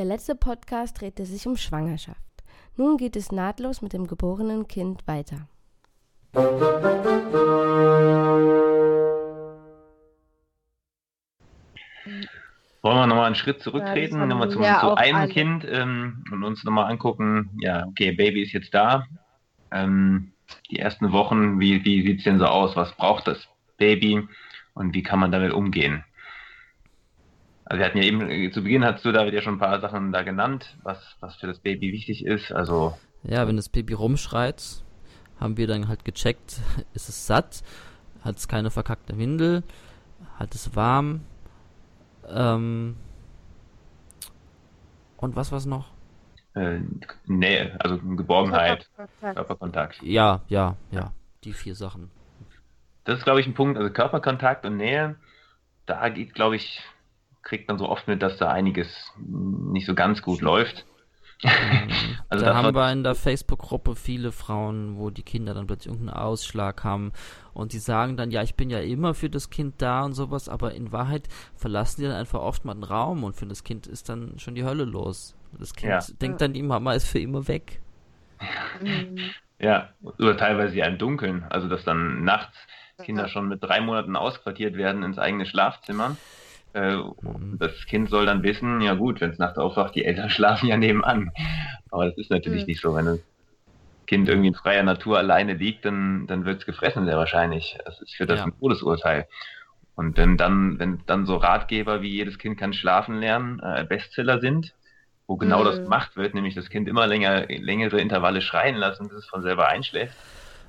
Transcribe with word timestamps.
Der 0.00 0.06
letzte 0.06 0.34
Podcast 0.34 0.98
drehte 0.98 1.26
sich 1.26 1.46
um 1.46 1.58
Schwangerschaft. 1.58 2.22
Nun 2.74 2.96
geht 2.96 3.16
es 3.16 3.32
nahtlos 3.32 3.82
mit 3.82 3.92
dem 3.92 4.06
geborenen 4.06 4.66
Kind 4.66 5.06
weiter. 5.06 5.46
Wollen 6.32 6.58
wir 12.82 13.06
nochmal 13.06 13.26
einen 13.26 13.34
Schritt 13.34 13.60
zurücktreten, 13.60 14.20
Ja, 14.20 14.24
nochmal 14.24 14.48
zu, 14.48 14.58
wir 14.58 14.78
zu 14.80 14.94
einem 14.94 15.16
alle. 15.16 15.28
Kind 15.28 15.66
ähm, 15.68 16.24
und 16.32 16.44
uns 16.44 16.64
nochmal 16.64 16.90
angucken, 16.90 17.50
ja, 17.60 17.84
okay, 17.86 18.12
Baby 18.12 18.44
ist 18.44 18.52
jetzt 18.52 18.72
da. 18.72 19.06
Ähm, 19.70 20.32
die 20.70 20.78
ersten 20.78 21.12
Wochen, 21.12 21.60
wie, 21.60 21.84
wie 21.84 22.06
sieht 22.06 22.20
es 22.20 22.24
denn 22.24 22.38
so 22.38 22.46
aus? 22.46 22.74
Was 22.74 22.96
braucht 22.96 23.26
das 23.26 23.46
Baby 23.76 24.26
und 24.72 24.94
wie 24.94 25.02
kann 25.02 25.18
man 25.18 25.30
damit 25.30 25.52
umgehen? 25.52 26.06
Also 27.70 27.78
wir 27.78 27.86
hatten 27.86 27.98
ja 27.98 28.04
eben, 28.04 28.28
äh, 28.28 28.50
zu 28.50 28.64
Beginn 28.64 28.84
hast 28.84 29.04
du 29.04 29.12
David 29.12 29.32
ja 29.32 29.42
schon 29.42 29.54
ein 29.54 29.60
paar 29.60 29.80
Sachen 29.80 30.10
da 30.10 30.22
genannt, 30.22 30.76
was, 30.82 31.16
was 31.20 31.36
für 31.36 31.46
das 31.46 31.60
Baby 31.60 31.92
wichtig 31.92 32.24
ist. 32.26 32.50
Also 32.52 32.98
Ja, 33.22 33.46
wenn 33.46 33.56
das 33.56 33.68
Baby 33.68 33.94
rumschreit, 33.94 34.82
haben 35.38 35.56
wir 35.56 35.68
dann 35.68 35.86
halt 35.88 36.04
gecheckt, 36.04 36.60
ist 36.94 37.08
es 37.08 37.28
satt, 37.28 37.62
hat 38.22 38.36
es 38.38 38.48
keine 38.48 38.72
verkackte 38.72 39.16
Windel, 39.18 39.62
hat 40.36 40.54
es 40.56 40.74
warm, 40.74 41.20
ähm, 42.28 42.96
und 45.16 45.36
was 45.36 45.52
war's 45.52 45.66
noch? 45.66 45.92
äh, 46.54 46.80
Nähe, 47.26 47.76
also 47.80 47.98
Geborgenheit, 47.98 48.90
Körperkontakt. 48.96 49.36
Körperkontakt. 49.36 50.02
Ja, 50.02 50.42
ja, 50.48 50.76
ja, 50.90 51.12
die 51.44 51.52
vier 51.52 51.76
Sachen. 51.76 52.10
Das 53.04 53.18
ist, 53.18 53.24
glaube 53.24 53.40
ich, 53.40 53.46
ein 53.46 53.54
Punkt, 53.54 53.78
also 53.78 53.92
Körperkontakt 53.92 54.66
und 54.66 54.76
Nähe, 54.76 55.16
da 55.86 56.08
geht, 56.08 56.34
glaube 56.34 56.56
ich, 56.56 56.82
kriegt 57.42 57.68
man 57.68 57.78
so 57.78 57.88
oft 57.88 58.06
mit, 58.08 58.22
dass 58.22 58.36
da 58.38 58.50
einiges 58.50 59.12
nicht 59.18 59.86
so 59.86 59.94
ganz 59.94 60.22
gut 60.22 60.40
läuft. 60.40 60.84
Mhm. 61.42 61.48
Also 62.28 62.44
da 62.44 62.54
haben 62.54 62.74
wir 62.76 62.92
in 62.92 63.02
der 63.02 63.16
Facebook-Gruppe 63.16 63.96
viele 63.96 64.30
Frauen, 64.30 64.98
wo 64.98 65.10
die 65.10 65.24
Kinder 65.24 65.52
dann 65.52 65.66
plötzlich 65.66 65.92
irgendeinen 65.92 66.16
Ausschlag 66.16 66.84
haben 66.84 67.12
und 67.54 67.72
die 67.72 67.78
sagen 67.78 68.16
dann, 68.16 68.30
ja, 68.30 68.42
ich 68.42 68.54
bin 68.54 68.70
ja 68.70 68.78
immer 68.78 69.14
für 69.14 69.28
das 69.28 69.50
Kind 69.50 69.82
da 69.82 70.04
und 70.04 70.12
sowas, 70.12 70.48
aber 70.48 70.74
in 70.74 70.92
Wahrheit 70.92 71.28
verlassen 71.56 72.02
die 72.02 72.06
dann 72.06 72.16
einfach 72.16 72.40
oft 72.40 72.64
mal 72.64 72.74
den 72.74 72.84
Raum 72.84 73.24
und 73.24 73.34
für 73.34 73.46
das 73.46 73.64
Kind 73.64 73.88
ist 73.88 74.08
dann 74.08 74.38
schon 74.38 74.54
die 74.54 74.64
Hölle 74.64 74.84
los. 74.84 75.34
Das 75.58 75.74
Kind 75.74 75.90
Ja. 75.90 76.00
denkt 76.20 76.40
dann, 76.40 76.52
die 76.52 76.62
Mama 76.62 76.92
ist 76.92 77.08
für 77.08 77.18
immer 77.18 77.48
weg. 77.48 77.80
Ja, 79.62 79.90
oder 80.00 80.38
teilweise 80.38 80.74
ja 80.74 80.86
im 80.86 80.96
Dunkeln, 80.96 81.44
also 81.50 81.68
dass 81.68 81.84
dann 81.84 82.24
nachts 82.24 82.56
Kinder 83.04 83.28
schon 83.28 83.46
mit 83.48 83.62
drei 83.62 83.82
Monaten 83.82 84.16
ausquartiert 84.16 84.74
werden 84.76 85.02
ins 85.02 85.18
eigene 85.18 85.44
Schlafzimmer. 85.44 86.16
Äh, 86.72 86.98
Mhm. 87.22 87.58
Das 87.58 87.72
Kind 87.86 88.10
soll 88.10 88.26
dann 88.26 88.42
wissen, 88.42 88.80
ja 88.80 88.94
gut, 88.94 89.20
wenn 89.20 89.30
es 89.30 89.38
nachts 89.38 89.58
aufwacht, 89.58 89.94
die 89.94 90.04
Eltern 90.04 90.30
schlafen 90.30 90.66
ja 90.68 90.76
nebenan. 90.76 91.30
Aber 91.90 92.06
das 92.06 92.16
ist 92.18 92.30
natürlich 92.30 92.66
Mhm. 92.66 92.66
nicht 92.66 92.80
so. 92.80 92.94
Wenn 92.94 93.06
das 93.06 93.20
Kind 94.06 94.28
irgendwie 94.28 94.48
in 94.48 94.54
freier 94.54 94.82
Natur 94.82 95.18
alleine 95.18 95.54
liegt, 95.54 95.84
dann, 95.84 96.26
dann 96.26 96.44
wird 96.44 96.60
es 96.60 96.66
gefressen, 96.66 97.06
sehr 97.06 97.16
wahrscheinlich. 97.18 97.78
Das 97.84 98.00
ist 98.02 98.14
für 98.16 98.26
das 98.26 98.40
Ja. 98.40 98.46
ein 98.46 98.58
Todesurteil. 98.58 99.26
Und 99.94 100.16
wenn 100.18 100.36
dann, 100.36 100.78
wenn 100.78 101.04
dann 101.06 101.26
so 101.26 101.36
Ratgeber 101.36 102.02
wie 102.02 102.10
jedes 102.10 102.38
Kind 102.38 102.58
kann 102.58 102.72
schlafen 102.74 103.16
lernen, 103.20 103.60
äh, 103.60 103.84
Bestseller 103.88 104.40
sind, 104.40 104.74
wo 105.26 105.36
genau 105.36 105.62
Mhm. 105.62 105.64
das 105.64 105.82
gemacht 105.82 106.16
wird, 106.16 106.34
nämlich 106.34 106.54
das 106.54 106.70
Kind 106.70 106.88
immer 106.88 107.06
länger, 107.06 107.46
längere 107.48 108.00
Intervalle 108.00 108.42
schreien 108.42 108.76
lassen, 108.76 109.08
bis 109.08 109.18
es 109.18 109.28
von 109.28 109.42
selber 109.42 109.68
einschläft, 109.68 110.18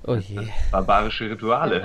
Oh 0.03 0.15
je. 0.15 0.47
barbarische 0.71 1.29
Rituale. 1.29 1.83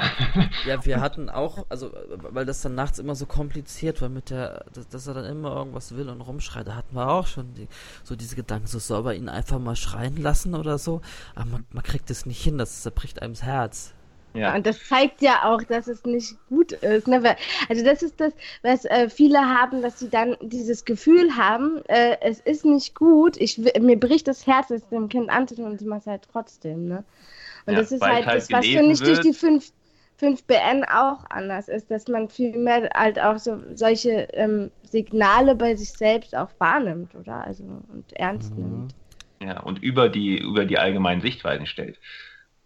Ja, 0.64 0.84
wir 0.84 1.00
hatten 1.00 1.28
auch, 1.28 1.66
also, 1.68 1.92
weil 2.08 2.46
das 2.46 2.62
dann 2.62 2.74
nachts 2.74 2.98
immer 2.98 3.14
so 3.14 3.26
kompliziert 3.26 4.00
war 4.00 4.08
mit 4.08 4.30
der, 4.30 4.64
dass, 4.72 4.88
dass 4.88 5.06
er 5.06 5.14
dann 5.14 5.24
immer 5.24 5.54
irgendwas 5.54 5.96
will 5.96 6.08
und 6.08 6.20
rumschreit, 6.20 6.66
da 6.66 6.74
hatten 6.74 6.94
wir 6.96 7.08
auch 7.08 7.26
schon 7.26 7.54
die, 7.54 7.68
so 8.04 8.16
diese 8.16 8.36
Gedanken, 8.36 8.66
so 8.66 8.78
soll 8.78 9.02
man 9.02 9.16
ihn 9.16 9.28
einfach 9.28 9.58
mal 9.58 9.76
schreien 9.76 10.16
lassen 10.16 10.54
oder 10.54 10.78
so, 10.78 11.02
aber 11.34 11.46
man, 11.46 11.66
man 11.70 11.82
kriegt 11.82 12.10
es 12.10 12.26
nicht 12.26 12.42
hin, 12.42 12.58
das 12.58 12.82
zerbricht 12.82 13.22
einem 13.22 13.34
das 13.34 13.42
Herz. 13.42 13.92
Ja, 14.36 14.54
Und 14.54 14.66
das 14.66 14.86
zeigt 14.86 15.22
ja 15.22 15.44
auch, 15.44 15.62
dass 15.62 15.86
es 15.86 16.04
nicht 16.04 16.36
gut 16.48 16.72
ist. 16.72 17.08
Ne? 17.08 17.36
Also 17.70 17.84
das 17.84 18.02
ist 18.02 18.20
das, 18.20 18.34
was 18.62 18.84
äh, 18.84 19.08
viele 19.08 19.38
haben, 19.38 19.80
dass 19.80 19.98
sie 19.98 20.10
dann 20.10 20.36
dieses 20.42 20.84
Gefühl 20.84 21.36
haben, 21.36 21.82
äh, 21.86 22.18
es 22.20 22.40
ist 22.40 22.64
nicht 22.64 22.94
gut, 22.94 23.38
ich, 23.38 23.58
mir 23.58 23.98
bricht 23.98 24.28
das 24.28 24.46
Herz, 24.46 24.70
es 24.70 24.86
dem 24.88 25.08
Kind 25.08 25.30
anzutun 25.30 25.64
und 25.64 25.78
sie 25.78 25.86
macht 25.86 26.02
es 26.02 26.06
halt 26.06 26.28
trotzdem. 26.30 26.86
Ne? 26.86 27.04
Und 27.66 27.74
Ja, 27.74 27.78
das 27.78 27.92
ist 27.92 28.06
halt 28.06 28.26
halt 28.26 28.32
das, 28.32 28.50
was 28.52 28.68
finde 28.68 28.94
ich 28.94 29.02
durch 29.02 29.20
die 29.20 29.32
5, 29.34 29.70
5BN 30.16 30.84
auch 30.84 31.24
anders 31.30 31.68
ist, 31.68 31.90
dass 31.90 32.08
man 32.08 32.28
viel 32.28 32.56
mehr 32.58 32.90
halt 32.94 33.18
auch 33.20 33.38
so 33.38 33.62
solche 33.74 34.28
ähm, 34.32 34.72
Signale 34.82 35.54
bei 35.56 35.76
sich 35.76 35.92
selbst 35.96 36.34
auch 36.36 36.50
wahrnimmt, 36.58 37.14
oder? 37.14 37.44
Also 37.44 37.64
und 37.64 38.12
ernst 38.14 38.56
Mhm. 38.56 38.58
nimmt. 38.58 38.94
ja, 39.40 39.60
und 39.60 39.82
über 39.82 40.08
die, 40.08 40.38
über 40.38 40.64
die 40.66 40.78
allgemeinen 40.78 41.20
Sichtweisen 41.20 41.66
stellt. 41.66 41.98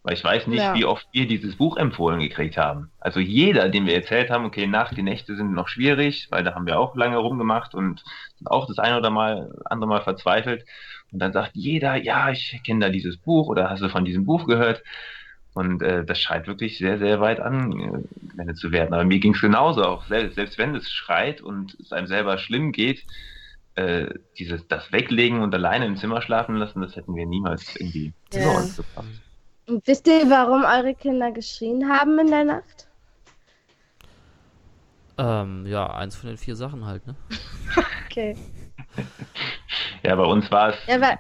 Weil 0.03 0.15
ich 0.15 0.25
weiß 0.25 0.47
nicht, 0.47 0.73
Ja. 0.73 0.75
wie 0.75 0.87
oft 0.87 1.07
wir 1.13 1.27
dieses 1.29 1.57
Buch 1.59 1.77
empfohlen 1.77 2.21
gekriegt 2.21 2.57
haben. 2.57 2.93
Also 2.99 3.21
jeder, 3.21 3.69
dem 3.69 3.87
wir 3.87 3.95
erzählt 3.95 4.31
haben, 4.31 4.47
okay, 4.47 4.67
Nacht, 4.67 4.97
die 4.97 5.03
Nächte 5.03 5.37
sind 5.37 5.53
noch 5.53 5.69
schwierig, 5.69 6.29
weil 6.31 6.43
da 6.45 6.55
haben 6.55 6.67
wir 6.67 6.79
auch 6.81 6.97
lange 6.97 7.19
rumgemacht 7.19 7.75
und 7.75 8.03
sind 8.39 8.49
auch 8.51 8.67
das 8.67 8.79
eine 8.79 8.97
oder 8.99 9.11
mal, 9.11 9.53
andere 9.67 9.89
Mal 9.91 10.03
verzweifelt. 10.03 10.65
Und 11.13 11.19
dann 11.21 11.33
sagt 11.33 11.53
jeder, 11.55 11.97
ja, 11.97 12.31
ich 12.31 12.61
kenne 12.65 12.87
da 12.87 12.89
dieses 12.91 13.17
Buch 13.19 13.49
oder 13.49 13.71
hast 13.71 13.83
du 13.83 13.89
von 13.89 14.05
diesem 14.05 14.25
Buch 14.25 14.47
gehört? 14.47 14.83
Und 15.53 15.83
äh, 15.83 16.05
das 16.05 16.21
scheint 16.21 16.47
wirklich 16.47 16.79
sehr, 16.79 16.99
sehr 16.99 17.21
weit 17.21 17.41
angewendet 17.41 18.57
zu 18.57 18.71
werden. 18.71 18.95
Aber 18.95 19.05
mir 19.05 19.19
ging 19.19 19.35
es 19.35 19.41
genauso 19.41 19.83
auch. 19.85 20.07
Selbst, 20.07 20.37
selbst 20.37 20.59
wenn 20.59 20.75
es 20.77 20.89
schreit 20.91 21.41
und 21.41 21.77
es 21.81 21.93
einem 21.93 22.07
selber 22.07 22.39
schlimm 22.39 22.71
geht, 22.71 23.05
äh, 23.75 24.07
dieses, 24.39 24.67
das 24.69 24.93
Weglegen 24.93 25.43
und 25.43 25.55
alleine 25.55 25.87
im 25.87 25.97
Zimmer 25.97 26.23
schlafen 26.23 26.57
lassen, 26.57 26.81
das 26.83 26.95
hätten 26.95 27.17
wir 27.17 27.27
niemals 27.27 27.75
irgendwie 27.77 28.13
Ja. 28.33 28.41
über 28.43 28.55
uns 28.57 28.77
gebracht. 28.77 29.09
Und 29.67 29.87
wisst 29.87 30.07
ihr, 30.07 30.29
warum 30.31 30.65
eure 30.65 30.95
Kinder 30.95 31.33
geschrien 31.33 31.89
haben 31.89 32.19
in 32.19 32.29
der 32.29 32.45
Nacht? 32.45 32.89
Ähm, 35.19 35.67
ja, 35.67 35.93
eins 35.95 36.17
von 36.17 36.29
den 36.29 36.39
vier 36.39 36.57
Sachen 36.57 36.87
halt, 36.87 37.07
ne? 37.07 37.15
Okay. 38.07 38.37
Ja, 40.03 40.17
bei 40.17 40.25
uns 40.25 40.51
war 40.51 40.71
es, 40.71 40.77
Ja, 40.87 41.19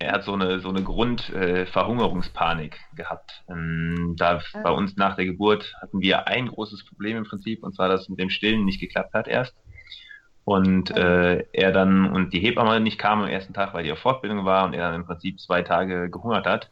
er 0.00 0.12
hat 0.12 0.24
so 0.24 0.32
eine, 0.34 0.60
so 0.60 0.68
eine 0.68 0.82
Grundverhungerungspanik 0.82 2.74
äh, 2.74 2.96
gehabt. 2.96 3.42
Ähm, 3.48 4.14
da 4.16 4.40
Ah. 4.54 4.62
bei 4.62 4.70
uns 4.70 4.96
nach 4.96 5.16
der 5.16 5.26
Geburt 5.26 5.74
hatten 5.80 6.00
wir 6.00 6.28
ein 6.28 6.46
großes 6.48 6.84
Problem 6.84 7.16
im 7.16 7.24
Prinzip, 7.24 7.62
und 7.64 7.74
zwar, 7.74 7.88
dass 7.88 8.02
es 8.02 8.08
mit 8.08 8.20
dem 8.20 8.30
Stillen 8.30 8.64
nicht 8.64 8.80
geklappt 8.80 9.14
hat 9.14 9.26
erst. 9.28 9.54
Und 10.44 10.90
äh, 10.96 11.44
er 11.52 11.72
dann, 11.72 12.10
und 12.10 12.32
die 12.32 12.40
Hebamme 12.40 12.80
nicht 12.80 12.98
kam 12.98 13.20
am 13.22 13.28
ersten 13.28 13.52
Tag, 13.52 13.74
weil 13.74 13.84
die 13.84 13.92
auf 13.92 13.98
Fortbildung 13.98 14.44
war 14.46 14.64
und 14.64 14.72
er 14.72 14.86
dann 14.86 15.00
im 15.02 15.06
Prinzip 15.06 15.40
zwei 15.40 15.62
Tage 15.62 16.08
gehungert 16.10 16.46
hat. 16.46 16.70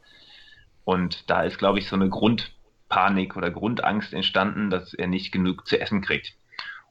Und 0.84 1.28
da 1.28 1.42
ist, 1.42 1.58
glaube 1.58 1.78
ich, 1.78 1.88
so 1.88 1.96
eine 1.96 2.08
Grundpanik 2.08 3.36
oder 3.36 3.50
Grundangst 3.50 4.14
entstanden, 4.14 4.70
dass 4.70 4.94
er 4.94 5.08
nicht 5.08 5.30
genug 5.32 5.66
zu 5.66 5.78
essen 5.80 6.00
kriegt. 6.00 6.32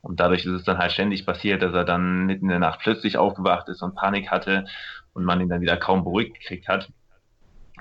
Und 0.05 0.19
dadurch 0.19 0.45
ist 0.45 0.51
es 0.53 0.63
dann 0.63 0.77
halt 0.77 0.91
ständig 0.91 1.25
passiert, 1.25 1.63
dass 1.63 1.73
er 1.73 1.83
dann 1.83 2.27
mitten 2.27 2.45
in 2.45 2.49
der 2.49 2.59
Nacht 2.59 2.79
plötzlich 2.81 3.17
aufgewacht 3.17 3.67
ist 3.69 3.81
und 3.81 3.95
Panik 3.95 4.29
hatte 4.29 4.65
und 5.13 5.25
man 5.25 5.41
ihn 5.41 5.49
dann 5.49 5.61
wieder 5.61 5.77
kaum 5.77 6.03
beruhigt 6.03 6.35
gekriegt 6.39 6.67
hat. 6.67 6.91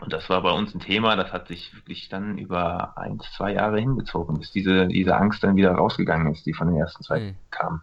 Und 0.01 0.11
das 0.13 0.29
war 0.31 0.43
bei 0.43 0.51
uns 0.51 0.75
ein 0.75 0.81
Thema, 0.81 1.17
das 1.17 1.33
hat 1.33 1.49
sich 1.49 1.75
wirklich 1.75 2.09
dann 2.09 2.39
über 2.39 2.97
ein, 2.97 3.21
zwei 3.37 3.53
Jahre 3.53 3.79
hingezogen, 3.79 4.39
bis 4.39 4.51
diese, 4.51 4.87
diese 4.87 5.15
Angst 5.17 5.45
dann 5.45 5.57
wieder 5.57 5.73
rausgegangen 5.73 6.33
ist, 6.33 6.47
die 6.47 6.55
von 6.55 6.69
den 6.69 6.79
ersten 6.79 7.05
zwei 7.05 7.21
Hm. 7.21 7.37
kam. 7.51 7.83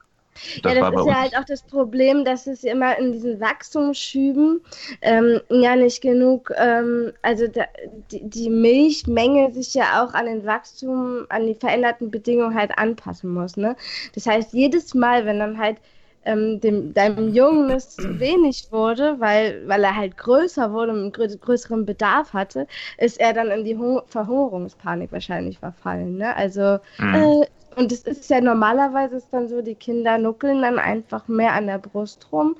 Ja, 0.63 0.73
das 0.73 0.89
ist 0.89 1.05
ja 1.05 1.19
halt 1.21 1.37
auch 1.37 1.45
das 1.45 1.63
Problem, 1.63 2.25
dass 2.25 2.47
es 2.47 2.63
immer 2.63 2.97
in 2.97 3.11
diesen 3.11 3.39
Wachstumsschüben 3.39 4.61
ähm, 5.01 5.41
ja 5.49 5.75
nicht 5.75 6.01
genug, 6.01 6.51
ähm, 6.57 7.11
also 7.21 7.47
da, 7.47 7.65
die, 8.11 8.27
die 8.29 8.49
Milchmenge 8.49 9.51
sich 9.53 9.73
ja 9.73 10.03
auch 10.03 10.13
an 10.13 10.25
den 10.25 10.45
Wachstum, 10.45 11.25
an 11.29 11.45
die 11.45 11.55
veränderten 11.55 12.11
Bedingungen 12.11 12.55
halt 12.55 12.77
anpassen 12.77 13.31
muss. 13.33 13.57
Ne? 13.57 13.75
Das 14.13 14.25
heißt, 14.27 14.53
jedes 14.53 14.93
Mal, 14.93 15.25
wenn 15.25 15.39
dann 15.39 15.57
halt 15.57 15.77
ähm, 16.23 16.59
dem, 16.59 16.93
deinem 16.93 17.29
Jungen 17.29 17.71
es 17.71 17.89
zu 17.97 18.19
wenig 18.19 18.67
wurde, 18.71 19.19
weil, 19.19 19.67
weil 19.67 19.83
er 19.83 19.95
halt 19.95 20.17
größer 20.17 20.71
wurde 20.71 20.91
und 20.91 20.99
einen 20.99 21.11
grö 21.11 21.27
größeren 21.27 21.85
Bedarf 21.85 22.33
hatte, 22.33 22.67
ist 22.97 23.19
er 23.19 23.33
dann 23.33 23.49
in 23.49 23.63
die 23.65 23.77
Hung 23.77 24.01
Verhungerungspanik 24.07 25.11
wahrscheinlich 25.11 25.59
verfallen. 25.59 26.17
Ne? 26.17 26.35
Also 26.35 26.79
Mhm. 26.99 27.35
äh, 27.41 27.45
und 27.75 27.91
es 27.91 28.03
ist 28.03 28.29
ja 28.29 28.41
normalerweise 28.41 29.17
ist 29.17 29.29
dann 29.31 29.47
so, 29.47 29.61
die 29.61 29.75
Kinder 29.75 30.17
nuckeln 30.17 30.61
dann 30.61 30.79
einfach 30.79 31.27
mehr 31.27 31.53
an 31.53 31.67
der 31.67 31.77
Brust 31.77 32.27
rum 32.31 32.55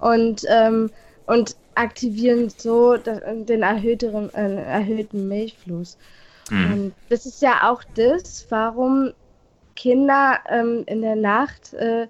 und, 0.00 0.42
ähm, 0.48 0.90
und 1.26 1.56
aktivieren 1.74 2.50
so 2.50 2.96
den 2.96 3.62
erhöhteren, 3.62 4.32
äh, 4.34 4.62
erhöhten 4.62 5.28
Milchfluss. 5.28 5.98
Mhm. 6.50 6.72
Und 6.72 6.94
das 7.10 7.26
ist 7.26 7.42
ja 7.42 7.70
auch 7.70 7.82
das, 7.94 8.46
warum 8.48 9.12
Kinder 9.74 10.38
ähm, 10.48 10.84
in 10.86 11.02
der 11.02 11.16
Nacht 11.16 11.74
äh, 11.74 12.08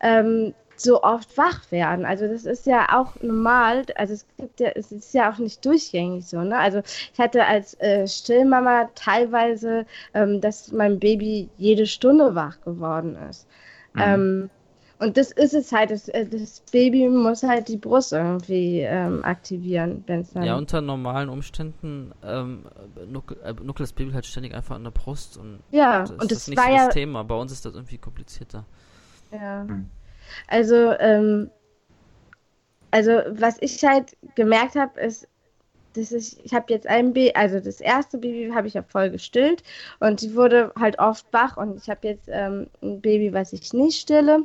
ähm, 0.00 0.54
so 0.76 1.02
oft 1.02 1.36
wach 1.36 1.70
werden. 1.70 2.04
Also 2.04 2.26
das 2.28 2.44
ist 2.44 2.66
ja 2.66 2.98
auch 2.98 3.14
normal. 3.22 3.84
Also 3.96 4.14
es 4.14 4.26
gibt 4.36 4.60
ja, 4.60 4.70
es 4.74 4.92
ist 4.92 5.14
ja 5.14 5.32
auch 5.32 5.38
nicht 5.38 5.64
durchgängig 5.64 6.26
so. 6.26 6.40
Ne? 6.40 6.56
Also 6.58 6.80
ich 7.12 7.18
hatte 7.18 7.44
als 7.44 7.74
äh, 7.80 8.06
Stillmama 8.06 8.88
teilweise, 8.94 9.86
ähm, 10.14 10.40
dass 10.40 10.72
mein 10.72 10.98
Baby 10.98 11.48
jede 11.58 11.86
Stunde 11.86 12.34
wach 12.34 12.60
geworden 12.62 13.16
ist. 13.28 13.46
Mhm. 13.94 14.02
Ähm, 14.02 14.50
und 14.98 15.18
das 15.18 15.30
ist 15.30 15.52
es 15.52 15.72
halt, 15.72 15.90
das, 15.90 16.08
äh, 16.08 16.26
das 16.26 16.62
Baby 16.72 17.08
muss 17.08 17.42
halt 17.42 17.68
die 17.68 17.76
Brust 17.76 18.12
irgendwie 18.12 18.80
ähm, 18.80 19.22
aktivieren, 19.24 20.02
wenn 20.06 20.20
es 20.20 20.32
dann. 20.32 20.42
Ja, 20.42 20.56
unter 20.56 20.80
normalen 20.80 21.28
Umständen 21.28 22.12
ähm, 22.24 22.64
nuckelt 23.06 23.40
äh, 23.44 23.74
das 23.76 23.92
Baby 23.92 24.12
halt 24.12 24.24
ständig 24.24 24.54
einfach 24.54 24.76
an 24.76 24.84
der 24.84 24.92
Brust 24.92 25.36
und 25.36 25.60
ja, 25.70 26.00
das 26.00 26.10
und 26.12 26.30
das, 26.30 26.38
ist 26.38 26.48
nicht 26.48 26.58
war 26.58 26.66
so 26.66 26.72
ja, 26.72 26.84
das 26.86 26.94
Thema. 26.94 27.24
Bei 27.24 27.34
uns 27.34 27.52
ist 27.52 27.66
das 27.66 27.74
irgendwie 27.74 27.98
komplizierter. 27.98 28.64
Ja. 29.32 29.66
Hm. 29.68 29.90
Also, 30.48 30.92
ähm, 30.98 31.50
also 32.90 33.20
was 33.28 33.56
ich 33.60 33.84
halt 33.84 34.16
gemerkt 34.34 34.74
habe, 34.74 35.00
ist, 35.00 35.28
dass 35.94 36.12
ich, 36.12 36.44
ich 36.44 36.54
habe 36.54 36.72
jetzt 36.72 36.86
ein 36.86 37.12
Baby, 37.12 37.32
also 37.34 37.58
das 37.58 37.80
erste 37.80 38.18
Baby 38.18 38.52
habe 38.54 38.68
ich 38.68 38.74
ja 38.74 38.82
voll 38.82 39.10
gestillt 39.10 39.62
und 40.00 40.20
die 40.20 40.34
wurde 40.34 40.72
halt 40.78 40.98
oft 40.98 41.26
wach 41.32 41.56
und 41.56 41.76
ich 41.76 41.88
habe 41.88 42.08
jetzt 42.08 42.28
ähm, 42.30 42.68
ein 42.82 43.00
Baby, 43.00 43.32
was 43.32 43.52
ich 43.52 43.72
nicht 43.72 44.00
stille 44.00 44.44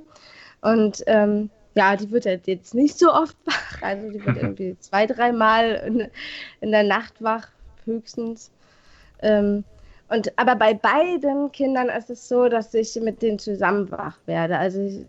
und 0.62 1.04
ähm, 1.08 1.50
ja, 1.76 1.96
die 1.96 2.12
wird 2.12 2.26
halt 2.26 2.48
jetzt 2.48 2.74
nicht 2.74 2.98
so 2.98 3.14
oft 3.14 3.36
wach, 3.46 3.82
also 3.82 4.10
die 4.10 4.24
wird 4.26 4.38
irgendwie 4.42 4.78
zwei, 4.80 5.06
dreimal 5.06 5.84
in, 5.86 6.08
in 6.62 6.72
der 6.72 6.84
Nacht 6.84 7.22
wach, 7.22 7.48
höchstens. 7.86 8.52
Ähm, 9.22 9.64
und 10.12 10.38
aber 10.38 10.56
bei 10.56 10.74
beiden 10.74 11.52
Kindern 11.54 11.88
ist 11.88 12.10
es 12.10 12.28
so, 12.28 12.50
dass 12.50 12.74
ich 12.74 13.00
mit 13.02 13.22
denen 13.22 13.40
zusammen 13.40 13.90
wach 13.92 14.18
werde. 14.26 14.58
Also 14.58 14.82
ich, 14.82 15.06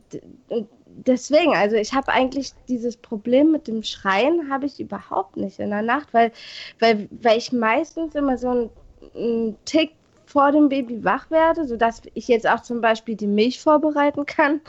deswegen, 0.87 1.57
also 1.57 1.75
ich 1.75 1.93
habe 1.93 2.13
eigentlich 2.13 2.53
dieses 2.69 2.97
Problem 2.97 3.51
mit 3.51 3.67
dem 3.67 3.83
Schreien 3.83 4.49
habe 4.49 4.67
ich 4.67 4.79
überhaupt 4.79 5.37
nicht 5.37 5.59
in 5.59 5.71
der 5.71 5.83
Nacht, 5.83 6.15
weil, 6.15 6.31
weil, 6.79 7.09
weil 7.11 7.37
ich 7.37 7.53
meistens 7.53 8.15
immer 8.15 8.39
so 8.39 8.49
einen, 8.49 8.71
einen 9.17 9.57
Tick 9.65 9.91
vor 10.27 10.53
dem 10.53 10.69
Baby 10.69 11.03
wach 11.05 11.29
werde, 11.33 11.67
sodass 11.67 12.03
ich 12.15 12.29
jetzt 12.29 12.49
auch 12.49 12.61
zum 12.61 12.81
Beispiel 12.81 13.17
die 13.17 13.27
Milch 13.27 13.61
vorbereiten 13.61 14.25
kann. 14.25 14.61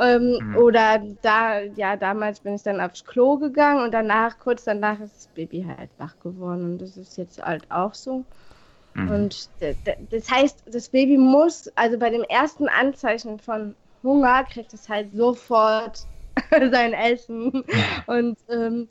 Ähm, 0.00 0.38
mhm. 0.40 0.56
Oder 0.56 1.02
da, 1.20 1.60
ja, 1.60 1.96
damals 1.96 2.40
bin 2.40 2.54
ich 2.54 2.62
dann 2.62 2.80
aufs 2.80 3.04
Klo 3.04 3.36
gegangen 3.36 3.84
und 3.84 3.92
danach, 3.92 4.38
kurz 4.38 4.64
danach, 4.64 4.98
ist 4.98 5.14
das 5.14 5.26
Baby 5.34 5.66
halt 5.68 5.90
wach 5.98 6.18
geworden. 6.20 6.64
Und 6.64 6.78
das 6.78 6.96
ist 6.96 7.18
jetzt 7.18 7.40
halt 7.44 7.70
auch 7.70 7.92
so. 7.92 8.24
Mhm. 8.94 9.10
Und 9.10 9.48
das 10.10 10.30
heißt, 10.30 10.64
das 10.66 10.88
Baby 10.88 11.18
muss, 11.18 11.68
also 11.74 11.98
bei 11.98 12.10
dem 12.10 12.22
ersten 12.22 12.68
Anzeichen 12.68 13.38
von 13.38 13.74
Hunger, 14.02 14.44
kriegt 14.44 14.72
es 14.72 14.88
halt 14.88 15.12
sofort 15.14 16.06
sein 16.50 16.92
Essen 16.92 17.64
und 18.06 18.36
ähm, 18.48 18.88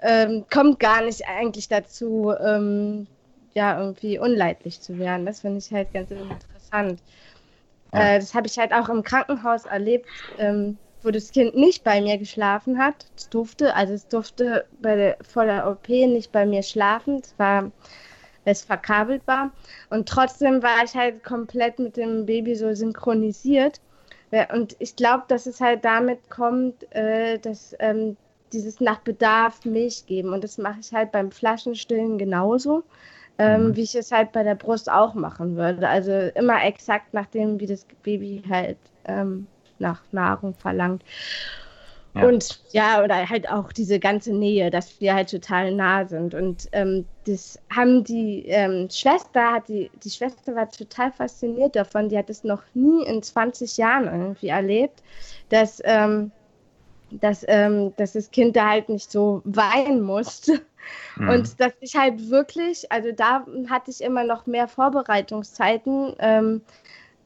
ähm, 0.00 0.44
kommt 0.52 0.80
gar 0.80 1.02
nicht 1.04 1.26
eigentlich 1.28 1.68
dazu, 1.68 2.32
ähm, 2.40 3.06
ja, 3.54 3.78
irgendwie 3.78 4.18
unleidlich 4.18 4.80
zu 4.80 4.98
werden. 4.98 5.26
Das 5.26 5.40
finde 5.40 5.58
ich 5.58 5.72
halt 5.72 5.92
ganz 5.92 6.10
interessant. 6.10 7.02
Äh, 7.92 8.18
das 8.18 8.34
habe 8.34 8.46
ich 8.46 8.58
halt 8.58 8.72
auch 8.72 8.88
im 8.88 9.02
Krankenhaus 9.02 9.66
erlebt, 9.66 10.24
ähm, 10.38 10.78
wo 11.02 11.10
das 11.10 11.30
Kind 11.32 11.54
nicht 11.54 11.84
bei 11.84 12.00
mir 12.00 12.18
geschlafen 12.18 12.78
hat. 12.78 13.06
Es 13.16 13.28
durfte, 13.28 13.74
also 13.74 13.92
es 13.92 14.08
durfte 14.08 14.66
bei 14.80 14.96
der, 14.96 15.16
vor 15.22 15.44
der 15.44 15.68
OP 15.68 15.88
nicht 15.88 16.32
bei 16.32 16.46
mir 16.46 16.62
schlafen. 16.62 17.20
Es 17.22 17.38
war 17.38 17.70
es 18.44 18.62
verkabelt 18.62 19.22
war. 19.26 19.52
Und 19.90 20.08
trotzdem 20.08 20.62
war 20.62 20.84
ich 20.84 20.94
halt 20.94 21.22
komplett 21.24 21.78
mit 21.78 21.96
dem 21.96 22.26
Baby 22.26 22.54
so 22.54 22.74
synchronisiert. 22.74 23.80
Und 24.52 24.76
ich 24.78 24.96
glaube, 24.96 25.24
dass 25.28 25.46
es 25.46 25.60
halt 25.60 25.84
damit 25.84 26.30
kommt, 26.30 26.90
äh, 26.94 27.38
dass 27.38 27.76
ähm, 27.80 28.16
dieses 28.52 28.80
nach 28.80 29.00
Bedarf 29.00 29.64
Milch 29.64 30.06
geben. 30.06 30.32
Und 30.32 30.42
das 30.44 30.58
mache 30.58 30.80
ich 30.80 30.92
halt 30.92 31.12
beim 31.12 31.30
Flaschenstillen 31.30 32.18
genauso, 32.18 32.82
ähm, 33.38 33.68
mhm. 33.68 33.76
wie 33.76 33.82
ich 33.82 33.94
es 33.94 34.10
halt 34.10 34.32
bei 34.32 34.42
der 34.42 34.54
Brust 34.54 34.90
auch 34.90 35.14
machen 35.14 35.56
würde. 35.56 35.86
Also 35.88 36.12
immer 36.34 36.64
exakt 36.64 37.12
nach 37.12 37.26
dem, 37.26 37.60
wie 37.60 37.66
das 37.66 37.86
Baby 38.02 38.42
halt 38.48 38.78
ähm, 39.04 39.46
nach 39.78 40.00
Nahrung 40.12 40.54
verlangt. 40.54 41.02
Und 42.14 42.60
ja, 42.72 43.02
oder 43.02 43.28
halt 43.28 43.48
auch 43.50 43.72
diese 43.72 43.98
ganze 43.98 44.34
Nähe, 44.34 44.70
dass 44.70 45.00
wir 45.00 45.14
halt 45.14 45.30
total 45.30 45.72
nah 45.72 46.04
sind. 46.04 46.34
Und 46.34 46.68
ähm, 46.72 47.06
das 47.24 47.58
haben 47.74 48.04
die 48.04 48.44
ähm, 48.48 48.88
Schwester, 48.90 49.52
hat 49.52 49.68
die, 49.68 49.90
die 50.04 50.10
Schwester 50.10 50.54
war 50.54 50.68
total 50.68 51.10
fasziniert 51.10 51.74
davon, 51.74 52.10
die 52.10 52.18
hat 52.18 52.28
es 52.28 52.44
noch 52.44 52.62
nie 52.74 53.04
in 53.06 53.22
20 53.22 53.78
Jahren 53.78 54.04
irgendwie 54.04 54.48
erlebt, 54.48 55.02
dass, 55.48 55.80
ähm, 55.84 56.32
dass, 57.10 57.46
ähm, 57.48 57.94
dass 57.96 58.12
das 58.12 58.30
Kind 58.30 58.56
da 58.56 58.68
halt 58.68 58.90
nicht 58.90 59.10
so 59.10 59.40
weinen 59.44 60.02
musste. 60.02 60.60
Mhm. 61.16 61.28
Und 61.28 61.60
dass 61.60 61.72
ich 61.80 61.96
halt 61.96 62.28
wirklich, 62.28 62.90
also 62.92 63.12
da 63.12 63.46
hatte 63.70 63.90
ich 63.90 64.02
immer 64.02 64.24
noch 64.24 64.46
mehr 64.46 64.68
Vorbereitungszeiten 64.68 66.14
ähm, 66.18 66.60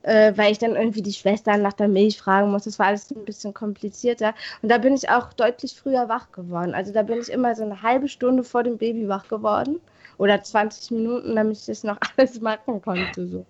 äh, 0.07 0.33
weil 0.37 0.53
ich 0.53 0.59
dann 0.59 0.77
irgendwie 0.77 1.03
die 1.03 1.13
Schwestern 1.13 1.63
nach 1.63 1.73
der 1.75 1.89
Milch 1.89 2.19
fragen 2.19 2.51
muss. 2.51 2.65
Das 2.65 2.79
war 2.79 2.87
alles 2.87 3.11
ein 3.11 3.25
bisschen 3.25 3.53
komplizierter. 3.53 4.35
Und 4.63 4.71
da 4.71 4.79
bin 4.79 4.95
ich 4.95 5.11
auch 5.11 5.33
deutlich 5.33 5.75
früher 5.75 6.09
wach 6.09 6.33
geworden. 6.33 6.75
Also 6.75 6.93
da 6.93 7.03
bin 7.03 7.21
ich 7.21 7.29
immer 7.31 7.55
so 7.55 7.65
eine 7.65 7.83
halbe 7.83 8.09
Stunde 8.09 8.45
vor 8.45 8.63
dem 8.63 8.79
Baby 8.79 9.09
wach 9.09 9.29
geworden 9.29 9.81
oder 10.19 10.43
20 10.43 10.91
Minuten, 10.93 11.37
damit 11.37 11.59
ich 11.59 11.67
das 11.67 11.85
noch 11.85 11.99
alles 12.17 12.41
machen 12.41 12.81
konnte. 12.83 13.27
So. 13.27 13.47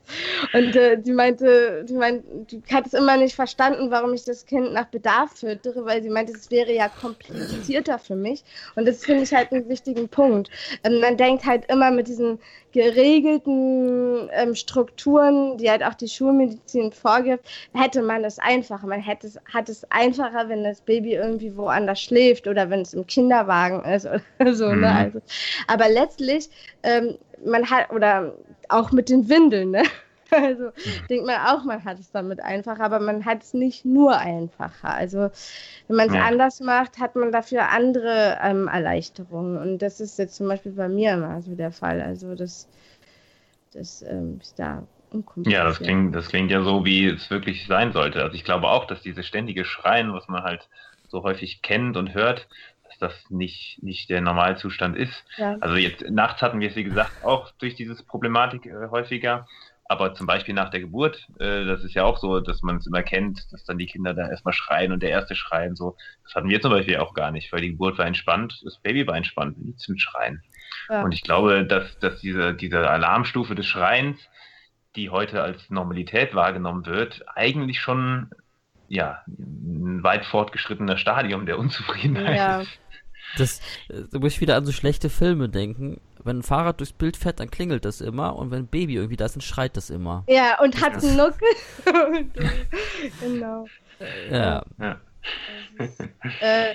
Und 0.52 0.76
äh, 0.76 1.00
die 1.00 1.12
meinte, 1.12 1.84
die 1.88 1.94
meinte, 1.94 2.24
die 2.50 2.62
hat 2.72 2.86
es 2.86 2.94
immer 2.94 3.16
nicht 3.16 3.34
verstanden, 3.34 3.90
warum 3.90 4.14
ich 4.14 4.24
das 4.24 4.46
Kind 4.46 4.72
nach 4.72 4.86
Bedarf 4.86 5.32
füttere, 5.38 5.84
weil 5.84 6.02
sie 6.02 6.10
meinte, 6.10 6.32
es 6.32 6.50
wäre 6.50 6.72
ja 6.72 6.88
komplizierter 6.88 7.98
für 7.98 8.16
mich. 8.16 8.44
Und 8.74 8.86
das 8.86 9.04
finde 9.04 9.22
ich 9.22 9.32
halt 9.32 9.52
einen 9.52 9.68
wichtigen 9.68 10.08
Punkt. 10.08 10.50
Ähm, 10.84 11.00
man 11.00 11.16
denkt 11.16 11.44
halt 11.44 11.70
immer 11.70 11.90
mit 11.90 12.08
diesen 12.08 12.38
geregelten 12.76 14.28
ähm, 14.32 14.54
Strukturen, 14.54 15.56
die 15.56 15.70
halt 15.70 15.82
auch 15.82 15.94
die 15.94 16.08
Schulmedizin 16.08 16.92
vorgibt, 16.92 17.48
hätte 17.72 18.02
man 18.02 18.22
es 18.22 18.38
einfacher. 18.38 18.86
Man 18.86 19.00
hätte 19.00 19.26
es, 19.28 19.38
hat 19.50 19.70
es 19.70 19.90
einfacher, 19.90 20.50
wenn 20.50 20.62
das 20.62 20.82
Baby 20.82 21.14
irgendwie 21.14 21.56
woanders 21.56 22.02
schläft 22.02 22.46
oder 22.46 22.68
wenn 22.68 22.80
es 22.80 22.92
im 22.92 23.06
Kinderwagen 23.06 23.82
ist 23.84 24.06
oder 24.06 24.54
so. 24.54 24.66
Ne? 24.68 24.74
Mhm. 24.74 24.80
Ne? 24.82 24.94
Also, 24.94 25.20
aber 25.68 25.88
letztlich, 25.88 26.50
ähm, 26.82 27.18
man 27.44 27.68
hat, 27.70 27.90
oder 27.90 28.34
auch 28.68 28.92
mit 28.92 29.08
den 29.08 29.28
Windeln, 29.28 29.70
ne? 29.70 29.82
Also 30.28 30.64
mhm. 30.64 31.06
denkt 31.08 31.24
man 31.24 31.36
auch, 31.36 31.62
man 31.62 31.84
hat 31.84 32.00
es 32.00 32.10
damit 32.10 32.40
einfacher, 32.40 32.82
aber 32.82 32.98
man 32.98 33.24
hat 33.24 33.44
es 33.44 33.54
nicht 33.54 33.84
nur 33.84 34.18
einfacher. 34.18 34.92
Also 34.92 35.30
wenn 35.86 35.96
man 35.96 36.08
es 36.08 36.14
ja. 36.14 36.24
anders 36.24 36.58
macht, 36.58 36.98
hat 36.98 37.14
man 37.14 37.30
dafür 37.30 37.68
andere 37.70 38.36
ähm, 38.42 38.66
Erleichterungen. 38.66 39.56
Und 39.56 39.78
das 39.78 40.00
ist 40.00 40.18
jetzt 40.18 40.34
zum 40.34 40.48
Beispiel 40.48 40.72
bei 40.72 40.88
mir 40.88 41.12
immer 41.12 41.40
so 41.42 41.54
der 41.54 41.70
Fall. 41.70 42.00
Also 42.00 42.34
das, 42.34 42.68
das 43.72 44.02
ähm, 44.02 44.40
ist 44.42 44.58
da 44.58 44.82
ja, 45.46 45.64
das 45.64 45.78
klingt, 45.78 46.14
das 46.14 46.28
klingt 46.28 46.50
ja 46.50 46.62
so, 46.62 46.84
wie 46.84 47.06
es 47.06 47.30
wirklich 47.30 47.66
sein 47.66 47.92
sollte. 47.92 48.22
Also 48.22 48.34
ich 48.34 48.44
glaube 48.44 48.68
auch, 48.68 48.86
dass 48.86 49.02
diese 49.02 49.22
ständige 49.22 49.64
Schreien, 49.64 50.12
was 50.12 50.28
man 50.28 50.42
halt 50.42 50.68
so 51.08 51.22
häufig 51.22 51.62
kennt 51.62 51.96
und 51.96 52.14
hört, 52.14 52.48
das 52.98 53.12
nicht, 53.30 53.82
nicht 53.82 54.10
der 54.10 54.20
Normalzustand 54.20 54.96
ist. 54.96 55.24
Ja. 55.36 55.56
Also 55.60 55.76
jetzt 55.76 56.02
nachts 56.10 56.42
hatten 56.42 56.60
wir 56.60 56.68
es, 56.68 56.76
wie 56.76 56.84
gesagt, 56.84 57.24
auch 57.24 57.50
durch 57.58 57.74
diese 57.74 58.02
Problematik 58.04 58.66
äh, 58.66 58.88
häufiger. 58.90 59.46
Aber 59.88 60.14
zum 60.14 60.26
Beispiel 60.26 60.54
nach 60.54 60.70
der 60.70 60.80
Geburt, 60.80 61.28
äh, 61.38 61.64
das 61.64 61.84
ist 61.84 61.94
ja 61.94 62.04
auch 62.04 62.18
so, 62.18 62.40
dass 62.40 62.62
man 62.62 62.78
es 62.78 62.86
immer 62.86 63.02
kennt, 63.02 63.52
dass 63.52 63.64
dann 63.64 63.78
die 63.78 63.86
Kinder 63.86 64.14
da 64.14 64.28
erstmal 64.28 64.54
schreien 64.54 64.92
und 64.92 65.02
der 65.02 65.10
erste 65.10 65.36
schreien 65.36 65.76
so. 65.76 65.96
Das 66.24 66.34
hatten 66.34 66.48
wir 66.48 66.60
zum 66.60 66.72
Beispiel 66.72 66.96
auch 66.96 67.14
gar 67.14 67.30
nicht, 67.30 67.52
weil 67.52 67.60
die 67.60 67.70
Geburt 67.70 67.98
war 67.98 68.06
entspannt, 68.06 68.60
das 68.64 68.78
Baby 68.78 69.06
war 69.06 69.16
entspannt, 69.16 69.64
nichts 69.64 69.88
mit 69.88 70.00
Schreien. 70.00 70.42
Ja. 70.88 71.02
Und 71.02 71.12
ich 71.14 71.22
glaube, 71.22 71.64
dass, 71.64 71.98
dass 72.00 72.20
diese, 72.20 72.54
diese 72.54 72.88
Alarmstufe 72.90 73.54
des 73.54 73.66
Schreins, 73.66 74.18
die 74.96 75.10
heute 75.10 75.42
als 75.42 75.70
Normalität 75.70 76.34
wahrgenommen 76.34 76.84
wird, 76.86 77.24
eigentlich 77.36 77.80
schon 77.80 78.30
ja, 78.88 79.22
ein 79.26 80.02
weit 80.02 80.24
fortgeschrittener 80.26 80.96
Stadium 80.96 81.46
der 81.46 81.58
Unzufriedenheit 81.58 82.36
ja. 82.36 82.60
ist. 82.60 82.78
Das, 83.36 83.60
da 83.88 84.18
muss 84.18 84.32
ich 84.32 84.40
wieder 84.40 84.56
an 84.56 84.64
so 84.64 84.72
schlechte 84.72 85.10
Filme 85.10 85.48
denken. 85.48 86.00
Wenn 86.24 86.38
ein 86.38 86.42
Fahrrad 86.42 86.80
durchs 86.80 86.92
Bild 86.92 87.16
fährt, 87.16 87.40
dann 87.40 87.50
klingelt 87.50 87.84
das 87.84 88.00
immer 88.00 88.36
und 88.36 88.50
wenn 88.50 88.64
ein 88.64 88.66
Baby 88.66 88.94
irgendwie 88.94 89.16
da 89.16 89.26
ist, 89.26 89.36
dann 89.36 89.42
schreit 89.42 89.76
das 89.76 89.90
immer. 89.90 90.24
Ja, 90.28 90.60
und 90.60 90.80
hat 90.80 91.02
einen 91.02 91.16
Nuckel. 91.16 91.48
genau. 93.20 93.66
Ja. 94.30 94.64
Ja. 94.78 95.00
Äh, 96.40 96.74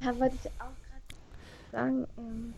ja, 0.00 0.18
wollte 0.18 0.36
ich 0.42 0.50
auch 0.58 0.74
gerade 0.88 1.72
sagen. 1.72 2.06
Ähm, 2.18 2.54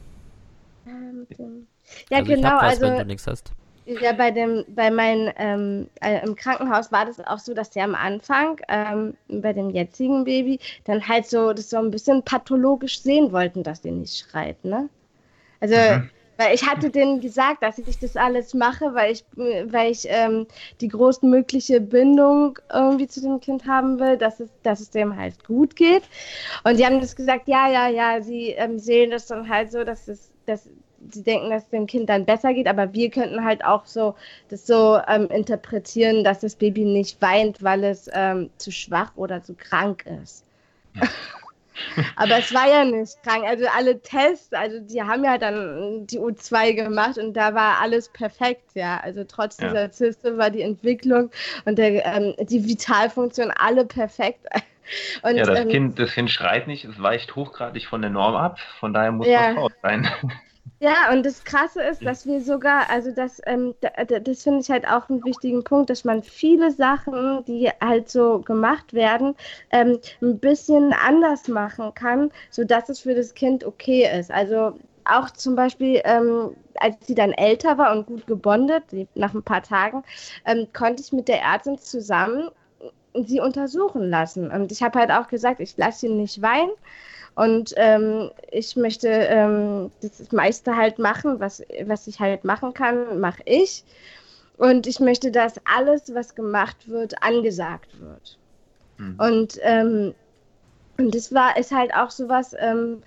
ähm, 0.86 1.66
ja, 2.10 2.18
also 2.18 2.34
genau. 2.34 2.56
Was, 2.56 2.62
also, 2.62 2.82
wenn 2.82 2.98
du 2.98 3.04
nichts 3.06 3.26
hast. 3.26 3.52
Ja, 3.84 4.12
bei 4.12 4.30
dem, 4.30 4.64
bei 4.68 4.90
meinem 4.92 5.32
ähm, 5.36 5.88
äh, 6.00 6.24
im 6.24 6.36
Krankenhaus 6.36 6.92
war 6.92 7.04
das 7.04 7.18
auch 7.18 7.40
so, 7.40 7.52
dass 7.52 7.70
der 7.70 7.84
am 7.84 7.96
Anfang 7.96 8.60
ähm, 8.68 9.14
bei 9.28 9.52
dem 9.52 9.70
jetzigen 9.70 10.24
Baby 10.24 10.60
dann 10.84 11.06
halt 11.06 11.26
so 11.26 11.52
das 11.52 11.70
so 11.70 11.78
ein 11.78 11.90
bisschen 11.90 12.22
pathologisch 12.22 13.00
sehen 13.00 13.32
wollten, 13.32 13.64
dass 13.64 13.80
der 13.80 13.92
nicht 13.92 14.16
schreit, 14.16 14.64
ne? 14.64 14.88
Also, 15.58 15.74
mhm. 15.74 16.10
weil 16.36 16.54
ich 16.54 16.64
hatte 16.64 16.90
denen 16.90 17.20
gesagt, 17.20 17.64
dass 17.64 17.78
ich 17.78 17.98
das 17.98 18.16
alles 18.16 18.54
mache, 18.54 18.94
weil 18.94 19.12
ich, 19.12 19.24
weil 19.34 19.90
ich 19.90 20.04
ähm, 20.08 20.46
die 20.80 20.88
größtmögliche 20.88 21.80
Bindung 21.80 22.60
irgendwie 22.72 23.08
zu 23.08 23.20
dem 23.20 23.40
Kind 23.40 23.66
haben 23.66 23.98
will, 23.98 24.16
dass 24.16 24.38
es, 24.38 24.50
dass 24.62 24.80
es 24.80 24.90
dem 24.90 25.16
halt 25.16 25.44
gut 25.44 25.74
geht. 25.74 26.04
Und 26.62 26.78
die 26.78 26.86
haben 26.86 27.00
das 27.00 27.16
gesagt, 27.16 27.48
ja, 27.48 27.68
ja, 27.68 27.88
ja, 27.88 28.22
sie 28.22 28.50
ähm, 28.50 28.78
sehen 28.78 29.10
das 29.10 29.26
dann 29.26 29.48
halt 29.48 29.72
so, 29.72 29.82
dass 29.82 30.06
es, 30.06 30.30
dass 30.46 30.68
sie 31.10 31.22
denken, 31.22 31.50
dass 31.50 31.64
es 31.64 31.70
dem 31.70 31.86
Kind 31.86 32.08
dann 32.08 32.24
besser 32.24 32.54
geht, 32.54 32.66
aber 32.66 32.92
wir 32.92 33.10
könnten 33.10 33.44
halt 33.44 33.64
auch 33.64 33.86
so 33.86 34.14
das 34.48 34.66
so 34.66 34.98
ähm, 35.08 35.28
interpretieren, 35.28 36.24
dass 36.24 36.40
das 36.40 36.56
Baby 36.56 36.84
nicht 36.84 37.20
weint, 37.20 37.62
weil 37.62 37.84
es 37.84 38.08
ähm, 38.12 38.50
zu 38.58 38.70
schwach 38.70 39.12
oder 39.16 39.42
zu 39.42 39.54
krank 39.54 40.04
ist. 40.22 40.44
Aber 42.16 42.38
es 42.38 42.52
war 42.54 42.68
ja 42.68 42.84
nicht 42.84 43.22
krank. 43.22 43.44
Also 43.44 43.64
alle 43.76 44.00
Tests, 44.00 44.52
also 44.52 44.78
die 44.80 45.02
haben 45.02 45.24
ja 45.24 45.38
dann 45.38 46.06
die 46.06 46.18
U2 46.18 46.74
gemacht 46.74 47.18
und 47.18 47.34
da 47.34 47.54
war 47.54 47.80
alles 47.80 48.08
perfekt, 48.08 48.70
ja. 48.74 49.00
Also 49.02 49.24
trotz 49.24 49.58
ja. 49.58 49.68
dieser 49.68 49.90
Zyste 49.90 50.38
war 50.38 50.50
die 50.50 50.62
Entwicklung 50.62 51.30
und 51.64 51.78
der, 51.78 52.04
ähm, 52.04 52.34
die 52.38 52.66
Vitalfunktion 52.66 53.50
alle 53.56 53.84
perfekt. 53.84 54.46
Und, 55.22 55.36
ja, 55.36 55.44
das, 55.44 55.60
ähm, 55.60 55.68
kind, 55.68 55.98
das 55.98 56.12
Kind 56.12 56.28
schreit 56.28 56.66
nicht, 56.66 56.84
es 56.84 57.00
weicht 57.00 57.36
hochgradig 57.36 57.86
von 57.86 58.02
der 58.02 58.10
Norm 58.10 58.34
ab, 58.34 58.58
von 58.80 58.92
daher 58.92 59.12
muss 59.12 59.28
ja. 59.28 59.52
man 59.52 59.58
raus 59.58 59.72
sein. 59.80 60.08
Ja, 60.80 61.12
und 61.12 61.24
das 61.24 61.44
Krasse 61.44 61.80
ist, 61.80 62.04
dass 62.04 62.26
wir 62.26 62.40
sogar, 62.40 62.90
also 62.90 63.12
das, 63.12 63.40
ähm, 63.46 63.74
das 63.80 64.42
finde 64.42 64.60
ich 64.60 64.68
halt 64.70 64.84
auch 64.86 65.08
einen 65.08 65.24
wichtigen 65.24 65.62
Punkt, 65.62 65.90
dass 65.90 66.04
man 66.04 66.24
viele 66.24 66.72
Sachen, 66.72 67.44
die 67.44 67.70
halt 67.80 68.08
so 68.08 68.40
gemacht 68.40 68.92
werden, 68.92 69.36
ähm, 69.70 70.00
ein 70.20 70.40
bisschen 70.40 70.92
anders 70.92 71.46
machen 71.46 71.94
kann, 71.94 72.32
sodass 72.50 72.88
es 72.88 72.98
für 72.98 73.14
das 73.14 73.34
Kind 73.34 73.64
okay 73.64 74.08
ist. 74.18 74.32
Also 74.32 74.72
auch 75.04 75.30
zum 75.30 75.54
Beispiel, 75.54 76.00
ähm, 76.04 76.56
als 76.74 76.96
sie 77.06 77.14
dann 77.14 77.30
älter 77.32 77.78
war 77.78 77.92
und 77.96 78.06
gut 78.06 78.26
gebondet, 78.26 78.82
nach 79.14 79.34
ein 79.34 79.42
paar 79.44 79.62
Tagen, 79.62 80.02
ähm, 80.44 80.66
konnte 80.72 81.00
ich 81.02 81.12
mit 81.12 81.28
der 81.28 81.42
Ärztin 81.42 81.78
zusammen 81.78 82.50
sie 83.14 83.40
untersuchen 83.40 84.08
lassen. 84.10 84.50
Und 84.50 84.72
ich 84.72 84.82
habe 84.82 84.98
halt 84.98 85.10
auch 85.10 85.28
gesagt, 85.28 85.60
ich 85.60 85.76
lasse 85.76 86.06
ihn 86.06 86.16
nicht 86.16 86.40
weinen 86.42 86.70
und 87.34 87.72
ähm, 87.76 88.30
ich 88.50 88.76
möchte 88.76 89.08
ähm, 89.08 89.90
das 90.02 90.32
meiste 90.32 90.76
halt 90.76 90.98
machen, 90.98 91.40
was, 91.40 91.62
was 91.84 92.06
ich 92.06 92.20
halt 92.20 92.44
machen 92.44 92.74
kann, 92.74 93.20
mache 93.20 93.42
ich. 93.46 93.84
Und 94.58 94.86
ich 94.86 95.00
möchte, 95.00 95.30
dass 95.30 95.54
alles, 95.64 96.14
was 96.14 96.34
gemacht 96.34 96.88
wird, 96.88 97.22
angesagt 97.22 97.88
wird. 98.00 98.38
Mhm. 98.98 99.18
Und, 99.18 99.58
ähm, 99.62 100.14
und 100.98 101.14
das 101.14 101.32
war, 101.32 101.56
ist 101.56 101.72
halt 101.72 101.94
auch 101.94 102.10
sowas, 102.10 102.54
ähm, 102.58 103.02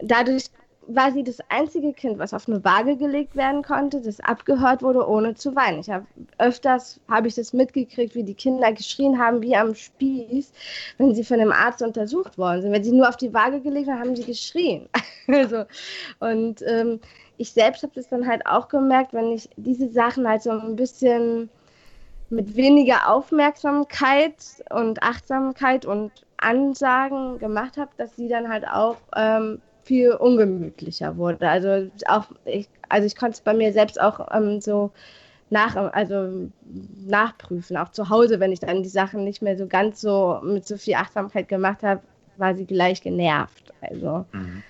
dadurch 0.00 0.46
war 0.86 1.12
sie 1.12 1.22
das 1.22 1.38
einzige 1.48 1.92
Kind, 1.92 2.18
was 2.18 2.34
auf 2.34 2.48
eine 2.48 2.64
Waage 2.64 2.96
gelegt 2.96 3.36
werden 3.36 3.62
konnte, 3.62 4.00
das 4.00 4.20
abgehört 4.20 4.82
wurde, 4.82 5.06
ohne 5.06 5.34
zu 5.34 5.54
weinen. 5.54 5.80
Ich 5.80 5.90
habe 5.90 6.06
öfters 6.38 7.00
habe 7.08 7.28
ich 7.28 7.34
das 7.34 7.52
mitgekriegt, 7.52 8.14
wie 8.14 8.24
die 8.24 8.34
Kinder 8.34 8.72
geschrien 8.72 9.18
haben 9.18 9.42
wie 9.42 9.56
am 9.56 9.74
Spieß, 9.74 10.52
wenn 10.98 11.14
sie 11.14 11.24
von 11.24 11.40
einem 11.40 11.52
Arzt 11.52 11.82
untersucht 11.82 12.36
worden 12.38 12.62
sind. 12.62 12.72
Wenn 12.72 12.84
sie 12.84 12.92
nur 12.92 13.08
auf 13.08 13.16
die 13.16 13.32
Waage 13.32 13.60
gelegt 13.60 13.88
haben, 13.88 14.00
haben 14.00 14.16
sie 14.16 14.24
geschrien. 14.24 14.88
also, 15.28 15.64
und 16.20 16.62
ähm, 16.62 17.00
ich 17.36 17.52
selbst 17.52 17.82
habe 17.82 17.92
das 17.94 18.08
dann 18.08 18.26
halt 18.26 18.46
auch 18.46 18.68
gemerkt, 18.68 19.12
wenn 19.12 19.32
ich 19.32 19.48
diese 19.56 19.88
Sachen 19.88 20.28
halt 20.28 20.42
so 20.42 20.50
ein 20.50 20.76
bisschen 20.76 21.48
mit 22.30 22.56
weniger 22.56 23.10
Aufmerksamkeit 23.10 24.34
und 24.70 25.02
Achtsamkeit 25.02 25.84
und 25.84 26.12
Ansagen 26.38 27.38
gemacht 27.38 27.76
habe, 27.76 27.90
dass 27.98 28.16
sie 28.16 28.28
dann 28.28 28.48
halt 28.48 28.66
auch 28.66 28.96
ähm, 29.14 29.60
viel 29.84 30.12
ungemütlicher 30.12 31.16
wurde. 31.16 31.48
Also 31.48 31.90
auch 32.06 32.26
ich, 32.44 32.68
also 32.88 33.06
ich 33.06 33.16
konnte 33.16 33.34
es 33.34 33.40
bei 33.40 33.54
mir 33.54 33.72
selbst 33.72 34.00
auch 34.00 34.28
ähm, 34.32 34.60
so 34.60 34.90
nach, 35.50 35.76
also 35.76 36.50
nachprüfen, 37.06 37.76
auch 37.76 37.90
zu 37.90 38.08
Hause, 38.08 38.40
wenn 38.40 38.52
ich 38.52 38.60
dann 38.60 38.82
die 38.82 38.88
Sachen 38.88 39.24
nicht 39.24 39.42
mehr 39.42 39.56
so 39.58 39.66
ganz 39.66 40.00
so 40.00 40.40
mit 40.42 40.66
so 40.66 40.78
viel 40.78 40.94
Achtsamkeit 40.94 41.48
gemacht 41.48 41.82
habe, 41.82 42.00
war 42.38 42.54
sie 42.54 42.64
gleich 42.64 43.02
genervt. 43.02 43.72
Also 43.82 44.24
mhm. 44.32 44.62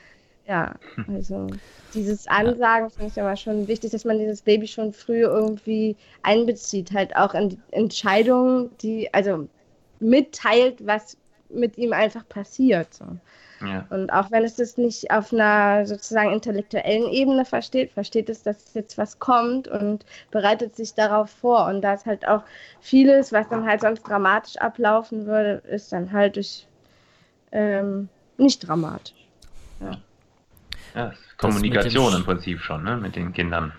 ja, 0.47 0.75
also 1.07 1.47
dieses 1.95 2.27
Ansagen 2.27 2.91
finde 2.91 3.13
ich 3.13 3.21
aber 3.21 3.37
schon 3.37 3.69
wichtig, 3.69 3.93
dass 3.93 4.05
man 4.05 4.19
dieses 4.19 4.43
Baby 4.43 4.67
schon 4.67 4.93
früh 4.93 5.21
irgendwie 5.21 5.97
einbezieht, 6.23 6.93
halt 6.93 7.15
auch 7.15 7.35
in 7.35 7.51
die 7.51 7.59
Entscheidungen, 7.71 8.71
die, 8.83 9.13
also 9.15 9.49
mitteilt, 10.01 10.85
was 10.85 11.17
mit 11.49 11.79
ihm 11.79 11.93
einfach 11.93 12.29
passiert. 12.29 12.93
So. 12.93 13.05
Ja. 13.65 13.87
Und 13.91 14.11
auch 14.13 14.31
wenn 14.31 14.45
es 14.45 14.57
das 14.57 14.77
nicht 14.77 15.11
auf 15.11 15.33
einer 15.33 15.87
sozusagen 15.87 16.33
intellektuellen 16.33 17.11
Ebene 17.11 17.45
versteht, 17.45 17.93
versteht 17.93 18.29
es, 18.29 18.43
dass 18.43 18.75
jetzt 18.75 18.99
was 18.99 19.19
kommt 19.19 19.69
und 19.69 20.05
bereitet 20.31 20.77
sich 20.77 20.95
darauf 20.95 21.31
vor. 21.31 21.67
Und 21.67 21.83
da 21.83 21.95
ist 21.95 22.07
halt 22.07 22.27
auch 22.27 22.43
vieles, 22.81 23.33
was 23.33 23.49
dann 23.49 23.67
halt 23.67 23.81
sonst 23.81 24.03
dramatisch 24.03 24.57
ablaufen 24.57 25.27
würde, 25.27 25.63
ist 25.69 25.93
dann 25.93 26.13
halt 26.13 26.37
durch 26.37 26.67
ähm, 27.53 28.09
nicht 28.39 28.67
dramatisch. 28.67 29.15
Ja. 29.81 29.99
ja 30.95 31.13
Kommunikation 31.37 32.15
im 32.15 32.25
Prinzip 32.25 32.61
schon, 32.61 32.85
ne, 32.85 32.97
mit 32.97 33.17
den 33.17 33.33
Kindern. 33.33 33.73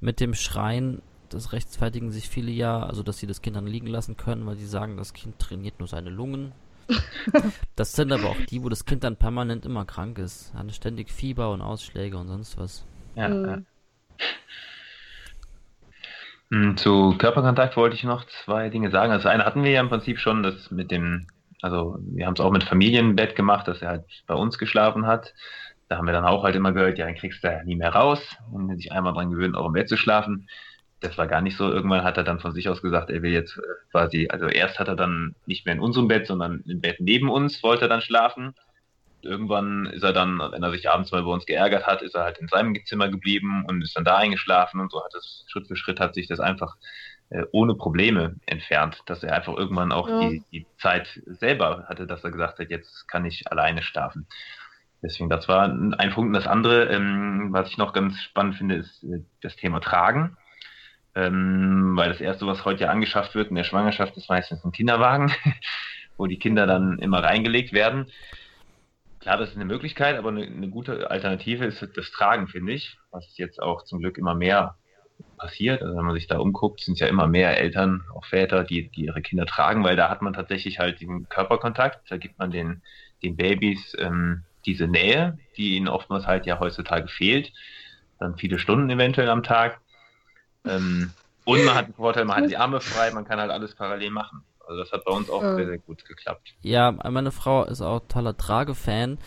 Mit 0.00 0.20
dem 0.20 0.34
Schreien 0.34 1.02
das 1.28 1.52
rechtfertigen 1.52 2.10
sich 2.10 2.28
viele 2.28 2.50
ja, 2.50 2.82
also 2.82 3.02
dass 3.02 3.18
sie 3.18 3.26
das 3.26 3.42
Kind 3.42 3.56
dann 3.56 3.66
liegen 3.66 3.88
lassen 3.88 4.16
können, 4.16 4.46
weil 4.46 4.56
sie 4.56 4.66
sagen, 4.66 4.96
das 4.96 5.12
Kind 5.12 5.38
trainiert 5.38 5.78
nur 5.78 5.88
seine 5.88 6.10
Lungen 6.10 6.52
das 7.76 7.92
sind 7.92 8.12
aber 8.12 8.30
auch 8.30 8.40
die, 8.48 8.62
wo 8.62 8.68
das 8.68 8.84
Kind 8.84 9.04
dann 9.04 9.16
permanent 9.16 9.66
immer 9.66 9.84
krank 9.84 10.18
ist. 10.18 10.52
Hat 10.54 10.72
ständig 10.72 11.10
Fieber 11.10 11.50
und 11.50 11.60
Ausschläge 11.60 12.16
und 12.16 12.28
sonst 12.28 12.58
was. 12.58 12.86
Ja, 13.14 13.28
mhm. 13.28 13.44
ja. 13.46 13.58
Hm, 16.50 16.76
zu 16.76 17.16
Körperkontakt 17.18 17.76
wollte 17.76 17.96
ich 17.96 18.04
noch 18.04 18.24
zwei 18.44 18.68
Dinge 18.68 18.90
sagen. 18.90 19.12
Also 19.12 19.28
eine 19.28 19.44
hatten 19.44 19.64
wir 19.64 19.70
ja 19.72 19.80
im 19.80 19.88
Prinzip 19.88 20.18
schon, 20.18 20.42
das 20.42 20.70
mit 20.70 20.90
dem, 20.90 21.26
also 21.60 21.98
wir 22.00 22.26
haben 22.26 22.34
es 22.34 22.40
auch 22.40 22.52
mit 22.52 22.62
Familienbett 22.62 23.34
gemacht, 23.34 23.66
dass 23.66 23.82
er 23.82 23.88
halt 23.88 24.04
bei 24.26 24.34
uns 24.34 24.58
geschlafen 24.58 25.06
hat. 25.06 25.34
Da 25.88 25.96
haben 25.96 26.06
wir 26.06 26.12
dann 26.12 26.24
auch 26.24 26.44
halt 26.44 26.54
immer 26.54 26.72
gehört, 26.72 26.98
ja, 26.98 27.06
dann 27.06 27.14
kriegst 27.16 27.42
du 27.42 27.48
ja 27.48 27.62
nie 27.64 27.76
mehr 27.76 27.94
raus, 27.94 28.20
wenn 28.52 28.76
sich 28.76 28.92
einmal 28.92 29.12
dran 29.12 29.30
gewöhnt, 29.30 29.56
auch 29.56 29.66
im 29.66 29.72
Bett 29.72 29.88
zu 29.88 29.96
schlafen 29.96 30.48
das 31.00 31.18
war 31.18 31.26
gar 31.26 31.40
nicht 31.40 31.56
so. 31.56 31.70
Irgendwann 31.70 32.04
hat 32.04 32.16
er 32.16 32.24
dann 32.24 32.40
von 32.40 32.52
sich 32.52 32.68
aus 32.68 32.82
gesagt, 32.82 33.10
er 33.10 33.22
will 33.22 33.32
jetzt 33.32 33.56
äh, 33.58 33.62
quasi, 33.90 34.28
also 34.30 34.46
erst 34.46 34.78
hat 34.78 34.88
er 34.88 34.96
dann 34.96 35.34
nicht 35.46 35.66
mehr 35.66 35.74
in 35.74 35.80
unserem 35.80 36.08
Bett, 36.08 36.26
sondern 36.26 36.62
im 36.66 36.80
Bett 36.80 37.00
neben 37.00 37.28
uns, 37.28 37.62
wollte 37.62 37.84
er 37.84 37.88
dann 37.88 38.02
schlafen. 38.02 38.54
Irgendwann 39.22 39.86
ist 39.86 40.04
er 40.04 40.12
dann, 40.12 40.38
wenn 40.38 40.62
er 40.62 40.70
sich 40.70 40.88
abends 40.88 41.10
mal 41.10 41.22
bei 41.22 41.30
uns 41.30 41.46
geärgert 41.46 41.86
hat, 41.86 42.02
ist 42.02 42.14
er 42.14 42.24
halt 42.24 42.38
in 42.38 42.48
seinem 42.48 42.76
Zimmer 42.84 43.08
geblieben 43.08 43.64
und 43.66 43.82
ist 43.82 43.96
dann 43.96 44.04
da 44.04 44.16
eingeschlafen 44.16 44.80
und 44.80 44.92
so 44.92 45.02
hat 45.04 45.14
es 45.14 45.44
Schritt 45.48 45.66
für 45.66 45.76
Schritt 45.76 46.00
hat 46.00 46.14
sich 46.14 46.28
das 46.28 46.38
einfach 46.38 46.76
äh, 47.30 47.42
ohne 47.50 47.74
Probleme 47.74 48.36
entfernt, 48.46 49.02
dass 49.06 49.22
er 49.24 49.34
einfach 49.34 49.56
irgendwann 49.56 49.90
auch 49.90 50.08
ja. 50.08 50.20
die, 50.20 50.42
die 50.52 50.66
Zeit 50.78 51.20
selber 51.26 51.86
hatte, 51.88 52.06
dass 52.06 52.22
er 52.22 52.30
gesagt 52.30 52.58
hat, 52.58 52.70
jetzt 52.70 53.08
kann 53.08 53.24
ich 53.24 53.50
alleine 53.50 53.82
schlafen. 53.82 54.26
Deswegen, 55.02 55.28
das 55.28 55.48
war 55.48 55.64
ein 55.64 56.10
Punkt. 56.12 56.28
Und 56.28 56.32
das 56.32 56.46
andere, 56.46 56.84
ähm, 56.86 57.48
was 57.50 57.68
ich 57.68 57.78
noch 57.78 57.92
ganz 57.92 58.20
spannend 58.22 58.56
finde, 58.56 58.76
ist 58.76 59.02
äh, 59.04 59.22
das 59.42 59.56
Thema 59.56 59.80
Tragen 59.80 60.36
ähm, 61.16 61.96
weil 61.96 62.10
das 62.10 62.20
erste, 62.20 62.46
was 62.46 62.64
heute 62.64 62.84
ja 62.84 62.90
angeschafft 62.90 63.34
wird 63.34 63.48
in 63.48 63.56
der 63.56 63.64
Schwangerschaft, 63.64 64.16
ist 64.16 64.28
meistens 64.28 64.64
ein 64.64 64.72
Kinderwagen, 64.72 65.32
wo 66.16 66.26
die 66.26 66.38
Kinder 66.38 66.66
dann 66.66 66.98
immer 66.98 67.22
reingelegt 67.22 67.72
werden. 67.72 68.06
Klar, 69.20 69.38
das 69.38 69.50
ist 69.50 69.56
eine 69.56 69.64
Möglichkeit, 69.64 70.16
aber 70.16 70.28
eine, 70.28 70.46
eine 70.46 70.68
gute 70.68 71.10
Alternative 71.10 71.64
ist 71.64 71.84
das 71.96 72.10
Tragen, 72.12 72.46
finde 72.46 72.74
ich, 72.74 72.98
was 73.10 73.36
jetzt 73.38 73.60
auch 73.60 73.82
zum 73.82 73.98
Glück 73.98 74.18
immer 74.18 74.34
mehr 74.34 74.76
passiert. 75.38 75.82
Also 75.82 75.96
wenn 75.96 76.04
man 76.04 76.14
sich 76.14 76.26
da 76.26 76.38
umguckt, 76.38 76.80
sind 76.80 76.94
es 76.94 77.00
ja 77.00 77.06
immer 77.06 77.26
mehr 77.26 77.58
Eltern, 77.58 78.04
auch 78.14 78.24
Väter, 78.26 78.62
die, 78.62 78.88
die 78.90 79.06
ihre 79.06 79.22
Kinder 79.22 79.46
tragen, 79.46 79.84
weil 79.84 79.96
da 79.96 80.10
hat 80.10 80.22
man 80.22 80.34
tatsächlich 80.34 80.78
halt 80.78 81.00
den 81.00 81.28
Körperkontakt, 81.28 82.10
da 82.10 82.18
gibt 82.18 82.38
man 82.38 82.50
den, 82.50 82.82
den 83.22 83.36
Babys 83.36 83.96
ähm, 83.98 84.44
diese 84.66 84.86
Nähe, 84.86 85.38
die 85.56 85.76
ihnen 85.76 85.88
oftmals 85.88 86.26
halt 86.26 86.44
ja 86.46 86.60
heutzutage 86.60 87.08
fehlt. 87.08 87.52
Dann 88.18 88.36
viele 88.36 88.58
Stunden 88.58 88.90
eventuell 88.90 89.30
am 89.30 89.42
Tag. 89.42 89.80
Ähm, 90.66 91.10
und 91.44 91.64
man 91.64 91.74
hat 91.74 91.86
den 91.86 91.94
Vorteil, 91.94 92.24
man 92.24 92.42
hat 92.42 92.50
die 92.50 92.56
Arme 92.56 92.80
frei, 92.80 93.12
man 93.12 93.24
kann 93.24 93.38
halt 93.38 93.50
alles 93.50 93.74
parallel 93.74 94.10
machen. 94.10 94.42
Also 94.66 94.80
das 94.80 94.90
hat 94.90 95.04
bei 95.04 95.12
uns 95.12 95.30
auch 95.30 95.42
ja. 95.42 95.54
sehr, 95.54 95.66
sehr 95.66 95.78
gut 95.78 96.04
geklappt. 96.04 96.54
Ja, 96.62 96.90
meine 96.90 97.30
Frau 97.30 97.64
ist 97.64 97.82
auch 97.82 98.00
toller 98.08 98.36
Tragefan. 98.36 99.18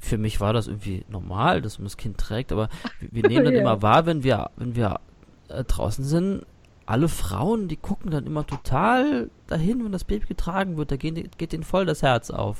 Für 0.00 0.18
mich 0.18 0.40
war 0.40 0.52
das 0.52 0.66
irgendwie 0.66 1.06
normal, 1.08 1.62
dass 1.62 1.78
man 1.78 1.84
das 1.84 1.96
Kind 1.96 2.18
trägt, 2.18 2.52
aber 2.52 2.68
wir 3.00 3.26
nehmen 3.26 3.46
dann 3.46 3.54
ja. 3.54 3.60
immer 3.60 3.80
wahr, 3.80 4.04
wenn 4.04 4.22
wir, 4.22 4.50
wenn 4.56 4.76
wir 4.76 5.00
äh, 5.48 5.64
draußen 5.64 6.04
sind, 6.04 6.44
alle 6.84 7.08
Frauen, 7.08 7.68
die 7.68 7.76
gucken 7.76 8.10
dann 8.10 8.26
immer 8.26 8.46
total 8.46 9.30
dahin, 9.46 9.84
wenn 9.84 9.92
das 9.92 10.04
Baby 10.04 10.26
getragen 10.26 10.76
wird, 10.76 10.90
da 10.90 10.96
geht, 10.96 11.38
geht 11.38 11.52
denen 11.52 11.62
voll 11.62 11.86
das 11.86 12.02
Herz 12.02 12.30
auf. 12.30 12.58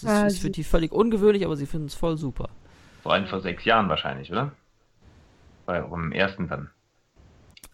Das 0.00 0.02
ist, 0.02 0.36
ist 0.36 0.42
für 0.42 0.50
die 0.50 0.62
völlig 0.62 0.92
ungewöhnlich, 0.92 1.44
aber 1.44 1.56
sie 1.56 1.66
finden 1.66 1.86
es 1.86 1.94
voll 1.94 2.16
super. 2.16 2.48
Vor 3.02 3.14
allem 3.14 3.26
vor 3.26 3.40
sechs 3.40 3.64
Jahren 3.64 3.88
wahrscheinlich, 3.88 4.30
oder? 4.30 4.52
Bei 5.64 5.82
eurem 5.82 6.12
ersten 6.12 6.48
dann. 6.48 6.70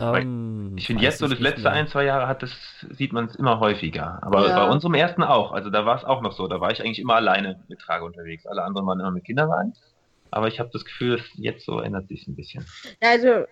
Ähm, 0.03 0.75
ich 0.77 0.87
finde 0.87 1.03
jetzt 1.03 1.19
so 1.19 1.29
das 1.29 1.39
letzte 1.39 1.71
ein, 1.71 1.87
zwei 1.87 2.05
Jahre 2.05 2.27
hat 2.27 2.43
das, 2.43 2.53
sieht 2.91 3.13
man 3.13 3.27
es 3.27 3.37
immer 3.37 3.61
häufiger. 3.61 4.19
Aber 4.23 4.49
ja. 4.49 4.65
bei 4.65 4.73
unserem 4.73 4.95
ersten 4.95 5.23
auch. 5.23 5.53
Also 5.53 5.71
da 5.71 5.87
war 5.87 5.97
es 5.97 6.05
auch 6.05 6.23
noch 6.23 6.33
so. 6.33 6.49
Da 6.49 6.61
war 6.61 6.71
ich 6.71 6.81
eigentlich 6.81 6.99
immer 6.99 7.15
alleine 7.15 7.63
mit 7.69 7.81
Trage 7.81 8.05
unterwegs. 8.05 8.47
Alle 8.47 8.63
anderen 8.63 8.87
waren 8.87 9.01
immer 9.01 9.11
mit 9.11 9.25
Kinderwagen. 9.25 9.75
Aber 10.31 10.49
ich 10.49 10.59
habe 10.59 10.71
das 10.73 10.85
Gefühl, 10.85 11.19
dass 11.19 11.27
jetzt 11.35 11.65
so 11.65 11.81
ändert 11.81 12.09
sich 12.09 12.27
ein 12.27 12.35
bisschen. 12.35 12.65
Also 13.01 13.45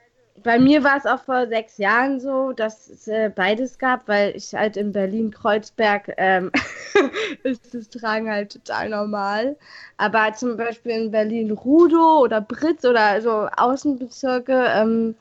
bei 0.43 0.59
mir 0.59 0.83
war 0.85 0.97
es 0.97 1.07
auch 1.07 1.23
vor 1.23 1.47
sechs 1.49 1.79
Jahren 1.79 2.21
so, 2.21 2.53
dass 2.53 2.89
es 2.89 3.09
äh, 3.09 3.31
beides 3.35 3.79
gab, 3.79 4.09
weil 4.09 4.35
ich 4.35 4.55
halt 4.55 4.77
in 4.77 4.93
Berlin-Kreuzberg 4.93 6.15
ähm, 6.17 6.51
ist 7.43 7.75
das 7.75 7.91
Tragen 7.91 8.31
halt 8.31 8.53
total 8.53 8.89
normal. 8.89 9.57
Aber 9.99 10.33
zum 10.33 10.57
Beispiel 10.57 10.93
in 10.93 11.11
Berlin-Rudow 11.11 12.21
oder 12.23 12.41
Britz 12.41 12.85
oder 12.85 13.21
so 13.21 13.49
Außenbezirke, 13.57 14.67
ähm, 14.75 15.15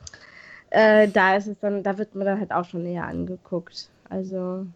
äh, 0.70 1.08
da 1.08 1.36
ist 1.36 1.46
es 1.46 1.58
dann, 1.60 1.82
da 1.82 1.98
wird 1.98 2.14
man 2.14 2.26
dann 2.26 2.40
halt 2.40 2.52
auch 2.52 2.64
schon 2.64 2.86
eher 2.86 3.04
angeguckt. 3.04 3.90
Also 4.08 4.66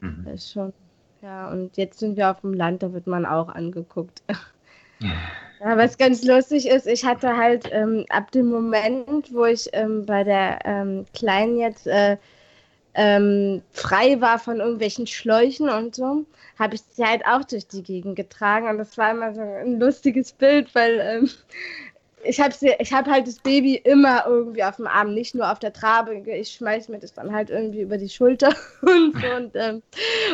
mhm. 0.00 0.26
ist 0.32 0.52
schon, 0.52 0.72
ja, 1.22 1.50
und 1.50 1.76
jetzt 1.76 1.98
sind 1.98 2.16
wir 2.16 2.30
auf 2.30 2.40
dem 2.40 2.54
Land, 2.54 2.82
da 2.82 2.92
wird 2.92 3.06
man 3.06 3.26
auch 3.26 3.48
angeguckt. 3.48 4.22
Ja, 5.60 5.76
was 5.76 5.98
ganz 5.98 6.24
lustig 6.24 6.68
ist, 6.68 6.86
ich 6.86 7.04
hatte 7.04 7.36
halt 7.36 7.68
ähm, 7.72 8.04
ab 8.10 8.30
dem 8.30 8.46
Moment, 8.46 9.32
wo 9.32 9.44
ich 9.44 9.68
ähm, 9.72 10.06
bei 10.06 10.22
der 10.22 10.60
ähm, 10.64 11.04
Kleinen 11.14 11.58
jetzt 11.58 11.86
äh, 11.86 12.16
ähm, 12.94 13.62
frei 13.72 14.20
war 14.20 14.38
von 14.38 14.58
irgendwelchen 14.58 15.06
Schläuchen 15.06 15.68
und 15.68 15.94
so, 15.94 16.24
habe 16.58 16.74
ich 16.74 16.82
sie 16.90 17.04
halt 17.04 17.24
auch 17.26 17.44
durch 17.44 17.66
die 17.66 17.82
Gegend 17.82 18.16
getragen. 18.16 18.68
Und 18.68 18.78
das 18.78 18.96
war 18.98 19.10
immer 19.10 19.34
so 19.34 19.40
ein 19.40 19.78
lustiges 19.78 20.32
Bild, 20.32 20.74
weil 20.74 21.00
ähm, 21.00 21.30
ich 22.24 22.40
habe 22.40 22.54
ich 22.78 22.92
hab 22.92 23.06
halt 23.06 23.26
das 23.26 23.38
Baby 23.40 23.76
immer 23.76 24.24
irgendwie 24.26 24.64
auf 24.64 24.76
dem 24.76 24.86
Arm, 24.86 25.14
nicht 25.14 25.34
nur 25.34 25.50
auf 25.50 25.58
der 25.58 25.72
Trabe. 25.72 26.14
Ich 26.26 26.52
schmeiß 26.52 26.88
mir 26.88 26.98
das 26.98 27.14
dann 27.14 27.32
halt 27.32 27.50
irgendwie 27.50 27.82
über 27.82 27.96
die 27.96 28.08
Schulter 28.08 28.54
und 28.82 29.14
so. 29.14 29.28
Und, 29.38 29.54
ähm, 29.54 29.82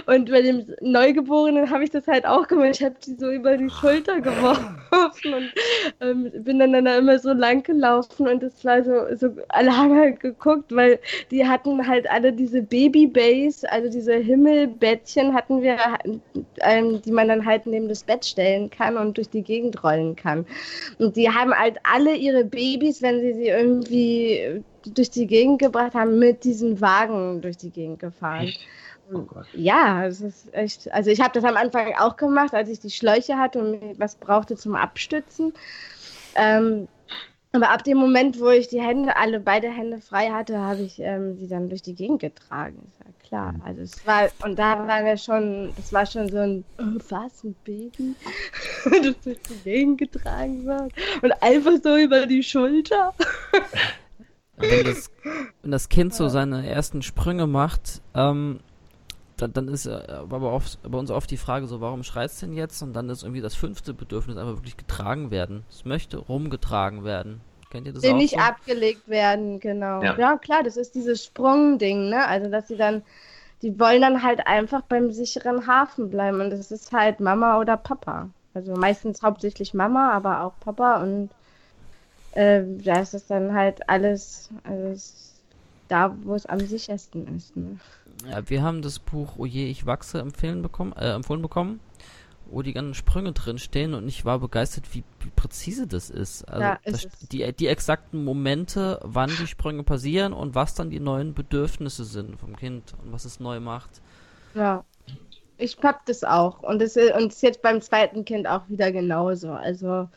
und 0.07 0.31
bei 0.31 0.41
dem 0.41 0.67
Neugeborenen 0.81 1.71
habe 1.71 1.85
ich 1.85 1.91
das 1.91 2.07
halt 2.07 2.25
auch 2.27 2.47
gemacht. 2.49 2.71
Ich 2.73 2.83
habe 2.83 2.95
die 3.05 3.15
so 3.15 3.31
über 3.31 3.57
die 3.57 3.69
Schulter 3.69 4.21
geworfen 4.21 4.81
und 5.25 5.53
ähm, 6.01 6.31
bin 6.45 6.59
dann, 6.59 6.73
dann 6.73 6.87
immer 6.87 7.19
so 7.19 7.33
lang 7.33 7.63
gelaufen 7.63 8.29
und 8.29 8.43
das 8.43 8.65
war 8.65 8.83
so, 8.83 9.15
so 9.17 9.35
alle 9.49 9.77
haben 9.77 9.97
halt 9.97 10.21
geguckt, 10.21 10.75
weil 10.75 10.99
die 11.31 11.47
hatten 11.47 11.87
halt 11.87 12.11
alle 12.11 12.33
diese 12.33 12.63
Baby-Base, 12.63 13.71
also 13.71 13.91
diese 13.91 14.15
Himmelbettchen 14.15 15.35
hatten 15.35 15.63
wir, 15.63 15.77
ähm, 16.61 17.01
die 17.03 17.13
man 17.13 17.29
dann 17.29 17.45
halt 17.45 17.67
neben 17.67 17.89
das 17.89 18.05
Bett 18.05 18.25
stellen 18.25 18.71
kann 18.71 18.97
und 18.97 19.17
durch 19.17 19.29
die 19.29 19.43
Gegend 19.43 19.83
rollen 19.85 20.17
kann. 20.17 20.47
Und 20.99 21.17
die 21.17 21.29
haben 21.31 21.53
halt 21.53 21.79
alle 21.83 22.15
ihre 22.15 22.45
Babys, 22.45 23.03
wenn 23.03 23.21
sie 23.21 23.35
sie 23.35 23.49
irgendwie 23.49 24.63
durch 24.87 25.11
die 25.11 25.27
Gegend 25.27 25.61
gebracht 25.61 25.95
haben, 25.95 26.19
mit 26.19 26.45
diesen 26.45 26.81
Wagen 26.81 27.41
durch 27.41 27.57
die 27.57 27.71
Gegend 27.71 27.99
gefahren. 28.01 28.53
Oh 29.13 29.27
ja, 29.53 30.07
es 30.07 30.21
ist 30.21 30.53
echt. 30.55 30.91
Also 30.93 31.11
ich 31.11 31.21
habe 31.21 31.33
das 31.33 31.45
am 31.45 31.57
Anfang 31.57 31.95
auch 31.99 32.17
gemacht, 32.17 32.55
als 32.55 32.69
ich 32.69 32.81
die 32.81 32.91
Schläuche 32.91 33.37
hatte 33.39 33.59
und 33.61 33.99
was 33.99 34.17
brauchte 34.17 34.57
zum 34.57 34.75
Abstützen. 34.75 35.53
Ähm, 36.37 36.89
aber 37.55 37.71
ab 37.71 37.85
dem 37.85 37.99
Moment, 37.99 38.41
wo 38.41 38.49
ich 38.49 38.67
die 38.67 38.81
Hände, 38.81 39.17
alle 39.17 39.39
beide 39.39 39.69
Hände 39.71 40.01
frei 40.01 40.31
hatte, 40.31 40.59
habe 40.59 40.83
ich 40.83 40.99
ähm, 40.99 41.37
sie 41.37 41.47
dann 41.47 41.69
durch 41.69 41.83
die 41.83 41.95
Gegend 41.95 42.21
getragen. 42.21 42.79
Ist 42.89 42.99
ja 42.99 43.29
klar. 43.29 43.53
Mhm. 43.53 43.63
Also 43.65 43.83
es 43.83 44.05
war, 44.05 44.29
und 44.45 44.59
da 44.59 44.89
waren 44.89 45.05
wir 45.05 45.17
schon, 45.17 45.73
das 45.77 45.93
war 45.93 46.05
schon 46.05 46.29
so 46.29 46.39
ein, 46.39 46.65
oh, 46.79 47.01
was, 47.11 47.45
ein 47.45 47.55
Baby, 47.65 48.17
das 48.85 49.21
durch 49.21 49.39
die 49.49 49.63
Gegend 49.63 49.99
getragen 49.99 50.67
wird. 50.67 50.93
Und 51.23 51.33
einfach 51.43 51.75
so 51.81 51.97
über 51.97 52.27
die 52.27 52.43
Schulter. 52.43 53.15
wenn, 54.57 54.85
das, 54.85 55.13
wenn 55.63 55.71
das 55.71 55.89
Kind 55.89 56.13
so 56.13 56.29
seine 56.29 56.69
ersten 56.69 57.03
Sprünge 57.03 57.47
macht, 57.47 58.03
ähm, 58.17 58.59
dann, 59.37 59.53
dann 59.53 59.69
ist 59.69 59.89
aber 59.89 60.53
oft, 60.53 60.79
bei 60.83 60.97
uns 60.97 61.11
oft 61.11 61.31
die 61.31 61.37
Frage 61.37 61.67
so, 61.67 61.81
warum 61.81 62.03
schreit 62.03 62.31
es 62.31 62.41
denn 62.41 62.53
jetzt? 62.53 62.83
Und 62.83 62.93
dann 62.93 63.09
ist 63.09 63.23
irgendwie 63.23 63.41
das 63.41 63.55
fünfte 63.55 63.93
Bedürfnis 63.93 64.37
einfach 64.37 64.57
wirklich 64.57 64.77
getragen 64.77 65.31
werden. 65.31 65.65
Es 65.69 65.85
möchte 65.85 66.19
rumgetragen 66.19 67.05
werden. 67.05 67.41
Kennt 67.71 67.87
ihr 67.87 67.93
das 67.93 68.05
auch? 68.05 68.15
Nicht 68.15 68.35
so? 68.35 68.41
abgelegt 68.41 69.09
werden, 69.09 69.59
genau. 69.59 70.01
Ja. 70.03 70.17
ja. 70.17 70.37
klar, 70.39 70.63
das 70.63 70.77
ist 70.77 70.95
dieses 70.95 71.25
Sprungding, 71.25 72.09
ne? 72.09 72.27
Also, 72.27 72.49
dass 72.49 72.69
sie 72.69 72.77
dann, 72.77 73.03
die 73.63 73.79
wollen 73.81 74.03
dann 74.03 74.23
halt 74.23 74.47
einfach 74.47 74.83
beim 74.83 75.11
sicheren 75.11 75.67
Hafen 75.67 76.11
bleiben. 76.11 76.41
Und 76.41 76.51
das 76.51 76.71
ist 76.71 76.93
halt 76.93 77.19
Mama 77.19 77.59
oder 77.59 77.77
Papa. 77.77 78.31
Also 78.55 78.75
meistens 78.75 79.23
hauptsächlich 79.23 79.75
Mama, 79.75 80.13
aber 80.13 80.43
auch 80.43 80.53
Papa. 80.61 81.03
Und 81.03 81.31
äh, 82.33 82.63
da 82.65 83.01
ist 83.01 83.15
es 83.15 83.27
dann 83.27 83.53
halt 83.53 83.89
alles, 83.89 84.51
alles 84.63 85.35
da, 85.89 86.15
wo 86.23 86.37
es 86.37 86.47
am 86.47 86.61
sichersten 86.61 87.37
ist. 87.37 87.57
Ne? 87.57 87.79
Ja, 88.31 88.49
wir 88.49 88.63
haben 88.63 88.83
das 88.83 88.99
Buch 88.99 89.37
Oje, 89.37 89.67
ich 89.67 89.87
wachse 89.87 90.19
empfehlen 90.19 90.63
bekommen, 90.63 90.93
äh, 90.93 91.13
empfohlen 91.13 91.43
bekommen, 91.43 91.81
wo 92.47 92.63
die 92.63 92.73
ganzen 92.73 92.95
Sprünge 92.95 93.33
drin 93.33 93.59
stehen 93.59 93.95
und 93.95 94.09
ich 94.09 94.25
war 94.25 94.39
begeistert, 94.39 94.95
wie, 94.95 95.05
wie 95.21 95.31
präzise 95.31 95.87
das 95.87 96.11
ist. 96.11 96.45
Also 96.45 96.63
ja, 96.63 96.79
ist 96.85 97.05
das, 97.05 97.29
die, 97.29 97.53
die 97.53 97.67
exakten 97.67 98.25
Momente, 98.25 99.01
wann 99.03 99.31
die 99.31 99.47
Sprünge 99.47 99.83
passieren 99.83 100.33
und 100.33 100.55
was 100.55 100.75
dann 100.75 100.91
die 100.91 101.01
neuen 101.01 101.35
Bedürfnisse 101.35 102.05
sind 102.05 102.39
vom 102.39 102.57
Kind 102.57 102.95
und 103.03 103.13
was 103.13 103.25
es 103.25 103.41
neu 103.41 103.61
macht. 103.61 104.03
Ja. 104.55 104.85
Ich 105.57 105.79
hab 105.83 106.05
das 106.07 106.25
auch. 106.25 106.63
Und 106.65 106.83
es 106.83 106.97
ist 106.97 107.43
jetzt 107.43 107.63
beim 107.63 107.81
zweiten 107.81 108.25
Kind 108.25 108.49
auch 108.49 108.69
wieder 108.69 108.91
genauso. 108.91 109.53
Also, 109.53 110.09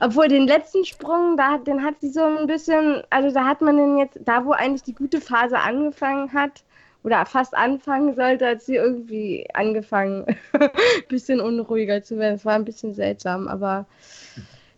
obwohl 0.00 0.28
den 0.28 0.46
letzten 0.46 0.84
Sprung, 0.84 1.36
da, 1.38 1.56
den 1.56 1.82
hat 1.82 1.94
sie 2.00 2.10
so 2.10 2.22
ein 2.22 2.46
bisschen, 2.46 3.02
also 3.08 3.32
da 3.32 3.46
hat 3.46 3.62
man 3.62 3.78
den 3.78 3.96
jetzt, 3.96 4.18
da 4.24 4.44
wo 4.44 4.52
eigentlich 4.52 4.82
die 4.82 4.94
gute 4.94 5.22
Phase 5.22 5.58
angefangen 5.58 6.32
hat, 6.34 6.62
oder 7.06 7.24
fast 7.24 7.56
anfangen 7.56 8.16
sollte, 8.16 8.48
hat 8.48 8.62
sie 8.62 8.74
irgendwie 8.74 9.46
angefangen, 9.54 10.24
ein 10.26 10.36
bisschen 11.08 11.40
unruhiger 11.40 12.02
zu 12.02 12.18
werden. 12.18 12.34
Es 12.34 12.44
war 12.44 12.54
ein 12.54 12.64
bisschen 12.64 12.94
seltsam, 12.94 13.46
aber 13.46 13.86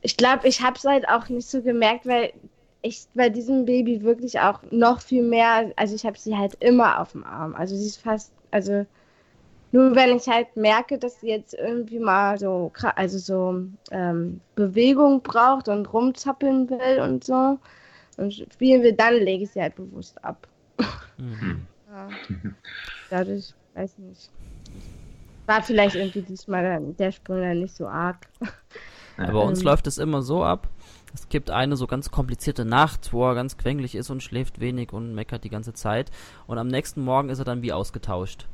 ich 0.02 0.14
glaube, 0.18 0.46
ich 0.46 0.60
habe 0.60 0.76
es 0.76 0.84
halt 0.84 1.08
auch 1.08 1.30
nicht 1.30 1.48
so 1.48 1.62
gemerkt, 1.62 2.06
weil 2.06 2.34
ich 2.82 3.06
bei 3.14 3.30
diesem 3.30 3.64
Baby 3.64 4.02
wirklich 4.02 4.40
auch 4.40 4.60
noch 4.70 5.00
viel 5.00 5.22
mehr, 5.22 5.72
also 5.76 5.94
ich 5.94 6.04
habe 6.04 6.18
sie 6.18 6.36
halt 6.36 6.54
immer 6.60 7.00
auf 7.00 7.12
dem 7.12 7.24
Arm. 7.24 7.54
Also 7.54 7.74
sie 7.74 7.86
ist 7.86 8.02
fast, 8.02 8.30
also 8.50 8.84
nur 9.72 9.96
wenn 9.96 10.14
ich 10.14 10.28
halt 10.28 10.54
merke, 10.54 10.98
dass 10.98 11.20
sie 11.20 11.28
jetzt 11.28 11.54
irgendwie 11.54 11.98
mal 11.98 12.38
so, 12.38 12.70
also 12.94 13.16
so 13.16 13.64
ähm, 13.90 14.42
Bewegung 14.54 15.22
braucht 15.22 15.68
und 15.68 15.90
rumzappeln 15.90 16.68
will 16.68 17.00
und 17.00 17.24
so 17.24 17.58
und 18.18 18.34
spielen 18.34 18.82
will, 18.82 18.92
dann 18.92 19.14
lege 19.14 19.44
ich 19.44 19.50
sie 19.50 19.62
halt 19.62 19.76
bewusst 19.76 20.22
ab. 20.22 20.46
Mhm. 21.16 21.66
Ja. 21.98 22.08
Dadurch, 23.10 23.54
weiß 23.74 23.92
ich 23.98 24.04
nicht. 24.04 24.30
War 25.46 25.62
vielleicht 25.62 25.96
irgendwie 25.96 26.22
diesmal 26.22 26.80
der 26.98 27.12
Sprung 27.12 27.40
dann 27.40 27.60
nicht 27.60 27.74
so 27.74 27.86
arg. 27.86 28.26
Ja, 29.16 29.32
bei 29.32 29.38
uns 29.38 29.60
ähm. 29.60 29.64
läuft 29.64 29.86
es 29.86 29.98
immer 29.98 30.22
so 30.22 30.44
ab. 30.44 30.68
Es 31.14 31.28
gibt 31.28 31.50
eine 31.50 31.76
so 31.76 31.86
ganz 31.86 32.10
komplizierte 32.10 32.64
Nacht, 32.64 33.12
wo 33.12 33.26
er 33.26 33.34
ganz 33.34 33.56
quengelig 33.56 33.94
ist 33.94 34.10
und 34.10 34.22
schläft 34.22 34.60
wenig 34.60 34.92
und 34.92 35.14
meckert 35.14 35.42
die 35.42 35.48
ganze 35.48 35.72
Zeit. 35.72 36.10
Und 36.46 36.58
am 36.58 36.68
nächsten 36.68 37.02
Morgen 37.02 37.30
ist 37.30 37.38
er 37.38 37.44
dann 37.44 37.62
wie 37.62 37.72
ausgetauscht. 37.72 38.46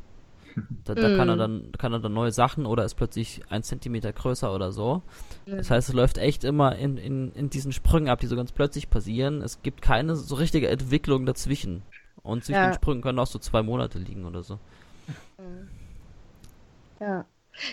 Da, 0.85 0.95
da 0.95 1.09
mm. 1.09 1.17
kann 1.17 1.29
er 1.29 1.37
dann 1.37 1.73
kann 1.79 1.93
er 1.93 1.99
dann 1.99 2.13
neue 2.13 2.31
Sachen 2.31 2.65
oder 2.65 2.85
ist 2.85 2.95
plötzlich 2.95 3.43
ein 3.49 3.65
Zentimeter 3.65 4.13
größer 4.13 4.55
oder 4.55 4.71
so. 4.71 5.03
Das 5.47 5.69
heißt, 5.71 5.89
es 5.89 5.95
läuft 5.95 6.17
echt 6.17 6.45
immer 6.45 6.77
in, 6.77 6.97
in, 6.97 7.33
in 7.33 7.51
diesen 7.51 7.73
Sprüngen 7.73 8.09
ab, 8.09 8.21
die 8.21 8.29
so 8.29 8.37
ganz 8.37 8.53
plötzlich 8.53 8.89
passieren. 8.89 9.43
Es 9.43 9.63
gibt 9.63 9.83
keine 9.83 10.15
so 10.15 10.37
richtige 10.37 10.69
Entwicklung 10.69 11.27
dazwischen. 11.27 11.83
Und 12.25 12.45
zwischen 12.45 12.57
ja. 12.57 12.71
den 12.71 12.75
Sprüngen 12.75 13.03
können 13.03 13.19
auch 13.21 13.27
so 13.27 13.39
zwei 13.39 13.63
Monate 13.63 13.99
liegen 13.99 14.25
oder 14.25 14.43
so. 14.43 14.59
Ja. 17.01 17.27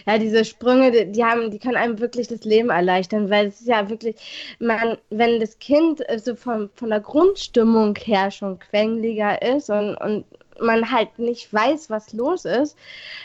Ja, 0.06 0.20
diese 0.20 0.46
Sprünge, 0.46 0.92
die, 0.92 1.12
die, 1.12 1.24
haben, 1.24 1.50
die 1.50 1.58
können 1.58 1.78
einem 1.78 2.00
wirklich 2.00 2.28
das 2.28 2.44
Leben 2.44 2.70
erleichtern, 2.70 3.32
weil 3.32 3.48
es 3.48 3.62
ist 3.62 3.68
ja 3.68 3.90
wirklich, 3.90 4.16
man, 4.60 4.98
wenn 5.10 5.40
das 5.40 5.58
Kind 5.58 6.04
so 6.18 6.36
von, 6.36 6.70
von 6.76 6.90
der 6.90 7.00
Grundstimmung 7.00 7.96
her 7.96 8.30
schon 8.30 8.60
quengeliger 8.60 9.42
ist 9.42 9.72
und, 9.72 9.96
und 9.96 10.26
man 10.60 10.92
halt 10.92 11.18
nicht 11.18 11.52
weiß, 11.52 11.90
was 11.90 12.14
los 12.14 12.46
ist, 12.46 12.78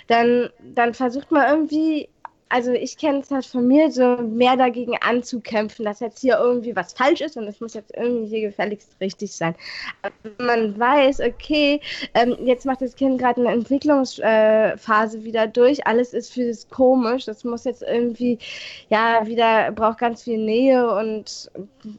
dann, 0.06 0.48
dann 0.74 0.94
versucht 0.94 1.30
man 1.30 1.46
irgendwie 1.50 2.08
also 2.48 2.72
ich 2.72 2.96
kenne 2.96 3.20
es 3.20 3.30
halt 3.30 3.44
von 3.44 3.66
mir, 3.66 3.90
so 3.90 4.18
mehr 4.18 4.56
dagegen 4.56 4.96
anzukämpfen, 5.00 5.84
dass 5.84 6.00
jetzt 6.00 6.20
hier 6.20 6.38
irgendwie 6.38 6.76
was 6.76 6.92
falsch 6.92 7.20
ist 7.20 7.36
und 7.36 7.44
es 7.44 7.60
muss 7.60 7.74
jetzt 7.74 7.92
irgendwie 7.96 8.28
hier 8.28 8.48
gefälligst 8.48 8.96
richtig 9.00 9.32
sein. 9.32 9.54
Aber 10.02 10.44
man 10.44 10.78
weiß, 10.78 11.20
okay, 11.20 11.80
ähm, 12.14 12.36
jetzt 12.44 12.64
macht 12.64 12.82
das 12.82 12.94
Kind 12.94 13.18
gerade 13.18 13.40
eine 13.40 13.52
Entwicklungsphase 13.52 15.18
äh, 15.18 15.24
wieder 15.24 15.46
durch, 15.48 15.86
alles 15.86 16.12
ist 16.12 16.32
für 16.32 16.46
das 16.46 16.68
komisch, 16.68 17.24
das 17.24 17.42
muss 17.42 17.64
jetzt 17.64 17.82
irgendwie, 17.82 18.38
ja, 18.90 19.26
wieder, 19.26 19.72
braucht 19.72 19.98
ganz 19.98 20.22
viel 20.22 20.38
Nähe 20.38 20.88
und, 20.88 21.50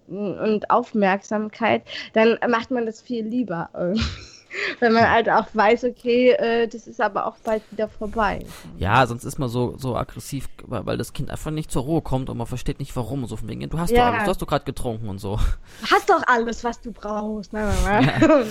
und 0.07 0.69
Aufmerksamkeit, 0.69 1.83
dann 2.13 2.37
macht 2.49 2.71
man 2.71 2.85
das 2.85 3.01
viel 3.01 3.25
lieber 3.25 3.69
irgendwie. 3.73 4.36
wenn 4.79 4.93
man 4.93 5.09
halt 5.09 5.29
auch 5.29 5.47
weiß, 5.53 5.83
okay, 5.85 6.31
äh, 6.31 6.67
das 6.67 6.87
ist 6.87 7.01
aber 7.01 7.25
auch 7.25 7.37
bald 7.37 7.63
wieder 7.71 7.87
vorbei. 7.87 8.45
Ja, 8.77 9.05
sonst 9.07 9.23
ist 9.23 9.37
man 9.37 9.49
so, 9.49 9.77
so 9.77 9.95
aggressiv, 9.95 10.47
weil, 10.65 10.85
weil 10.85 10.97
das 10.97 11.13
Kind 11.13 11.29
einfach 11.29 11.51
nicht 11.51 11.71
zur 11.71 11.83
Ruhe 11.83 12.01
kommt 12.01 12.29
und 12.29 12.37
man 12.37 12.47
versteht 12.47 12.79
nicht 12.79 12.95
warum. 12.95 13.25
So 13.25 13.37
von 13.37 13.47
wegen, 13.47 13.69
du 13.69 13.79
hast 13.79 13.91
ja. 13.91 14.07
doch 14.07 14.13
alles, 14.13 14.23
du 14.23 14.29
hast 14.29 14.41
doch 14.41 14.47
gerade 14.47 14.65
getrunken 14.65 15.09
und 15.09 15.19
so. 15.19 15.37
Du 15.81 15.87
hast 15.91 16.09
doch 16.09 16.23
alles, 16.27 16.63
was 16.63 16.81
du 16.81 16.91
brauchst. 16.91 17.53
Nein, 17.53 17.73
nein, 17.83 18.05
nein. 18.19 18.47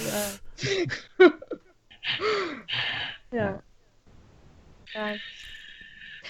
Ja. 3.33 3.39
ja. 3.39 3.63
ja. 4.95 5.15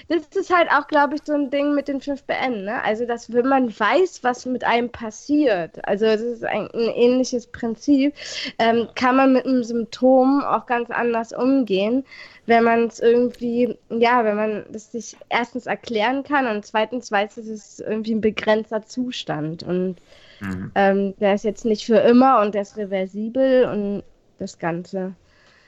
Das 0.09 0.27
ist 0.35 0.55
halt 0.55 0.69
auch, 0.71 0.87
glaube 0.89 1.17
ich, 1.17 1.23
so 1.25 1.35
ein 1.35 1.51
Ding 1.51 1.75
mit 1.75 1.89
den 1.89 2.01
5BN, 2.01 2.65
ne? 2.65 2.83
Also, 2.83 3.07
dass 3.07 3.33
wenn 3.33 3.47
man 3.47 3.69
weiß, 3.69 4.23
was 4.23 4.47
mit 4.47 4.65
einem 4.65 4.91
passiert, 4.91 5.87
also 5.87 6.07
das 6.07 6.21
ist 6.21 6.45
ein, 6.45 6.69
ein 6.73 6.91
ähnliches 6.95 7.47
Prinzip, 7.47 8.15
ähm, 8.59 8.89
kann 8.95 9.17
man 9.17 9.33
mit 9.33 9.47
einem 9.47 9.63
Symptom 9.63 10.43
auch 10.43 10.67
ganz 10.67 10.91
anders 10.91 11.33
umgehen, 11.33 12.05
wenn 12.47 12.65
man 12.65 12.87
es 12.87 13.01
irgendwie, 13.01 13.77
ja, 13.91 14.25
wenn 14.25 14.37
man 14.37 14.65
das 14.71 14.93
sich 14.93 15.17
erstens 15.29 15.67
erklären 15.67 16.23
kann 16.23 16.47
und 16.47 16.65
zweitens 16.65 17.11
weiß, 17.11 17.37
es 17.39 17.49
ist 17.49 17.81
irgendwie 17.81 18.15
ein 18.15 18.21
begrenzter 18.21 18.83
Zustand 18.83 19.63
und 19.63 19.97
mhm. 20.41 20.71
ähm, 20.75 21.15
der 21.19 21.35
ist 21.35 21.45
jetzt 21.45 21.65
nicht 21.65 21.85
für 21.85 21.99
immer 21.99 22.41
und 22.41 22.55
der 22.55 22.63
ist 22.63 22.77
reversibel 22.77 23.65
und 23.65 24.03
das 24.39 24.59
Ganze. 24.59 25.15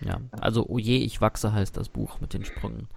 Ja, 0.00 0.20
also 0.40 0.66
Oje, 0.68 0.98
ich 0.98 1.20
wachse 1.20 1.52
heißt 1.52 1.76
das 1.76 1.88
Buch 1.88 2.20
mit 2.20 2.32
den 2.32 2.44
Sprüngen. 2.44 2.88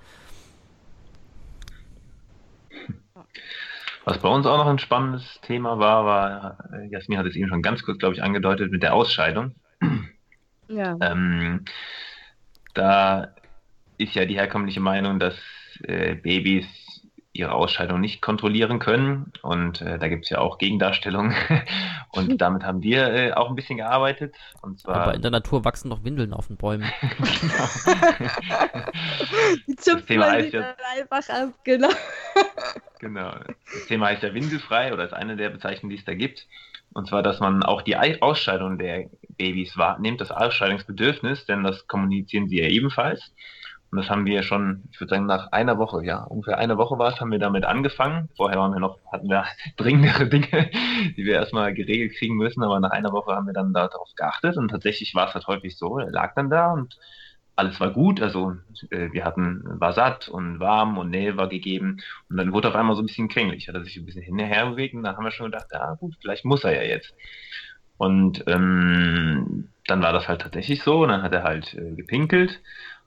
Was 4.03 4.19
bei 4.19 4.29
uns 4.29 4.45
auch 4.47 4.57
noch 4.57 4.67
ein 4.67 4.79
spannendes 4.79 5.39
Thema 5.41 5.77
war, 5.77 6.05
war, 6.05 6.57
äh, 6.73 6.87
Jasmin 6.87 7.19
hat 7.19 7.27
es 7.27 7.35
eben 7.35 7.49
schon 7.49 7.61
ganz 7.61 7.83
kurz, 7.83 7.99
glaube 7.99 8.15
ich, 8.15 8.23
angedeutet, 8.23 8.71
mit 8.71 8.83
der 8.83 8.93
Ausscheidung. 8.93 9.55
Ja. 10.67 10.95
Ähm, 11.01 11.65
da 12.73 13.35
ist 13.97 14.15
ja 14.15 14.23
die 14.23 14.35
herkömmliche 14.35 14.79
Meinung, 14.79 15.19
dass 15.19 15.35
äh, 15.83 16.15
Babys 16.15 16.65
ihre 17.33 17.53
Ausscheidung 17.53 18.01
nicht 18.01 18.21
kontrollieren 18.21 18.79
können. 18.79 19.31
Und 19.41 19.81
äh, 19.81 19.97
da 19.97 20.07
gibt 20.09 20.25
es 20.25 20.29
ja 20.29 20.39
auch 20.39 20.57
Gegendarstellungen. 20.57 21.33
und 22.11 22.37
damit 22.41 22.63
haben 22.63 22.83
wir 22.83 23.13
äh, 23.13 23.31
auch 23.33 23.49
ein 23.49 23.55
bisschen 23.55 23.77
gearbeitet. 23.77 24.35
Und 24.61 24.79
zwar... 24.79 24.95
Aber 24.95 25.13
in 25.15 25.21
der 25.21 25.31
Natur 25.31 25.63
wachsen 25.63 25.89
noch 25.89 26.03
Windeln 26.03 26.33
auf 26.33 26.47
den 26.47 26.57
Bäumen. 26.57 26.83
Die 29.67 29.75
zupft 29.75 30.09
man 30.09 30.31
heißt 30.31 30.53
ja, 30.53 30.75
einfach 30.97 31.29
ab, 31.29 31.53
genau. 31.63 31.89
genau. 32.99 33.33
Das 33.73 33.85
Thema 33.87 34.07
heißt 34.07 34.23
ja 34.23 34.33
windelfrei 34.33 34.91
oder 34.93 35.05
ist 35.05 35.13
eine 35.13 35.37
der 35.37 35.51
Bezeichnungen, 35.51 35.91
die 35.91 35.99
es 35.99 36.05
da 36.05 36.13
gibt. 36.13 36.47
Und 36.93 37.07
zwar, 37.07 37.23
dass 37.23 37.39
man 37.39 37.63
auch 37.63 37.81
die 37.81 37.95
Ausscheidung 38.21 38.77
der 38.77 39.09
Babys 39.37 39.77
wahrnimmt, 39.77 40.19
das 40.19 40.31
Ausscheidungsbedürfnis, 40.31 41.45
denn 41.45 41.63
das 41.63 41.87
kommunizieren 41.87 42.49
sie 42.49 42.59
ja 42.59 42.67
ebenfalls. 42.67 43.31
Und 43.91 43.97
das 43.97 44.09
haben 44.09 44.25
wir 44.25 44.41
schon, 44.43 44.83
ich 44.89 45.01
würde 45.01 45.09
sagen, 45.15 45.25
nach 45.25 45.51
einer 45.51 45.77
Woche, 45.77 46.05
ja, 46.05 46.23
ungefähr 46.23 46.57
eine 46.57 46.77
Woche 46.77 46.97
war 46.97 47.09
es, 47.13 47.19
haben 47.19 47.31
wir 47.31 47.39
damit 47.39 47.65
angefangen. 47.65 48.29
Vorher 48.37 48.57
waren 48.57 48.71
wir 48.71 48.79
noch, 48.79 48.99
hatten 49.11 49.29
wir 49.29 49.45
dringendere 49.77 50.29
Dinge, 50.29 50.71
die 51.17 51.25
wir 51.25 51.33
erstmal 51.33 51.73
geregelt 51.73 52.13
kriegen 52.17 52.35
müssen, 52.35 52.63
aber 52.63 52.79
nach 52.79 52.91
einer 52.91 53.11
Woche 53.11 53.35
haben 53.35 53.47
wir 53.47 53.53
dann 53.53 53.73
darauf 53.73 54.09
geachtet 54.15 54.55
und 54.55 54.69
tatsächlich 54.69 55.13
war 55.13 55.27
es 55.27 55.33
halt 55.33 55.45
häufig 55.47 55.77
so, 55.77 55.99
er 55.99 56.09
lag 56.09 56.33
dann 56.35 56.49
da 56.49 56.71
und 56.71 56.97
alles 57.57 57.81
war 57.81 57.91
gut, 57.91 58.21
also 58.21 58.55
äh, 58.91 59.11
wir 59.11 59.25
hatten, 59.25 59.61
war 59.65 59.91
satt 59.91 60.29
und 60.29 60.61
warm 60.61 60.97
und 60.97 61.09
Nähe 61.09 61.35
war 61.35 61.49
gegeben 61.49 61.97
und 62.29 62.37
dann 62.37 62.53
wurde 62.53 62.69
auf 62.69 62.75
einmal 62.75 62.95
so 62.95 63.01
ein 63.01 63.07
bisschen 63.07 63.27
kränglich, 63.27 63.67
hat 63.67 63.75
er 63.75 63.83
sich 63.83 63.97
ein 63.97 64.05
bisschen 64.05 64.23
hinterher 64.23 64.67
bewegt 64.67 64.95
und 64.95 65.03
da 65.03 65.17
haben 65.17 65.23
wir 65.25 65.31
schon 65.31 65.51
gedacht, 65.51 65.67
ja 65.71 65.95
gut, 65.95 66.15
vielleicht 66.21 66.45
muss 66.45 66.63
er 66.63 66.75
ja 66.75 66.83
jetzt. 66.83 67.13
Und 67.97 68.43
ähm, 68.47 69.67
dann 69.85 70.01
war 70.01 70.13
das 70.13 70.27
halt 70.27 70.41
tatsächlich 70.41 70.81
so 70.81 71.03
und 71.03 71.09
dann 71.09 71.21
hat 71.21 71.33
er 71.33 71.43
halt 71.43 71.73
äh, 71.75 71.91
gepinkelt 71.91 72.61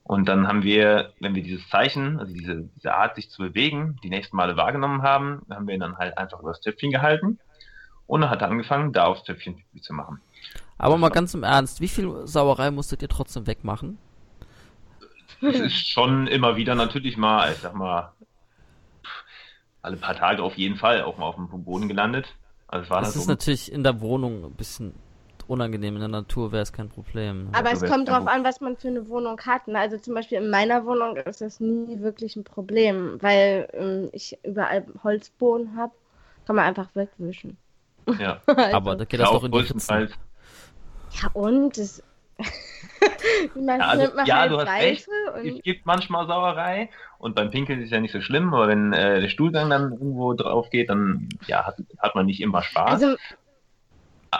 und 0.04 0.28
dann 0.28 0.46
haben 0.46 0.62
wir, 0.62 1.12
wenn 1.18 1.34
wir 1.34 1.42
dieses 1.42 1.66
Zeichen, 1.70 2.20
also 2.20 2.32
diese, 2.32 2.68
diese 2.76 2.94
Art, 2.94 3.16
sich 3.16 3.30
zu 3.30 3.42
bewegen, 3.42 3.98
die 4.04 4.10
nächsten 4.10 4.36
Male 4.36 4.56
wahrgenommen 4.56 5.02
haben, 5.02 5.42
haben 5.48 5.66
wir 5.66 5.74
ihn 5.74 5.80
dann 5.80 5.96
halt 5.96 6.16
einfach 6.18 6.40
über 6.40 6.50
das 6.50 6.60
Töpfchen 6.60 6.90
gehalten 6.90 7.38
und 8.06 8.20
dann 8.20 8.28
hat 8.28 8.42
er 8.42 8.50
angefangen, 8.50 8.92
da 8.92 9.06
aufs 9.06 9.24
Töpfchen 9.24 9.64
zu 9.80 9.94
machen. 9.94 10.20
Aber 10.76 10.98
mal 10.98 11.08
ganz 11.08 11.32
im 11.32 11.42
Ernst, 11.42 11.80
wie 11.80 11.88
viel 11.88 12.26
Sauerei 12.26 12.70
musstet 12.70 13.00
ihr 13.00 13.08
trotzdem 13.08 13.46
wegmachen? 13.46 13.96
Es 15.40 15.58
ist 15.58 15.88
schon 15.88 16.26
immer 16.26 16.56
wieder 16.56 16.74
natürlich 16.74 17.16
mal, 17.16 17.50
ich 17.50 17.58
sag 17.58 17.74
mal, 17.74 18.12
alle 19.80 19.96
paar 19.96 20.16
Tage 20.16 20.42
auf 20.42 20.56
jeden 20.56 20.76
Fall 20.76 21.02
auch 21.02 21.16
mal 21.16 21.26
auf 21.26 21.36
dem 21.36 21.64
Boden 21.64 21.88
gelandet. 21.88 22.34
Also 22.68 22.90
war 22.90 23.00
das 23.00 23.16
ist 23.16 23.24
so 23.24 23.30
natürlich 23.30 23.72
in 23.72 23.82
der 23.82 24.00
Wohnung 24.00 24.44
ein 24.44 24.54
bisschen 24.54 24.94
unangenehm 25.48 25.94
in 25.94 26.00
der 26.00 26.08
Natur 26.08 26.52
wäre 26.52 26.62
es 26.62 26.72
kein 26.72 26.88
Problem. 26.88 27.48
Aber 27.52 27.70
also 27.70 27.84
es 27.84 27.90
kommt 27.90 28.08
drauf 28.08 28.26
an, 28.26 28.44
was 28.44 28.60
man 28.60 28.76
für 28.76 28.88
eine 28.88 29.08
Wohnung 29.08 29.40
hat. 29.40 29.68
Ne? 29.68 29.78
Also 29.78 29.98
zum 29.98 30.14
Beispiel 30.14 30.38
in 30.38 30.50
meiner 30.50 30.84
Wohnung 30.84 31.16
ist 31.16 31.40
das 31.40 31.60
nie 31.60 32.00
wirklich 32.00 32.36
ein 32.36 32.44
Problem, 32.44 33.18
weil 33.20 33.68
ähm, 33.72 34.08
ich 34.12 34.38
überall 34.42 34.84
Holzboden 35.02 35.76
habe, 35.76 35.92
kann 36.46 36.56
man 36.56 36.66
einfach 36.66 36.88
wegwischen. 36.94 37.56
Ja, 38.18 38.40
also. 38.46 38.76
aber 38.76 38.96
da 38.96 39.04
geht 39.04 39.20
das 39.20 39.30
doch 39.30 39.44
in 39.44 39.52
die 39.52 39.58
Ritzen. 39.58 40.10
Ja 41.22 41.30
und? 41.32 41.78
Das 41.78 42.02
ja, 43.54 43.76
also, 43.76 44.18
ja 44.24 44.38
halt 44.38 44.52
du 44.52 44.58
hast 44.58 44.68
recht. 44.68 45.08
Es 45.44 45.62
gibt 45.62 45.86
manchmal 45.86 46.26
Sauerei 46.26 46.90
und 47.18 47.36
beim 47.36 47.50
Pinkeln 47.50 47.78
ist 47.78 47.86
es 47.86 47.90
ja 47.92 48.00
nicht 48.00 48.12
so 48.12 48.20
schlimm, 48.20 48.52
aber 48.52 48.68
wenn 48.68 48.92
äh, 48.92 49.20
der 49.20 49.28
Stuhlgang 49.28 49.70
dann 49.70 49.92
irgendwo 49.92 50.34
drauf 50.34 50.70
geht, 50.70 50.90
dann 50.90 51.28
ja, 51.46 51.64
hat, 51.64 51.76
hat 51.98 52.14
man 52.14 52.26
nicht 52.26 52.40
immer 52.40 52.62
Spaß. 52.62 53.02
Also 53.02 53.16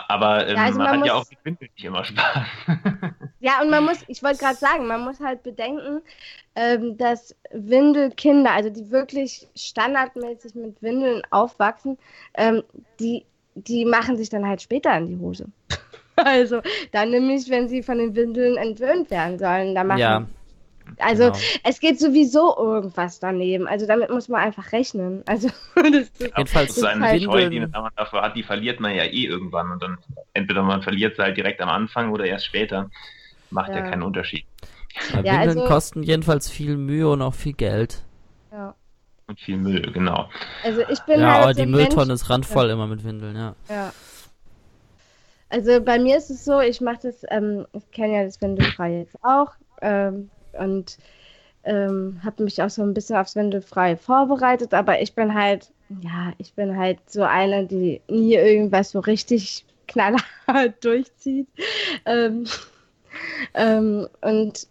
aber 0.07 0.47
ähm, 0.47 0.55
ja, 0.55 0.63
also 0.63 0.77
man, 0.77 0.89
man 0.91 0.99
hat 0.99 1.07
ja 1.07 1.13
auch 1.13 1.29
mit 1.29 1.43
Windeln 1.43 1.71
nicht 1.75 1.85
immer 1.85 2.03
Spaß. 2.03 2.47
ja, 3.39 3.61
und 3.61 3.69
man 3.69 3.83
muss, 3.83 4.03
ich 4.07 4.21
wollte 4.23 4.39
gerade 4.39 4.55
sagen, 4.55 4.87
man 4.87 5.03
muss 5.03 5.19
halt 5.19 5.43
bedenken, 5.43 6.01
ähm, 6.55 6.97
dass 6.97 7.35
Windelkinder, 7.51 8.51
also 8.51 8.69
die 8.69 8.91
wirklich 8.91 9.47
standardmäßig 9.55 10.55
mit 10.55 10.81
Windeln 10.81 11.21
aufwachsen, 11.31 11.97
ähm, 12.35 12.63
die, 12.99 13.25
die 13.55 13.85
machen 13.85 14.17
sich 14.17 14.29
dann 14.29 14.47
halt 14.47 14.61
später 14.61 14.95
in 14.97 15.07
die 15.07 15.17
Hose. 15.17 15.47
also 16.15 16.61
dann 16.91 17.09
nämlich, 17.09 17.49
wenn 17.49 17.67
sie 17.67 17.83
von 17.83 17.97
den 17.97 18.15
Windeln 18.15 18.57
entwöhnt 18.57 19.11
werden 19.11 19.37
sollen, 19.39 19.75
da 19.75 19.83
machen 19.83 19.99
ja. 19.99 20.25
Also 20.99 21.25
genau. 21.25 21.37
es 21.63 21.79
geht 21.79 21.99
sowieso 21.99 22.55
irgendwas 22.57 23.19
daneben. 23.19 23.67
Also 23.67 23.85
damit 23.87 24.09
muss 24.09 24.29
man 24.29 24.41
einfach 24.41 24.71
rechnen. 24.71 25.23
Also 25.25 25.49
das 25.75 25.85
ist, 25.91 26.19
Jedenfalls 26.19 26.75
das 26.75 26.83
eine 26.83 27.05
halt 27.05 27.23
Scheu, 27.23 27.49
die 27.49 27.59
man 27.59 27.91
dafür 27.95 28.21
hat, 28.21 28.35
die 28.35 28.43
verliert 28.43 28.79
man 28.79 28.95
ja 28.95 29.03
eh 29.03 29.25
irgendwann. 29.25 29.71
Und 29.71 29.83
dann 29.83 29.97
entweder 30.33 30.63
man 30.63 30.81
verliert 30.81 31.15
sie 31.15 31.23
halt 31.23 31.37
direkt 31.37 31.61
am 31.61 31.69
Anfang 31.69 32.11
oder 32.11 32.25
erst 32.25 32.45
später. 32.45 32.89
Macht 33.49 33.69
ja, 33.69 33.77
ja 33.77 33.89
keinen 33.89 34.03
Unterschied. 34.03 34.45
Ja, 35.11 35.17
Windeln 35.17 35.49
also, 35.49 35.65
kosten 35.65 36.03
jedenfalls 36.03 36.49
viel 36.49 36.77
Mühe 36.77 37.09
und 37.09 37.21
auch 37.21 37.33
viel 37.33 37.53
Geld. 37.53 38.01
Ja. 38.51 38.75
Und 39.27 39.39
viel 39.39 39.57
Müll, 39.57 39.91
genau. 39.91 40.29
Also 40.63 40.81
ich 40.89 40.99
bin 41.01 41.19
ja, 41.19 41.33
halt 41.33 41.43
aber 41.43 41.53
so 41.53 41.61
die 41.61 41.67
Mülltonne 41.67 42.07
Mensch, 42.07 42.21
ist 42.21 42.29
randvoll 42.29 42.67
ja. 42.67 42.73
immer 42.73 42.87
mit 42.87 43.03
Windeln, 43.03 43.35
ja. 43.35 43.55
Ja. 43.69 43.93
Also 45.49 45.81
bei 45.81 45.99
mir 45.99 46.17
ist 46.17 46.29
es 46.29 46.45
so, 46.45 46.59
ich 46.59 46.81
mache 46.81 46.99
das, 47.03 47.25
ähm, 47.29 47.65
ich 47.73 47.89
kenne 47.91 48.15
ja 48.15 48.23
das 48.23 48.41
Windelfrei 48.41 48.99
jetzt 48.99 49.15
auch. 49.23 49.51
Ähm, 49.81 50.29
und 50.59 50.97
ähm, 51.63 52.19
habe 52.23 52.43
mich 52.43 52.61
auch 52.61 52.69
so 52.69 52.83
ein 52.83 52.93
bisschen 52.93 53.17
aufs 53.17 53.35
Windelfrei 53.35 53.97
vorbereitet, 53.97 54.73
aber 54.73 55.01
ich 55.01 55.13
bin 55.13 55.33
halt, 55.33 55.71
ja, 56.01 56.33
ich 56.37 56.53
bin 56.53 56.77
halt 56.77 56.99
so 57.07 57.23
eine, 57.23 57.65
die 57.65 58.01
nie 58.07 58.35
irgendwas 58.35 58.91
so 58.91 58.99
richtig 58.99 59.65
knallhart 59.87 60.73
durchzieht. 60.83 61.47
Ähm, 62.05 62.45
ähm, 63.53 64.07
und 64.21 64.67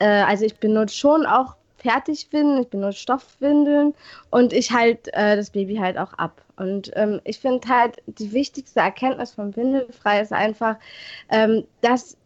äh, 0.00 0.06
also 0.06 0.44
ich 0.44 0.56
benutze 0.56 0.96
schon 0.96 1.26
auch 1.26 1.54
Fertigwindeln, 1.78 2.62
ich 2.62 2.68
benutze 2.68 2.98
Stoffwindeln 2.98 3.94
und 4.30 4.52
ich 4.52 4.72
halte 4.72 5.12
äh, 5.12 5.36
das 5.36 5.50
Baby 5.50 5.76
halt 5.76 5.98
auch 5.98 6.14
ab. 6.14 6.40
Und 6.56 6.90
ähm, 6.94 7.20
ich 7.24 7.38
finde 7.38 7.68
halt, 7.68 8.02
die 8.06 8.32
wichtigste 8.32 8.80
Erkenntnis 8.80 9.32
vom 9.32 9.54
Windelfrei 9.54 10.20
ist 10.20 10.32
einfach, 10.32 10.76
ähm, 11.28 11.64
dass 11.82 12.16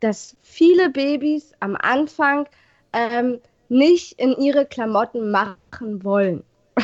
dass 0.00 0.36
viele 0.42 0.90
Babys 0.90 1.52
am 1.60 1.76
Anfang 1.76 2.46
ähm, 2.92 3.40
nicht 3.68 4.18
in 4.20 4.36
ihre 4.36 4.66
Klamotten 4.66 5.30
machen 5.30 6.04
wollen. 6.04 6.44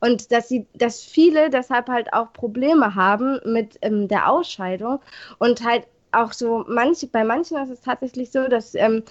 Und 0.00 0.32
dass 0.32 0.48
sie, 0.48 0.66
dass 0.74 1.02
viele 1.02 1.50
deshalb 1.50 1.88
halt 1.88 2.12
auch 2.12 2.32
Probleme 2.32 2.94
haben 2.94 3.40
mit 3.44 3.78
ähm, 3.82 4.08
der 4.08 4.30
Ausscheidung 4.30 5.00
und 5.38 5.64
halt 5.64 5.86
auch 6.12 6.32
so 6.32 6.64
manche, 6.68 7.06
bei 7.06 7.22
manchen 7.22 7.58
ist 7.58 7.70
es 7.70 7.80
tatsächlich 7.82 8.30
so, 8.30 8.48
dass 8.48 8.74
ähm, 8.74 9.02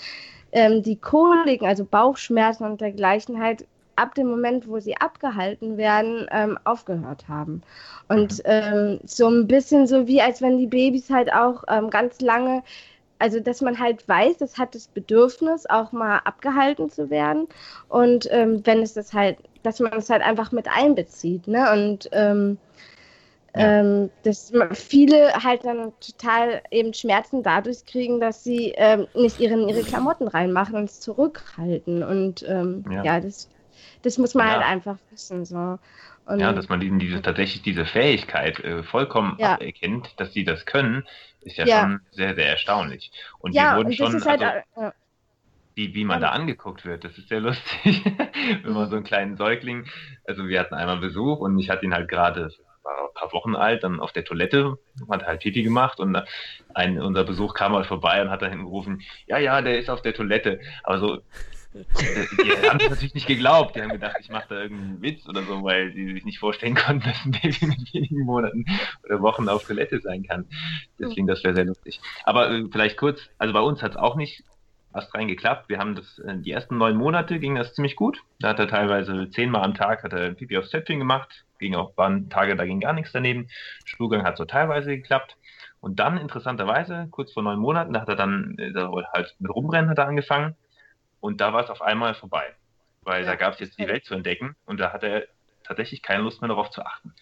ähm, 0.51 0.81
die 0.81 0.95
Koliken, 0.95 1.67
also 1.67 1.85
Bauchschmerzen 1.85 2.63
und 2.63 2.81
dergleichen 2.81 3.39
halt 3.39 3.67
ab 3.95 4.15
dem 4.15 4.27
Moment, 4.27 4.67
wo 4.67 4.79
sie 4.79 4.95
abgehalten 4.95 5.77
werden, 5.77 6.27
ähm, 6.31 6.57
aufgehört 6.63 7.27
haben. 7.27 7.61
Und 8.07 8.37
mhm. 8.39 8.43
ähm, 8.45 8.99
so 9.05 9.27
ein 9.27 9.47
bisschen 9.47 9.87
so 9.87 10.07
wie, 10.07 10.21
als 10.21 10.41
wenn 10.41 10.57
die 10.57 10.67
Babys 10.67 11.09
halt 11.09 11.33
auch 11.33 11.63
ähm, 11.67 11.89
ganz 11.89 12.21
lange 12.21 12.63
also 13.19 13.39
dass 13.39 13.61
man 13.61 13.79
halt 13.79 14.07
weiß, 14.07 14.41
es 14.41 14.57
hat 14.57 14.75
das 14.75 14.87
Bedürfnis, 14.87 15.65
auch 15.65 15.91
mal 15.91 16.19
abgehalten 16.19 16.89
zu 16.89 17.09
werden. 17.09 17.47
Und 17.89 18.27
ähm, 18.31 18.65
wenn 18.65 18.81
es 18.81 18.93
das 18.93 19.13
halt, 19.13 19.37
dass 19.63 19.79
man 19.79 19.93
es 19.93 20.09
halt 20.09 20.21
einfach 20.21 20.51
mit 20.51 20.67
einbezieht, 20.67 21.47
ne? 21.47 21.71
Und 21.71 22.09
ähm, 22.11 22.57
ja. 23.55 23.79
ähm, 23.79 24.09
dass 24.23 24.51
viele 24.73 25.33
halt 25.43 25.65
dann 25.65 25.91
total 25.99 26.61
eben 26.71 26.93
Schmerzen 26.93 27.43
dadurch 27.43 27.85
kriegen, 27.85 28.19
dass 28.19 28.43
sie 28.43 28.73
ähm, 28.77 29.07
nicht 29.15 29.39
ihre, 29.39 29.57
ihre 29.69 29.81
Klamotten 29.81 30.27
reinmachen 30.27 30.75
und 30.75 30.85
es 30.85 30.99
zurückhalten. 30.99 32.03
Und 32.03 32.45
ähm, 32.47 32.85
ja. 32.91 33.03
ja, 33.03 33.19
das, 33.19 33.49
das 34.03 34.17
muss 34.17 34.35
man 34.35 34.47
ja. 34.47 34.53
halt 34.53 34.65
einfach 34.65 34.97
wissen. 35.11 35.45
So. 35.45 35.79
Und, 36.27 36.39
ja, 36.39 36.51
dass 36.51 36.69
man 36.69 36.99
diese, 36.99 37.21
tatsächlich 37.21 37.61
diese 37.61 37.85
Fähigkeit 37.85 38.59
äh, 38.59 38.83
vollkommen 38.83 39.37
ja. 39.39 39.55
anerkennt, 39.55 40.13
dass 40.17 40.33
sie 40.33 40.43
das 40.43 40.65
können, 40.65 41.05
ist 41.47 41.57
ja, 41.57 41.65
ja, 41.65 41.81
schon 41.81 41.99
sehr, 42.11 42.35
sehr 42.35 42.49
erstaunlich. 42.49 43.11
Und 43.39 43.53
ja, 43.53 43.71
wir 43.71 43.77
wurden 43.77 43.93
schon. 43.93 44.23
Halt, 44.23 44.41
also, 44.41 44.91
wie, 45.75 45.93
wie 45.93 46.05
man 46.05 46.19
da 46.19 46.29
angeguckt 46.29 46.85
wird. 46.85 47.03
Das 47.03 47.17
ist 47.17 47.29
sehr 47.29 47.39
lustig, 47.39 48.03
wenn 48.63 48.73
man 48.73 48.89
so 48.89 48.95
einen 48.95 49.05
kleinen 49.05 49.37
Säugling, 49.37 49.85
also 50.25 50.47
wir 50.47 50.59
hatten 50.59 50.73
einmal 50.73 50.97
Besuch 50.97 51.39
und 51.39 51.59
ich 51.59 51.69
hatte 51.69 51.85
ihn 51.85 51.93
halt 51.93 52.09
gerade 52.09 52.49
war 52.87 53.09
ein 53.09 53.13
paar 53.13 53.33
Wochen 53.33 53.55
alt, 53.55 53.83
dann 53.83 53.99
auf 53.99 54.11
der 54.11 54.23
Toilette, 54.23 54.77
hat 55.09 55.25
halt 55.25 55.41
Pipi 55.41 55.61
gemacht 55.61 55.99
und 55.99 56.17
ein, 56.73 56.99
unser 57.01 57.23
Besuch 57.23 57.53
kam 57.53 57.73
halt 57.73 57.85
vorbei 57.85 58.21
und 58.21 58.29
hat 58.29 58.41
dann 58.41 58.63
gerufen, 58.63 59.01
ja, 59.27 59.37
ja, 59.37 59.61
der 59.61 59.77
ist 59.77 59.89
auf 59.89 60.01
der 60.01 60.13
Toilette. 60.13 60.59
Aber 60.83 60.99
so, 60.99 61.21
die 61.83 62.67
haben 62.67 62.79
es 62.79 62.89
natürlich 62.89 63.13
nicht 63.13 63.27
geglaubt. 63.27 63.75
Die 63.75 63.81
haben 63.81 63.89
gedacht, 63.89 64.17
ich 64.19 64.29
mache 64.29 64.47
da 64.49 64.61
irgendeinen 64.61 65.01
Witz 65.01 65.27
oder 65.27 65.43
so, 65.43 65.63
weil 65.63 65.93
sie 65.93 66.13
sich 66.13 66.25
nicht 66.25 66.39
vorstellen 66.39 66.75
konnten, 66.75 67.07
dass 67.07 67.25
ein 67.25 67.31
Baby 67.31 67.67
mit 67.67 67.93
wenigen 67.93 68.25
Monaten 68.25 68.65
oder 69.03 69.21
Wochen 69.21 69.49
auf 69.49 69.65
Toilette 69.65 69.99
sein 69.99 70.23
kann. 70.23 70.45
Deswegen, 70.99 71.27
das 71.27 71.43
wäre 71.43 71.55
sehr 71.55 71.65
lustig. 71.65 71.99
Aber 72.23 72.51
äh, 72.51 72.65
vielleicht 72.71 72.97
kurz, 72.97 73.21
also 73.37 73.53
bei 73.53 73.61
uns 73.61 73.81
hat 73.81 73.91
es 73.91 73.97
auch 73.97 74.15
nicht 74.15 74.43
fast 74.91 75.13
rein 75.13 75.27
geklappt. 75.27 75.69
Wir 75.69 75.79
haben 75.79 75.95
das, 75.95 76.19
äh, 76.19 76.37
die 76.37 76.51
ersten 76.51 76.77
neun 76.77 76.97
Monate 76.97 77.39
ging 77.39 77.55
das 77.55 77.73
ziemlich 77.73 77.95
gut. 77.95 78.23
Da 78.39 78.49
hat 78.49 78.59
er 78.59 78.67
teilweise 78.67 79.29
zehnmal 79.29 79.63
am 79.63 79.75
Tag 79.75 80.03
hat 80.03 80.13
er 80.13 80.33
Pipi 80.33 80.57
aufs 80.57 80.71
Zäpfchen 80.71 80.99
gemacht. 80.99 81.45
Ging 81.59 81.75
auch, 81.75 81.95
waren 81.97 82.29
Tage, 82.29 82.55
da 82.55 82.65
ging 82.65 82.79
gar 82.79 82.93
nichts 82.93 83.11
daneben. 83.11 83.47
Stuhlgang 83.85 84.23
hat 84.23 84.37
so 84.37 84.45
teilweise 84.45 84.95
geklappt. 84.95 85.37
Und 85.79 85.99
dann, 85.99 86.17
interessanterweise, 86.17 87.07
kurz 87.11 87.33
vor 87.33 87.43
neun 87.43 87.59
Monaten, 87.59 87.93
da 87.93 88.01
hat 88.01 88.09
er 88.09 88.15
dann, 88.15 88.55
äh, 88.57 88.71
da 88.71 88.91
halt 89.13 89.35
mit 89.39 89.51
Rumrennen 89.53 89.89
hat 89.89 89.99
er 89.99 90.07
angefangen. 90.07 90.55
Und 91.19 91.41
da 91.41 91.53
war 91.53 91.63
es 91.63 91.69
auf 91.69 91.81
einmal 91.81 92.13
vorbei. 92.13 92.53
Weil 93.01 93.23
ja, 93.23 93.31
da 93.31 93.35
gab 93.35 93.53
es 93.53 93.59
jetzt 93.59 93.79
die 93.79 93.87
Welt 93.87 94.05
zu 94.05 94.13
entdecken 94.13 94.55
und 94.65 94.79
da 94.79 94.91
hat 94.91 95.03
er 95.03 95.27
tatsächlich 95.63 96.01
keine 96.01 96.23
Lust 96.23 96.41
mehr 96.41 96.49
darauf 96.49 96.69
zu 96.69 96.85
achten. 96.85 97.13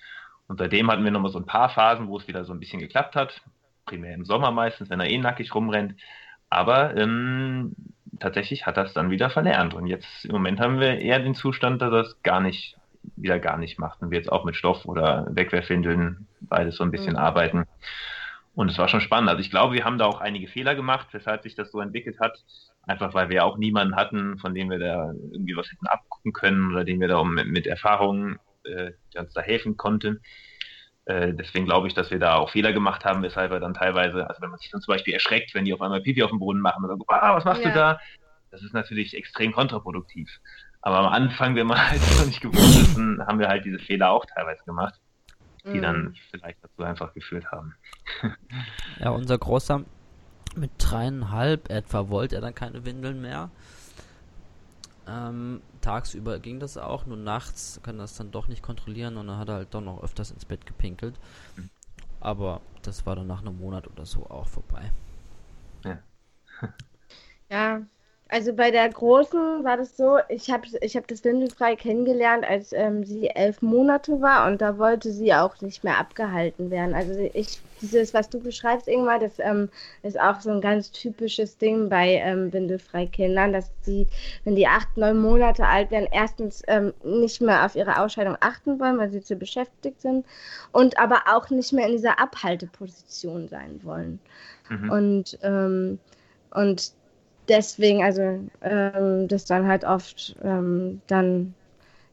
Und 0.48 0.60
seitdem 0.60 0.92
hatten 0.92 1.04
wir 1.04 1.12
nochmal 1.12 1.32
so 1.32 1.40
ein 1.40 1.46
paar 1.46 1.70
Phasen, 1.70 2.08
wo 2.08 2.18
es 2.18 2.28
wieder 2.28 2.46
so 2.46 2.54
ein 2.54 2.60
bisschen 2.60 2.80
geklappt 2.80 3.16
hat. 3.16 3.42
Primär 3.86 4.14
im 4.14 4.26
Sommer 4.26 4.52
meistens, 4.52 4.90
wenn 4.90 5.00
er 5.00 5.10
eh 5.10 5.18
nackig 5.18 5.54
rumrennt. 5.54 5.96
Aber 6.50 6.96
ähm, 6.96 7.76
tatsächlich 8.20 8.66
hat 8.66 8.78
er 8.78 8.86
es 8.86 8.94
dann 8.94 9.10
wieder 9.10 9.30
verlernt. 9.30 9.74
Und 9.74 9.88
jetzt 9.88 10.26
im 10.26 10.32
Moment 10.32 10.60
haben 10.60 10.80
wir 10.80 11.00
eher 11.00 11.20
den 11.20 11.36
Zustand, 11.36 11.82
dass 11.82 11.92
er 11.92 12.02
es 12.02 12.22
gar 12.24 12.40
nicht, 12.40 12.78
wieder 13.16 13.40
gar 13.40 13.58
nicht 13.58 13.80
macht. 13.80 14.02
Und 14.02 14.12
wir 14.12 14.18
jetzt 14.18 14.32
auch 14.32 14.46
mit 14.46 14.56
Stoff 14.56 14.86
oder 14.86 15.28
Wegwerfwindeln 15.30 16.28
beides 16.42 16.76
so 16.76 16.84
ein 16.84 16.92
bisschen 16.92 17.14
mhm. 17.14 17.20
arbeiten. 17.20 17.66
Und 18.54 18.72
es 18.72 18.78
war 18.78 18.88
schon 18.88 19.02
spannend. 19.02 19.30
Also 19.30 19.42
ich 19.42 19.50
glaube, 19.50 19.74
wir 19.74 19.84
haben 19.84 19.98
da 19.98 20.06
auch 20.06 20.22
einige 20.22 20.48
Fehler 20.48 20.76
gemacht, 20.76 21.08
weshalb 21.12 21.44
sich 21.44 21.56
das 21.56 21.72
so 21.72 21.82
entwickelt 21.82 22.20
hat. 22.20 22.38
Einfach 22.88 23.14
weil 23.14 23.30
wir 23.30 23.46
auch 23.46 23.58
niemanden 23.58 23.96
hatten, 23.96 24.38
von 24.38 24.54
dem 24.54 24.70
wir 24.70 24.80
da 24.80 25.12
irgendwie 25.32 25.56
was 25.56 25.70
hätten 25.72 25.88
abgucken 25.88 26.34
können 26.34 26.72
oder 26.72 26.84
den 26.84 27.00
wir 27.00 27.08
da 27.08 27.24
mit, 27.24 27.48
mit 27.48 27.68
Erfahrungen, 27.68 28.40
äh, 28.64 28.92
der 29.14 29.22
uns 29.22 29.34
da 29.34 29.42
helfen 29.42 29.78
konnte. 29.78 30.22
Äh, 31.06 31.34
deswegen 31.34 31.66
glaube 31.66 31.88
ich, 31.88 31.94
dass 31.94 32.12
wir 32.12 32.20
da 32.20 32.36
auch 32.36 32.52
Fehler 32.52 32.74
gemacht 32.74 33.06
haben, 33.06 33.24
weshalb 33.24 33.52
wir 33.52 33.60
dann 33.60 33.74
teilweise, 33.74 34.28
also 34.28 34.42
wenn 34.42 34.50
man 34.50 34.60
sich 34.60 34.72
dann 34.72 34.82
zum 34.82 34.94
Beispiel 34.94 35.14
erschreckt, 35.14 35.54
wenn 35.54 35.66
die 35.66 35.74
auf 35.74 35.82
einmal 35.82 36.02
Pipi 36.02 36.24
auf 36.24 36.32
dem 36.32 36.40
Boden 36.40 36.60
machen 36.62 36.84
und 36.84 36.90
sagen, 36.90 37.02
ah, 37.08 37.36
was 37.36 37.46
machst 37.46 37.64
ja. 37.64 37.70
du 37.70 37.76
da? 37.76 38.00
Das 38.52 38.64
ist 38.64 38.74
natürlich 38.74 39.16
extrem 39.16 39.52
kontraproduktiv. 39.52 40.30
Aber 40.82 41.00
am 41.00 41.08
Anfang, 41.08 41.56
wenn 41.56 41.68
man 41.68 41.78
halt 41.90 42.02
noch 42.02 42.26
nicht 42.26 42.42
gewohnt 42.42 42.58
ist, 42.58 42.98
haben 42.98 43.40
wir 43.40 43.48
halt 43.48 43.66
diese 43.66 43.80
Fehler 43.80 44.12
auch 44.12 44.26
teilweise 44.26 44.64
gemacht 44.66 45.00
die 45.66 45.78
mhm. 45.78 45.82
dann 45.82 46.16
vielleicht 46.32 46.64
dazu 46.64 46.84
einfach 46.84 47.14
geführt 47.14 47.46
haben. 47.52 47.76
ja, 49.00 49.10
unser 49.10 49.38
Großer 49.38 49.84
mit 50.58 50.72
dreieinhalb 50.78 51.70
etwa 51.70 52.10
wollte 52.10 52.36
er 52.36 52.42
dann 52.42 52.56
keine 52.56 52.86
Windeln 52.86 53.22
mehr. 53.22 53.50
Ähm, 55.08 55.62
tagsüber 55.82 56.40
ging 56.40 56.60
das 56.60 56.78
auch, 56.78 57.06
nur 57.06 57.18
nachts 57.18 57.80
kann 57.84 57.98
das 57.98 58.16
dann 58.16 58.32
doch 58.32 58.48
nicht 58.48 58.64
kontrollieren 58.64 59.18
und 59.18 59.28
dann 59.28 59.38
hat 59.38 59.50
er 59.50 59.56
halt 59.56 59.74
doch 59.74 59.82
noch 59.82 60.02
öfters 60.02 60.32
ins 60.32 60.46
Bett 60.46 60.66
gepinkelt. 60.66 61.16
Mhm. 61.56 61.70
Aber 62.20 62.62
das 62.82 63.06
war 63.06 63.16
dann 63.16 63.28
nach 63.28 63.42
einem 63.42 63.60
Monat 63.60 63.88
oder 63.88 64.06
so 64.06 64.26
auch 64.30 64.48
vorbei. 64.48 64.92
Ja. 65.84 66.00
ja, 67.50 67.82
also 68.28 68.54
bei 68.54 68.72
der 68.72 68.90
Großen 68.90 69.64
war 69.64 69.78
das 69.78 69.96
so, 69.98 70.18
ich 70.30 70.50
habe 70.50 70.66
ich 70.82 70.96
hab 70.98 71.08
das 71.08 71.24
Windelfrei 71.24 71.76
kennengelernt, 71.76 72.44
als 72.44 72.74
ähm, 72.74 73.04
sie 73.04 73.28
elf 73.28 73.62
Monate 73.62 74.20
war 74.20 74.48
und 74.48 74.62
da 74.62 74.80
wollte 74.80 75.12
sie 75.12 75.32
auch 75.32 75.62
nicht 75.62 75.84
mehr 75.84 76.00
abgehalten 76.00 76.72
werden. 76.72 76.96
Also 76.96 77.14
ich, 77.34 77.60
dieses, 77.82 78.16
was 78.16 78.28
du 78.28 78.40
beschreibst, 78.40 78.88
Ingmar, 78.88 79.20
das 79.20 79.38
ähm, 79.38 79.70
ist 80.02 80.20
auch 80.20 80.42
so 80.42 80.50
ein 80.50 80.60
ganz 80.60 80.92
typisches 80.92 81.60
Ding 81.60 81.88
bei 81.88 82.16
ähm, 82.16 82.52
Windelfrei-Kindern, 82.52 83.54
dass 83.54 83.70
sie, 83.84 84.08
wenn 84.44 84.56
die 84.56 84.66
acht, 84.66 84.98
neun 84.98 85.22
Monate 85.22 85.64
alt 85.68 85.92
werden, 85.92 86.10
erstens 86.12 86.64
ähm, 86.66 86.94
nicht 87.04 87.42
mehr 87.42 87.64
auf 87.64 87.76
ihre 87.76 88.02
Ausscheidung 88.02 88.38
achten 88.40 88.80
wollen, 88.80 88.98
weil 88.98 89.12
sie 89.12 89.22
zu 89.22 89.36
beschäftigt 89.36 90.02
sind 90.02 90.26
und 90.72 90.98
aber 90.98 91.22
auch 91.28 91.52
nicht 91.52 91.74
mehr 91.74 91.86
in 91.86 91.92
dieser 91.92 92.20
Abhalteposition 92.20 93.48
sein 93.48 93.82
wollen. 93.84 94.20
Mhm. 94.68 94.90
Und, 94.90 95.38
ähm, 95.44 96.00
und 96.50 96.92
deswegen, 97.48 98.04
also 98.04 98.22
ähm, 98.62 99.28
das 99.28 99.46
dann 99.46 99.68
halt 99.68 99.84
oft 99.84 100.36
ähm, 100.44 101.02
dann. 101.08 101.54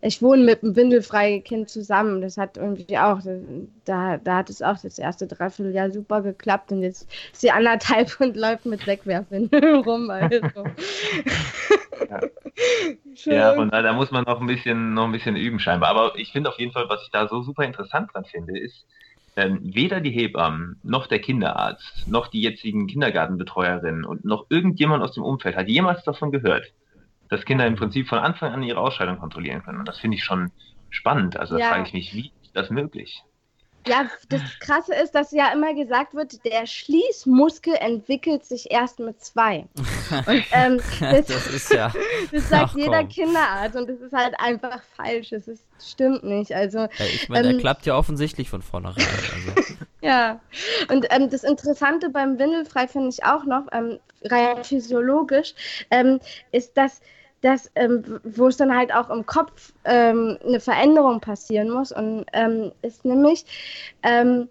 Ich 0.05 0.21
wohne 0.21 0.43
mit 0.43 0.65
einem 0.65 0.75
windelfreien 0.75 1.45
Kind 1.45 1.69
zusammen. 1.69 2.23
Das 2.23 2.37
hat 2.37 2.57
irgendwie 2.57 2.99
auch, 2.99 3.21
da, 3.85 4.17
da 4.17 4.37
hat 4.39 4.51
es 4.51 4.61
auch 4.61 4.77
das 4.83 4.99
erste 4.99 5.29
Dreivierteljahr 5.29 5.93
super 5.93 6.23
geklappt 6.23 6.73
und 6.73 6.83
jetzt 6.83 7.09
ist 7.33 7.41
sie 7.41 7.53
anderthalb 7.53 8.17
und 8.21 8.37
läuft 8.37 8.67
mit 8.67 8.85
Wegwerfwindeln 8.85 9.77
rum. 9.85 10.11
Also. 10.11 10.41
ja, 12.11 12.21
ja 13.27 13.55
von 13.55 13.71
daher, 13.71 13.85
da 13.85 13.93
muss 13.93 14.11
man 14.11 14.25
noch 14.25 14.41
ein 14.41 14.49
bisschen, 14.49 14.93
noch 14.95 15.05
ein 15.05 15.13
bisschen 15.13 15.37
üben 15.37 15.61
scheinbar. 15.61 15.91
Aber 15.91 16.19
ich 16.19 16.33
finde 16.33 16.51
auf 16.51 16.59
jeden 16.59 16.73
Fall, 16.73 16.89
was 16.89 17.05
ich 17.05 17.11
da 17.13 17.29
so 17.29 17.43
super 17.43 17.65
interessant 17.65 18.11
dran 18.13 18.25
finde, 18.25 18.59
ist, 18.59 18.85
ähm, 19.37 19.61
weder 19.63 20.01
die 20.01 20.11
Hebammen, 20.11 20.79
noch 20.83 21.07
der 21.07 21.21
Kinderarzt, 21.21 22.07
noch 22.07 22.29
die 22.29 22.43
jetzigen 22.43 22.87
Kindergartenbetreuerinnen 22.87 24.05
und 24.05 24.25
noch 24.25 24.47
irgendjemand 24.51 25.03
aus 25.03 25.13
dem 25.13 25.23
Umfeld 25.23 25.57
hat 25.57 25.69
jemals 25.69 26.05
davon 26.05 26.31
gehört, 26.33 26.73
dass 27.31 27.45
Kinder 27.45 27.67
im 27.67 27.77
Prinzip 27.77 28.09
von 28.09 28.19
Anfang 28.19 28.53
an 28.53 28.63
ihre 28.63 28.79
Ausscheidung 28.79 29.19
kontrollieren 29.19 29.63
können. 29.63 29.79
Und 29.79 29.89
das 29.89 29.99
finde 29.99 30.17
ich 30.17 30.25
schon 30.25 30.51
spannend. 30.91 31.39
Also 31.39 31.55
da 31.55 31.61
ja. 31.61 31.69
frage 31.71 31.85
ich 31.87 31.95
mich, 31.95 32.15
wie 32.15 32.33
ist 32.43 32.55
das 32.55 32.69
möglich? 32.69 33.23
Ja, 33.87 34.09
das 34.29 34.41
Krasse 34.61 34.95
ist, 34.95 35.15
dass 35.15 35.33
ja 35.33 35.53
immer 35.53 35.75
gesagt 35.75 36.15
wird, 36.15 36.45
der 36.45 36.67
Schließmuskel 36.67 37.75
entwickelt 37.75 38.45
sich 38.45 38.71
erst 38.71 39.01
mit 39.01 39.21
zwei. 39.23 39.67
Und 40.27 40.45
ähm, 40.53 40.81
das, 41.01 41.27
das, 41.27 41.47
ist 41.49 41.73
ja. 41.73 41.93
Das 42.33 42.49
sagt 42.49 42.71
Ach, 42.73 42.77
jeder 42.77 43.05
Kinderarzt 43.05 43.77
und 43.77 43.89
das 43.89 44.01
ist 44.01 44.13
halt 44.13 44.35
einfach 44.39 44.81
falsch. 44.97 45.33
Es 45.33 45.49
stimmt 45.81 46.23
nicht. 46.23 46.55
Also, 46.55 46.79
ja, 46.79 46.89
ich 46.99 47.29
meine, 47.29 47.49
ähm, 47.49 47.57
er 47.57 47.61
klappt 47.61 47.87
ja 47.87 47.97
offensichtlich 47.97 48.49
von 48.49 48.63
vornherein. 48.63 49.05
Also. 49.35 49.75
ja, 50.01 50.41
und 50.89 51.07
ähm, 51.11 51.31
das 51.31 51.43
Interessante 51.43 52.11
beim 52.11 52.39
Windelfrei 52.39 52.87
finde 52.87 53.09
ich 53.09 53.25
auch 53.25 53.45
noch, 53.45 53.67
ähm, 53.73 53.99
rein 54.25 54.63
physiologisch, 54.63 55.55
ähm, 55.91 56.21
ist, 56.53 56.77
dass 56.77 57.01
dass, 57.43 57.71
ähm, 57.75 58.21
wo 58.25 58.49
es 58.49 58.57
dann 58.57 58.75
halt 58.75 58.95
auch 58.95 59.11
im 59.11 59.27
Kopf 59.27 59.73
ähm, 59.85 60.39
eine 60.47 60.61
Veränderung 60.61 61.21
passieren 61.21 61.71
muss. 61.71 61.93
Und 61.93 62.25
ähm, 62.33 62.73
ist 62.83 63.05
nämlich, 63.05 63.45
ähm, 64.03 64.49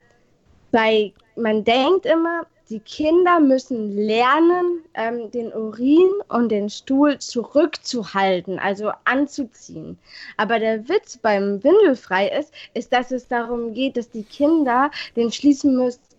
bei, 0.71 1.13
man 1.35 1.63
denkt 1.63 2.05
immer, 2.05 2.45
die 2.69 2.79
Kinder 2.79 3.41
müssen 3.41 3.97
lernen, 3.97 4.83
ähm, 4.93 5.29
den 5.31 5.51
Urin 5.51 6.09
und 6.29 6.49
den 6.49 6.69
Stuhl 6.69 7.19
zurückzuhalten, 7.19 8.59
also 8.59 8.91
anzuziehen. 9.03 9.97
Aber 10.37 10.57
der 10.57 10.87
Witz 10.87 11.17
beim 11.17 11.61
Windelfrei 11.63 12.29
ist, 12.29 12.53
ist, 12.73 12.93
dass 12.93 13.11
es 13.11 13.27
darum 13.27 13.73
geht, 13.73 13.97
dass 13.97 14.09
die 14.09 14.23
Kinder 14.23 14.89
den 15.17 15.33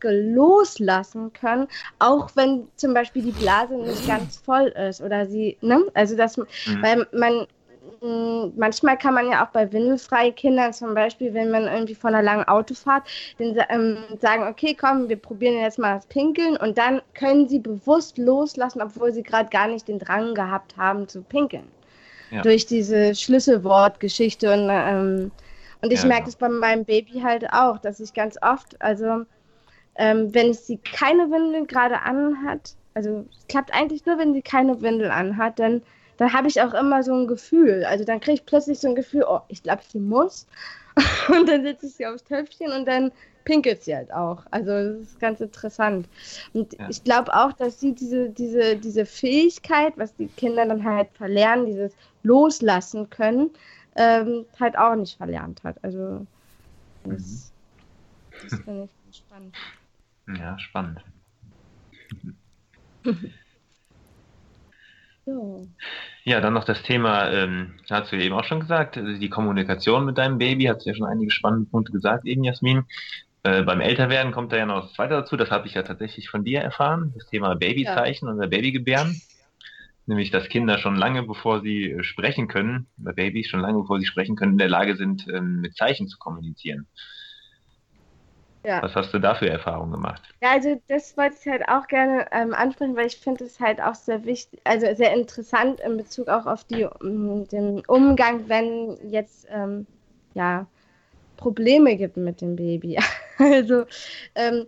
Schließmuskel 0.02 0.34
loslassen 0.34 1.32
können, 1.32 1.68
auch 1.98 2.30
wenn 2.34 2.68
zum 2.76 2.94
Beispiel 2.94 3.22
die 3.22 3.32
Blase 3.32 3.74
nicht 3.74 4.06
ganz 4.06 4.36
voll 4.36 4.68
ist 4.68 5.00
oder 5.00 5.26
sie, 5.26 5.56
ne? 5.60 5.84
Also 5.94 6.16
dass, 6.16 6.36
mhm. 6.36 6.46
weil 6.80 7.06
man 7.12 7.46
hm, 8.00 8.52
manchmal 8.56 8.98
kann 8.98 9.14
man 9.14 9.30
ja 9.30 9.44
auch 9.44 9.50
bei 9.50 9.72
windelfreien 9.72 10.34
Kindern 10.34 10.72
zum 10.72 10.94
Beispiel, 10.94 11.34
wenn 11.34 11.50
man 11.50 11.64
irgendwie 11.64 11.94
von 11.94 12.14
einer 12.14 12.22
langen 12.22 12.44
Autofahrt, 12.44 13.04
den, 13.38 13.58
ähm, 13.68 13.98
sagen, 14.20 14.46
okay, 14.48 14.76
komm, 14.78 15.08
wir 15.08 15.16
probieren 15.16 15.60
jetzt 15.60 15.78
mal 15.78 15.96
das 15.96 16.06
Pinkeln 16.06 16.56
und 16.56 16.78
dann 16.78 17.00
können 17.14 17.48
sie 17.48 17.58
bewusst 17.58 18.18
loslassen, 18.18 18.82
obwohl 18.82 19.12
sie 19.12 19.22
gerade 19.22 19.50
gar 19.50 19.68
nicht 19.68 19.88
den 19.88 19.98
Drang 19.98 20.34
gehabt 20.34 20.76
haben 20.76 21.08
zu 21.08 21.22
pinkeln. 21.22 21.68
Ja. 22.30 22.40
Durch 22.42 22.64
diese 22.64 23.14
Schlüsselwortgeschichte 23.14 24.52
und, 24.52 24.68
ähm, 24.70 25.30
und 25.82 25.92
ich 25.92 26.00
ja, 26.00 26.08
merke 26.08 26.28
es 26.28 26.36
bei 26.36 26.48
meinem 26.48 26.84
Baby 26.86 27.20
halt 27.20 27.52
auch, 27.52 27.78
dass 27.78 28.00
ich 28.00 28.14
ganz 28.14 28.38
oft, 28.40 28.80
also 28.80 29.26
ähm, 29.96 30.32
wenn 30.34 30.54
sie 30.54 30.78
keine 30.78 31.30
Windel 31.30 31.66
gerade 31.66 32.00
anhat, 32.00 32.74
also 32.94 33.24
es 33.36 33.46
klappt 33.46 33.72
eigentlich 33.72 34.04
nur, 34.06 34.18
wenn 34.18 34.34
sie 34.34 34.42
keine 34.42 34.80
Windel 34.80 35.10
anhat, 35.10 35.58
dann 35.58 35.82
dann 36.22 36.32
habe 36.32 36.46
ich 36.46 36.60
auch 36.60 36.74
immer 36.74 37.02
so 37.02 37.14
ein 37.14 37.26
Gefühl. 37.26 37.84
Also 37.84 38.04
dann 38.04 38.20
kriege 38.20 38.34
ich 38.34 38.46
plötzlich 38.46 38.78
so 38.78 38.88
ein 38.88 38.94
Gefühl, 38.94 39.24
oh, 39.26 39.40
ich 39.48 39.62
glaube, 39.62 39.82
sie 39.88 39.98
muss. 39.98 40.46
und 41.28 41.48
dann 41.48 41.62
setze 41.62 41.86
ich 41.86 41.94
sie 41.94 42.06
aufs 42.06 42.22
Töpfchen 42.22 42.70
und 42.70 42.86
dann 42.86 43.10
pinkelt 43.44 43.82
sie 43.82 43.96
halt 43.96 44.12
auch. 44.12 44.44
Also 44.50 44.70
das 44.70 45.08
ist 45.08 45.20
ganz 45.20 45.40
interessant. 45.40 46.08
Und 46.52 46.78
ja. 46.78 46.88
ich 46.88 47.02
glaube 47.02 47.34
auch, 47.34 47.52
dass 47.54 47.80
sie 47.80 47.92
diese, 47.92 48.30
diese, 48.30 48.76
diese 48.76 49.04
Fähigkeit, 49.04 49.94
was 49.96 50.14
die 50.14 50.28
Kinder 50.28 50.64
dann 50.66 50.84
halt 50.84 51.08
verlernen, 51.14 51.66
dieses 51.66 51.92
Loslassen 52.22 53.10
können, 53.10 53.50
ähm, 53.96 54.44
halt 54.60 54.78
auch 54.78 54.94
nicht 54.94 55.16
verlernt 55.16 55.64
hat. 55.64 55.76
Also 55.82 56.24
das, 57.04 57.52
mhm. 58.30 58.48
das 58.48 58.60
finde 58.60 58.88
ich 59.10 59.16
spannend. 59.16 59.56
Ja, 60.28 60.58
spannend. 60.58 61.00
Ja. 65.24 65.34
ja, 66.24 66.40
dann 66.40 66.52
noch 66.52 66.64
das 66.64 66.82
Thema, 66.82 67.30
ähm, 67.30 67.74
hast 67.88 68.10
du 68.10 68.16
eben 68.16 68.34
auch 68.34 68.42
schon 68.42 68.58
gesagt, 68.58 68.98
also 68.98 69.18
die 69.20 69.30
Kommunikation 69.30 70.04
mit 70.04 70.18
deinem 70.18 70.38
Baby, 70.38 70.64
hast 70.64 70.84
du 70.84 70.90
ja 70.90 70.96
schon 70.96 71.06
einige 71.06 71.30
spannende 71.30 71.70
Punkte 71.70 71.92
gesagt, 71.92 72.26
eben 72.26 72.42
Jasmin. 72.42 72.84
Äh, 73.44 73.62
beim 73.62 73.80
Älterwerden 73.80 74.32
kommt 74.32 74.52
da 74.52 74.56
ja 74.56 74.66
noch 74.66 74.82
das 74.82 74.94
Zweite 74.94 75.14
dazu, 75.14 75.36
das 75.36 75.50
habe 75.50 75.68
ich 75.68 75.74
ja 75.74 75.82
tatsächlich 75.82 76.28
von 76.28 76.42
dir 76.42 76.60
erfahren, 76.60 77.12
das 77.16 77.26
Thema 77.28 77.54
Babyzeichen 77.54 78.26
ja. 78.26 78.34
und 78.34 78.50
Babygebären. 78.50 79.20
Nämlich, 80.06 80.32
dass 80.32 80.48
Kinder 80.48 80.78
schon 80.78 80.96
lange 80.96 81.22
bevor 81.22 81.60
sie 81.60 81.92
äh, 81.92 82.02
sprechen 82.02 82.48
können, 82.48 82.88
bei 82.96 83.12
Babys 83.12 83.48
schon 83.48 83.60
lange 83.60 83.78
bevor 83.78 84.00
sie 84.00 84.06
sprechen 84.06 84.34
können, 84.34 84.52
in 84.52 84.58
der 84.58 84.68
Lage 84.68 84.96
sind, 84.96 85.26
ähm, 85.28 85.60
mit 85.60 85.76
Zeichen 85.76 86.08
zu 86.08 86.18
kommunizieren. 86.18 86.88
Ja. 88.64 88.82
Was 88.82 88.94
hast 88.94 89.12
du 89.12 89.18
da 89.18 89.34
für 89.34 89.48
Erfahrungen 89.48 89.92
gemacht? 89.92 90.22
Ja, 90.40 90.52
also 90.52 90.80
das 90.88 91.16
wollte 91.16 91.36
ich 91.40 91.48
halt 91.48 91.68
auch 91.68 91.86
gerne 91.88 92.26
ähm, 92.30 92.54
ansprechen, 92.54 92.96
weil 92.96 93.06
ich 93.06 93.16
finde 93.16 93.44
es 93.44 93.58
halt 93.58 93.80
auch 93.80 93.94
sehr 93.94 94.24
wichtig, 94.24 94.60
also 94.64 94.86
sehr 94.94 95.12
interessant 95.14 95.80
in 95.80 95.96
Bezug 95.96 96.28
auch 96.28 96.46
auf 96.46 96.64
die, 96.64 96.84
um, 96.84 97.46
den 97.48 97.84
Umgang, 97.86 98.48
wenn 98.48 98.98
jetzt 99.10 99.46
ähm, 99.50 99.86
ja 100.34 100.66
Probleme 101.36 101.96
gibt 101.96 102.16
mit 102.16 102.40
dem 102.40 102.54
Baby. 102.54 102.98
also 103.38 103.84
ähm, 104.36 104.66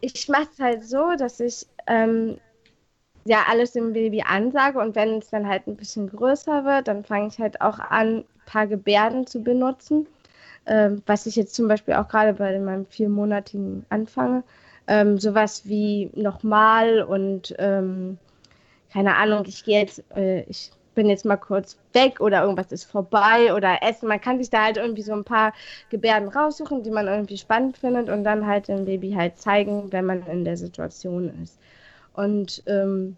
ich 0.00 0.28
mache 0.28 0.48
es 0.52 0.58
halt 0.58 0.84
so, 0.84 1.14
dass 1.16 1.40
ich 1.40 1.66
ähm, 1.86 2.38
ja 3.24 3.44
alles 3.48 3.72
dem 3.72 3.94
Baby 3.94 4.22
ansage 4.22 4.78
und 4.78 4.94
wenn 4.94 5.18
es 5.18 5.30
dann 5.30 5.48
halt 5.48 5.66
ein 5.66 5.76
bisschen 5.76 6.08
größer 6.08 6.64
wird, 6.66 6.88
dann 6.88 7.04
fange 7.04 7.28
ich 7.28 7.38
halt 7.38 7.62
auch 7.62 7.78
an, 7.78 8.18
ein 8.18 8.24
paar 8.44 8.66
Gebärden 8.66 9.26
zu 9.26 9.42
benutzen 9.42 10.06
ähm, 10.68 11.02
was 11.06 11.26
ich 11.26 11.36
jetzt 11.36 11.54
zum 11.54 11.66
Beispiel 11.68 11.94
auch 11.94 12.08
gerade 12.08 12.34
bei 12.34 12.58
meinem 12.58 12.86
viermonatigen 12.86 13.84
anfange, 13.88 14.44
ähm, 14.86 15.18
sowas 15.18 15.62
wie 15.64 16.10
nochmal 16.14 17.02
und 17.02 17.54
ähm, 17.58 18.18
keine 18.92 19.16
Ahnung, 19.16 19.44
ich 19.46 19.64
gehe 19.64 19.80
jetzt, 19.80 20.02
äh, 20.16 20.42
ich 20.42 20.70
bin 20.94 21.08
jetzt 21.08 21.24
mal 21.24 21.36
kurz 21.36 21.78
weg 21.92 22.20
oder 22.20 22.42
irgendwas 22.42 22.72
ist 22.72 22.84
vorbei 22.84 23.54
oder 23.54 23.82
essen. 23.82 24.08
Man 24.08 24.20
kann 24.20 24.38
sich 24.38 24.50
da 24.50 24.64
halt 24.64 24.78
irgendwie 24.78 25.02
so 25.02 25.12
ein 25.12 25.24
paar 25.24 25.52
Gebärden 25.90 26.28
raussuchen, 26.28 26.82
die 26.82 26.90
man 26.90 27.06
irgendwie 27.06 27.38
spannend 27.38 27.78
findet 27.78 28.08
und 28.08 28.24
dann 28.24 28.46
halt 28.46 28.68
dem 28.68 28.84
Baby 28.84 29.12
halt 29.12 29.38
zeigen, 29.38 29.92
wenn 29.92 30.06
man 30.06 30.26
in 30.26 30.44
der 30.44 30.56
Situation 30.56 31.32
ist. 31.42 31.58
Und 32.14 32.64
ähm, 32.66 33.16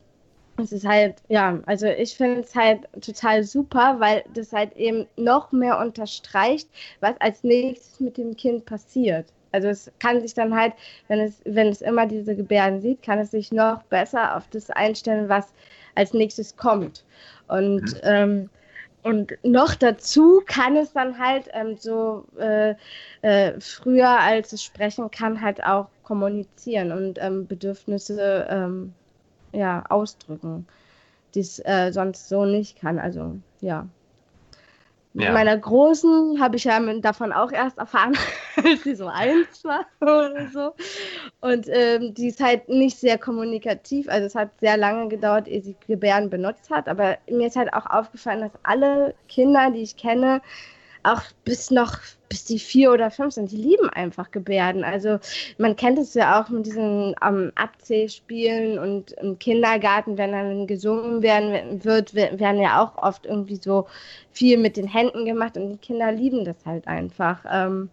es 0.61 0.73
ist 0.73 0.87
halt, 0.87 1.17
ja, 1.29 1.61
also 1.67 1.87
ich 1.87 2.17
finde 2.17 2.41
es 2.41 2.55
halt 2.55 2.81
total 3.01 3.45
super, 3.45 3.97
weil 3.99 4.25
das 4.35 4.53
halt 4.53 4.77
eben 4.77 5.07
noch 5.17 5.53
mehr 5.53 5.79
unterstreicht, 5.79 6.69
was 7.01 7.15
als 7.21 7.43
nächstes 7.45 8.01
mit 8.01 8.17
dem 8.17 8.37
Kind 8.37 8.65
passiert. 8.65 9.27
Also 9.53 9.69
es 9.69 9.91
kann 9.99 10.21
sich 10.21 10.35
dann 10.35 10.55
halt, 10.55 10.75
wenn 11.09 11.21
es, 11.21 11.41
wenn 11.45 11.69
es 11.69 11.83
immer 11.83 12.07
diese 12.07 12.37
Gebärden 12.37 12.81
sieht, 12.81 13.03
kann 13.03 13.19
es 13.19 13.33
sich 13.33 13.51
noch 13.51 13.83
besser 13.85 14.37
auf 14.37 14.47
das 14.49 14.71
einstellen, 14.71 15.29
was 15.29 15.53
als 15.95 16.13
nächstes 16.13 16.57
kommt. 16.57 17.05
Und, 17.49 17.83
mhm. 17.83 18.01
ähm, 18.03 18.51
und 19.03 19.33
noch 19.43 19.75
dazu 19.75 20.43
kann 20.47 20.77
es 20.77 20.93
dann 20.93 21.19
halt 21.19 21.49
ähm, 21.53 21.77
so 21.77 22.25
äh, 22.39 22.75
äh, 23.23 23.59
früher, 23.59 24.09
als 24.21 24.53
es 24.53 24.63
sprechen 24.63 25.11
kann, 25.11 25.41
halt 25.41 25.65
auch 25.65 25.89
kommunizieren 26.05 26.93
und 26.93 27.19
ähm, 27.21 27.47
Bedürfnisse 27.47 28.47
ähm, 28.51 28.95
ja, 29.53 29.85
ausdrücken, 29.89 30.67
die 31.35 31.41
es 31.41 31.59
äh, 31.65 31.91
sonst 31.93 32.29
so 32.29 32.45
nicht 32.45 32.81
kann. 32.81 32.99
Also 32.99 33.37
ja. 33.61 33.87
Mit 35.13 35.25
ja. 35.27 35.33
meiner 35.33 35.59
Großen 35.59 36.41
habe 36.41 36.57
ich 36.57 36.65
ja 36.65 36.79
davon 37.01 37.33
auch 37.33 37.51
erst 37.51 37.79
erfahren, 37.79 38.17
als 38.65 38.85
sie 38.85 38.95
so 38.95 39.09
eins 39.09 39.65
war 39.65 39.85
oder 40.01 40.49
so. 40.53 40.73
Und 41.41 41.67
ähm, 41.69 42.15
die 42.15 42.29
ist 42.29 42.41
halt 42.41 42.69
nicht 42.69 42.97
sehr 42.97 43.19
kommunikativ. 43.19 44.09
Also 44.09 44.27
es 44.27 44.37
hat 44.37 44.51
sehr 44.61 44.77
lange 44.77 45.09
gedauert, 45.09 45.49
ehe 45.49 45.63
sie 45.63 45.75
Gebärden 45.89 46.31
benutzt 46.31 46.71
hat. 46.71 46.89
Aber 46.89 47.19
mir 47.29 47.49
ist 47.49 47.57
halt 47.57 47.73
auch 47.73 47.87
aufgefallen, 47.87 48.43
dass 48.43 48.53
alle 48.63 49.15
Kinder, 49.29 49.73
die 49.73 49.83
ich 49.83 49.97
kenne, 49.97 50.43
auch 51.03 51.23
bis 51.45 51.71
noch, 51.71 51.99
bis 52.29 52.45
die 52.45 52.59
vier 52.59 52.93
oder 52.93 53.11
fünf 53.11 53.35
sind, 53.35 53.51
die 53.51 53.57
lieben 53.57 53.89
einfach 53.91 54.31
Gebärden. 54.31 54.85
Also 54.85 55.19
man 55.59 55.77
kennt 55.77 55.99
es 55.99 56.15
ja 56.15 56.41
auch 56.41 56.49
mit 56.49 56.67
diesen 56.67 57.15
ähm, 57.27 57.53
Abzählspielen 57.55 58.79
und 58.79 59.13
im 59.13 59.39
Kindergarten, 59.39 60.19
wenn 60.19 60.33
dann 60.33 60.67
gesungen 60.67 61.23
werden 61.23 61.85
wird, 61.85 62.15
werden 62.15 62.61
ja 62.61 62.83
auch 62.83 63.03
oft 63.03 63.27
irgendwie 63.27 63.57
so 63.57 63.87
viel 64.31 64.59
mit 64.59 64.77
den 64.77 64.87
Händen 64.87 65.25
gemacht 65.25 65.57
und 65.57 65.71
die 65.71 65.79
Kinder 65.79 66.13
lieben 66.13 66.45
das 66.45 66.57
halt 66.65 66.87
einfach. 66.87 67.45
Ähm, 67.51 67.91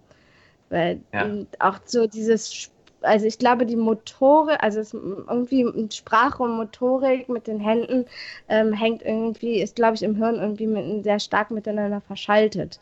weil 0.69 0.99
ja. 1.13 1.25
auch 1.59 1.79
so 1.85 2.07
dieses 2.07 2.69
also 3.01 3.25
ich 3.25 3.39
glaube, 3.39 3.65
die 3.65 3.75
Motorik, 3.75 4.57
also 4.61 4.79
es 4.79 4.93
irgendwie 4.93 5.65
Sprache 5.91 6.43
und 6.43 6.55
Motorik 6.57 7.29
mit 7.29 7.47
den 7.47 7.59
Händen 7.59 8.05
ähm, 8.49 8.73
hängt 8.73 9.01
irgendwie, 9.01 9.61
ist 9.61 9.75
glaube 9.75 9.95
ich 9.95 10.03
im 10.03 10.15
Hirn 10.15 10.35
irgendwie 10.35 10.67
mit, 10.67 11.03
sehr 11.03 11.19
stark 11.19 11.51
miteinander 11.51 12.01
verschaltet. 12.01 12.79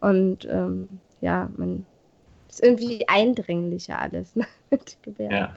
Und 0.00 0.46
ähm, 0.46 0.88
ja, 1.20 1.48
man 1.56 1.86
ist 2.48 2.62
irgendwie 2.62 3.06
eindringlicher 3.08 3.98
alles 3.98 4.34
ne? 4.36 4.46
mit 4.70 4.96
Gebärden. 5.02 5.36
Ja. 5.36 5.56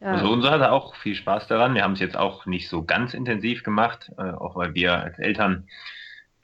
Ja. 0.00 0.12
Also 0.12 0.30
unser 0.30 0.50
hatte 0.50 0.70
auch 0.70 0.94
viel 0.96 1.14
Spaß 1.14 1.48
daran. 1.48 1.74
Wir 1.74 1.82
haben 1.82 1.94
es 1.94 2.00
jetzt 2.00 2.16
auch 2.16 2.44
nicht 2.44 2.68
so 2.68 2.84
ganz 2.84 3.14
intensiv 3.14 3.62
gemacht, 3.62 4.12
äh, 4.18 4.32
auch 4.32 4.54
weil 4.54 4.74
wir 4.74 4.98
als 5.02 5.18
Eltern 5.18 5.66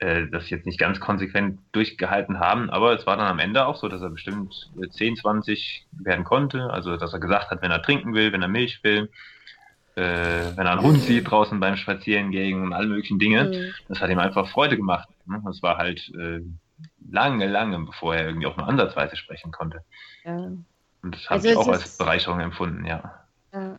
äh, 0.01 0.27
das 0.31 0.49
jetzt 0.49 0.65
nicht 0.65 0.79
ganz 0.79 0.99
konsequent 0.99 1.59
durchgehalten 1.73 2.39
haben, 2.39 2.71
aber 2.71 2.93
es 2.93 3.05
war 3.05 3.17
dann 3.17 3.27
am 3.27 3.37
Ende 3.37 3.67
auch 3.67 3.75
so, 3.75 3.87
dass 3.87 4.01
er 4.01 4.09
bestimmt 4.09 4.71
10, 4.89 5.17
20 5.17 5.85
werden 5.91 6.25
konnte, 6.25 6.71
also 6.71 6.97
dass 6.97 7.13
er 7.13 7.19
gesagt 7.19 7.51
hat, 7.51 7.61
wenn 7.61 7.69
er 7.69 7.83
trinken 7.83 8.15
will, 8.15 8.33
wenn 8.33 8.41
er 8.41 8.47
Milch 8.47 8.83
will, 8.83 9.11
äh, 9.95 10.01
wenn 10.55 10.65
er 10.65 10.71
einen 10.71 10.81
Hund 10.81 11.01
sieht 11.01 11.29
draußen 11.29 11.59
beim 11.59 11.75
Spazierengehen 11.75 12.63
und 12.63 12.73
alle 12.73 12.87
möglichen 12.87 13.19
Dinge, 13.19 13.43
mhm. 13.43 13.73
das 13.89 14.01
hat 14.01 14.09
ihm 14.09 14.17
einfach 14.17 14.49
Freude 14.49 14.75
gemacht. 14.75 15.07
Ne? 15.27 15.39
Das 15.45 15.61
war 15.61 15.77
halt 15.77 16.11
äh, 16.15 16.41
lange, 17.07 17.47
lange, 17.47 17.77
bevor 17.85 18.15
er 18.15 18.25
irgendwie 18.25 18.47
auch 18.47 18.57
nur 18.57 18.67
ansatzweise 18.67 19.15
sprechen 19.15 19.51
konnte. 19.51 19.83
Ja. 20.23 20.35
Und 20.35 21.15
das 21.15 21.25
habe 21.25 21.33
also 21.35 21.49
ich 21.49 21.55
auch 21.57 21.67
als 21.67 21.97
Bereicherung 21.99 22.39
empfunden, 22.39 22.85
ja. 22.85 23.21
ja. 23.53 23.77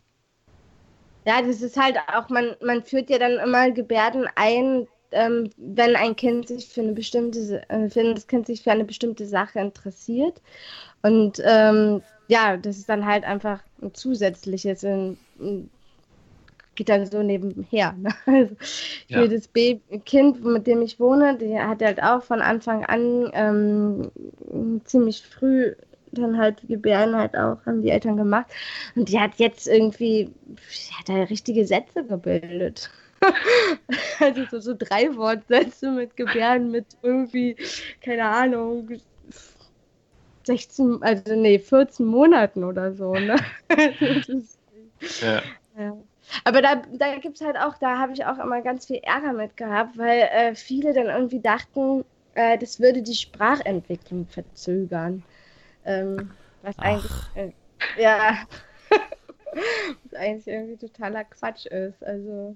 Ja, 1.25 1.41
das 1.41 1.61
ist 1.61 1.77
halt 1.77 1.97
auch, 2.13 2.29
man, 2.29 2.55
man 2.61 2.83
führt 2.83 3.09
ja 3.09 3.17
dann 3.17 3.39
immer 3.39 3.71
Gebärden 3.71 4.27
ein, 4.35 4.87
ähm, 5.13 5.49
wenn 5.57 5.95
ein 5.95 6.15
Kind 6.15 6.47
sich 6.47 6.67
für 6.67 6.81
eine 6.81 6.93
bestimmte, 6.93 7.63
äh, 7.69 7.89
wenn 7.93 8.15
das 8.15 8.27
Kind 8.27 8.47
sich 8.47 8.63
für 8.63 8.71
eine 8.71 8.85
bestimmte 8.85 9.25
Sache 9.25 9.59
interessiert. 9.59 10.41
Und 11.01 11.41
ähm, 11.45 12.01
ja, 12.27 12.57
das 12.57 12.77
ist 12.77 12.89
dann 12.89 13.05
halt 13.05 13.23
einfach 13.23 13.61
ein 13.81 13.93
zusätzliches, 13.93 14.83
ein, 14.83 15.17
ein, 15.39 15.69
geht 16.75 16.89
dann 16.89 17.05
so 17.05 17.21
nebenher. 17.21 17.93
Ne? 17.93 18.09
Also 18.25 18.55
ja. 19.07 19.27
das 19.27 19.47
Baby, 19.47 19.81
Kind, 20.05 20.43
mit 20.43 20.65
dem 20.67 20.81
ich 20.81 20.99
wohne, 20.99 21.37
die 21.37 21.59
hat 21.59 21.81
halt 21.81 22.01
auch 22.01 22.23
von 22.23 22.41
Anfang 22.41 22.85
an 22.85 23.29
ähm, 23.33 24.11
ziemlich 24.85 25.21
früh 25.21 25.73
dann 26.11 26.37
halt 26.37 26.67
Gebären 26.67 27.15
halt 27.15 27.35
auch, 27.35 27.65
haben 27.65 27.81
die 27.81 27.89
Eltern 27.89 28.17
gemacht. 28.17 28.47
Und 28.95 29.09
die 29.09 29.19
hat 29.19 29.31
jetzt 29.37 29.67
irgendwie, 29.67 30.29
die 30.45 30.93
hat 30.95 31.09
da 31.09 31.23
richtige 31.23 31.65
Sätze 31.65 32.03
gebildet. 32.03 32.91
also 34.19 34.45
so, 34.49 34.59
so 34.59 34.75
drei 34.77 35.15
Wortsätze 35.15 35.91
mit 35.91 36.15
Gebärden 36.15 36.71
mit 36.71 36.85
irgendwie, 37.01 37.55
keine 38.01 38.25
Ahnung, 38.25 38.89
16, 40.45 41.01
also 41.01 41.35
nee, 41.35 41.59
14 41.59 42.05
Monaten 42.05 42.63
oder 42.63 42.93
so, 42.93 43.13
ne? 43.13 43.35
ja. 45.21 45.41
ja. 45.77 45.97
Aber 46.43 46.61
da, 46.61 46.81
da 46.91 47.17
gibt 47.17 47.39
es 47.39 47.45
halt 47.45 47.57
auch, 47.57 47.77
da 47.77 47.97
habe 47.97 48.13
ich 48.13 48.25
auch 48.25 48.39
immer 48.39 48.61
ganz 48.61 48.85
viel 48.85 48.99
Ärger 49.03 49.33
mit 49.33 49.57
gehabt, 49.57 49.97
weil 49.97 50.21
äh, 50.31 50.55
viele 50.55 50.93
dann 50.93 51.07
irgendwie 51.07 51.39
dachten, 51.39 52.05
äh, 52.35 52.57
das 52.57 52.79
würde 52.79 53.01
die 53.01 53.15
Sprachentwicklung 53.15 54.27
verzögern. 54.27 55.23
Ähm, 55.85 56.31
was 56.61 56.75
Ach. 56.77 56.83
eigentlich, 56.83 57.11
äh, 57.35 57.51
ja, 58.01 58.37
was 60.03 60.13
eigentlich 60.13 60.47
irgendwie 60.47 60.77
totaler 60.77 61.23
Quatsch 61.25 61.65
ist. 61.65 62.03
Also, 62.03 62.55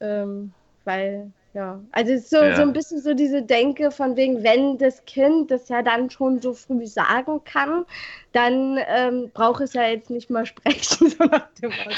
ähm, 0.00 0.52
weil, 0.84 1.32
ja, 1.52 1.80
also 1.92 2.12
es 2.12 2.22
ist 2.22 2.30
so, 2.30 2.36
ja. 2.36 2.54
so 2.54 2.62
ein 2.62 2.72
bisschen 2.72 3.00
so 3.00 3.14
diese 3.14 3.42
Denke 3.42 3.90
von 3.90 4.16
wegen, 4.16 4.44
wenn 4.44 4.78
das 4.78 5.04
Kind 5.04 5.50
das 5.50 5.68
ja 5.68 5.82
dann 5.82 6.10
schon 6.10 6.40
so 6.40 6.54
früh 6.54 6.86
sagen 6.86 7.42
kann, 7.44 7.84
dann 8.32 8.78
ähm, 8.86 9.30
braucht 9.32 9.62
es 9.62 9.72
ja 9.72 9.88
jetzt 9.88 10.10
nicht 10.10 10.30
mal 10.30 10.46
sprechen, 10.46 11.08
so 11.10 11.24
nach 11.24 11.48
dem 11.60 11.70
Motto. 11.70 11.90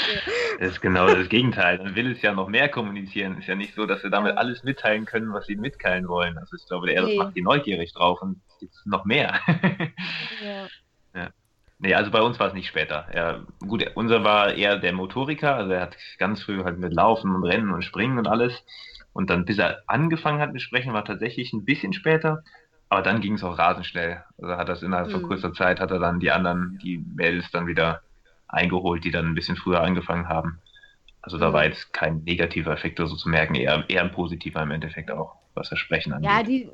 Das 0.59 0.69
ist 0.71 0.81
genau 0.81 1.07
das 1.07 1.29
Gegenteil. 1.29 1.77
Dann 1.77 1.95
will 1.95 2.11
es 2.11 2.21
ja 2.21 2.33
noch 2.33 2.47
mehr 2.47 2.69
kommunizieren. 2.69 3.37
Ist 3.37 3.47
ja 3.47 3.55
nicht 3.55 3.75
so, 3.75 3.85
dass 3.85 4.01
sie 4.01 4.09
damit 4.09 4.37
alles 4.37 4.63
mitteilen 4.63 5.05
können, 5.05 5.33
was 5.33 5.45
sie 5.45 5.55
mitteilen 5.55 6.07
wollen. 6.07 6.37
Also 6.37 6.55
ich 6.55 6.65
glaube, 6.65 6.87
der 6.87 7.03
nee. 7.03 7.17
macht 7.17 7.35
die 7.35 7.41
neugierig 7.41 7.93
drauf 7.93 8.21
und 8.21 8.41
jetzt 8.61 8.85
noch 8.87 9.05
mehr. 9.05 9.39
ja. 10.43 10.67
ja. 11.13 11.29
Nee, 11.79 11.93
also 11.93 12.11
bei 12.11 12.21
uns 12.21 12.39
war 12.39 12.47
es 12.47 12.53
nicht 12.53 12.67
später. 12.67 13.07
Er, 13.09 13.45
gut, 13.59 13.85
unser 13.95 14.23
war 14.25 14.53
eher 14.53 14.77
der 14.77 14.91
Motoriker, 14.91 15.55
also 15.55 15.71
er 15.71 15.81
hat 15.81 15.97
ganz 16.17 16.43
früh 16.43 16.63
halt 16.63 16.77
mit 16.77 16.93
Laufen 16.93 17.33
und 17.33 17.45
Rennen 17.45 17.71
und 17.71 17.83
Springen 17.83 18.17
und 18.17 18.27
alles. 18.27 18.63
Und 19.13 19.29
dann, 19.29 19.45
bis 19.45 19.57
er 19.57 19.83
angefangen 19.87 20.41
hat 20.41 20.51
mit 20.51 20.61
Sprechen, 20.61 20.93
war 20.93 21.05
tatsächlich 21.05 21.53
ein 21.53 21.65
bisschen 21.65 21.93
später. 21.93 22.43
Aber 22.89 23.01
dann 23.01 23.21
ging 23.21 23.35
es 23.35 23.43
auch 23.43 23.57
rasend 23.57 23.85
schnell. 23.85 24.23
Also 24.41 24.57
hat 24.57 24.67
das 24.67 24.83
innerhalb 24.83 25.11
von 25.11 25.21
mhm. 25.21 25.27
kurzer 25.27 25.53
Zeit, 25.53 25.79
hat 25.79 25.91
er 25.91 25.99
dann 25.99 26.19
die 26.19 26.31
anderen, 26.31 26.79
die 26.83 26.97
Mädels 26.97 27.49
dann 27.51 27.67
wieder 27.67 28.01
eingeholt, 28.47 29.03
die 29.05 29.11
dann 29.11 29.27
ein 29.27 29.35
bisschen 29.35 29.55
früher 29.55 29.81
angefangen 29.81 30.27
haben. 30.27 30.59
Also 31.21 31.37
da 31.37 31.51
war 31.51 31.65
jetzt 31.65 31.91
kein 31.93 32.23
negativer 32.23 32.71
Effekt 32.71 32.99
oder 32.99 33.09
so 33.09 33.15
zu 33.15 33.29
merken, 33.29 33.55
eher, 33.55 33.83
eher 33.89 34.03
ein 34.03 34.11
positiver 34.11 34.61
im 34.61 34.71
Endeffekt 34.71 35.11
auch, 35.11 35.35
was 35.53 35.67
Versprechen 35.67 36.13
angeht. 36.13 36.29
Ja, 36.29 36.43
die, 36.43 36.69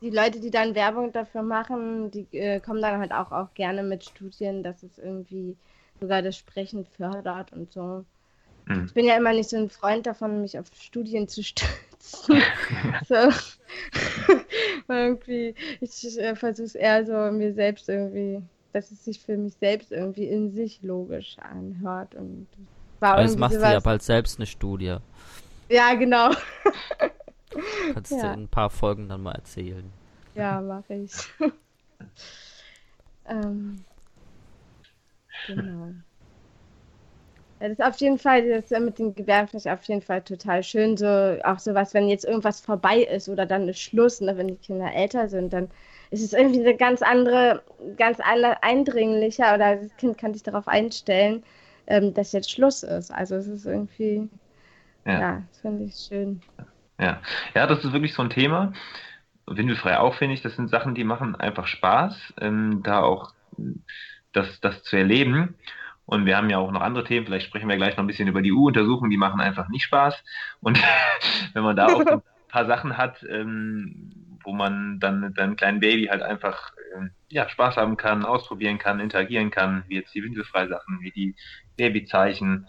die 0.00 0.10
Leute, 0.10 0.40
die 0.40 0.50
dann 0.50 0.74
Werbung 0.74 1.12
dafür 1.12 1.42
machen, 1.42 2.10
die 2.10 2.26
äh, 2.32 2.60
kommen 2.60 2.80
dann 2.80 3.00
halt 3.00 3.12
auch, 3.12 3.32
auch 3.32 3.52
gerne 3.54 3.82
mit 3.82 4.04
Studien, 4.04 4.62
dass 4.62 4.82
es 4.82 4.98
irgendwie 4.98 5.56
sogar 6.00 6.22
das 6.22 6.36
Sprechen 6.36 6.84
fördert 6.84 7.52
und 7.52 7.72
so. 7.72 8.04
Hm. 8.66 8.84
Ich 8.86 8.94
bin 8.94 9.04
ja 9.04 9.16
immer 9.16 9.32
nicht 9.32 9.50
so 9.50 9.56
ein 9.56 9.70
Freund 9.70 10.06
davon, 10.06 10.42
mich 10.42 10.58
auf 10.58 10.66
Studien 10.74 11.26
zu 11.26 11.42
stützen. 11.42 11.72
so. 13.08 13.14
irgendwie, 14.88 15.54
ich 15.80 16.18
äh, 16.18 16.34
versuche 16.34 16.66
es 16.66 16.74
eher 16.74 17.04
so 17.04 17.32
mir 17.32 17.52
selbst 17.52 17.88
irgendwie, 17.88 18.42
dass 18.72 18.90
es 18.90 19.04
sich 19.04 19.20
für 19.20 19.36
mich 19.36 19.54
selbst 19.54 19.92
irgendwie 19.92 20.26
in 20.26 20.52
sich 20.52 20.82
logisch 20.82 21.38
anhört 21.38 22.14
und 22.14 22.46
war 23.00 23.14
Aber 23.14 23.22
jetzt 23.22 23.38
machst 23.38 23.56
du 23.56 23.60
ja 23.60 23.80
bald 23.80 24.02
selbst 24.02 24.38
eine 24.38 24.46
Studie. 24.46 24.96
Ja, 25.68 25.94
genau. 25.94 26.30
Kannst 27.94 28.12
ja. 28.12 28.18
du 28.18 28.26
in 28.34 28.44
ein 28.44 28.48
paar 28.48 28.70
Folgen 28.70 29.08
dann 29.08 29.22
mal 29.22 29.34
erzählen. 29.34 29.90
Ja, 30.34 30.60
mache 30.60 30.94
ich. 30.94 31.12
ähm, 33.28 33.84
genau. 35.46 35.92
Ja, 37.60 37.68
das 37.68 37.78
ist 37.78 37.82
auf 37.82 37.96
jeden 37.96 38.18
Fall, 38.18 38.62
das 38.62 38.70
mit 38.80 38.98
den 38.98 39.14
Gebärdenflächen 39.14 39.72
auf 39.72 39.82
jeden 39.84 40.02
Fall 40.02 40.22
total 40.22 40.62
schön. 40.62 40.96
So, 40.96 41.06
auch 41.42 41.58
sowas, 41.58 41.92
wenn 41.92 42.08
jetzt 42.08 42.24
irgendwas 42.24 42.60
vorbei 42.60 42.98
ist 43.00 43.28
oder 43.28 43.46
dann 43.46 43.68
ist 43.68 43.80
Schluss, 43.80 44.20
ne, 44.20 44.36
wenn 44.36 44.48
die 44.48 44.56
Kinder 44.56 44.92
älter 44.94 45.28
sind, 45.28 45.52
dann 45.52 45.68
ist 46.10 46.22
es 46.22 46.32
irgendwie 46.32 46.60
eine 46.60 46.76
ganz 46.76 47.02
andere, 47.02 47.62
ganz 47.96 48.18
eindringlicher 48.20 49.54
oder 49.54 49.76
das 49.76 49.96
Kind 49.96 50.16
kann 50.18 50.32
sich 50.32 50.42
darauf 50.42 50.68
einstellen, 50.68 51.42
ähm, 51.88 52.14
dass 52.14 52.32
jetzt 52.32 52.50
Schluss 52.50 52.82
ist. 52.82 53.10
Also 53.10 53.34
es 53.36 53.46
ist 53.46 53.66
irgendwie, 53.66 54.28
ja, 55.04 55.20
ja 55.20 55.42
das 55.48 55.60
finde 55.60 55.84
ich 55.84 55.94
schön. 55.96 56.40
Ja. 57.00 57.20
ja, 57.54 57.66
das 57.66 57.84
ist 57.84 57.92
wirklich 57.92 58.14
so 58.14 58.22
ein 58.22 58.30
Thema. 58.30 58.72
Windelfrei 59.46 59.98
auch, 59.98 60.14
finde 60.14 60.34
ich, 60.34 60.42
das 60.42 60.56
sind 60.56 60.68
Sachen, 60.68 60.94
die 60.94 61.04
machen 61.04 61.34
einfach 61.34 61.66
Spaß, 61.66 62.34
ähm, 62.40 62.82
da 62.82 63.00
auch 63.00 63.32
das, 64.32 64.60
das 64.60 64.82
zu 64.82 64.96
erleben. 64.96 65.54
Und 66.04 66.26
wir 66.26 66.36
haben 66.36 66.50
ja 66.50 66.58
auch 66.58 66.70
noch 66.70 66.80
andere 66.80 67.04
Themen, 67.04 67.26
vielleicht 67.26 67.46
sprechen 67.46 67.68
wir 67.68 67.76
gleich 67.76 67.96
noch 67.96 68.04
ein 68.04 68.06
bisschen 68.06 68.28
über 68.28 68.42
die 68.42 68.52
U-Untersuchungen, 68.52 69.10
die 69.10 69.16
machen 69.16 69.40
einfach 69.40 69.68
nicht 69.68 69.84
Spaß. 69.84 70.22
Und 70.60 70.78
wenn 71.54 71.62
man 71.62 71.76
da 71.76 71.86
auch 71.86 72.00
ein 72.00 72.22
paar 72.48 72.66
Sachen 72.66 72.96
hat, 72.96 73.24
ähm, 73.28 74.10
wo 74.44 74.52
man 74.52 75.00
dann 75.00 75.20
mit 75.20 75.36
seinem 75.36 75.56
kleinen 75.56 75.80
Baby 75.80 76.06
halt 76.06 76.22
einfach 76.22 76.72
ähm, 76.94 77.10
ja, 77.28 77.48
Spaß 77.48 77.76
haben 77.76 77.96
kann, 77.96 78.24
ausprobieren 78.24 78.78
kann, 78.78 79.00
interagieren 79.00 79.50
kann, 79.50 79.84
wie 79.88 79.96
jetzt 79.96 80.14
die 80.14 80.22
windelfrei 80.22 80.66
Sachen, 80.68 81.00
wie 81.00 81.10
die 81.10 81.34
Babyzeichen, 81.76 82.66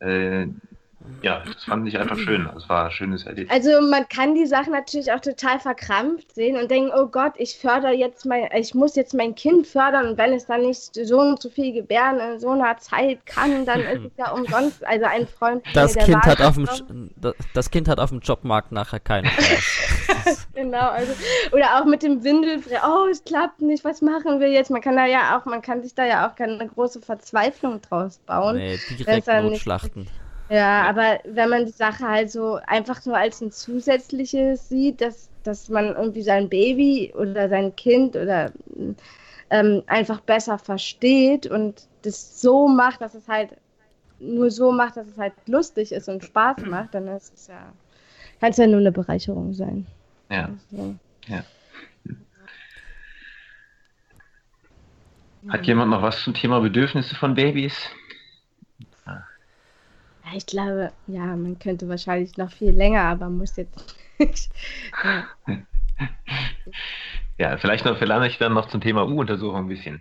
äh, 0.00 0.46
ja, 1.22 1.42
das 1.46 1.64
fand 1.64 1.86
ich 1.86 1.98
einfach 1.98 2.18
schön. 2.18 2.48
Es 2.56 2.68
war 2.68 2.86
ein 2.86 2.90
schönes 2.90 3.24
Erlebnis. 3.26 3.54
Also 3.54 3.80
man 3.88 4.08
kann 4.08 4.34
die 4.34 4.46
Sachen 4.46 4.72
natürlich 4.72 5.12
auch 5.12 5.20
total 5.20 5.60
verkrampft 5.60 6.34
sehen 6.34 6.56
und 6.56 6.70
denken, 6.70 6.90
oh 6.96 7.06
Gott, 7.06 7.34
ich 7.36 7.56
fördere 7.56 7.92
jetzt 7.92 8.26
mein, 8.26 8.48
ich 8.56 8.74
muss 8.74 8.96
jetzt 8.96 9.14
mein 9.14 9.34
Kind 9.34 9.66
fördern 9.66 10.08
und 10.08 10.18
wenn 10.18 10.32
es 10.32 10.46
dann 10.46 10.62
nicht 10.62 10.94
so 10.94 11.20
und 11.20 11.40
so 11.40 11.48
viel 11.48 11.72
gebären 11.72 12.18
in 12.18 12.40
so 12.40 12.50
einer 12.50 12.76
Zeit 12.78 13.24
kann, 13.24 13.64
dann 13.64 13.80
ist 13.80 14.04
es 14.04 14.12
ja 14.16 14.30
umsonst. 14.34 14.84
Also 14.84 15.06
ein 15.06 15.26
Freund. 15.28 15.64
Das 15.74 15.92
der 15.92 16.04
Kind 16.04 16.22
hat 16.22 16.40
auf 16.40 16.56
dem 16.56 16.68
das 17.54 17.70
Kind 17.70 17.88
hat 17.88 18.00
auf 18.00 18.10
dem 18.10 18.20
Jobmarkt 18.20 18.72
nachher 18.72 19.00
keinen 19.00 19.30
genau, 20.54 20.90
also 20.90 21.12
oder 21.52 21.78
auch 21.78 21.84
mit 21.84 22.02
dem 22.02 22.24
Windel, 22.24 22.60
oh, 22.84 23.06
es 23.10 23.22
klappt 23.24 23.60
nicht, 23.60 23.84
was 23.84 24.02
machen 24.02 24.40
wir 24.40 24.48
jetzt? 24.48 24.70
Man 24.70 24.80
kann 24.80 24.96
da 24.96 25.06
ja 25.06 25.38
auch, 25.38 25.44
man 25.44 25.62
kann 25.62 25.82
sich 25.82 25.94
da 25.94 26.04
ja 26.04 26.28
auch 26.28 26.34
keine 26.34 26.66
große 26.66 27.00
Verzweiflung 27.00 27.80
draus 27.82 28.18
bauen. 28.26 28.56
Nee, 28.56 28.78
direkt 28.98 29.26
Notschlachten. 29.26 30.02
Nicht, 30.02 30.12
ja, 30.48 30.82
aber 30.82 31.20
wenn 31.24 31.48
man 31.48 31.66
die 31.66 31.72
Sache 31.72 32.06
halt 32.06 32.30
so 32.30 32.58
einfach 32.66 33.04
nur 33.06 33.16
als 33.16 33.40
ein 33.40 33.52
zusätzliches 33.52 34.68
sieht, 34.68 35.00
dass, 35.00 35.30
dass 35.44 35.68
man 35.68 35.94
irgendwie 35.96 36.22
sein 36.22 36.48
Baby 36.48 37.12
oder 37.16 37.48
sein 37.48 37.74
Kind 37.76 38.16
oder 38.16 38.52
ähm, 39.50 39.82
einfach 39.86 40.20
besser 40.20 40.58
versteht 40.58 41.46
und 41.46 41.86
das 42.02 42.40
so 42.40 42.68
macht, 42.68 43.00
dass 43.00 43.14
es 43.14 43.28
halt 43.28 43.56
nur 44.18 44.50
so 44.50 44.72
macht, 44.72 44.96
dass 44.96 45.06
es 45.06 45.18
halt 45.18 45.34
lustig 45.46 45.92
ist 45.92 46.08
und 46.08 46.24
Spaß 46.24 46.58
macht, 46.66 46.94
dann 46.94 47.08
ist 47.08 47.32
es 47.34 47.48
ja, 47.48 47.72
kann 48.40 48.50
es 48.50 48.56
ja 48.56 48.66
nur 48.66 48.80
eine 48.80 48.92
Bereicherung 48.92 49.52
sein. 49.52 49.86
Ja. 50.30 50.50
Also, 50.70 50.94
ja. 51.26 51.44
Hat 55.48 55.66
jemand 55.66 55.90
noch 55.90 56.02
was 56.02 56.22
zum 56.22 56.34
Thema 56.34 56.60
Bedürfnisse 56.60 57.16
von 57.16 57.34
Babys? 57.34 57.74
Ich 60.36 60.46
glaube, 60.46 60.92
ja, 61.06 61.24
man 61.36 61.58
könnte 61.58 61.88
wahrscheinlich 61.88 62.36
noch 62.36 62.50
viel 62.50 62.70
länger, 62.70 63.02
aber 63.02 63.28
muss 63.28 63.56
jetzt 63.56 63.96
nicht. 64.18 64.50
ja. 65.04 65.58
ja, 67.38 67.56
vielleicht 67.58 67.84
noch, 67.84 67.98
vielleicht 67.98 68.40
dann 68.40 68.54
noch 68.54 68.68
zum 68.68 68.80
Thema 68.80 69.08
U-Untersuchung 69.08 69.64
ein 69.64 69.68
bisschen. 69.68 70.00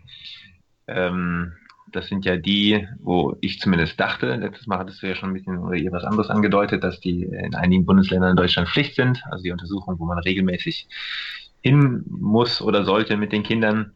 Ähm, 0.87 1.53
das 1.91 2.07
sind 2.07 2.25
ja 2.25 2.37
die, 2.37 2.87
wo 2.99 3.37
ich 3.41 3.59
zumindest 3.59 3.99
dachte, 3.99 4.35
letztes 4.35 4.67
Mal 4.67 4.79
hattest 4.79 5.01
du 5.01 5.07
ja 5.07 5.15
schon 5.15 5.29
ein 5.29 5.33
bisschen 5.33 5.57
oder 5.57 5.75
ihr 5.75 5.91
was 5.91 6.03
anderes 6.03 6.29
angedeutet, 6.29 6.83
dass 6.83 6.99
die 6.99 7.23
in 7.23 7.55
einigen 7.55 7.85
Bundesländern 7.85 8.31
in 8.31 8.37
Deutschland 8.37 8.69
Pflicht 8.69 8.95
sind, 8.95 9.21
also 9.29 9.43
die 9.43 9.51
Untersuchung, 9.51 9.99
wo 9.99 10.05
man 10.05 10.19
regelmäßig 10.19 10.87
hin 11.61 12.03
muss 12.07 12.61
oder 12.61 12.85
sollte 12.85 13.17
mit 13.17 13.31
den 13.31 13.43
Kindern. 13.43 13.93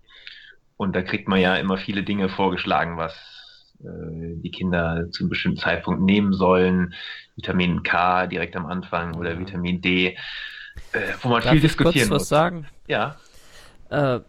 Und 0.78 0.96
da 0.96 1.02
kriegt 1.02 1.28
man 1.28 1.40
ja 1.40 1.56
immer 1.56 1.78
viele 1.78 2.04
Dinge 2.04 2.28
vorgeschlagen, 2.28 2.98
was 2.98 3.45
äh, 3.84 4.36
die 4.42 4.52
Kinder 4.52 5.10
zu 5.12 5.24
einem 5.24 5.30
bestimmten 5.30 5.60
Zeitpunkt 5.60 6.02
nehmen 6.02 6.34
sollen. 6.34 6.94
Vitamin 7.36 7.84
K 7.84 8.28
direkt 8.28 8.56
am 8.56 8.66
Anfang 8.66 9.16
oder 9.16 9.38
Vitamin 9.40 9.82
D, 9.82 10.18
äh, 10.94 11.00
wo 11.22 11.30
man 11.30 11.42
Darf 11.42 11.52
viel 11.52 11.62
diskutieren 11.62 12.10
kurz 12.10 12.22
was 12.22 12.30
sagen? 12.30 12.68
Ja. 12.88 13.18
Äh, 13.90 14.22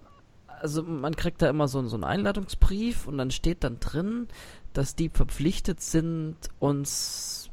also 0.61 0.83
man 0.83 1.15
kriegt 1.15 1.43
da 1.43 1.49
immer 1.49 1.69
so, 1.69 1.83
so 1.87 1.97
einen 1.97 2.05
Einladungsbrief 2.05 3.07
und 3.07 3.19
dann 3.19 3.31
steht 3.31 3.63
dann 3.63 3.79
drin, 3.79 4.29
dass 4.73 4.97
die 4.97 5.09
verpflichtet 5.09 5.81
sind, 5.81 6.37
uns 6.59 7.51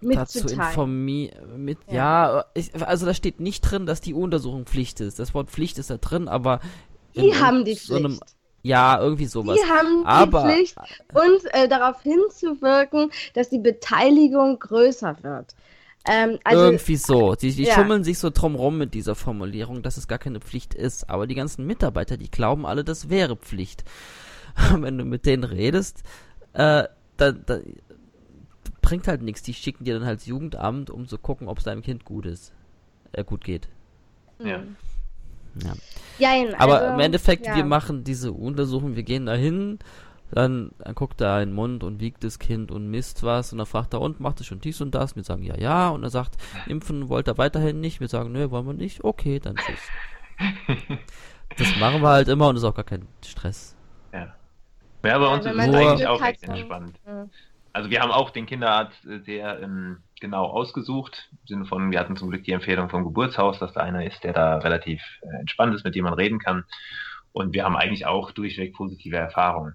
dazu 0.00 0.48
informieren. 0.48 1.64
Mit, 1.64 1.78
ja, 1.88 1.94
ja 2.38 2.44
ich, 2.54 2.74
also 2.82 3.06
da 3.06 3.14
steht 3.14 3.40
nicht 3.40 3.60
drin, 3.62 3.86
dass 3.86 4.00
die 4.00 4.14
Untersuchung 4.14 4.66
Pflicht 4.66 5.00
ist. 5.00 5.18
Das 5.18 5.34
Wort 5.34 5.50
Pflicht 5.50 5.78
ist 5.78 5.90
da 5.90 5.96
drin, 5.96 6.28
aber 6.28 6.60
die 7.14 7.34
haben 7.34 7.64
die 7.64 7.76
Pflicht. 7.76 7.86
So 7.86 7.96
einem, 7.96 8.20
ja, 8.62 9.00
irgendwie 9.00 9.26
sowas. 9.26 9.58
Die 9.60 9.68
haben 9.68 10.06
Aber, 10.06 10.42
die 10.42 10.54
Pflicht, 10.54 10.76
uns 11.12 11.44
äh, 11.46 11.68
darauf 11.68 12.00
hinzuwirken, 12.02 13.10
dass 13.34 13.50
die 13.50 13.58
Beteiligung 13.58 14.58
größer 14.58 15.16
wird. 15.22 15.54
Ähm, 16.04 16.38
also, 16.44 16.64
irgendwie 16.64 16.96
so. 16.96 17.34
Die, 17.34 17.52
die 17.52 17.64
ja. 17.64 17.74
schummeln 17.74 18.04
sich 18.04 18.18
so 18.18 18.30
drumrum 18.30 18.78
mit 18.78 18.94
dieser 18.94 19.14
Formulierung, 19.14 19.82
dass 19.82 19.96
es 19.96 20.08
gar 20.08 20.18
keine 20.18 20.40
Pflicht 20.40 20.74
ist. 20.74 21.10
Aber 21.10 21.26
die 21.26 21.34
ganzen 21.34 21.66
Mitarbeiter, 21.66 22.16
die 22.16 22.30
glauben 22.30 22.66
alle, 22.66 22.84
das 22.84 23.08
wäre 23.08 23.36
Pflicht. 23.36 23.84
Wenn 24.76 24.98
du 24.98 25.04
mit 25.04 25.26
denen 25.26 25.44
redest, 25.44 26.02
äh, 26.52 26.84
da, 27.16 27.32
da 27.32 27.58
bringt 28.80 29.08
halt 29.08 29.22
nichts. 29.22 29.42
Die 29.42 29.54
schicken 29.54 29.84
dir 29.84 29.94
dann 29.94 30.06
halt 30.06 30.20
das 30.20 30.26
Jugendamt, 30.26 30.90
um 30.90 31.08
zu 31.08 31.18
gucken, 31.18 31.48
ob 31.48 31.58
es 31.58 31.64
deinem 31.64 31.82
Kind 31.82 32.04
gut 32.04 32.26
ist. 32.26 32.52
Äh, 33.12 33.24
gut 33.24 33.44
geht. 33.44 33.68
Ja. 34.38 34.62
Ja. 35.54 35.72
Jein, 36.18 36.54
Aber 36.54 36.80
also, 36.80 36.94
im 36.94 37.00
Endeffekt, 37.00 37.46
ja. 37.46 37.56
wir 37.56 37.64
machen 37.64 38.04
diese 38.04 38.32
Untersuchung, 38.32 38.96
wir 38.96 39.02
gehen 39.02 39.26
da 39.26 39.34
hin, 39.34 39.78
dann, 40.30 40.70
dann 40.78 40.94
guckt 40.94 41.20
er 41.20 41.42
in 41.42 41.50
den 41.50 41.54
Mund 41.54 41.84
und 41.84 42.00
wiegt 42.00 42.24
das 42.24 42.38
Kind 42.38 42.70
und 42.70 42.90
misst 42.90 43.22
was 43.22 43.52
und 43.52 43.58
dann 43.58 43.66
fragt 43.66 43.92
er, 43.92 44.00
und 44.00 44.18
macht 44.18 44.40
es 44.40 44.46
schon 44.46 44.60
dies 44.60 44.80
und 44.80 44.94
das? 44.94 45.14
Wir 45.14 45.24
sagen 45.24 45.42
ja, 45.42 45.56
ja. 45.58 45.90
Und 45.90 46.02
er 46.02 46.10
sagt, 46.10 46.36
impfen 46.66 47.08
wollt 47.08 47.28
er 47.28 47.36
weiterhin 47.36 47.80
nicht. 47.80 48.00
Wir 48.00 48.08
sagen, 48.08 48.32
nö, 48.32 48.50
wollen 48.50 48.66
wir 48.66 48.72
nicht. 48.72 49.04
Okay, 49.04 49.40
dann 49.40 49.56
tschüss. 49.56 50.58
das 51.58 51.76
machen 51.76 52.00
wir 52.00 52.08
halt 52.08 52.28
immer 52.28 52.48
und 52.48 52.56
ist 52.56 52.64
auch 52.64 52.74
gar 52.74 52.84
kein 52.84 53.06
Stress. 53.24 53.76
Ja. 54.12 54.34
Ja, 55.04 55.18
bei 55.18 55.26
uns 55.26 55.44
ja, 55.44 55.50
ist 55.50 55.58
es 55.58 55.74
eigentlich 55.74 56.06
auch 56.06 56.22
recht 56.22 56.42
entspannt. 56.44 56.98
Ja. 57.06 57.26
Also 57.72 57.90
wir 57.90 58.00
haben 58.00 58.10
auch 58.10 58.30
den 58.30 58.46
Kinderarzt 58.46 59.02
sehr 59.24 59.60
ähm, 59.60 60.02
genau 60.20 60.44
ausgesucht. 60.44 61.30
Im 61.32 61.46
Sinne 61.46 61.64
von, 61.64 61.90
wir 61.90 61.98
hatten 61.98 62.16
zum 62.16 62.30
Glück 62.30 62.44
die 62.44 62.52
Empfehlung 62.52 62.90
vom 62.90 63.04
Geburtshaus, 63.04 63.58
dass 63.58 63.72
da 63.72 63.80
einer 63.80 64.04
ist, 64.04 64.22
der 64.24 64.32
da 64.32 64.58
relativ 64.58 65.02
äh, 65.22 65.40
entspannt 65.40 65.74
ist, 65.74 65.84
mit 65.84 65.94
dem 65.94 66.04
man 66.04 66.14
reden 66.14 66.38
kann. 66.38 66.64
Und 67.32 67.54
wir 67.54 67.64
haben 67.64 67.76
eigentlich 67.76 68.06
auch 68.06 68.30
durchweg 68.30 68.74
positive 68.74 69.16
Erfahrungen. 69.16 69.74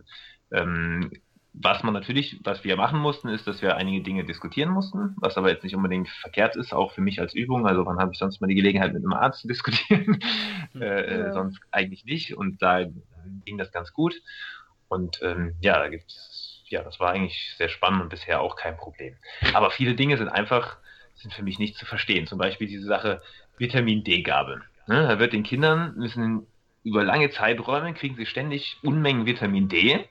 Ähm, 0.51 1.11
was 1.59 1.81
man 1.81 1.93
natürlich, 1.93 2.39
was 2.43 2.63
wir 2.63 2.75
machen 2.75 2.99
mussten, 2.99 3.29
ist, 3.29 3.47
dass 3.47 3.63
wir 3.63 3.77
einige 3.77 4.03
Dinge 4.03 4.25
diskutieren 4.25 4.69
mussten, 4.69 5.15
was 5.17 5.37
aber 5.37 5.49
jetzt 5.49 5.63
nicht 5.63 5.75
unbedingt 5.75 6.07
verkehrt 6.07 6.55
ist, 6.55 6.71
auch 6.71 6.91
für 6.91 7.01
mich 7.01 7.19
als 7.19 7.33
Übung. 7.33 7.65
Also 7.65 7.83
wann 7.85 7.97
habe 7.97 8.11
ich 8.13 8.19
sonst 8.19 8.39
mal 8.41 8.47
die 8.47 8.55
Gelegenheit, 8.55 8.93
mit 8.93 9.03
einem 9.03 9.13
Arzt 9.13 9.41
zu 9.41 9.47
diskutieren? 9.47 10.19
äh, 10.75 10.85
äh 10.85 11.19
ja. 11.19 11.33
Sonst 11.33 11.59
eigentlich 11.71 12.05
nicht. 12.05 12.37
Und 12.37 12.61
da 12.61 12.85
ging 13.45 13.57
das 13.57 13.71
ganz 13.71 13.91
gut. 13.91 14.13
Und 14.87 15.19
ähm, 15.23 15.55
ja, 15.59 15.79
da 15.79 15.89
gibt 15.89 16.11
es 16.11 16.36
ja, 16.69 16.83
das 16.83 16.99
war 16.99 17.11
eigentlich 17.11 17.53
sehr 17.57 17.69
spannend 17.69 18.01
und 18.01 18.09
bisher 18.09 18.41
auch 18.41 18.55
kein 18.55 18.77
Problem. 18.77 19.15
Aber 19.53 19.71
viele 19.71 19.95
Dinge 19.95 20.17
sind 20.17 20.29
einfach, 20.29 20.77
sind 21.15 21.33
für 21.33 21.43
mich 21.43 21.59
nicht 21.59 21.77
zu 21.77 21.85
verstehen. 21.85 22.27
Zum 22.27 22.37
Beispiel 22.37 22.67
diese 22.67 22.85
Sache 22.85 23.21
Vitamin 23.57 24.03
D-Gabe. 24.03 24.61
Ne, 24.87 25.07
da 25.07 25.19
wird 25.19 25.33
den 25.33 25.43
Kindern, 25.43 25.95
müssen 25.97 26.47
über 26.83 27.03
lange 27.03 27.29
Zeiträume, 27.29 27.93
kriegen 27.93 28.15
sie 28.15 28.25
ständig 28.25 28.77
Unmengen 28.83 29.25
Vitamin 29.25 29.67
D. 29.67 30.05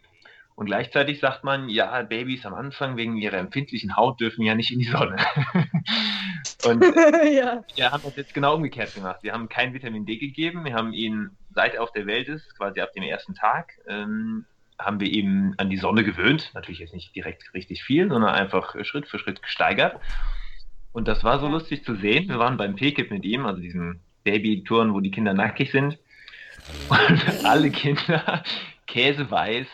Und 0.55 0.67
gleichzeitig 0.67 1.21
sagt 1.21 1.45
man, 1.45 1.69
ja, 1.69 2.03
Babys 2.03 2.47
am 2.47 2.55
Anfang 2.55 2.97
wegen 2.97 3.19
ihrer 3.19 3.37
empfindlichen 3.37 3.95
Haut 3.95 4.21
dürfen 4.21 4.43
ja 4.43 4.55
nicht 4.55 4.71
in 4.71 4.79
die 4.79 4.87
Sonne. 4.87 5.17
und 6.65 6.83
ja. 7.31 7.63
wir 7.75 7.91
haben 7.93 8.03
das 8.03 8.17
jetzt 8.17 8.33
genau 8.33 8.55
umgekehrt 8.55 8.95
gemacht. 8.95 9.23
Wir 9.23 9.33
haben 9.33 9.51
kein 9.51 9.75
Vitamin 9.75 10.07
D 10.07 10.17
gegeben. 10.17 10.65
Wir 10.65 10.73
haben 10.73 10.95
ihn, 10.95 11.37
seit 11.55 11.75
er 11.75 11.83
auf 11.83 11.93
der 11.93 12.07
Welt 12.07 12.29
ist, 12.29 12.57
quasi 12.57 12.81
ab 12.81 12.93
dem 12.95 13.03
ersten 13.03 13.35
Tag, 13.35 13.73
ähm, 13.87 14.47
haben 14.79 15.01
wir 15.01 15.09
ihn 15.09 15.55
an 15.59 15.71
die 15.71 15.77
Sonne 15.77 16.05
gewöhnt. 16.05 16.51
Natürlich 16.55 16.81
jetzt 16.81 16.95
nicht 16.95 17.15
direkt 17.15 17.53
richtig 17.55 17.83
viel, 17.83 18.09
sondern 18.09 18.35
einfach 18.35 18.75
Schritt 18.85 19.07
für 19.07 19.19
Schritt 19.19 19.43
gesteigert. 19.43 20.01
Und 20.93 21.09
das 21.09 21.25
war 21.25 21.41
so 21.41 21.49
lustig 21.49 21.85
zu 21.85 21.95
sehen. 21.97 22.29
Wir 22.29 22.39
waren 22.39 22.57
beim 22.57 22.77
PKIP 22.77 23.11
mit 23.11 23.25
ihm, 23.25 23.47
also 23.47 23.61
diesen 23.61 24.01
Babytouren, 24.25 24.95
wo 24.95 25.01
die 25.01 25.11
Kinder 25.11 25.35
nackig 25.35 25.71
sind. 25.71 25.99
Und 26.89 27.45
alle 27.45 27.71
Kinder 27.71 28.43
käseweiß 28.87 29.67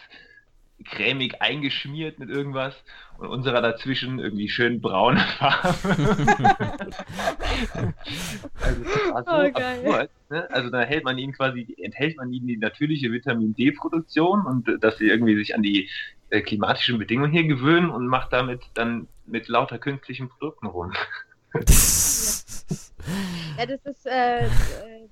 cremig 0.85 1.41
eingeschmiert 1.41 2.19
mit 2.19 2.29
irgendwas 2.29 2.75
und 3.23 3.29
unserer 3.29 3.63
dazwischen 3.63 4.19
irgendwie 4.19 4.49
schön 4.49 4.81
braune 4.81 5.21
Farbe. 5.39 5.79
also, 8.61 8.83
so 8.83 8.91
oh, 9.11 9.17
absurd, 9.17 10.11
ne? 10.31 10.51
also 10.51 10.71
da 10.71 10.81
hält 10.81 11.05
man 11.05 11.19
ihnen 11.19 11.33
quasi, 11.33 11.75
enthält 11.79 12.17
man 12.17 12.33
ihnen 12.33 12.49
die 12.49 12.57
natürliche 12.57 13.13
Vitamin 13.13 13.55
D-Produktion 13.55 14.45
und 14.45 14.69
äh, 14.69 14.79
dass 14.79 14.99
sie 14.99 15.09
irgendwie 15.09 15.37
sich 15.37 15.55
an 15.55 15.63
die 15.63 15.89
äh, 16.31 16.41
klimatischen 16.41 16.99
Bedingungen 16.99 17.31
hier 17.31 17.45
gewöhnen 17.45 17.91
und 17.91 18.07
macht 18.07 18.33
damit 18.33 18.63
dann 18.75 19.07
mit 19.27 19.49
lauter 19.49 19.79
künstlichen 19.79 20.29
Produkten 20.29 20.67
rum. 20.67 20.93
Ja, 23.59 23.67
das 23.67 23.85
ist, 23.85 24.07
äh, 24.07 24.45
äh, 24.45 24.49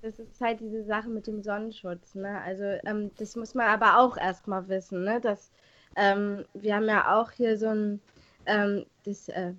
das 0.01 0.19
ist 0.21 0.41
halt 0.41 0.61
diese 0.61 0.85
Sache 0.85 1.09
mit 1.09 1.27
dem 1.27 1.43
Sonnenschutz. 1.43 2.15
Ne? 2.15 2.41
Also 2.41 2.63
ähm, 2.85 3.11
das 3.19 3.35
muss 3.35 3.55
man 3.55 3.67
aber 3.67 3.99
auch 3.99 4.17
erstmal 4.17 4.69
wissen, 4.69 5.03
ne? 5.03 5.21
dass 5.21 5.51
ähm, 5.97 6.45
wir 6.55 6.77
haben 6.77 6.87
ja 6.87 7.21
auch 7.21 7.31
hier 7.33 7.57
so 7.59 7.69
ein 7.69 8.01
ähm, 8.47 8.85
das, 9.05 9.29
äh, 9.29 9.53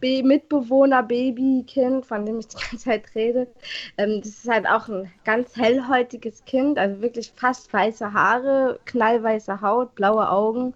Mitbewohner, 0.00 1.02
Babykind, 1.02 2.04
von 2.04 2.26
dem 2.26 2.38
ich 2.38 2.48
die 2.48 2.56
ganze 2.70 2.84
Zeit 2.84 3.14
rede. 3.14 3.46
Ähm, 3.96 4.20
das 4.20 4.30
ist 4.30 4.48
halt 4.48 4.66
auch 4.66 4.88
ein 4.88 5.10
ganz 5.24 5.56
hellhäutiges 5.56 6.44
Kind, 6.44 6.78
also 6.78 7.00
wirklich 7.00 7.32
fast 7.34 7.72
weiße 7.72 8.12
Haare, 8.12 8.78
knallweiße 8.84 9.60
Haut, 9.60 9.94
blaue 9.94 10.28
Augen. 10.28 10.74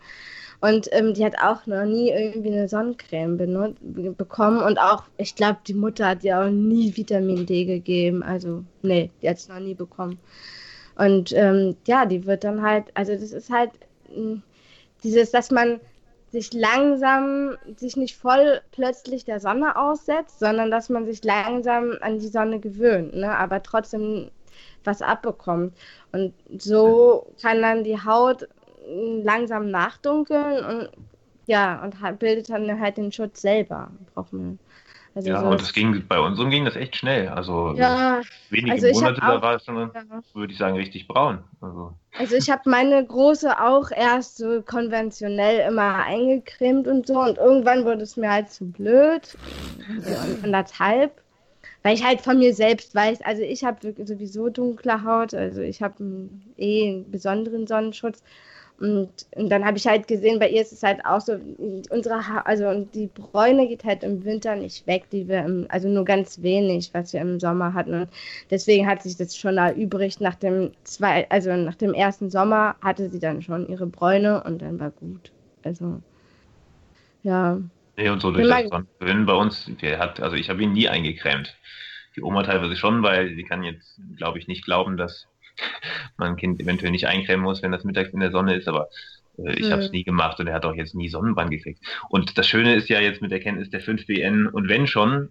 Und 0.62 0.88
ähm, 0.92 1.14
die 1.14 1.24
hat 1.24 1.38
auch 1.42 1.66
noch 1.66 1.86
nie 1.86 2.10
irgendwie 2.10 2.52
eine 2.52 2.68
Sonnencreme 2.68 3.38
bekommen. 4.16 4.60
Und 4.60 4.78
auch, 4.78 5.04
ich 5.16 5.34
glaube, 5.34 5.58
die 5.66 5.72
Mutter 5.72 6.08
hat 6.08 6.22
ihr 6.22 6.38
auch 6.38 6.50
nie 6.50 6.94
Vitamin 6.94 7.46
D 7.46 7.64
gegeben. 7.64 8.22
Also, 8.22 8.64
nee, 8.82 9.10
die 9.22 9.30
hat 9.30 9.38
es 9.38 9.48
noch 9.48 9.58
nie 9.58 9.74
bekommen. 9.74 10.18
Und 10.96 11.32
ähm, 11.32 11.76
ja, 11.86 12.04
die 12.04 12.26
wird 12.26 12.44
dann 12.44 12.60
halt, 12.60 12.86
also 12.92 13.12
das 13.12 13.32
ist 13.32 13.48
halt 13.48 13.70
dieses, 15.02 15.30
dass 15.30 15.50
man 15.50 15.80
sich 16.30 16.52
langsam, 16.52 17.56
sich 17.76 17.96
nicht 17.96 18.16
voll 18.16 18.60
plötzlich 18.70 19.24
der 19.24 19.40
Sonne 19.40 19.76
aussetzt, 19.76 20.38
sondern 20.38 20.70
dass 20.70 20.88
man 20.88 21.04
sich 21.06 21.24
langsam 21.24 21.96
an 22.00 22.20
die 22.20 22.28
Sonne 22.28 22.60
gewöhnt, 22.60 23.14
ne? 23.16 23.36
aber 23.36 23.62
trotzdem 23.62 24.30
was 24.84 25.02
abbekommt. 25.02 25.74
Und 26.12 26.32
so 26.58 27.26
kann 27.42 27.60
dann 27.62 27.84
die 27.84 27.98
Haut 27.98 28.48
langsam 28.86 29.70
nachdunkeln 29.70 30.64
und 30.64 30.90
ja, 31.46 31.82
und 31.82 32.18
bildet 32.20 32.48
dann 32.48 32.80
halt 32.80 32.96
den 32.96 33.10
Schutz 33.10 33.42
selber. 33.42 33.90
Braucht 34.14 34.32
man. 34.32 34.58
Also 35.20 35.32
ja, 35.32 35.40
so 35.40 35.46
und 35.48 35.60
das 35.60 35.72
ging 35.74 36.06
bei 36.08 36.18
uns 36.18 36.38
ging 36.38 36.64
das 36.64 36.76
echt 36.76 36.96
schnell. 36.96 37.28
Also 37.28 37.74
ja, 37.76 38.22
wenige 38.48 38.72
also 38.72 39.00
Monate, 39.00 39.20
da 39.20 39.42
war 39.42 39.56
es 39.56 39.64
schon, 39.66 39.76
ja. 39.76 39.90
würde 40.32 40.52
ich 40.52 40.58
sagen, 40.58 40.76
richtig 40.76 41.06
braun. 41.06 41.44
Also, 41.60 41.92
also 42.18 42.36
ich 42.36 42.48
habe 42.48 42.62
meine 42.64 43.04
große 43.04 43.60
auch 43.60 43.90
erst 43.90 44.38
so 44.38 44.62
konventionell 44.62 45.68
immer 45.68 45.96
eingecremt 46.06 46.88
und 46.88 47.06
so 47.06 47.20
und 47.20 47.36
irgendwann 47.36 47.84
wurde 47.84 48.02
es 48.02 48.16
mir 48.16 48.32
halt 48.32 48.50
zu 48.50 48.64
blöd. 48.70 49.36
Anderthalb. 50.42 51.12
Weil 51.82 51.94
ich 51.94 52.04
halt 52.04 52.22
von 52.22 52.38
mir 52.38 52.54
selbst 52.54 52.94
weiß, 52.94 53.20
also 53.22 53.42
ich 53.42 53.64
habe 53.64 53.94
sowieso 54.04 54.48
dunkle 54.48 55.04
Haut, 55.04 55.34
also 55.34 55.60
ich 55.60 55.82
habe 55.82 56.28
eh 56.56 56.88
einen 56.88 57.10
besonderen 57.10 57.66
Sonnenschutz. 57.66 58.22
Und, 58.80 59.10
und 59.36 59.50
dann 59.50 59.66
habe 59.66 59.76
ich 59.76 59.86
halt 59.86 60.08
gesehen, 60.08 60.38
bei 60.38 60.48
ihr 60.48 60.62
ist 60.62 60.72
es 60.72 60.82
halt 60.82 61.04
auch 61.04 61.20
so, 61.20 61.38
unsere 61.90 62.26
ha 62.26 62.40
also 62.46 62.86
die 62.94 63.08
Bräune 63.08 63.68
geht 63.68 63.84
halt 63.84 64.02
im 64.02 64.24
Winter 64.24 64.56
nicht 64.56 64.86
weg, 64.86 65.04
die 65.12 65.28
wir 65.28 65.44
im, 65.44 65.66
also 65.68 65.86
nur 65.88 66.06
ganz 66.06 66.40
wenig, 66.40 66.88
was 66.94 67.12
wir 67.12 67.20
im 67.20 67.38
Sommer 67.38 67.74
hatten. 67.74 67.92
Und 67.92 68.08
deswegen 68.50 68.86
hat 68.86 69.02
sich 69.02 69.18
das 69.18 69.36
schon 69.36 69.58
erübrigt. 69.58 70.22
Nach 70.22 70.34
dem 70.34 70.70
zwei, 70.84 71.28
also 71.28 71.54
nach 71.54 71.74
dem 71.74 71.92
ersten 71.92 72.30
Sommer 72.30 72.74
hatte 72.80 73.10
sie 73.10 73.20
dann 73.20 73.42
schon 73.42 73.68
ihre 73.68 73.86
Bräune 73.86 74.42
und 74.44 74.62
dann 74.62 74.80
war 74.80 74.90
gut. 74.92 75.30
Also 75.62 76.00
ja. 77.22 77.60
Nee, 77.98 78.08
und 78.08 78.22
so 78.22 78.30
durch 78.30 78.48
das 78.48 78.68
Sonnenbrillen 78.70 79.26
bei 79.26 79.34
uns, 79.34 79.70
der 79.82 79.98
hat, 79.98 80.20
also 80.20 80.36
ich 80.36 80.48
habe 80.48 80.62
ihn 80.62 80.72
nie 80.72 80.88
eingecremt. 80.88 81.54
Die 82.16 82.22
Oma 82.22 82.44
teilweise 82.44 82.76
schon, 82.76 83.02
weil 83.02 83.34
sie 83.34 83.44
kann 83.44 83.62
jetzt, 83.62 84.00
glaube 84.16 84.38
ich, 84.38 84.48
nicht 84.48 84.64
glauben, 84.64 84.96
dass 84.96 85.26
man 86.16 86.30
ein 86.30 86.36
Kind 86.36 86.60
eventuell 86.60 86.92
nicht 86.92 87.06
eincremen 87.06 87.44
muss, 87.44 87.62
wenn 87.62 87.72
das 87.72 87.84
mittags 87.84 88.12
in 88.12 88.20
der 88.20 88.30
Sonne 88.30 88.54
ist, 88.54 88.68
aber 88.68 88.88
äh, 89.38 89.52
ich 89.54 89.66
hm. 89.66 89.72
habe 89.72 89.82
es 89.82 89.92
nie 89.92 90.04
gemacht 90.04 90.38
und 90.40 90.46
er 90.46 90.54
hat 90.54 90.64
auch 90.64 90.74
jetzt 90.74 90.94
nie 90.94 91.08
Sonnenbrand 91.08 91.50
gekriegt. 91.50 91.80
Und 92.08 92.36
das 92.38 92.46
Schöne 92.46 92.74
ist 92.74 92.88
ja 92.88 93.00
jetzt 93.00 93.22
mit 93.22 93.30
der 93.30 93.40
Kenntnis 93.40 93.70
der 93.70 93.82
5BN 93.82 94.48
und 94.48 94.68
wenn 94.68 94.86
schon, 94.86 95.30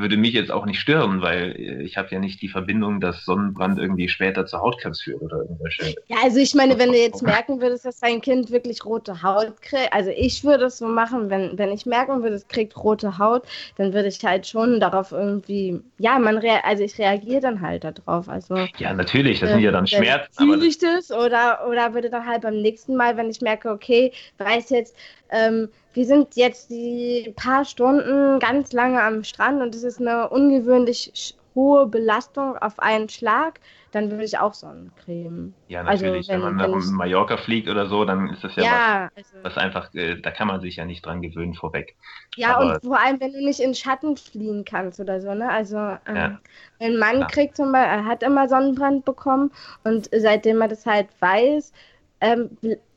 würde 0.00 0.16
mich 0.16 0.34
jetzt 0.34 0.50
auch 0.50 0.66
nicht 0.66 0.80
stören, 0.80 1.22
weil 1.22 1.54
äh, 1.56 1.82
ich 1.82 1.96
habe 1.96 2.08
ja 2.10 2.18
nicht 2.18 2.42
die 2.42 2.48
Verbindung, 2.48 3.00
dass 3.00 3.24
Sonnenbrand 3.24 3.78
irgendwie 3.78 4.08
später 4.08 4.46
zu 4.46 4.58
Hautkrebs 4.58 5.02
führt 5.02 5.22
oder 5.22 5.38
irgendwelche. 5.38 5.94
Ja, 6.08 6.18
also 6.22 6.38
ich 6.38 6.54
meine, 6.54 6.78
wenn 6.78 6.92
du 6.92 6.98
jetzt 6.98 7.22
merken 7.22 7.60
würdest, 7.60 7.84
dass 7.84 8.00
dein 8.00 8.20
Kind 8.20 8.50
wirklich 8.50 8.84
rote 8.84 9.22
Haut 9.22 9.60
kriegt, 9.62 9.92
also 9.92 10.10
ich 10.10 10.44
würde 10.44 10.64
es 10.64 10.78
so 10.78 10.86
machen, 10.86 11.30
wenn, 11.30 11.56
wenn 11.58 11.70
ich 11.70 11.86
merken 11.86 12.22
würde, 12.22 12.36
es 12.36 12.48
kriegt 12.48 12.76
rote 12.76 13.18
Haut, 13.18 13.42
dann 13.76 13.92
würde 13.92 14.08
ich 14.08 14.24
halt 14.24 14.46
schon 14.46 14.80
darauf 14.80 15.12
irgendwie, 15.12 15.80
ja, 15.98 16.18
man 16.18 16.40
also 16.64 16.82
ich 16.82 16.98
reagiere 16.98 17.40
dann 17.40 17.60
halt 17.60 17.84
darauf. 17.84 18.28
Also, 18.28 18.56
ja, 18.78 18.92
natürlich, 18.94 19.40
das 19.40 19.50
äh, 19.50 19.52
sind 19.54 19.62
ja 19.62 19.70
dann 19.70 19.86
Schmerzen. 19.86 20.44
Fühle 20.44 20.66
ich 20.66 20.78
das 20.78 21.10
oder, 21.10 21.66
oder 21.68 21.94
würde 21.94 22.10
dann 22.10 22.26
halt 22.26 22.42
beim 22.42 22.60
nächsten 22.60 22.96
Mal, 22.96 23.16
wenn 23.16 23.30
ich 23.30 23.40
merke, 23.40 23.70
okay, 23.70 24.12
weiß 24.38 24.70
jetzt, 24.70 24.96
ähm, 25.30 25.68
wir 25.92 26.06
sind 26.06 26.36
jetzt 26.36 26.70
die 26.70 27.32
paar 27.36 27.64
Stunden 27.64 28.38
ganz 28.38 28.72
lange 28.72 29.02
am 29.02 29.24
Strand 29.24 29.60
und 29.60 29.74
es 29.74 29.82
ist 29.82 30.00
eine 30.00 30.28
ungewöhnlich 30.28 31.36
hohe 31.54 31.86
Belastung 31.86 32.56
auf 32.58 32.78
einen 32.78 33.08
Schlag, 33.08 33.60
dann 33.92 34.10
würde 34.10 34.24
ich 34.24 34.38
auch 34.38 34.54
Sonnencreme. 34.54 35.52
Ja, 35.68 35.82
also 35.82 36.04
natürlich. 36.04 36.30
Also, 36.30 36.44
wenn, 36.44 36.58
wenn 36.58 36.70
man 36.70 36.80
nach 36.80 36.90
Mallorca 36.92 37.36
fliegt 37.36 37.68
oder 37.68 37.86
so, 37.86 38.04
dann 38.04 38.28
ist 38.30 38.44
das 38.44 38.54
ja, 38.56 38.62
ja 38.62 39.10
was, 39.14 39.32
also, 39.32 39.44
was, 39.44 39.56
einfach, 39.56 39.94
äh, 39.94 40.20
da 40.20 40.30
kann 40.30 40.46
man 40.46 40.60
sich 40.60 40.76
ja 40.76 40.84
nicht 40.84 41.04
dran 41.04 41.22
gewöhnen 41.22 41.54
vorweg. 41.54 41.96
Ja, 42.36 42.56
Aber, 42.56 42.74
und 42.74 42.84
vor 42.84 43.00
allem, 43.00 43.20
wenn 43.20 43.32
du 43.32 43.44
nicht 43.44 43.60
in 43.60 43.74
Schatten 43.74 44.16
fliehen 44.16 44.64
kannst 44.64 45.00
oder 45.00 45.20
so, 45.20 45.34
ne? 45.34 45.50
Also, 45.50 45.76
ähm, 45.76 46.16
ja. 46.16 46.38
mein 46.78 46.96
Mann 46.98 47.20
ja. 47.20 47.26
kriegt 47.26 47.56
zum 47.56 47.72
Beispiel, 47.72 47.98
er 47.98 48.04
hat 48.04 48.22
immer 48.22 48.48
Sonnenbrand 48.48 49.04
bekommen 49.04 49.50
und 49.84 50.08
seitdem 50.16 50.60
er 50.60 50.68
das 50.68 50.86
halt 50.86 51.08
weiß, 51.20 51.72
ähm, 52.20 52.50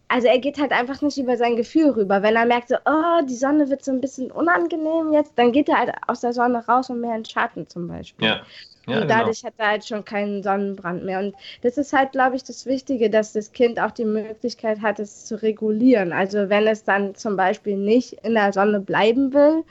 also 0.08 0.28
er 0.28 0.40
geht 0.40 0.60
halt 0.60 0.72
einfach 0.72 1.02
nicht 1.02 1.18
über 1.18 1.38
sein 1.38 1.56
Gefühl 1.56 1.90
rüber. 1.92 2.22
Wenn 2.22 2.36
er 2.36 2.46
merkt, 2.46 2.70
so, 2.70 2.76
oh, 2.86 3.26
die 3.28 3.36
Sonne 3.36 3.70
wird 3.70 3.84
so 3.84 3.92
ein 3.92 4.02
bisschen 4.02 4.32
unangenehm 4.32 5.12
jetzt, 5.12 5.34
dann 5.36 5.52
geht 5.52 5.70
er 5.70 5.80
halt 5.80 5.92
aus 6.08 6.22
der 6.22 6.34
Sonne 6.34 6.66
raus 6.66 6.90
und 6.90 7.02
mehr 7.02 7.16
in 7.16 7.26
Schatten 7.26 7.68
zum 7.68 7.88
Beispiel. 7.88 8.28
Ja. 8.28 8.42
Ja, 8.86 9.02
und 9.02 9.10
dadurch 9.10 9.42
genau. 9.42 9.54
hat 9.54 9.60
er 9.60 9.68
halt 9.68 9.88
schon 9.88 10.04
keinen 10.04 10.44
Sonnenbrand 10.44 11.06
mehr. 11.06 11.20
Und 11.20 11.36
das 11.62 11.78
ist 11.78 11.94
halt, 11.94 12.12
glaube 12.12 12.36
ich, 12.36 12.44
das 12.44 12.66
Wichtige, 12.66 13.10
dass 13.10 13.32
das 13.32 13.54
Kind 13.54 13.80
auch 13.80 13.92
die 13.92 14.04
Möglichkeit 14.04 14.82
hat, 14.82 15.00
es 15.00 15.26
zu 15.26 15.42
regulieren. 15.42 16.12
Also 16.12 16.50
wenn 16.50 16.68
es 16.68 16.84
dann 16.84 17.16
zum 17.16 17.38
Beispiel 17.38 17.78
nicht 17.78 18.14
in 18.24 18.34
der 18.34 18.52
Sonne 18.52 18.82
bleiben 18.82 19.34
will, 19.34 19.64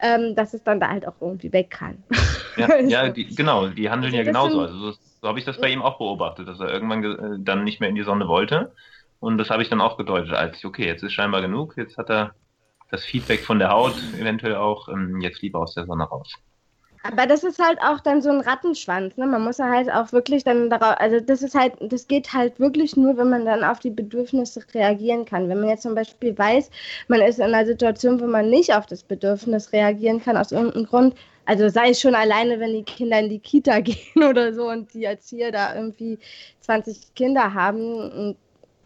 ähm, 0.00 0.34
dass 0.34 0.52
es 0.52 0.64
dann 0.64 0.80
da 0.80 0.88
halt 0.88 1.06
auch 1.06 1.14
irgendwie 1.20 1.52
weg 1.52 1.70
kann. 1.70 2.02
Ja, 2.56 2.76
ja 2.80 3.08
die, 3.08 3.32
genau, 3.34 3.68
die 3.68 3.88
handeln 3.88 4.14
also 4.14 4.16
ja 4.16 4.24
genauso. 4.24 4.66
Sind, 4.66 4.74
also 4.74 4.92
so 5.22 5.28
habe 5.28 5.38
ich 5.38 5.44
das 5.44 5.60
bei 5.60 5.68
ihm 5.68 5.82
auch 5.82 5.98
beobachtet, 5.98 6.48
dass 6.48 6.58
er 6.58 6.72
irgendwann 6.72 7.04
äh, 7.04 7.38
dann 7.38 7.62
nicht 7.62 7.78
mehr 7.78 7.88
in 7.88 7.94
die 7.94 8.02
Sonne 8.02 8.26
wollte 8.26 8.72
und 9.20 9.38
das 9.38 9.50
habe 9.50 9.62
ich 9.62 9.68
dann 9.68 9.80
auch 9.80 9.96
gedeutet 9.96 10.32
als, 10.32 10.64
okay, 10.64 10.86
jetzt 10.86 11.02
ist 11.02 11.12
scheinbar 11.12 11.42
genug, 11.42 11.76
jetzt 11.76 11.96
hat 11.98 12.10
er 12.10 12.34
das 12.90 13.04
Feedback 13.04 13.40
von 13.44 13.58
der 13.58 13.70
Haut 13.70 13.94
eventuell 14.18 14.56
auch, 14.56 14.88
ähm, 14.88 15.20
jetzt 15.20 15.42
lieber 15.42 15.60
aus 15.60 15.74
der 15.74 15.86
Sonne 15.86 16.04
raus. 16.04 16.34
Aber 17.02 17.26
das 17.26 17.44
ist 17.44 17.58
halt 17.58 17.78
auch 17.80 18.00
dann 18.00 18.20
so 18.20 18.28
ein 18.28 18.40
Rattenschwanz, 18.40 19.16
ne? 19.16 19.26
Man 19.26 19.42
muss 19.42 19.56
ja 19.56 19.70
halt 19.70 19.90
auch 19.90 20.12
wirklich 20.12 20.44
dann 20.44 20.68
darauf, 20.68 21.00
also 21.00 21.18
das 21.18 21.40
ist 21.42 21.54
halt, 21.54 21.72
das 21.80 22.08
geht 22.08 22.34
halt 22.34 22.60
wirklich 22.60 22.94
nur, 22.94 23.16
wenn 23.16 23.30
man 23.30 23.46
dann 23.46 23.64
auf 23.64 23.78
die 23.78 23.90
Bedürfnisse 23.90 24.62
reagieren 24.74 25.24
kann. 25.24 25.48
Wenn 25.48 25.60
man 25.60 25.70
jetzt 25.70 25.82
zum 25.82 25.94
Beispiel 25.94 26.36
weiß, 26.36 26.70
man 27.08 27.22
ist 27.22 27.38
in 27.38 27.46
einer 27.46 27.64
Situation, 27.64 28.20
wo 28.20 28.26
man 28.26 28.50
nicht 28.50 28.74
auf 28.74 28.84
das 28.84 29.02
Bedürfnis 29.02 29.72
reagieren 29.72 30.22
kann, 30.22 30.36
aus 30.36 30.52
irgendeinem 30.52 30.86
Grund, 30.86 31.14
also 31.46 31.70
sei 31.70 31.90
es 31.90 32.00
schon 32.00 32.14
alleine, 32.14 32.60
wenn 32.60 32.74
die 32.74 32.84
Kinder 32.84 33.18
in 33.18 33.30
die 33.30 33.40
Kita 33.40 33.80
gehen 33.80 34.22
oder 34.28 34.52
so 34.52 34.68
und 34.68 34.92
die 34.92 35.04
Erzieher 35.04 35.52
da 35.52 35.74
irgendwie 35.74 36.18
20 36.60 37.14
Kinder 37.14 37.54
haben 37.54 38.10
und 38.10 38.36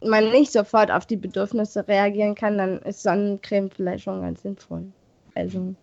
man 0.03 0.31
nicht 0.31 0.53
sofort 0.53 0.91
auf 0.91 1.07
die 1.07 1.17
Bedürfnisse 1.17 1.87
reagieren 1.87 2.35
kann, 2.35 2.59
dann 2.59 2.79
ist 2.83 3.03
Sonnencreme 3.03 3.71
vielleicht 3.71 4.05
schon 4.05 4.23
ganz 4.23 4.43
sinnvoll. 4.43 4.93
Also, 5.35 5.75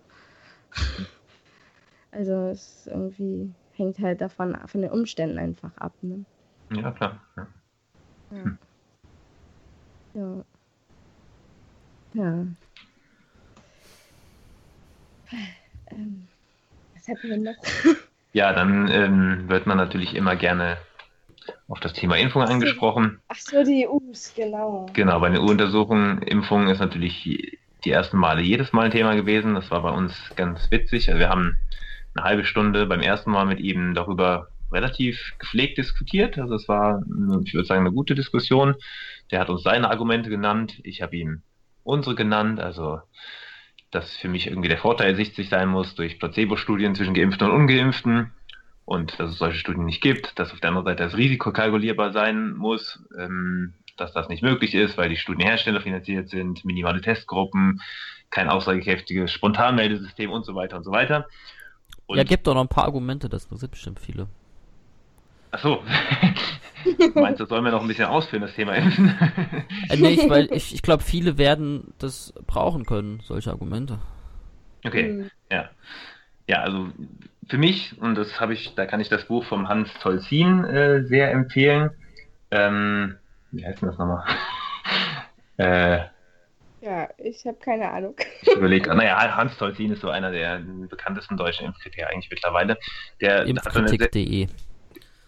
also 2.12 2.34
es 2.50 2.88
irgendwie 2.88 3.54
hängt 3.74 4.00
halt 4.00 4.22
davon 4.22 4.58
von 4.68 4.82
den 4.82 4.92
Umständen 4.92 5.38
einfach 5.38 5.76
ab. 5.78 5.94
Ne? 6.02 6.26
Ja, 6.72 6.92
klar. 6.92 7.20
Ja. 7.38 7.48
Ja. 8.32 8.58
ja. 10.14 10.44
Ja. 12.14 12.46
Ähm, 15.92 16.28
was 16.94 17.08
hatten 17.08 17.30
wir 17.30 17.38
noch? 17.38 17.56
Ja, 18.34 18.54
dann 18.54 18.88
ähm, 18.88 19.50
wird 19.50 19.68
man 19.68 19.76
natürlich 19.76 20.16
immer 20.16 20.38
gerne 20.38 20.78
auf 21.68 21.80
das 21.80 21.94
Thema 21.94 22.18
Impfung 22.18 22.44
angesprochen. 22.44 23.20
Ach 23.28 23.38
so, 23.38 23.64
die 23.64 23.88
EUs, 23.88 24.34
genau. 24.36 24.88
Genau, 24.94 25.20
bei 25.20 25.30
den 25.30 25.40
EU-Untersuchungen, 25.40 26.22
Impfung 26.22 26.68
ist 26.68 26.80
natürlich 26.80 27.58
die 27.84 27.92
ersten 27.92 28.18
Male 28.18 28.42
jedes 28.42 28.74
Mal 28.74 28.86
ein 28.86 28.92
Thema 28.92 29.16
gewesen. 29.16 29.56
Das 29.56 29.72
war 29.72 29.82
bei 29.82 29.92
uns 29.92 30.14
ganz 30.36 30.70
witzig. 30.70 31.10
Also 31.10 31.20
wir 31.20 31.30
haben 31.30 31.58
eine 32.14 32.26
halbe 32.26 32.46
Stunde 32.46 32.86
beim 32.86 33.02
ersten 33.02 33.32
Mal 33.32 33.46
mit 33.46 33.60
ihm 33.60 33.94
darüber 33.94 34.50
relativ 34.72 35.34
gepflegt 35.40 35.78
diskutiert. 35.78 36.38
Also 36.38 36.56
es 36.56 36.68
war, 36.68 37.04
ich 37.44 37.54
würde 37.54 37.68
sagen, 37.68 37.82
eine 37.82 37.92
gute 37.92 38.16
Diskussion. 38.16 38.76
Der 39.32 39.40
hat 39.40 39.50
uns 39.50 39.64
seine 39.64 39.90
Argumente 39.90 40.30
genannt. 40.30 40.80
Ich 40.84 41.02
habe 41.02 41.16
ihm 41.16 41.42
unsere 41.84 42.16
genannt. 42.16 42.60
Also 42.60 43.00
dass 43.92 44.16
für 44.16 44.30
mich 44.30 44.48
irgendwie 44.48 44.70
der 44.70 44.78
Vorteil 44.78 45.10
ersichtlich 45.10 45.50
sein 45.50 45.68
muss 45.68 45.96
durch 45.96 46.18
Placebo-Studien 46.18 46.96
zwischen 46.96 47.14
Geimpften 47.14 47.50
und 47.50 47.54
Ungeimpften 47.54 48.32
und 48.86 49.20
dass 49.20 49.32
es 49.32 49.38
solche 49.38 49.58
Studien 49.58 49.86
nicht 49.86 50.02
gibt, 50.02 50.38
dass 50.40 50.52
auf 50.52 50.60
der 50.60 50.70
anderen 50.70 50.86
Seite 50.86 51.04
das 51.04 51.18
Risiko 51.18 51.52
kalkulierbar 51.52 52.12
sein 52.12 52.54
muss, 52.54 53.00
ähm, 53.18 53.74
dass 53.98 54.14
das 54.14 54.30
nicht 54.30 54.44
möglich 54.44 54.74
ist, 54.74 54.98
weil 54.98 55.10
die 55.10 55.18
Studienhersteller 55.18 55.82
finanziert 55.82 56.30
sind, 56.30 56.66
minimale 56.66 57.02
Testgruppen, 57.02 57.82
kein 58.30 58.50
aussagekräftiges 58.50 59.32
Spontanmeldesystem 59.32 60.32
und 60.32 60.46
so 60.46 60.56
weiter 60.56 60.78
und 60.78 60.84
so 60.84 60.92
weiter. 60.92 61.28
Und 62.08 62.18
ja, 62.18 62.24
gibt 62.24 62.48
doch 62.48 62.56
noch 62.56 62.62
ein 62.62 62.68
paar 62.68 62.86
Argumente, 62.86 63.30
das 63.30 63.44
sind 63.44 63.72
bestimmt 63.72 64.00
viele. 64.00 64.28
Ach 65.52 65.60
so. 65.60 65.84
Meinst 67.14 67.40
du, 67.40 67.46
sollen 67.46 67.64
wir 67.64 67.72
noch 67.72 67.82
ein 67.82 67.88
bisschen 67.88 68.06
ausführen, 68.06 68.42
das 68.42 68.56
Thema 68.56 68.74
Impfen? 68.74 69.16
äh, 69.90 69.98
nee, 69.98 70.14
ich, 70.14 70.30
weil 70.30 70.48
ich, 70.52 70.74
ich 70.74 70.82
glaube, 70.82 71.04
viele 71.04 71.38
werden 71.38 71.94
das 72.00 72.34
brauchen 72.48 72.86
können, 72.86 73.22
solche 73.24 73.52
Argumente. 73.52 74.00
Okay, 74.84 75.12
mhm. 75.12 75.32
ja. 75.52 75.70
Ja, 76.48 76.62
also 76.62 76.90
für 77.48 77.58
mich, 77.58 78.00
und 78.00 78.16
das 78.16 78.40
habe 78.40 78.54
ich, 78.54 78.76
da 78.76 78.86
kann 78.86 79.00
ich 79.00 79.10
das 79.10 79.26
Buch 79.26 79.46
vom 79.46 79.68
Hans 79.68 79.90
Tolzin 80.02 80.64
äh, 80.64 81.04
sehr 81.06 81.32
empfehlen. 81.32 81.92
Ähm, 82.52 83.18
wie 83.52 83.66
heißt 83.66 83.82
denn 83.82 83.90
das 83.90 83.98
nochmal? 83.98 84.24
äh, 85.58 86.06
ja, 86.82 87.08
ich 87.18 87.46
habe 87.46 87.58
keine 87.60 87.92
Ahnung. 87.92 88.16
Ich 88.42 88.52
überlege, 88.56 88.94
naja, 88.96 89.36
Hans 89.36 89.56
Tolzin 89.58 89.92
ist 89.92 90.02
so 90.02 90.10
einer 90.10 90.32
der 90.32 90.62
bekanntesten 90.90 91.38
deutschen 91.38 91.68
Impfkritiker 91.68 92.10
eigentlich 92.10 92.32
mittlerweile. 92.32 92.78
Der 93.22 93.46
Impfkritik.de. 93.46 94.48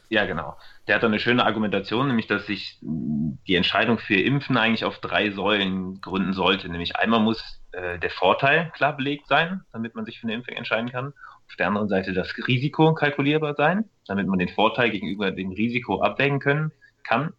Ja, 0.10 0.26
genau. 0.26 0.58
Der 0.88 0.96
hat 0.96 1.04
da 1.04 1.08
eine 1.08 1.20
schöne 1.20 1.46
Argumentation, 1.46 2.08
nämlich, 2.08 2.28
dass 2.28 2.46
sich 2.48 2.80
die 2.82 3.56
Entscheidung 3.56 4.00
für 4.00 4.16
Impfen 4.16 4.58
eigentlich 4.58 4.86
auf 4.86 5.00
drei 5.00 5.32
Säulen 5.32 6.02
gründen 6.02 6.34
sollte. 6.34 6.70
Nämlich 6.70 6.96
einmal 6.96 7.20
muss 7.20 7.62
äh, 7.72 8.00
der 8.00 8.10
Vorteil 8.10 8.72
klar 8.76 8.98
belegt 8.98 9.28
sein, 9.28 9.62
damit 9.72 9.96
man 9.96 10.06
sich 10.06 10.20
für 10.20 10.26
eine 10.26 10.34
Impfung 10.34 10.56
entscheiden 10.56 10.92
kann. 10.92 11.14
Auf 11.54 11.58
der 11.58 11.68
anderen 11.68 11.88
Seite 11.88 12.14
das 12.14 12.34
Risiko 12.48 12.96
kalkulierbar 12.96 13.54
sein, 13.54 13.86
damit 14.08 14.26
man 14.26 14.40
den 14.40 14.50
Vorteil 14.50 14.90
gegenüber 14.90 15.30
dem 15.30 15.52
Risiko 15.52 16.02
abwägen 16.02 16.40
können 16.40 16.72
kann. 17.04 17.34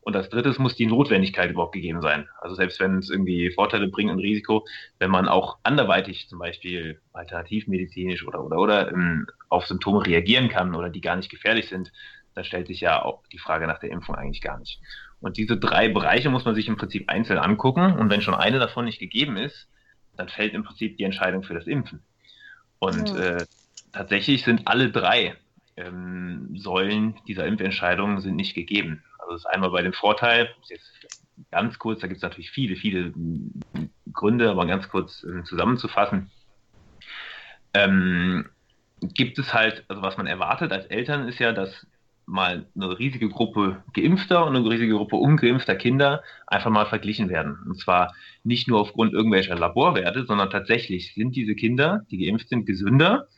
Und 0.00 0.16
als 0.16 0.28
drittes 0.30 0.58
muss 0.58 0.74
die 0.74 0.86
Notwendigkeit 0.86 1.48
überhaupt 1.48 1.72
gegeben 1.72 2.02
sein. 2.02 2.28
Also 2.40 2.56
selbst 2.56 2.80
wenn 2.80 2.98
es 2.98 3.08
irgendwie 3.08 3.52
Vorteile 3.52 3.86
bringt 3.86 4.10
und 4.10 4.18
Risiko, 4.18 4.66
wenn 4.98 5.12
man 5.12 5.28
auch 5.28 5.58
anderweitig 5.62 6.28
zum 6.28 6.40
Beispiel 6.40 7.00
alternativmedizinisch 7.12 8.26
oder 8.26 8.44
oder 8.44 8.58
oder 8.58 8.90
ähm, 8.90 9.28
auf 9.48 9.64
Symptome 9.68 10.04
reagieren 10.04 10.48
kann 10.48 10.74
oder 10.74 10.90
die 10.90 11.00
gar 11.00 11.14
nicht 11.14 11.30
gefährlich 11.30 11.68
sind, 11.68 11.92
dann 12.34 12.42
stellt 12.42 12.66
sich 12.66 12.80
ja 12.80 13.00
auch 13.00 13.22
die 13.30 13.38
Frage 13.38 13.68
nach 13.68 13.78
der 13.78 13.92
Impfung 13.92 14.16
eigentlich 14.16 14.42
gar 14.42 14.58
nicht. 14.58 14.80
Und 15.20 15.36
diese 15.36 15.56
drei 15.56 15.88
Bereiche 15.88 16.30
muss 16.30 16.44
man 16.44 16.56
sich 16.56 16.66
im 16.66 16.76
Prinzip 16.76 17.08
einzeln 17.08 17.38
angucken. 17.38 17.92
Und 17.92 18.10
wenn 18.10 18.22
schon 18.22 18.34
eine 18.34 18.58
davon 18.58 18.86
nicht 18.86 18.98
gegeben 18.98 19.36
ist, 19.36 19.68
dann 20.16 20.28
fällt 20.28 20.52
im 20.52 20.64
Prinzip 20.64 20.96
die 20.96 21.04
Entscheidung 21.04 21.44
für 21.44 21.54
das 21.54 21.68
Impfen. 21.68 22.02
Und 22.82 23.10
ja. 23.10 23.36
äh, 23.36 23.46
tatsächlich 23.92 24.42
sind 24.42 24.66
alle 24.66 24.90
drei 24.90 25.36
ähm, 25.76 26.48
Säulen 26.56 27.14
dieser 27.28 27.46
Impfentscheidung 27.46 28.20
sind 28.20 28.34
nicht 28.34 28.54
gegeben. 28.54 29.04
Also 29.20 29.34
das 29.34 29.42
ist 29.42 29.46
einmal 29.46 29.70
bei 29.70 29.82
dem 29.82 29.92
Vorteil, 29.92 30.52
jetzt 30.68 30.90
ganz 31.52 31.78
kurz, 31.78 32.00
da 32.00 32.08
gibt 32.08 32.16
es 32.16 32.24
natürlich 32.24 32.50
viele, 32.50 32.74
viele 32.74 33.14
Gründe, 34.12 34.50
aber 34.50 34.66
ganz 34.66 34.88
kurz 34.88 35.22
äh, 35.22 35.44
zusammenzufassen. 35.44 36.32
Ähm, 37.72 38.46
gibt 39.00 39.38
es 39.38 39.54
halt, 39.54 39.84
also 39.86 40.02
was 40.02 40.16
man 40.16 40.26
erwartet 40.26 40.72
als 40.72 40.86
Eltern 40.86 41.28
ist 41.28 41.38
ja, 41.38 41.52
dass 41.52 41.86
mal 42.26 42.66
eine 42.74 42.98
riesige 42.98 43.28
Gruppe 43.28 43.82
geimpfter 43.92 44.46
und 44.46 44.56
eine 44.56 44.68
riesige 44.68 44.94
Gruppe 44.94 45.16
ungeimpfter 45.16 45.74
Kinder 45.74 46.22
einfach 46.46 46.70
mal 46.70 46.86
verglichen 46.86 47.28
werden. 47.28 47.58
Und 47.66 47.78
zwar 47.78 48.14
nicht 48.44 48.68
nur 48.68 48.80
aufgrund 48.80 49.12
irgendwelcher 49.12 49.56
Laborwerte, 49.56 50.24
sondern 50.24 50.50
tatsächlich 50.50 51.14
sind 51.14 51.36
diese 51.36 51.54
Kinder, 51.54 52.06
die 52.10 52.18
geimpft 52.18 52.48
sind, 52.48 52.66
gesünder 52.66 53.28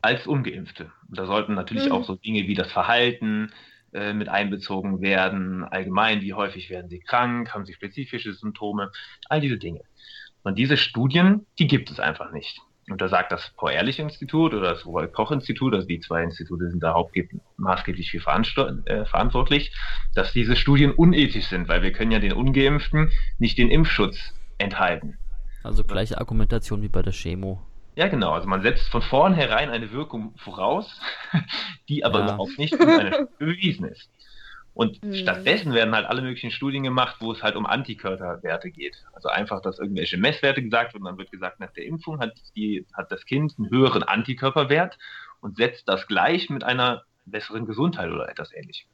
als 0.00 0.26
ungeimpfte. 0.26 0.90
Und 1.08 1.18
da 1.18 1.26
sollten 1.26 1.54
natürlich 1.54 1.86
mhm. 1.86 1.92
auch 1.92 2.04
so 2.04 2.16
Dinge 2.16 2.48
wie 2.48 2.54
das 2.54 2.72
Verhalten 2.72 3.52
äh, 3.92 4.12
mit 4.12 4.28
einbezogen 4.28 5.00
werden, 5.00 5.62
allgemein, 5.64 6.22
wie 6.22 6.34
häufig 6.34 6.70
werden 6.70 6.88
sie 6.88 7.00
krank, 7.00 7.54
haben 7.54 7.66
sie 7.66 7.74
spezifische 7.74 8.32
Symptome, 8.32 8.90
all 9.28 9.40
diese 9.40 9.58
Dinge. 9.58 9.82
Und 10.42 10.58
diese 10.58 10.76
Studien, 10.76 11.46
die 11.58 11.68
gibt 11.68 11.90
es 11.90 12.00
einfach 12.00 12.32
nicht 12.32 12.60
und 12.92 13.00
da 13.00 13.08
sagt 13.08 13.32
das 13.32 13.52
Paul-Ehrlich-Institut 13.56 14.54
oder 14.54 14.70
das 14.70 14.86
Robert-Koch-Institut, 14.86 15.74
also 15.74 15.86
die 15.86 16.00
zwei 16.00 16.22
Institute 16.22 16.70
sind 16.70 16.82
da 16.82 16.94
maßgeblich 17.56 18.10
für 18.10 18.18
äh, 18.86 19.04
verantwortlich, 19.06 19.74
dass 20.14 20.32
diese 20.32 20.56
Studien 20.56 20.92
unethisch 20.92 21.46
sind, 21.46 21.68
weil 21.68 21.82
wir 21.82 21.92
können 21.92 22.12
ja 22.12 22.18
den 22.18 22.32
Ungeimpften 22.32 23.10
nicht 23.38 23.58
den 23.58 23.70
Impfschutz 23.70 24.34
enthalten. 24.58 25.18
Also 25.62 25.84
gleiche 25.84 26.18
Argumentation 26.18 26.82
wie 26.82 26.88
bei 26.88 27.02
der 27.02 27.12
Chemo. 27.12 27.60
Ja, 27.94 28.08
genau. 28.08 28.32
Also 28.32 28.48
man 28.48 28.62
setzt 28.62 28.88
von 28.88 29.02
vornherein 29.02 29.70
eine 29.70 29.92
Wirkung 29.92 30.34
voraus, 30.36 31.00
die 31.88 32.04
aber 32.04 32.20
ja. 32.20 32.24
überhaupt 32.26 32.58
nicht 32.58 32.76
bewiesen 33.38 33.86
ist. 33.86 34.10
Und 34.74 35.02
mhm. 35.04 35.14
stattdessen 35.14 35.74
werden 35.74 35.94
halt 35.94 36.06
alle 36.06 36.22
möglichen 36.22 36.50
Studien 36.50 36.82
gemacht, 36.82 37.16
wo 37.20 37.32
es 37.32 37.42
halt 37.42 37.56
um 37.56 37.66
Antikörperwerte 37.66 38.70
geht. 38.70 39.04
Also 39.12 39.28
einfach, 39.28 39.60
dass 39.60 39.78
irgendwelche 39.78 40.16
Messwerte 40.16 40.62
gesagt 40.62 40.94
werden, 40.94 41.04
dann 41.04 41.18
wird 41.18 41.30
gesagt, 41.30 41.60
nach 41.60 41.72
der 41.72 41.84
Impfung 41.84 42.20
hat, 42.20 42.32
die, 42.56 42.86
hat 42.94 43.12
das 43.12 43.26
Kind 43.26 43.54
einen 43.58 43.70
höheren 43.70 44.02
Antikörperwert 44.02 44.98
und 45.40 45.56
setzt 45.56 45.88
das 45.88 46.06
gleich 46.06 46.48
mit 46.48 46.64
einer 46.64 47.02
besseren 47.26 47.66
Gesundheit 47.66 48.10
oder 48.10 48.28
etwas 48.28 48.52
ähnlichem. 48.54 48.88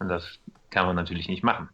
Und 0.00 0.08
das 0.08 0.40
kann 0.70 0.86
man 0.86 0.96
natürlich 0.96 1.28
nicht 1.28 1.44
machen. 1.44 1.68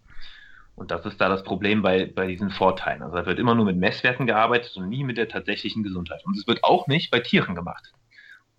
Und 0.76 0.90
das 0.90 1.04
ist 1.04 1.20
da 1.20 1.28
das 1.28 1.42
Problem 1.42 1.82
bei, 1.82 2.06
bei 2.06 2.26
diesen 2.26 2.50
Vorteilen. 2.50 3.02
Also 3.02 3.16
da 3.16 3.26
wird 3.26 3.38
immer 3.38 3.54
nur 3.54 3.64
mit 3.64 3.76
Messwerten 3.76 4.26
gearbeitet 4.26 4.76
und 4.76 4.88
nie 4.88 5.04
mit 5.04 5.18
der 5.18 5.28
tatsächlichen 5.28 5.82
Gesundheit. 5.82 6.24
Und 6.24 6.36
es 6.36 6.46
wird 6.46 6.64
auch 6.64 6.86
nicht 6.86 7.10
bei 7.10 7.20
Tieren 7.20 7.54
gemacht. 7.54 7.92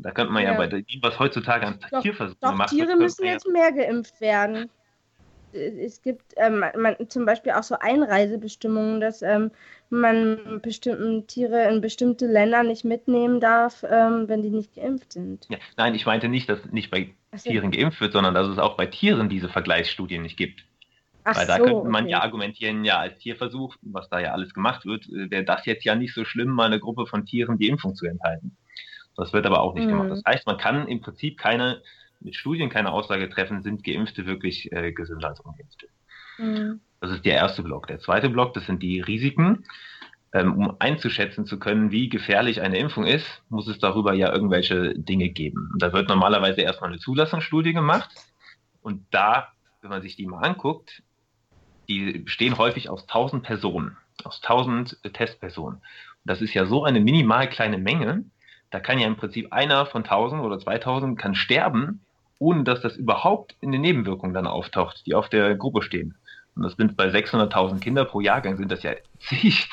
Da 0.02 0.12
könnte 0.12 0.34
man 0.34 0.44
ja, 0.44 0.52
ja 0.52 0.58
bei 0.58 0.68
dem, 0.68 0.86
was 1.02 1.20
heutzutage 1.20 1.66
an 1.66 1.80
doch, 1.92 2.02
Tierversuchen 2.02 2.38
doch, 2.42 2.52
gemacht 2.52 2.70
Tiere 2.70 2.96
müssen 2.96 3.26
jetzt 3.26 3.48
mehr 3.48 3.72
geimpft 3.72 4.20
werden. 4.22 4.70
Es 5.54 6.02
gibt 6.02 6.34
ähm, 6.38 6.64
man, 6.78 6.96
zum 7.10 7.26
Beispiel 7.26 7.52
auch 7.52 7.64
so 7.64 7.76
Einreisebestimmungen, 7.78 9.02
dass 9.02 9.22
ähm, 9.22 9.52
man 9.90 10.62
bestimmten 10.62 11.28
Tiere 11.28 11.70
in 11.70 11.82
bestimmte 11.82 12.26
Länder 12.26 12.64
nicht 12.64 12.86
mitnehmen 12.86 13.42
darf, 13.42 13.84
ähm, 13.84 14.30
wenn 14.30 14.42
die 14.42 14.50
nicht 14.50 14.76
geimpft 14.76 15.12
sind. 15.12 15.48
Ja, 15.50 15.58
nein, 15.76 15.94
ich 15.94 16.06
meinte 16.06 16.30
nicht, 16.30 16.48
dass 16.48 16.72
nicht 16.72 16.90
bei 16.90 17.14
so. 17.36 17.50
Tieren 17.50 17.72
geimpft 17.72 18.00
wird, 18.00 18.14
sondern 18.14 18.34
dass 18.34 18.48
es 18.48 18.60
auch 18.60 18.78
bei 18.78 18.86
Tieren 18.86 19.28
diese 19.28 19.50
Vergleichsstudien 19.50 20.22
nicht 20.22 20.38
gibt. 20.38 20.64
Ach 21.24 21.36
Weil 21.36 21.48
da 21.48 21.58
so, 21.58 21.64
könnte 21.66 21.90
man 21.90 22.06
okay. 22.06 22.14
ja 22.14 22.22
argumentieren, 22.22 22.84
ja, 22.84 23.00
als 23.00 23.18
Tierversuch, 23.20 23.76
was 23.82 24.10
da 24.10 24.20
ja 24.20 24.32
alles 24.32 24.54
gemacht 24.54 24.86
wird, 24.86 25.06
äh, 25.08 25.30
wäre 25.30 25.44
das 25.44 25.66
jetzt 25.66 25.84
ja 25.84 25.96
nicht 25.96 26.14
so 26.14 26.26
schlimm, 26.26 26.50
mal 26.50 26.66
eine 26.66 26.80
Gruppe 26.80 27.06
von 27.06 27.26
Tieren 27.26 27.58
die 27.58 27.68
Impfung 27.68 27.96
zu 27.96 28.06
enthalten. 28.06 28.56
Das 29.16 29.34
wird 29.34 29.46
aber 29.46 29.62
auch 29.62 29.74
nicht 29.74 29.86
mhm. 29.86 29.92
gemacht. 29.92 30.12
Das 30.12 30.24
heißt, 30.26 30.48
man 30.48 30.58
kann 30.58 30.88
im 30.88 31.02
Prinzip 31.02 31.38
keine, 31.38 31.82
mit 32.20 32.36
Studien 32.36 32.70
keine 32.70 32.92
Aussage 32.92 33.30
treffen, 33.30 33.62
sind 33.62 33.84
Geimpfte 33.84 34.26
wirklich 34.26 34.72
äh, 34.72 34.92
gesünder 34.92 35.30
als 35.30 35.40
Ungeimpfte. 35.40 35.88
Mhm. 36.38 36.82
Das 37.00 37.12
ist 37.12 37.26
der 37.26 37.36
erste 37.36 37.64
Block. 37.64 37.88
Der 37.88 38.00
zweite 38.00 38.30
Block, 38.30 38.54
das 38.54 38.66
sind 38.66 38.82
die 38.82 39.02
Risiken. 39.02 39.66
Ähm, 40.34 40.58
um 40.58 40.76
einzuschätzen 40.80 41.46
zu 41.46 41.60
können, 41.60 41.92
wie 41.92 42.08
gefährlich 42.08 42.62
eine 42.62 42.78
Impfung 42.78 43.06
ist, 43.06 43.44
muss 43.50 43.68
es 43.68 43.80
darüber 43.80 44.14
ja 44.14 44.32
irgendwelche 44.32 44.98
Dinge 44.98 45.28
geben. 45.28 45.70
Und 45.74 45.82
da 45.82 45.92
wird 45.92 46.08
normalerweise 46.08 46.62
erstmal 46.62 46.90
eine 46.90 47.00
Zulassungsstudie 47.00 47.74
gemacht. 47.74 48.10
Und 48.82 49.06
da, 49.12 49.50
wenn 49.82 49.90
man 49.90 50.02
sich 50.02 50.16
die 50.16 50.26
mal 50.26 50.40
anguckt, 50.40 51.04
die 51.90 52.20
bestehen 52.20 52.58
häufig 52.58 52.90
aus 52.90 53.02
1000 53.02 53.44
Personen, 53.44 53.98
aus 54.24 54.42
1000 54.42 55.00
Testpersonen. 55.14 55.80
Und 55.80 55.84
das 56.24 56.42
ist 56.42 56.54
ja 56.54 56.66
so 56.66 56.86
eine 56.86 57.02
minimal 57.02 57.50
kleine 57.50 57.78
Menge, 57.78 58.24
da 58.72 58.80
kann 58.80 59.00
ja 59.00 59.08
im 59.08 59.18
Prinzip 59.18 59.54
einer 59.54 59.86
von 59.86 60.04
1000 60.04 60.42
oder 60.42 60.58
2000 60.58 61.20
kann 61.20 61.36
sterben, 61.36 62.02
ohne 62.40 62.64
dass 62.64 62.82
das 62.82 62.96
überhaupt 62.96 63.56
in 63.62 63.72
den 63.72 63.82
Nebenwirkungen 63.82 64.34
dann 64.34 64.48
auftaucht, 64.48 65.06
die 65.06 65.14
auf 65.14 65.30
der 65.30 65.56
Gruppe 65.56 65.84
stehen. 65.84 66.16
Und 66.56 66.64
das 66.64 66.74
sind 66.74 66.98
bei 66.98 67.08
600.000 67.08 67.80
Kinder 67.80 68.06
pro 68.06 68.20
Jahrgang 68.20 68.58
sind 68.58 68.72
das 68.72 68.84
ja 68.84 68.94
zig, 69.20 69.70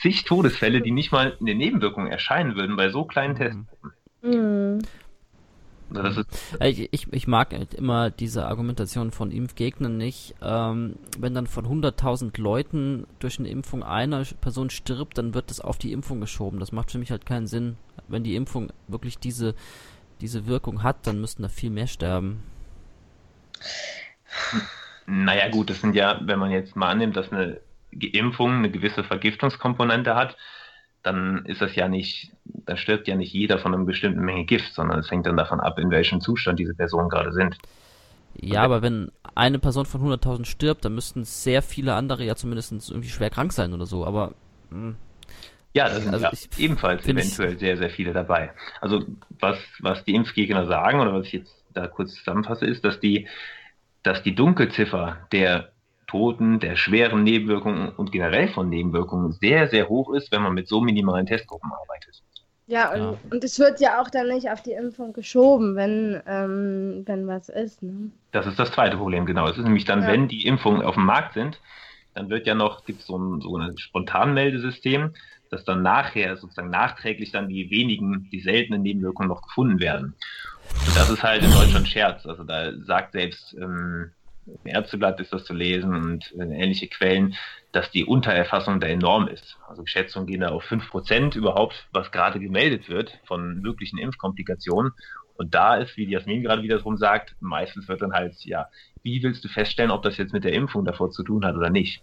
zig 0.00 0.24
Todesfälle, 0.24 0.80
die 0.80 0.90
nicht 0.90 1.12
mal 1.12 1.36
in 1.38 1.46
den 1.46 1.58
Nebenwirkungen 1.58 2.10
erscheinen 2.10 2.56
würden 2.56 2.76
bei 2.76 2.88
so 2.88 3.04
kleinen 3.04 3.34
mhm. 3.34 3.38
Testgruppen. 3.38 3.92
Mhm. 4.22 4.78
Ich, 6.60 6.92
ich, 6.92 7.12
ich, 7.12 7.26
mag 7.26 7.52
halt 7.52 7.74
immer 7.74 8.10
diese 8.10 8.46
Argumentation 8.46 9.10
von 9.10 9.30
Impfgegnern 9.30 9.96
nicht. 9.96 10.34
Ähm, 10.42 10.96
wenn 11.18 11.34
dann 11.34 11.46
von 11.46 11.66
100.000 11.66 12.40
Leuten 12.40 13.06
durch 13.18 13.38
eine 13.38 13.48
Impfung 13.48 13.82
eine 13.82 14.24
Person 14.40 14.70
stirbt, 14.70 15.18
dann 15.18 15.34
wird 15.34 15.50
das 15.50 15.60
auf 15.60 15.78
die 15.78 15.92
Impfung 15.92 16.20
geschoben. 16.20 16.60
Das 16.60 16.72
macht 16.72 16.90
für 16.90 16.98
mich 16.98 17.10
halt 17.10 17.26
keinen 17.26 17.46
Sinn. 17.46 17.76
Wenn 18.08 18.24
die 18.24 18.36
Impfung 18.36 18.72
wirklich 18.88 19.18
diese, 19.18 19.54
diese 20.20 20.46
Wirkung 20.46 20.82
hat, 20.82 21.06
dann 21.06 21.20
müssten 21.20 21.42
da 21.42 21.48
viel 21.48 21.70
mehr 21.70 21.86
sterben. 21.86 22.42
Naja 25.06 25.48
gut, 25.50 25.70
das 25.70 25.80
sind 25.80 25.94
ja, 25.94 26.20
wenn 26.24 26.38
man 26.38 26.50
jetzt 26.50 26.76
mal 26.76 26.90
annimmt, 26.90 27.16
dass 27.16 27.32
eine 27.32 27.60
Impfung 27.90 28.52
eine 28.52 28.70
gewisse 28.70 29.04
Vergiftungskomponente 29.04 30.14
hat, 30.14 30.36
dann 31.02 31.44
ist 31.46 31.60
das 31.60 31.74
ja 31.74 31.88
nicht, 31.88 32.32
da 32.44 32.76
stirbt 32.76 33.08
ja 33.08 33.16
nicht 33.16 33.32
jeder 33.32 33.58
von 33.58 33.74
einer 33.74 33.84
bestimmten 33.84 34.20
Menge 34.20 34.44
Gift, 34.44 34.72
sondern 34.74 35.00
es 35.00 35.10
hängt 35.10 35.26
dann 35.26 35.36
davon 35.36 35.60
ab, 35.60 35.78
in 35.78 35.90
welchem 35.90 36.20
Zustand 36.20 36.58
diese 36.58 36.74
Personen 36.74 37.08
gerade 37.08 37.32
sind. 37.32 37.56
Ja, 38.34 38.62
aber 38.62 38.82
wenn 38.82 39.10
eine 39.34 39.58
Person 39.58 39.84
von 39.84 40.00
100.000 40.00 40.46
stirbt, 40.46 40.84
dann 40.84 40.94
müssten 40.94 41.24
sehr 41.24 41.62
viele 41.62 41.94
andere 41.94 42.24
ja 42.24 42.36
zumindest 42.36 42.72
irgendwie 42.90 43.08
schwer 43.08 43.30
krank 43.30 43.52
sein 43.52 43.72
oder 43.72 43.86
so, 43.86 44.06
aber. 44.06 44.32
Mh. 44.70 44.76
Hm. 44.78 44.96
Ja, 45.74 45.88
da 45.88 46.00
sind 46.00 46.12
also 46.12 46.26
ja 46.26 46.32
ebenfalls 46.58 47.06
eventuell 47.06 47.58
sehr, 47.58 47.78
sehr 47.78 47.88
viele 47.88 48.12
dabei. 48.12 48.52
Also 48.82 49.06
was, 49.40 49.58
was 49.80 50.04
die 50.04 50.14
Impfgegner 50.14 50.66
sagen 50.66 51.00
oder 51.00 51.14
was 51.14 51.26
ich 51.26 51.32
jetzt 51.32 51.64
da 51.72 51.86
kurz 51.86 52.14
zusammenfasse, 52.14 52.66
ist, 52.66 52.84
dass 52.84 53.00
die, 53.00 53.26
dass 54.02 54.22
die 54.22 54.34
Dunkelziffer 54.34 55.26
der 55.32 55.71
Toten, 56.12 56.60
der 56.60 56.76
schweren 56.76 57.24
Nebenwirkungen 57.24 57.88
und 57.88 58.12
generell 58.12 58.48
von 58.48 58.68
Nebenwirkungen 58.68 59.32
sehr, 59.32 59.68
sehr 59.68 59.88
hoch 59.88 60.12
ist, 60.12 60.30
wenn 60.30 60.42
man 60.42 60.52
mit 60.52 60.68
so 60.68 60.82
minimalen 60.82 61.24
Testgruppen 61.24 61.72
arbeitet. 61.72 62.22
Ja, 62.66 62.92
und, 62.92 63.00
ja. 63.00 63.14
und 63.30 63.42
es 63.42 63.58
wird 63.58 63.80
ja 63.80 63.98
auch 63.98 64.10
dann 64.10 64.28
nicht 64.28 64.50
auf 64.50 64.62
die 64.62 64.72
Impfung 64.72 65.14
geschoben, 65.14 65.74
wenn, 65.74 66.20
ähm, 66.26 67.02
wenn 67.06 67.26
was 67.26 67.48
ist. 67.48 67.82
Ne? 67.82 68.10
Das 68.30 68.46
ist 68.46 68.58
das 68.58 68.72
zweite 68.72 68.98
Problem, 68.98 69.24
genau. 69.24 69.48
Es 69.48 69.56
ist 69.56 69.64
nämlich 69.64 69.86
dann, 69.86 70.02
ja. 70.02 70.08
wenn 70.08 70.28
die 70.28 70.46
Impfungen 70.46 70.82
auf 70.82 70.96
dem 70.96 71.06
Markt 71.06 71.32
sind, 71.32 71.58
dann 72.12 72.28
wird 72.28 72.46
ja 72.46 72.54
noch, 72.54 72.84
gibt 72.84 73.00
es 73.00 73.06
so 73.06 73.16
ein, 73.16 73.40
so 73.40 73.56
ein 73.56 73.78
Spontanmeldesystem, 73.78 75.14
dass 75.50 75.64
dann 75.64 75.82
nachher 75.82 76.36
sozusagen 76.36 76.68
nachträglich 76.68 77.32
dann 77.32 77.48
die 77.48 77.70
wenigen, 77.70 78.28
die 78.30 78.40
seltenen 78.40 78.82
Nebenwirkungen 78.82 79.30
noch 79.30 79.40
gefunden 79.40 79.80
werden. 79.80 80.14
Und 80.86 80.94
das 80.94 81.08
ist 81.08 81.22
halt 81.22 81.42
in 81.42 81.50
Deutschland 81.52 81.88
Scherz. 81.88 82.26
Also 82.26 82.44
da 82.44 82.70
sagt 82.84 83.12
selbst 83.12 83.56
ähm, 83.58 84.10
im 84.46 84.58
Ärzteblatt 84.64 85.20
ist 85.20 85.32
das 85.32 85.44
zu 85.44 85.54
lesen 85.54 85.94
und 85.94 86.32
äh, 86.32 86.42
ähnliche 86.42 86.88
Quellen, 86.88 87.36
dass 87.72 87.90
die 87.90 88.04
Untererfassung 88.04 88.80
da 88.80 88.86
enorm 88.86 89.28
ist. 89.28 89.58
Also 89.68 89.86
Schätzungen 89.86 90.26
gehen 90.26 90.40
da 90.40 90.48
auf 90.48 90.64
5% 90.64 91.36
überhaupt, 91.36 91.88
was 91.92 92.10
gerade 92.10 92.40
gemeldet 92.40 92.88
wird 92.88 93.18
von 93.24 93.60
möglichen 93.60 93.98
Impfkomplikationen. 93.98 94.92
Und 95.34 95.54
da 95.54 95.76
ist, 95.76 95.96
wie 95.96 96.08
Jasmin 96.08 96.42
gerade 96.42 96.62
wiederum 96.62 96.96
sagt, 96.96 97.34
meistens 97.40 97.88
wird 97.88 98.02
dann 98.02 98.12
halt, 98.12 98.34
ja, 98.44 98.68
wie 99.02 99.22
willst 99.22 99.44
du 99.44 99.48
feststellen, 99.48 99.90
ob 99.90 100.02
das 100.02 100.16
jetzt 100.16 100.32
mit 100.32 100.44
der 100.44 100.52
Impfung 100.52 100.84
davor 100.84 101.10
zu 101.10 101.22
tun 101.22 101.44
hat 101.44 101.56
oder 101.56 101.70
nicht? 101.70 102.02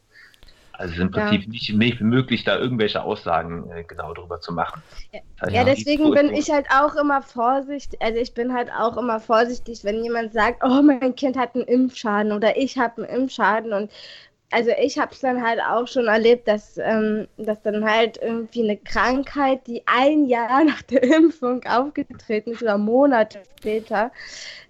Also 0.79 0.93
es 0.93 0.97
ist 0.97 1.03
im 1.03 1.11
Prinzip 1.11 1.41
ja. 1.41 1.49
nicht, 1.49 1.73
nicht, 1.73 1.99
möglich, 1.99 2.45
da 2.45 2.57
irgendwelche 2.57 3.03
Aussagen 3.03 3.69
äh, 3.69 3.83
genau 3.83 4.13
darüber 4.13 4.39
zu 4.39 4.53
machen. 4.53 4.81
Ja, 5.11 5.19
also 5.39 5.53
ja 5.53 5.63
deswegen 5.65 6.09
bin 6.11 6.33
ich 6.33 6.49
halt 6.49 6.67
auch 6.71 6.95
immer 6.95 7.21
vorsichtig, 7.21 8.01
also 8.01 8.17
ich 8.17 8.33
bin 8.33 8.53
halt 8.53 8.71
auch 8.71 8.95
immer 8.95 9.19
vorsichtig, 9.19 9.83
wenn 9.83 10.01
jemand 10.01 10.31
sagt, 10.31 10.63
oh, 10.63 10.81
mein 10.81 11.15
Kind 11.15 11.37
hat 11.37 11.53
einen 11.53 11.65
Impfschaden 11.65 12.31
oder 12.31 12.55
ich 12.55 12.77
habe 12.77 13.03
einen 13.03 13.23
Impfschaden 13.23 13.73
und 13.73 13.91
also 14.51 14.71
ich 14.81 14.97
habe 14.97 15.13
es 15.13 15.19
dann 15.19 15.43
halt 15.43 15.59
auch 15.61 15.87
schon 15.87 16.07
erlebt, 16.07 16.47
dass, 16.47 16.77
ähm, 16.77 17.27
dass 17.37 17.61
dann 17.61 17.85
halt 17.85 18.19
irgendwie 18.21 18.63
eine 18.63 18.77
Krankheit, 18.77 19.67
die 19.67 19.83
ein 19.85 20.25
Jahr 20.25 20.63
nach 20.65 20.81
der 20.83 21.03
Impfung 21.03 21.63
aufgetreten 21.65 22.51
ist 22.51 22.63
oder 22.63 22.77
Monate 22.77 23.41
später, 23.59 24.11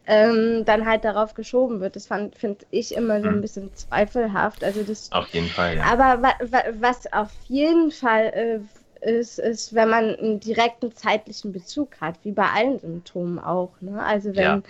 ähm, 0.05 0.65
dann 0.65 0.86
halt 0.86 1.05
darauf 1.05 1.34
geschoben 1.34 1.80
wird. 1.80 1.95
Das 1.95 2.07
finde 2.07 2.65
ich 2.71 2.93
immer 2.95 3.21
so 3.21 3.27
ein 3.27 3.36
hm. 3.36 3.41
bisschen 3.41 3.73
zweifelhaft. 3.73 4.63
Also 4.63 4.84
das, 4.84 5.11
auf 5.11 5.30
jeden 5.30 5.47
Fall, 5.47 5.77
ja. 5.77 5.84
Aber 5.84 6.21
wa 6.21 6.34
wa 6.41 6.63
was 6.80 7.11
auf 7.13 7.32
jeden 7.47 7.91
Fall 7.91 8.25
äh, 8.34 8.59
ist, 9.01 9.39
ist, 9.39 9.73
wenn 9.73 9.89
man 9.89 10.15
einen 10.15 10.39
direkten 10.39 10.93
zeitlichen 10.93 11.53
Bezug 11.53 12.01
hat, 12.01 12.15
wie 12.23 12.32
bei 12.32 12.47
allen 12.47 12.80
Symptomen 12.80 13.39
auch. 13.39 13.71
Ne? 13.80 14.01
Also 14.03 14.36
wenn 14.36 14.43
ja. 14.43 14.61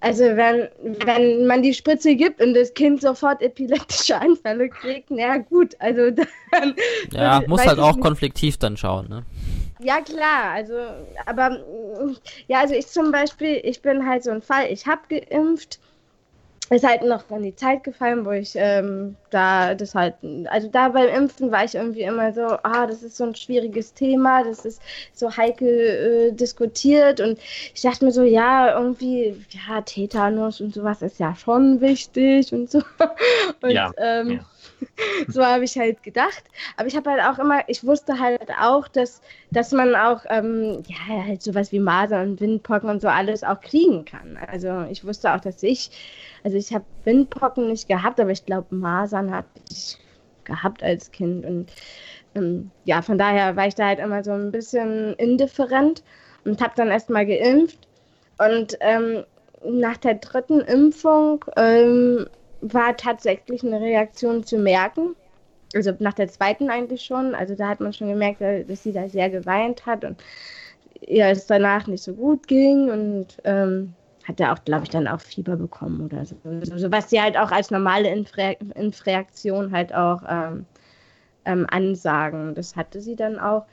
Also 0.00 0.24
wenn, 0.24 0.68
wenn 1.04 1.46
man 1.46 1.62
die 1.62 1.72
Spritze 1.72 2.14
gibt 2.16 2.42
und 2.42 2.54
das 2.54 2.74
Kind 2.74 3.00
sofort 3.00 3.40
epileptische 3.40 4.20
Anfälle 4.20 4.68
kriegt, 4.68 5.10
na 5.10 5.38
gut, 5.38 5.74
also 5.78 6.10
dann. 6.52 6.74
Ja, 7.12 7.42
muss 7.46 7.66
halt 7.66 7.78
auch 7.78 7.96
nicht. 7.96 8.02
konfliktiv 8.02 8.58
dann 8.58 8.76
schauen, 8.76 9.08
ne? 9.08 9.24
Ja, 9.78 10.00
klar, 10.00 10.52
also, 10.54 10.74
aber 11.26 11.60
ja, 12.46 12.60
also 12.60 12.74
ich 12.74 12.86
zum 12.86 13.12
Beispiel, 13.12 13.60
ich 13.62 13.82
bin 13.82 14.06
halt 14.06 14.24
so 14.24 14.30
ein 14.30 14.40
Fall, 14.40 14.70
ich 14.70 14.86
habe 14.86 15.02
geimpft 15.08 15.80
ist 16.70 16.86
halt 16.86 17.02
noch 17.02 17.22
dann 17.22 17.42
die 17.42 17.54
Zeit 17.54 17.84
gefallen, 17.84 18.24
wo 18.24 18.32
ich 18.32 18.52
ähm, 18.56 19.16
da 19.30 19.74
das 19.74 19.94
halt, 19.94 20.14
also 20.46 20.68
da 20.68 20.88
beim 20.88 21.08
Impfen 21.08 21.52
war 21.52 21.64
ich 21.64 21.74
irgendwie 21.74 22.02
immer 22.02 22.32
so, 22.32 22.42
ah, 22.62 22.86
das 22.86 23.02
ist 23.02 23.16
so 23.16 23.24
ein 23.24 23.34
schwieriges 23.34 23.94
Thema, 23.94 24.42
das 24.42 24.64
ist 24.64 24.82
so 25.12 25.36
heikel 25.36 25.68
äh, 25.68 26.32
diskutiert 26.32 27.20
und 27.20 27.38
ich 27.74 27.82
dachte 27.82 28.04
mir 28.04 28.12
so, 28.12 28.22
ja, 28.22 28.76
irgendwie, 28.76 29.36
ja, 29.50 29.80
Tetanus 29.82 30.60
und 30.60 30.74
sowas 30.74 31.02
ist 31.02 31.20
ja 31.20 31.34
schon 31.36 31.80
wichtig 31.80 32.52
und 32.52 32.70
so. 32.70 32.82
Und 33.60 33.70
ja, 33.70 33.92
ähm, 33.96 34.30
ja. 34.30 34.40
so 35.28 35.44
habe 35.44 35.64
ich 35.64 35.76
halt 35.78 36.02
gedacht. 36.02 36.44
Aber 36.76 36.88
ich 36.88 36.96
habe 36.96 37.10
halt 37.10 37.22
auch 37.22 37.38
immer, 37.38 37.62
ich 37.68 37.84
wusste 37.84 38.18
halt 38.18 38.50
auch, 38.60 38.88
dass, 38.88 39.20
dass 39.50 39.72
man 39.72 39.94
auch, 39.94 40.24
ähm, 40.28 40.82
ja, 40.86 41.24
halt 41.24 41.42
sowas 41.42 41.72
wie 41.72 41.80
Masern 41.80 42.30
und 42.30 42.40
Windpocken 42.40 42.90
und 42.90 43.00
so 43.00 43.08
alles 43.08 43.42
auch 43.42 43.60
kriegen 43.60 44.04
kann. 44.04 44.36
Also 44.36 44.82
ich 44.90 45.04
wusste 45.04 45.34
auch, 45.34 45.40
dass 45.40 45.62
ich 45.62 45.90
also 46.46 46.58
ich 46.58 46.72
habe 46.72 46.84
Windpocken 47.02 47.66
nicht 47.66 47.88
gehabt, 47.88 48.20
aber 48.20 48.30
ich 48.30 48.44
glaube, 48.46 48.72
Masern 48.72 49.32
hatte 49.32 49.48
ich 49.68 49.98
gehabt 50.44 50.84
als 50.84 51.10
Kind. 51.10 51.44
Und 51.44 51.72
ähm, 52.36 52.70
ja, 52.84 53.02
von 53.02 53.18
daher 53.18 53.56
war 53.56 53.66
ich 53.66 53.74
da 53.74 53.86
halt 53.86 53.98
immer 53.98 54.22
so 54.22 54.30
ein 54.30 54.52
bisschen 54.52 55.14
indifferent 55.14 56.04
und 56.44 56.62
habe 56.62 56.74
dann 56.76 56.88
erstmal 56.88 57.26
geimpft. 57.26 57.88
Und 58.38 58.76
ähm, 58.80 59.24
nach 59.64 59.96
der 59.96 60.14
dritten 60.14 60.60
Impfung 60.60 61.44
ähm, 61.56 62.28
war 62.60 62.96
tatsächlich 62.96 63.64
eine 63.64 63.80
Reaktion 63.80 64.44
zu 64.44 64.58
merken. 64.58 65.14
Also 65.74 65.92
nach 65.98 66.14
der 66.14 66.28
zweiten 66.28 66.70
eigentlich 66.70 67.04
schon. 67.04 67.34
Also 67.34 67.54
da 67.54 67.68
hat 67.68 67.80
man 67.80 67.92
schon 67.92 68.08
gemerkt, 68.08 68.40
dass 68.40 68.82
sie 68.82 68.92
da 68.92 69.08
sehr 69.08 69.30
geweint 69.30 69.84
hat 69.86 70.04
und 70.04 70.22
ihr 71.00 71.26
es 71.26 71.46
danach 71.46 71.86
nicht 71.86 72.02
so 72.02 72.14
gut 72.14 72.46
ging. 72.46 72.90
Und 72.90 73.38
ähm, 73.44 73.94
hat 74.26 74.40
er 74.40 74.52
auch, 74.52 74.64
glaube 74.64 74.84
ich, 74.84 74.90
dann 74.90 75.06
auch 75.06 75.20
Fieber 75.20 75.56
bekommen 75.56 76.00
oder 76.00 76.24
so. 76.24 76.36
Also, 76.44 76.90
was 76.90 77.10
sie 77.10 77.20
halt 77.20 77.36
auch 77.36 77.52
als 77.52 77.70
normale 77.70 78.08
Infreaktion 78.10 79.72
halt 79.72 79.94
auch 79.94 80.22
ähm, 80.28 80.66
ähm, 81.44 81.66
ansagen. 81.70 82.54
Das 82.54 82.76
hatte 82.76 83.00
sie 83.00 83.16
dann 83.16 83.38
auch. 83.38 83.66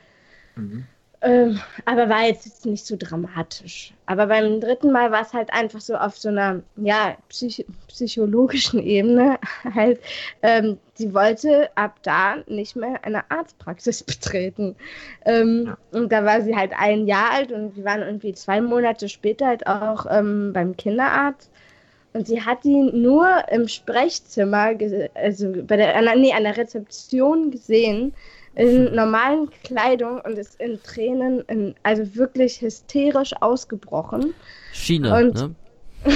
Mhm. 0.56 0.86
Ähm, 1.24 1.58
aber 1.86 2.10
war 2.10 2.26
jetzt 2.26 2.66
nicht 2.66 2.86
so 2.86 2.98
dramatisch. 3.00 3.94
Aber 4.08 4.28
beim 4.28 4.60
dritten 4.60 4.92
Mal 4.92 5.10
war 5.12 5.22
es 5.22 5.32
halt 5.32 5.54
einfach 5.54 5.80
so 5.80 5.96
auf 5.96 6.18
so 6.18 6.28
einer 6.28 6.62
ja, 6.76 7.16
psych 7.30 7.66
psychologischen 7.88 8.84
Ebene 8.84 9.40
halt, 9.74 10.02
ähm, 10.42 10.78
sie 10.96 11.14
wollte 11.14 11.70
ab 11.76 11.98
da 12.04 12.36
nicht 12.48 12.76
mehr 12.76 13.06
eine 13.06 13.32
Arztpraxis 13.32 14.04
betreten. 14.04 14.76
Ähm. 15.26 15.76
Und 15.92 16.12
da 16.12 16.26
war 16.26 16.42
sie 16.42 16.58
halt 16.58 16.74
ein 16.78 17.08
Jahr 17.08 17.32
alt 17.32 17.54
und 17.54 17.78
wir 17.78 17.86
waren 17.86 18.02
irgendwie 18.02 18.34
zwei 18.34 18.60
Monate 18.60 19.08
später 19.08 19.48
halt 19.48 19.66
auch 19.66 20.06
ähm, 20.10 20.52
beim 20.52 20.76
Kinderarzt. 20.76 21.50
Und 22.12 22.28
sie 22.28 22.42
hat 22.44 22.66
ihn 22.66 23.02
nur 23.02 23.28
im 23.50 23.68
Sprechzimmer, 23.68 24.74
also 25.16 25.54
bei 25.66 25.78
der, 25.78 26.16
nee, 26.16 26.34
an 26.34 26.44
der 26.44 26.58
Rezeption 26.58 27.50
gesehen, 27.50 28.14
in 28.56 28.94
normalen 28.94 29.50
Kleidung 29.64 30.22
und 30.22 30.38
ist 30.38 30.60
in 30.60 30.82
Tränen, 30.84 31.42
in, 31.42 31.76
also 31.84 32.16
wirklich 32.16 32.62
hysterisch 32.62 33.34
ausgebrochen. 33.42 34.34
Schiene, 34.72 35.16
und, 35.16 35.36
ne? 35.36 35.56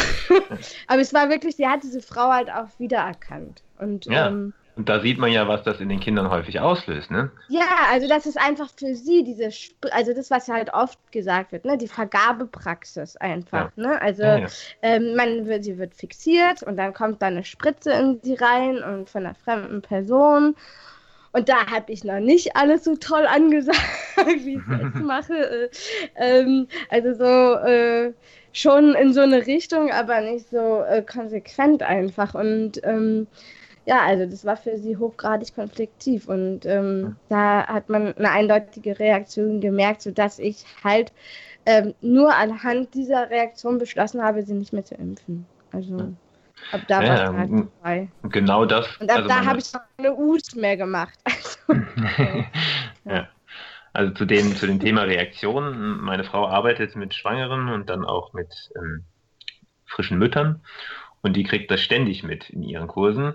aber 0.87 1.01
es 1.01 1.13
war 1.13 1.29
wirklich, 1.29 1.55
sie 1.55 1.67
hat 1.67 1.83
diese 1.83 2.01
Frau 2.01 2.29
halt 2.29 2.51
auch 2.51 2.67
wiedererkannt. 2.77 3.63
Und, 3.79 4.05
ja. 4.05 4.27
Ähm, 4.27 4.53
und 4.75 4.89
da 4.89 4.99
sieht 4.99 5.17
man 5.17 5.31
ja, 5.31 5.47
was 5.47 5.63
das 5.63 5.79
in 5.79 5.89
den 5.89 5.99
Kindern 5.99 6.29
häufig 6.29 6.59
auslöst, 6.59 7.09
ne? 7.09 7.31
Ja, 7.47 7.65
also 7.91 8.07
das 8.07 8.27
ist 8.27 8.37
einfach 8.37 8.69
für 8.77 8.93
sie 8.93 9.23
diese, 9.23 9.45
Sp 9.49 9.89
also 9.89 10.13
das, 10.13 10.29
was 10.29 10.47
halt 10.49 10.71
oft 10.71 10.99
gesagt 11.11 11.51
wird, 11.51 11.65
ne? 11.65 11.79
Die 11.79 11.87
Vergabepraxis 11.87 13.17
einfach, 13.17 13.71
ja. 13.75 13.83
ne? 13.83 13.99
Also 13.99 14.21
ja, 14.21 14.37
ja. 14.37 14.47
Ähm, 14.83 15.15
man 15.15 15.47
wird, 15.47 15.63
sie 15.63 15.79
wird 15.79 15.95
fixiert 15.95 16.61
und 16.61 16.77
dann 16.77 16.93
kommt 16.93 17.23
da 17.23 17.27
eine 17.27 17.43
Spritze 17.43 17.91
in 17.91 18.19
sie 18.21 18.35
rein 18.35 18.83
und 18.83 19.09
von 19.09 19.25
einer 19.25 19.33
fremden 19.33 19.81
Person 19.81 20.55
und 21.37 21.49
da 21.49 21.67
habe 21.67 21.91
ich 21.91 22.03
noch 22.03 22.19
nicht 22.19 22.55
alles 22.55 22.83
so 22.83 22.95
toll 22.95 23.27
angesagt, 23.27 23.77
wie 24.43 24.55
ich 24.55 24.61
es 24.67 24.81
jetzt 24.81 24.95
mache. 25.03 25.35
Äh, 25.35 25.69
ähm, 26.15 26.67
also 26.89 27.13
so 27.13 27.53
äh, 27.63 28.13
schon 28.53 28.95
in 28.95 29.13
so 29.13 29.21
eine 29.21 29.45
Richtung, 29.45 29.91
aber 29.91 30.21
nicht 30.21 30.49
so 30.49 30.81
äh, 30.81 31.03
konsequent 31.03 31.83
einfach. 31.83 32.33
Und 32.33 32.81
ähm, 32.83 33.27
ja, 33.85 34.01
also 34.01 34.25
das 34.25 34.45
war 34.45 34.57
für 34.57 34.77
sie 34.77 34.97
hochgradig 34.97 35.53
konfliktiv. 35.53 36.27
Und 36.27 36.65
ähm, 36.65 37.17
da 37.29 37.67
hat 37.67 37.87
man 37.89 38.17
eine 38.17 38.31
eindeutige 38.31 38.97
Reaktion 38.97 39.61
gemerkt, 39.61 40.01
sodass 40.01 40.39
ich 40.39 40.65
halt 40.83 41.13
ähm, 41.67 41.93
nur 42.01 42.33
anhand 42.35 42.95
dieser 42.95 43.29
Reaktion 43.29 43.77
beschlossen 43.77 44.23
habe, 44.23 44.41
sie 44.41 44.55
nicht 44.55 44.73
mehr 44.73 44.85
zu 44.85 44.95
impfen. 44.95 45.45
Also 45.71 46.13
ab 46.71 46.81
da 46.87 47.01
ja, 47.01 47.07
war 47.07 47.15
es 47.15 47.37
halt 47.37 47.49
vorbei. 47.49 48.07
Genau 48.23 48.65
das. 48.65 48.97
Und 48.97 49.09
ab 49.09 49.17
also 49.17 49.29
da 49.29 49.45
habe 49.45 49.59
ich 49.59 49.71
keine 49.97 50.15
Ut 50.15 50.55
mehr 50.55 50.77
gemacht. 50.77 51.17
Also, 51.25 51.83
ja. 53.05 53.27
Also 53.93 54.13
zu 54.13 54.25
dem, 54.25 54.55
zu 54.55 54.67
dem 54.67 54.79
Thema 54.79 55.03
Reaktionen. 55.03 55.99
Meine 56.01 56.23
Frau 56.23 56.47
arbeitet 56.47 56.95
mit 56.95 57.15
Schwangeren 57.15 57.69
und 57.69 57.89
dann 57.89 58.05
auch 58.05 58.33
mit 58.33 58.53
ähm, 58.75 59.05
frischen 59.85 60.19
Müttern 60.19 60.61
und 61.21 61.33
die 61.33 61.43
kriegt 61.43 61.71
das 61.71 61.81
ständig 61.81 62.23
mit 62.23 62.49
in 62.49 62.63
ihren 62.63 62.87
Kursen, 62.87 63.33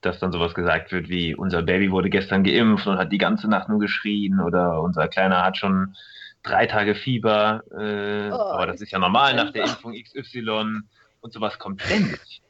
dass 0.00 0.18
dann 0.18 0.32
sowas 0.32 0.54
gesagt 0.54 0.92
wird 0.92 1.08
wie, 1.08 1.34
unser 1.34 1.62
Baby 1.62 1.90
wurde 1.90 2.10
gestern 2.10 2.44
geimpft 2.44 2.86
und 2.86 2.98
hat 2.98 3.12
die 3.12 3.18
ganze 3.18 3.48
Nacht 3.48 3.68
nur 3.68 3.78
geschrien 3.78 4.40
oder 4.40 4.82
unser 4.82 5.08
Kleiner 5.08 5.42
hat 5.42 5.56
schon 5.56 5.96
drei 6.42 6.66
Tage 6.66 6.94
Fieber, 6.94 7.62
äh, 7.70 8.30
oh, 8.30 8.34
aber 8.34 8.66
das 8.66 8.80
ist 8.80 8.90
ja 8.90 8.98
normal 8.98 9.34
nach 9.34 9.52
der 9.52 9.64
Impfung 9.64 9.94
XY 9.94 10.82
und 11.20 11.32
sowas 11.32 11.58
kommt 11.58 11.80
ständig. 11.82 12.41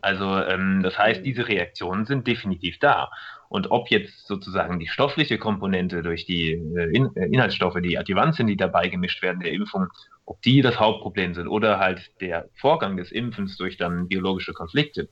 Also 0.00 0.38
ähm, 0.38 0.82
das 0.82 0.98
heißt, 0.98 1.24
diese 1.24 1.48
Reaktionen 1.48 2.04
sind 2.04 2.26
definitiv 2.26 2.78
da. 2.78 3.10
Und 3.48 3.70
ob 3.70 3.90
jetzt 3.90 4.26
sozusagen 4.26 4.78
die 4.78 4.88
stoffliche 4.88 5.38
Komponente 5.38 6.02
durch 6.02 6.26
die 6.26 6.52
äh, 6.52 6.96
In 6.96 7.14
äh, 7.16 7.26
Inhaltsstoffe, 7.26 7.78
die 7.82 7.98
Adjuvant 7.98 8.34
sind, 8.34 8.48
die 8.48 8.56
dabei 8.56 8.88
gemischt 8.88 9.22
werden 9.22 9.40
der 9.40 9.52
Impfung, 9.52 9.88
ob 10.24 10.42
die 10.42 10.62
das 10.62 10.80
Hauptproblem 10.80 11.34
sind 11.34 11.46
oder 11.46 11.78
halt 11.78 12.10
der 12.20 12.48
Vorgang 12.54 12.96
des 12.96 13.12
Impfens 13.12 13.56
durch 13.56 13.76
dann 13.76 14.08
biologische 14.08 14.52
Konflikte, 14.52 15.08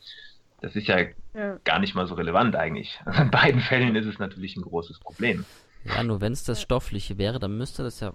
das 0.60 0.74
ist 0.74 0.88
ja, 0.88 0.98
ja. 1.34 1.58
gar 1.64 1.78
nicht 1.78 1.94
mal 1.94 2.06
so 2.06 2.14
relevant 2.14 2.56
eigentlich. 2.56 3.00
Also 3.04 3.22
in 3.22 3.30
beiden 3.30 3.60
Fällen 3.60 3.94
ist 3.96 4.06
es 4.06 4.18
natürlich 4.18 4.56
ein 4.56 4.62
großes 4.62 4.98
Problem. 4.98 5.44
Ja, 5.84 6.02
nur 6.02 6.20
wenn 6.20 6.32
es 6.32 6.44
das 6.44 6.62
Stoffliche 6.62 7.18
wäre, 7.18 7.38
dann 7.38 7.58
müsste 7.58 7.82
das 7.82 8.00
ja 8.00 8.14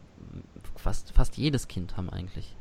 fast, 0.75 1.13
fast 1.13 1.37
jedes 1.37 1.67
Kind 1.67 1.95
haben 1.97 2.09
eigentlich. 2.09 2.55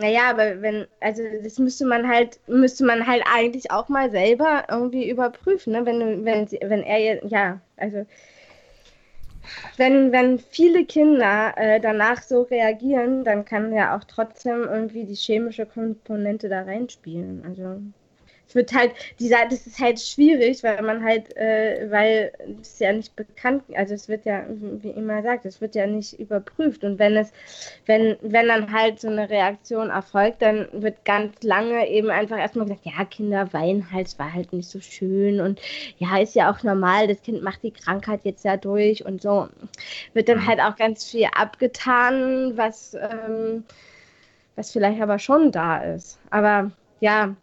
Naja, 0.00 0.30
aber 0.30 0.62
wenn, 0.62 0.86
also 1.00 1.22
das 1.42 1.58
müsste 1.58 1.84
man 1.84 2.08
halt, 2.08 2.40
müsste 2.46 2.84
man 2.86 3.06
halt 3.06 3.22
eigentlich 3.30 3.70
auch 3.70 3.90
mal 3.90 4.10
selber 4.10 4.64
irgendwie 4.70 5.10
überprüfen, 5.10 5.74
ne? 5.74 5.84
Wenn, 5.84 6.24
wenn, 6.24 6.50
wenn 6.50 6.82
er, 6.82 7.26
ja, 7.26 7.60
also 7.76 8.06
wenn, 9.76 10.10
wenn 10.12 10.38
viele 10.38 10.86
Kinder 10.86 11.52
äh, 11.56 11.80
danach 11.80 12.22
so 12.22 12.42
reagieren, 12.42 13.24
dann 13.24 13.44
kann 13.44 13.74
ja 13.74 13.94
auch 13.96 14.04
trotzdem 14.04 14.62
irgendwie 14.62 15.04
die 15.04 15.14
chemische 15.14 15.66
Komponente 15.66 16.48
da 16.48 16.62
reinspielen. 16.62 17.44
Also 17.46 17.82
es 18.50 18.56
wird 18.56 18.74
halt, 18.74 18.92
dieser, 19.20 19.46
das 19.48 19.64
ist 19.64 19.78
halt 19.78 20.00
schwierig, 20.00 20.64
weil 20.64 20.82
man 20.82 21.04
halt, 21.04 21.36
äh, 21.36 21.86
weil 21.88 22.32
es 22.60 22.80
ja 22.80 22.92
nicht 22.92 23.14
bekannt, 23.14 23.62
also 23.74 23.94
es 23.94 24.08
wird 24.08 24.24
ja, 24.24 24.44
wie 24.48 24.90
immer 24.90 25.22
sagt, 25.22 25.44
es 25.44 25.60
wird 25.60 25.76
ja 25.76 25.86
nicht 25.86 26.18
überprüft. 26.18 26.82
Und 26.82 26.98
wenn 26.98 27.16
es, 27.16 27.32
wenn, 27.86 28.16
wenn 28.22 28.48
dann 28.48 28.72
halt 28.72 28.98
so 28.98 29.06
eine 29.06 29.30
Reaktion 29.30 29.90
erfolgt, 29.90 30.42
dann 30.42 30.66
wird 30.72 31.04
ganz 31.04 31.40
lange 31.44 31.88
eben 31.88 32.10
einfach 32.10 32.38
erstmal 32.38 32.66
gesagt, 32.66 32.86
ja, 32.86 33.04
Kinder 33.04 33.52
weinen 33.52 33.92
halt, 33.92 34.08
es 34.08 34.18
war 34.18 34.32
halt 34.32 34.52
nicht 34.52 34.68
so 34.68 34.80
schön 34.80 35.40
und 35.40 35.60
ja, 35.98 36.18
ist 36.18 36.34
ja 36.34 36.50
auch 36.50 36.64
normal, 36.64 37.06
das 37.06 37.22
Kind 37.22 37.42
macht 37.44 37.62
die 37.62 37.70
Krankheit 37.70 38.22
jetzt 38.24 38.44
ja 38.44 38.56
durch 38.56 39.04
und 39.04 39.22
so. 39.22 39.48
Wird 40.12 40.28
dann 40.28 40.44
halt 40.44 40.58
auch 40.60 40.74
ganz 40.74 41.08
viel 41.08 41.28
abgetan, 41.36 42.56
was, 42.56 42.94
ähm, 42.94 43.62
was 44.56 44.72
vielleicht 44.72 45.00
aber 45.00 45.20
schon 45.20 45.52
da 45.52 45.78
ist. 45.78 46.18
Aber 46.30 46.72
ja, 46.98 47.36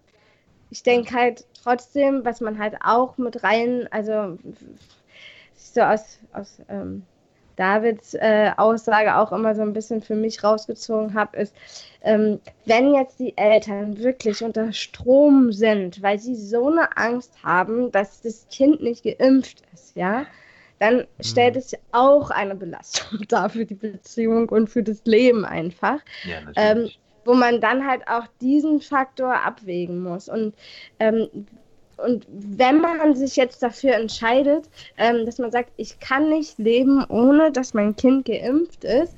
ich 0.70 0.84
denke 0.84 1.14
halt 1.14 1.46
trotzdem, 1.64 2.24
was 2.26 2.42
man 2.42 2.60
halt 2.60 2.76
auch 2.84 3.18
mit 3.18 3.44
rein, 3.44 3.88
also 3.92 4.38
so 5.56 5.82
aus, 5.82 6.20
aus 6.34 6.62
ähm, 6.70 7.04
Davids 7.58 8.14
äh, 8.14 8.52
Aussage 8.56 9.18
auch 9.18 9.32
immer 9.32 9.56
so 9.56 9.64
ein 9.64 9.74
bisschen 9.74 10.02
für 10.02 10.16
mich 10.16 10.44
rausgezogen 10.44 11.14
habe, 11.16 11.38
ist, 11.38 11.56
ähm, 12.02 12.40
wenn 12.66 12.94
jetzt 12.94 13.20
die 13.20 13.36
Eltern 13.36 13.98
wirklich 13.98 14.44
unter 14.44 14.72
Strom 14.72 15.52
sind, 15.52 16.02
weil 16.02 16.20
sie 16.20 16.36
so 16.36 16.70
eine 16.70 16.96
Angst 16.96 17.34
haben, 17.44 17.92
dass 17.92 18.22
das 18.22 18.48
Kind 18.50 18.82
nicht 18.82 19.04
geimpft 19.04 19.64
ist, 19.74 19.96
ja, 19.96 20.26
dann 20.80 21.08
stellt 21.20 21.56
mhm. 21.56 21.60
es 21.60 21.74
auch 21.92 22.30
eine 22.30 22.56
Belastung 22.56 23.22
dar 23.28 23.50
für 23.50 23.66
die 23.66 23.76
Beziehung 23.76 24.48
und 24.50 24.70
für 24.70 24.84
das 24.84 25.02
Leben 25.06 25.44
einfach. 25.44 26.00
Ja, 26.24 26.38
ähm, 26.56 26.90
wo 27.28 27.34
man 27.34 27.60
dann 27.62 27.86
halt 27.86 28.08
auch 28.08 28.26
diesen 28.42 28.80
Faktor 28.80 29.44
abwägen 29.46 30.02
muss. 30.02 30.30
Und, 30.30 30.56
ähm, 31.00 31.28
und 31.98 32.26
wenn 32.30 32.80
man 32.80 33.16
sich 33.16 33.36
jetzt 33.36 33.62
dafür 33.62 33.96
entscheidet, 33.96 34.70
ähm, 34.98 35.26
dass 35.26 35.38
man 35.40 35.52
sagt, 35.52 35.72
ich 35.78 36.00
kann 36.00 36.30
nicht 36.30 36.58
leben, 36.58 37.04
ohne 37.10 37.52
dass 37.52 37.74
mein 37.74 37.96
Kind 37.96 38.26
geimpft 38.26 38.84
ist, 38.84 39.14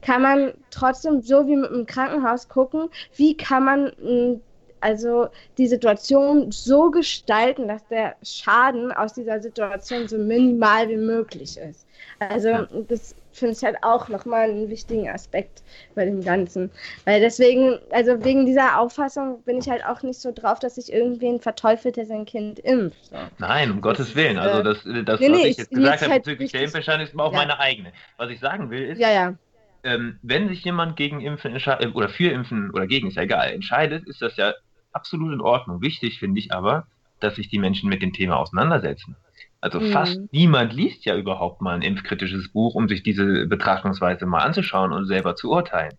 kann 0.00 0.22
man 0.22 0.54
trotzdem 0.70 1.20
so 1.20 1.46
wie 1.46 1.56
mit 1.56 1.70
dem 1.70 1.86
Krankenhaus 1.86 2.48
gucken, 2.48 2.88
wie 3.16 3.36
kann 3.36 3.64
man 3.64 3.92
hm, 4.00 4.40
also 4.80 5.28
die 5.58 5.66
Situation 5.66 6.50
so 6.50 6.90
gestalten, 6.90 7.68
dass 7.68 7.86
der 7.88 8.16
Schaden 8.22 8.92
aus 8.92 9.12
dieser 9.12 9.40
Situation 9.40 10.08
so 10.08 10.16
minimal 10.16 10.88
wie 10.88 10.96
möglich 10.96 11.58
ist. 11.58 11.86
Also 12.18 12.66
das 12.88 13.14
finde 13.32 13.54
ich 13.54 13.64
halt 13.64 13.76
auch 13.82 14.08
nochmal 14.08 14.50
einen 14.50 14.68
wichtigen 14.68 15.08
Aspekt 15.08 15.62
bei 15.94 16.04
dem 16.04 16.22
Ganzen. 16.22 16.70
Weil 17.04 17.20
deswegen, 17.20 17.78
also 17.90 18.24
wegen 18.24 18.46
dieser 18.46 18.78
Auffassung 18.78 19.42
bin 19.44 19.58
ich 19.58 19.68
halt 19.68 19.84
auch 19.84 20.02
nicht 20.02 20.20
so 20.20 20.32
drauf, 20.32 20.58
dass 20.58 20.76
sich 20.76 20.92
irgendwen 20.92 21.40
verteufelt, 21.40 21.96
der 21.96 22.06
sein 22.06 22.24
Kind 22.24 22.58
impft. 22.60 23.10
Nein, 23.38 23.70
um 23.70 23.80
Gottes 23.80 24.14
Willen. 24.14 24.38
Also 24.38 24.62
das, 24.62 24.78
das 25.04 25.20
nee, 25.20 25.30
was 25.30 25.38
nee, 25.38 25.46
ich 25.48 25.56
jetzt 25.58 25.70
gesagt 25.70 26.02
habe 26.02 26.12
halt 26.12 26.24
bezüglich 26.24 26.52
der 26.52 26.62
Impfentscheidung, 26.62 27.06
ist 27.06 27.18
auch 27.18 27.32
ja. 27.32 27.38
meine 27.38 27.58
eigene. 27.58 27.92
Was 28.16 28.30
ich 28.30 28.40
sagen 28.40 28.70
will, 28.70 28.82
ist, 28.82 28.98
ja, 28.98 29.10
ja. 29.10 29.34
Ähm, 29.82 30.18
wenn 30.22 30.48
sich 30.48 30.62
jemand 30.64 30.96
gegen 30.96 31.20
Impfen 31.20 31.52
entscheidet, 31.52 31.94
oder 31.94 32.10
für 32.10 32.30
Impfen 32.30 32.70
oder 32.70 32.86
gegen, 32.86 33.08
ist 33.08 33.16
ja 33.16 33.22
egal, 33.22 33.50
entscheidet, 33.50 34.06
ist 34.06 34.20
das 34.20 34.36
ja 34.36 34.52
absolut 34.92 35.32
in 35.32 35.40
Ordnung. 35.40 35.80
Wichtig 35.80 36.18
finde 36.18 36.38
ich 36.38 36.52
aber, 36.52 36.86
dass 37.20 37.36
sich 37.36 37.48
die 37.48 37.58
Menschen 37.58 37.88
mit 37.88 38.02
dem 38.02 38.12
Thema 38.12 38.36
auseinandersetzen. 38.36 39.16
Also 39.60 39.80
mhm. 39.80 39.92
fast 39.92 40.20
niemand 40.32 40.72
liest 40.72 41.04
ja 41.04 41.16
überhaupt 41.16 41.60
mal 41.60 41.74
ein 41.74 41.82
impfkritisches 41.82 42.50
Buch, 42.52 42.74
um 42.74 42.88
sich 42.88 43.02
diese 43.02 43.46
Betrachtungsweise 43.46 44.26
mal 44.26 44.40
anzuschauen 44.40 44.92
und 44.92 45.06
selber 45.06 45.36
zu 45.36 45.50
urteilen. 45.50 45.92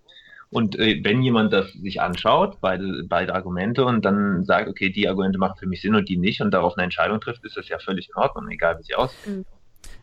Und 0.50 0.78
äh, 0.78 1.00
wenn 1.04 1.22
jemand 1.22 1.54
das 1.54 1.72
sich 1.74 2.02
anschaut, 2.02 2.60
beide, 2.60 3.04
beide 3.08 3.34
Argumente, 3.34 3.86
und 3.86 4.04
dann 4.04 4.44
sagt, 4.44 4.68
okay, 4.68 4.90
die 4.90 5.08
Argumente 5.08 5.40
machen 5.40 5.58
für 5.58 5.68
mich 5.68 5.82
Sinn 5.82 5.96
und 5.96 6.10
die 6.10 6.18
nicht, 6.18 6.42
und 6.42 6.52
darauf 6.52 6.76
eine 6.76 6.84
Entscheidung 6.84 7.22
trifft, 7.22 7.46
ist 7.46 7.56
das 7.56 7.70
ja 7.70 7.80
völlig 7.80 8.10
in 8.10 8.16
Ordnung, 8.16 8.50
egal 8.50 8.78
wie 8.78 8.84
sie 8.84 8.96
aussieht. 8.96 9.38
Mhm. 9.38 9.46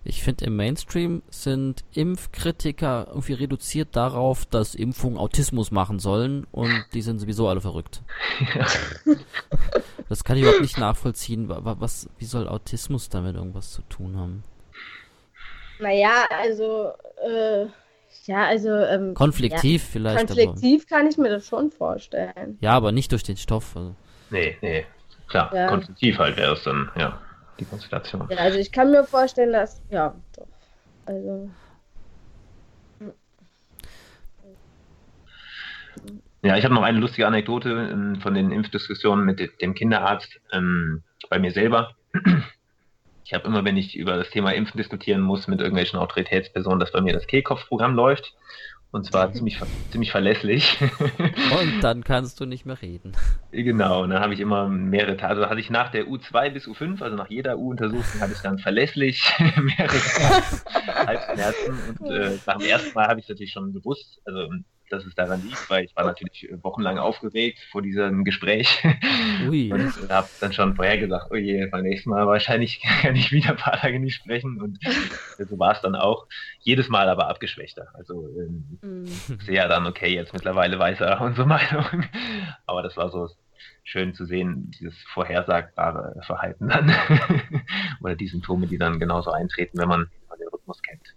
Ich 0.09 0.23
finde, 0.23 0.47
im 0.47 0.57
Mainstream 0.57 1.23
sind 1.29 1.85
Impfkritiker 1.93 3.09
irgendwie 3.09 3.35
reduziert 3.35 3.89
darauf, 3.93 4.47
dass 4.47 4.75
Impfungen 4.75 5.19
Autismus 5.19 5.71
machen 5.71 5.99
sollen 5.99 6.47
und 6.51 6.87
die 6.95 7.03
sind 7.03 7.19
sowieso 7.19 7.47
alle 7.47 7.61
verrückt. 7.61 8.01
Ja. 8.57 8.67
Das 10.09 10.25
kann 10.25 10.39
ich 10.39 10.45
überhaupt 10.45 10.63
nicht 10.63 10.79
nachvollziehen. 10.79 11.51
Was, 11.51 12.09
wie 12.17 12.25
soll 12.25 12.49
Autismus 12.49 13.11
damit 13.11 13.37
irgendwas 13.37 13.73
zu 13.73 13.83
tun 13.83 14.17
haben? 14.17 14.43
Naja, 15.79 16.25
also, 16.31 16.93
äh, 17.23 17.67
ja, 18.25 18.47
also. 18.47 18.71
Ähm, 18.71 19.13
konfliktiv 19.13 19.83
ja, 19.83 19.89
vielleicht. 19.93 20.27
Konfliktiv 20.29 20.87
aber. 20.89 20.97
kann 20.97 21.07
ich 21.09 21.19
mir 21.19 21.29
das 21.29 21.47
schon 21.47 21.71
vorstellen. 21.71 22.57
Ja, 22.63 22.71
aber 22.73 22.93
nicht 22.93 23.13
durch 23.13 23.25
den 23.25 23.37
Stoff. 23.37 23.77
Also. 23.77 23.95
Nee, 24.31 24.57
nee, 24.63 24.87
klar. 25.29 25.55
Ja. 25.55 25.69
Konfliktiv 25.69 26.17
halt 26.17 26.39
wäre 26.39 26.55
es 26.55 26.63
dann, 26.63 26.91
ja 26.97 27.21
die 27.59 27.65
Konstellation. 27.65 28.29
Ja, 28.31 28.39
also 28.39 28.59
ich 28.59 28.73
kann 28.73 28.91
mir 28.91 29.05
vorstellen, 29.05 29.53
dass, 29.53 29.83
ja, 29.91 30.15
doch. 30.37 30.49
Also. 31.07 31.51
Ja, 36.43 36.57
ich 36.57 36.65
habe 36.65 36.75
noch 36.75 36.83
eine 36.83 36.99
lustige 36.99 37.27
Anekdote 37.27 37.91
ähm, 37.93 38.21
von 38.21 38.35
den 38.35 38.53
Impfdiskussionen 38.53 39.25
mit 39.25 39.61
dem 39.61 39.75
Kinderarzt 39.75 40.41
ähm, 40.53 41.03
bei 41.29 41.39
mir 41.39 41.51
selber. 41.51 41.97
Ich 43.25 43.35
habe 43.35 43.47
immer, 43.47 43.65
wenn 43.65 43.77
ich 43.77 43.97
über 43.97 44.17
das 44.17 44.31
Thema 44.31 44.55
Impfen 44.55 44.79
diskutieren 44.79 45.21
muss 45.21 45.49
mit 45.49 45.61
irgendwelchen 45.61 45.99
Autoritätspersonen, 45.99 46.81
dass 46.81 46.93
bei 46.93 47.01
mir 47.01 47.13
das 47.13 47.27
Kehlkopfprogramm 47.27 47.95
läuft. 47.95 48.35
Und 48.91 49.05
zwar 49.05 49.33
ziemlich, 49.35 49.59
ziemlich 49.91 50.11
verlässlich. 50.11 50.79
Und 51.61 51.81
dann 51.83 52.05
kannst 52.05 52.41
du 52.41 52.47
nicht 52.47 52.65
mehr 52.65 52.81
reden. 52.81 53.13
Genau, 53.53 54.03
und 54.03 54.11
dann 54.11 54.21
habe 54.21 54.35
ich 54.35 54.41
immer 54.41 54.69
mehrere 54.69 55.17
Tage, 55.17 55.35
also 55.35 55.51
hatte 55.51 55.61
ich 55.61 55.71
nach 55.71 55.91
der 55.91 56.07
U2 56.07 56.51
bis 56.51 56.67
U5, 56.67 57.03
also 57.03 57.17
nach 57.17 57.31
jeder 57.31 57.59
U-Untersuchung, 57.59 58.21
hatte 58.21 58.33
ich 58.33 58.41
dann 58.41 58.59
verlässlich 58.59 59.33
mehrere 59.39 59.99
Tage 59.99 61.07
Halsschmerzen. 61.07 61.79
Und 61.99 62.11
äh, 62.11 62.39
nach 62.47 62.59
dem 62.59 62.67
ersten 62.67 62.95
Mal 62.95 63.09
habe 63.09 63.21
ich 63.21 63.25
es 63.25 63.31
natürlich 63.31 63.53
schon 63.53 63.73
gewusst, 63.73 64.21
also 64.25 64.49
dass 64.89 65.05
es 65.05 65.15
daran 65.15 65.43
liegt, 65.43 65.69
weil 65.71 65.85
ich 65.85 65.97
war 65.97 66.05
natürlich 66.05 66.49
wochenlang 66.63 66.99
aufgeregt 66.99 67.59
vor 67.71 67.83
diesem 67.83 68.25
Gespräch 68.25 68.83
Ui. 69.49 69.73
und 69.73 69.93
habe 70.11 70.29
dann 70.41 70.53
schon 70.53 70.77
vorher 70.77 70.99
gesagt, 70.99 71.27
oh 71.31 71.37
je, 71.37 71.67
beim 71.67 71.83
nächsten 71.83 72.11
Mal 72.11 72.27
wahrscheinlich 72.27 72.81
kann 73.03 73.17
ich 73.17 73.33
wieder 73.33 73.51
ein 73.51 73.57
paar 73.57 73.79
Tage 73.79 73.99
nicht 73.99 74.17
sprechen 74.17 74.61
und 74.61 74.79
so 75.39 75.59
war 75.59 75.73
es 75.73 75.81
dann 75.81 75.95
auch. 75.95 76.27
Jedes 76.61 76.89
Mal 76.89 77.09
aber 77.09 77.29
abgeschwächter. 77.29 77.89
Also 77.95 78.29
ähm, 78.39 78.79
mm. 78.83 79.07
sehe 79.45 79.69
dann, 79.69 79.87
okay, 79.87 80.15
jetzt 80.15 80.33
mittlerweile 80.33 80.79
weiß 80.79 81.01
er 81.01 81.21
unsere 81.21 81.47
Meinung, 81.47 82.05
aber 82.67 82.83
das 82.83 82.97
war 82.97 83.11
so 83.11 83.29
schön 83.85 84.15
zu 84.15 84.27
sehen, 84.27 84.71
dieses 84.79 84.99
vorhersagbare 85.15 86.21
Verhalten 86.27 86.69
dann 86.69 86.95
oder 88.03 88.17
die 88.17 88.29
Symptome, 88.29 88.67
die 88.67 88.79
dann 88.79 88.99
genauso 88.99 89.31
eintreten, 89.31 89.79
wenn 89.79 89.89
man 89.89 90.11
den 90.39 90.49
Rhythmus 90.49 90.83
kennt. 90.83 91.15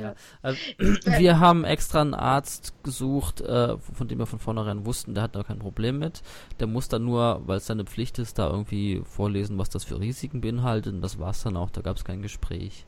Ja. 0.00 0.14
Also, 0.42 0.58
wir 0.78 1.40
haben 1.40 1.64
extra 1.64 2.00
einen 2.00 2.14
Arzt 2.14 2.74
gesucht, 2.82 3.40
äh, 3.40 3.76
von 3.78 4.08
dem 4.08 4.18
wir 4.18 4.26
von 4.26 4.38
vornherein 4.38 4.86
wussten, 4.86 5.14
der 5.14 5.24
hat 5.24 5.36
da 5.36 5.42
kein 5.42 5.58
Problem 5.58 5.98
mit. 5.98 6.22
Der 6.60 6.66
muss 6.66 6.88
dann 6.88 7.04
nur, 7.04 7.42
weil 7.46 7.58
es 7.58 7.66
seine 7.66 7.84
Pflicht 7.84 8.18
ist, 8.18 8.38
da 8.38 8.48
irgendwie 8.48 9.02
vorlesen, 9.04 9.58
was 9.58 9.70
das 9.70 9.84
für 9.84 10.00
Risiken 10.00 10.40
beinhaltet. 10.40 10.94
Und 10.94 11.02
das 11.02 11.18
war 11.18 11.30
es 11.30 11.42
dann 11.42 11.56
auch, 11.56 11.70
da 11.70 11.80
gab 11.80 11.96
es 11.96 12.04
kein 12.04 12.22
Gespräch. 12.22 12.86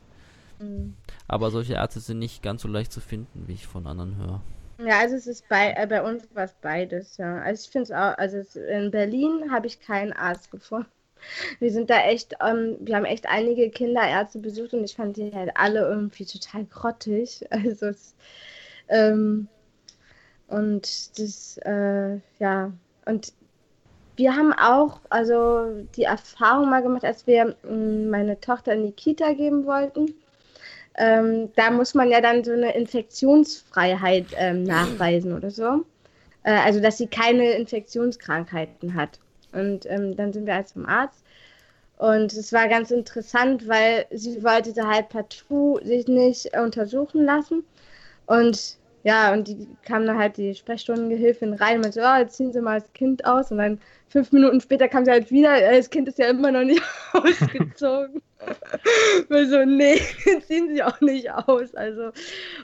Mhm. 0.59 0.95
Aber 1.27 1.51
solche 1.51 1.73
Ärzte 1.73 1.99
sind 1.99 2.19
nicht 2.19 2.43
ganz 2.43 2.61
so 2.61 2.67
leicht 2.67 2.91
zu 2.91 3.01
finden, 3.01 3.47
wie 3.47 3.53
ich 3.53 3.67
von 3.67 3.87
anderen 3.87 4.17
höre. 4.17 4.41
Ja, 4.85 4.99
also 4.99 5.15
es 5.15 5.27
ist 5.27 5.47
bei, 5.49 5.73
äh, 5.73 5.87
bei 5.87 6.01
uns 6.01 6.27
was 6.33 6.53
beides, 6.61 7.17
ja. 7.17 7.39
Also 7.39 7.65
ich 7.65 7.69
finde 7.69 7.83
es 7.83 7.91
auch, 7.91 8.17
also 8.17 8.59
in 8.59 8.91
Berlin 8.91 9.51
habe 9.51 9.67
ich 9.67 9.81
keinen 9.81 10.13
Arzt 10.13 10.51
gefunden. 10.51 10.87
Wir 11.59 11.71
sind 11.71 11.89
da 11.89 12.01
echt, 12.01 12.35
ähm, 12.45 12.77
wir 12.79 12.95
haben 12.95 13.05
echt 13.05 13.27
einige 13.27 13.69
Kinderärzte 13.69 14.39
besucht 14.39 14.73
und 14.73 14.83
ich 14.83 14.95
fand 14.95 15.17
die 15.17 15.33
halt 15.33 15.51
alle 15.55 15.81
irgendwie 15.81 16.25
total 16.25 16.65
grottig. 16.65 17.45
Also 17.51 17.87
es, 17.87 18.15
ähm, 18.89 19.47
und 20.47 21.19
das, 21.19 21.57
äh, 21.65 22.17
ja, 22.39 22.71
und 23.05 23.33
wir 24.15 24.35
haben 24.35 24.53
auch 24.53 24.99
also 25.09 25.85
die 25.95 26.03
Erfahrung 26.03 26.69
mal 26.69 26.81
gemacht, 26.81 27.05
als 27.05 27.25
wir 27.25 27.55
mm, 27.63 28.09
meine 28.09 28.39
Tochter 28.39 28.73
in 28.73 28.83
die 28.83 28.91
Kita 28.91 29.33
geben 29.33 29.65
wollten. 29.65 30.13
Ähm, 30.97 31.49
da 31.55 31.71
muss 31.71 31.93
man 31.93 32.09
ja 32.09 32.19
dann 32.19 32.43
so 32.43 32.51
eine 32.51 32.75
Infektionsfreiheit 32.75 34.25
ähm, 34.35 34.63
nachweisen 34.63 35.33
oder 35.33 35.49
so. 35.49 35.85
Äh, 36.43 36.51
also, 36.51 36.81
dass 36.81 36.97
sie 36.97 37.07
keine 37.07 37.51
Infektionskrankheiten 37.53 38.95
hat. 38.95 39.19
Und 39.51 39.85
ähm, 39.87 40.15
dann 40.15 40.33
sind 40.33 40.45
wir 40.45 40.55
als 40.55 40.73
zum 40.73 40.85
Arzt. 40.85 41.23
Und 41.97 42.31
es 42.33 42.53
war 42.53 42.67
ganz 42.69 42.91
interessant, 42.91 43.67
weil 43.67 44.05
sie 44.11 44.43
wollte 44.43 44.73
halt 44.87 45.09
partout 45.09 45.79
sich 45.83 46.07
nicht 46.07 46.57
untersuchen 46.57 47.25
lassen. 47.25 47.63
Und 48.25 48.77
ja, 49.03 49.33
und 49.33 49.47
die 49.47 49.67
kam 49.83 50.05
dann 50.05 50.17
halt 50.17 50.37
die 50.37 50.53
Sprechstundengehilfin 50.55 51.53
rein 51.53 51.75
und 51.75 51.81
meinte 51.81 52.01
so, 52.01 52.05
oh, 52.05 52.17
jetzt 52.17 52.35
ziehen 52.37 52.53
Sie 52.53 52.61
mal 52.61 52.79
das 52.79 52.91
Kind 52.93 53.25
aus. 53.25 53.51
Und 53.51 53.57
dann 53.57 53.79
fünf 54.07 54.31
Minuten 54.31 54.61
später 54.61 54.87
kam 54.87 55.05
sie 55.05 55.11
halt 55.11 55.31
wieder, 55.31 55.59
das 55.59 55.89
Kind 55.89 56.07
ist 56.07 56.19
ja 56.19 56.27
immer 56.27 56.51
noch 56.51 56.63
nicht 56.63 56.81
ausgezogen. 57.13 58.21
Weil 59.27 59.47
so, 59.47 59.65
nee, 59.65 59.99
ziehen 60.47 60.73
sie 60.73 60.83
auch 60.83 60.99
nicht 61.01 61.31
aus. 61.31 61.75
Also, 61.75 62.11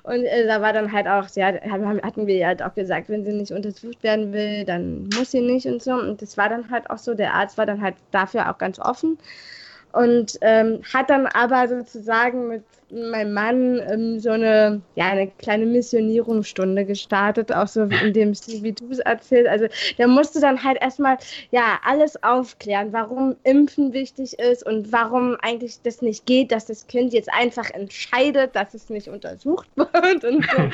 und 0.04 0.24
äh, 0.24 0.48
da 0.48 0.62
war 0.62 0.74
dann 0.74 0.92
halt 0.92 1.08
auch, 1.08 1.28
ja, 1.36 1.48
hatten 1.48 2.28
wir 2.28 2.36
ja 2.36 2.48
halt 2.48 2.64
auch 2.64 2.74
gesagt, 2.74 3.10
wenn 3.10 3.26
sie 3.26 3.34
nicht 3.34 3.52
untersucht 3.52 4.02
werden 4.04 4.32
will, 4.34 4.66
dann 4.66 5.10
muss 5.16 5.32
sie 5.32 5.42
nicht 5.42 5.66
und 5.66 5.82
so. 5.82 5.94
Und 5.94 6.22
das 6.22 6.38
war 6.38 6.50
dann 6.50 6.70
halt 6.72 6.90
auch 6.90 6.98
so, 6.98 7.14
der 7.14 7.34
Arzt 7.34 7.58
war 7.58 7.66
dann 7.66 7.82
halt 7.82 7.96
dafür 8.12 8.50
auch 8.50 8.58
ganz 8.58 8.80
offen 8.80 9.18
und 9.96 10.38
ähm, 10.42 10.82
hat 10.94 11.10
dann 11.10 11.26
aber 11.26 11.68
sozusagen 11.68 12.50
mit 12.50 12.64
meinem 12.92 13.34
Mann 13.34 13.82
ähm, 13.90 14.20
so 14.20 14.30
eine, 14.30 14.82
ja, 14.96 15.10
eine 15.10 15.28
kleine 15.28 15.66
Missionierungsstunde 15.66 16.86
gestartet, 16.86 17.52
auch 17.52 17.68
so 17.68 17.84
in 17.84 18.14
dem 18.14 18.36
Stil, 18.36 18.64
wie 18.64 18.74
du 18.74 18.90
es 18.92 19.00
erzählst. 19.00 19.50
Also 19.50 19.68
der 19.98 20.08
musste 20.08 20.40
dann 20.40 20.64
halt 20.64 20.78
erstmal 20.82 21.18
ja 21.52 21.80
alles 21.84 22.22
aufklären, 22.24 22.94
warum 22.94 23.36
Impfen 23.44 23.94
wichtig 23.94 24.38
ist 24.40 24.66
und 24.66 24.92
warum 24.92 25.36
eigentlich 25.42 25.82
das 25.82 26.02
nicht 26.02 26.26
geht, 26.26 26.52
dass 26.52 26.68
das 26.68 26.88
Kind 26.88 27.14
jetzt 27.14 27.32
einfach 27.34 27.70
entscheidet, 27.72 28.56
dass 28.56 28.74
es 28.74 28.90
nicht 28.90 29.08
untersucht 29.08 29.68
wird 29.76 30.24
und 30.24 30.46
so. 30.46 30.70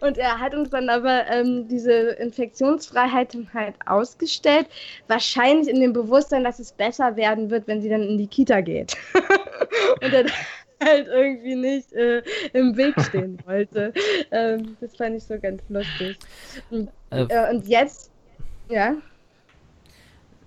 und 0.06 0.18
er 0.18 0.38
hat 0.38 0.54
uns 0.54 0.70
dann 0.70 0.88
aber 0.88 1.26
ähm, 1.28 1.66
diese 1.68 1.92
Infektionsfreiheit 1.92 3.36
halt 3.52 3.74
ausgestellt, 3.86 4.66
wahrscheinlich 5.08 5.68
in 5.68 5.80
dem 5.80 5.92
Bewusstsein, 5.92 6.44
dass 6.44 6.58
es 6.58 6.72
besser 6.72 7.16
werden 7.16 7.50
wird, 7.50 7.66
wenn 7.66 7.82
sie 7.82 7.88
dann 7.88 8.02
in 8.02 8.18
die 8.18 8.26
Kita 8.26 8.60
geht. 8.60 8.96
und 10.02 10.12
dann 10.12 10.26
halt 10.84 11.06
irgendwie 11.08 11.54
nicht 11.54 11.92
äh, 11.92 12.22
im 12.52 12.76
Weg 12.76 12.94
stehen 13.00 13.38
wollte. 13.46 13.92
Ähm, 14.30 14.76
das 14.80 14.96
fand 14.96 15.16
ich 15.16 15.24
so 15.24 15.38
ganz 15.38 15.62
lustig. 15.68 16.18
Und, 16.70 16.90
äh, 17.10 17.24
äh, 17.24 17.54
und 17.54 17.66
jetzt, 17.66 18.10
ja. 18.68 18.94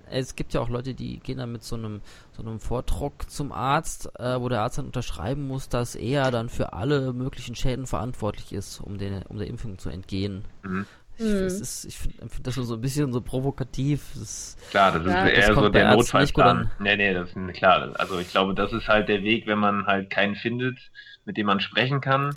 Es 0.09 0.35
gibt 0.35 0.53
ja 0.53 0.61
auch 0.61 0.69
Leute, 0.69 0.93
die 0.93 1.19
gehen 1.19 1.39
dann 1.39 1.51
mit 1.51 1.63
so 1.63 1.75
einem, 1.75 2.01
so 2.31 2.43
einem 2.43 2.59
Vordruck 2.59 3.29
zum 3.29 3.51
Arzt, 3.51 4.07
äh, 4.19 4.39
wo 4.39 4.49
der 4.49 4.61
Arzt 4.61 4.77
dann 4.77 4.85
unterschreiben 4.85 5.47
muss, 5.47 5.67
dass 5.67 5.95
er 5.95 6.29
dann 6.29 6.49
für 6.49 6.73
alle 6.73 7.11
möglichen 7.11 7.55
Schäden 7.55 7.87
verantwortlich 7.87 8.53
ist, 8.53 8.79
um, 8.81 8.97
den, 8.97 9.23
um 9.23 9.37
der 9.37 9.47
Impfung 9.47 9.79
zu 9.79 9.89
entgehen. 9.89 10.45
Mhm. 10.63 10.85
Ich, 11.17 11.25
mhm. 11.25 11.47
ist, 11.47 11.85
ich 11.85 11.97
finde 11.97 12.27
find 12.27 12.45
das 12.47 12.53
schon 12.53 12.65
so 12.65 12.75
ein 12.75 12.81
bisschen 12.81 13.11
so 13.13 13.21
provokativ. 13.21 14.01
Das, 14.15 14.57
klar, 14.69 14.91
das 14.91 15.05
ist 15.05 15.13
ja, 15.13 15.27
eher 15.27 15.47
das 15.47 15.55
so 15.55 15.69
der 15.69 15.91
Notfallplan. 15.91 16.71
Nee, 16.79 16.97
nee, 16.97 17.13
das 17.13 17.29
ist 17.29 17.53
klar. 17.53 17.93
Also 17.97 18.19
ich 18.19 18.29
glaube, 18.29 18.53
das 18.53 18.73
ist 18.73 18.87
halt 18.87 19.07
der 19.07 19.23
Weg, 19.23 19.47
wenn 19.47 19.59
man 19.59 19.85
halt 19.85 20.09
keinen 20.09 20.35
findet, 20.35 20.77
mit 21.25 21.37
dem 21.37 21.47
man 21.47 21.59
sprechen 21.61 22.01
kann 22.01 22.35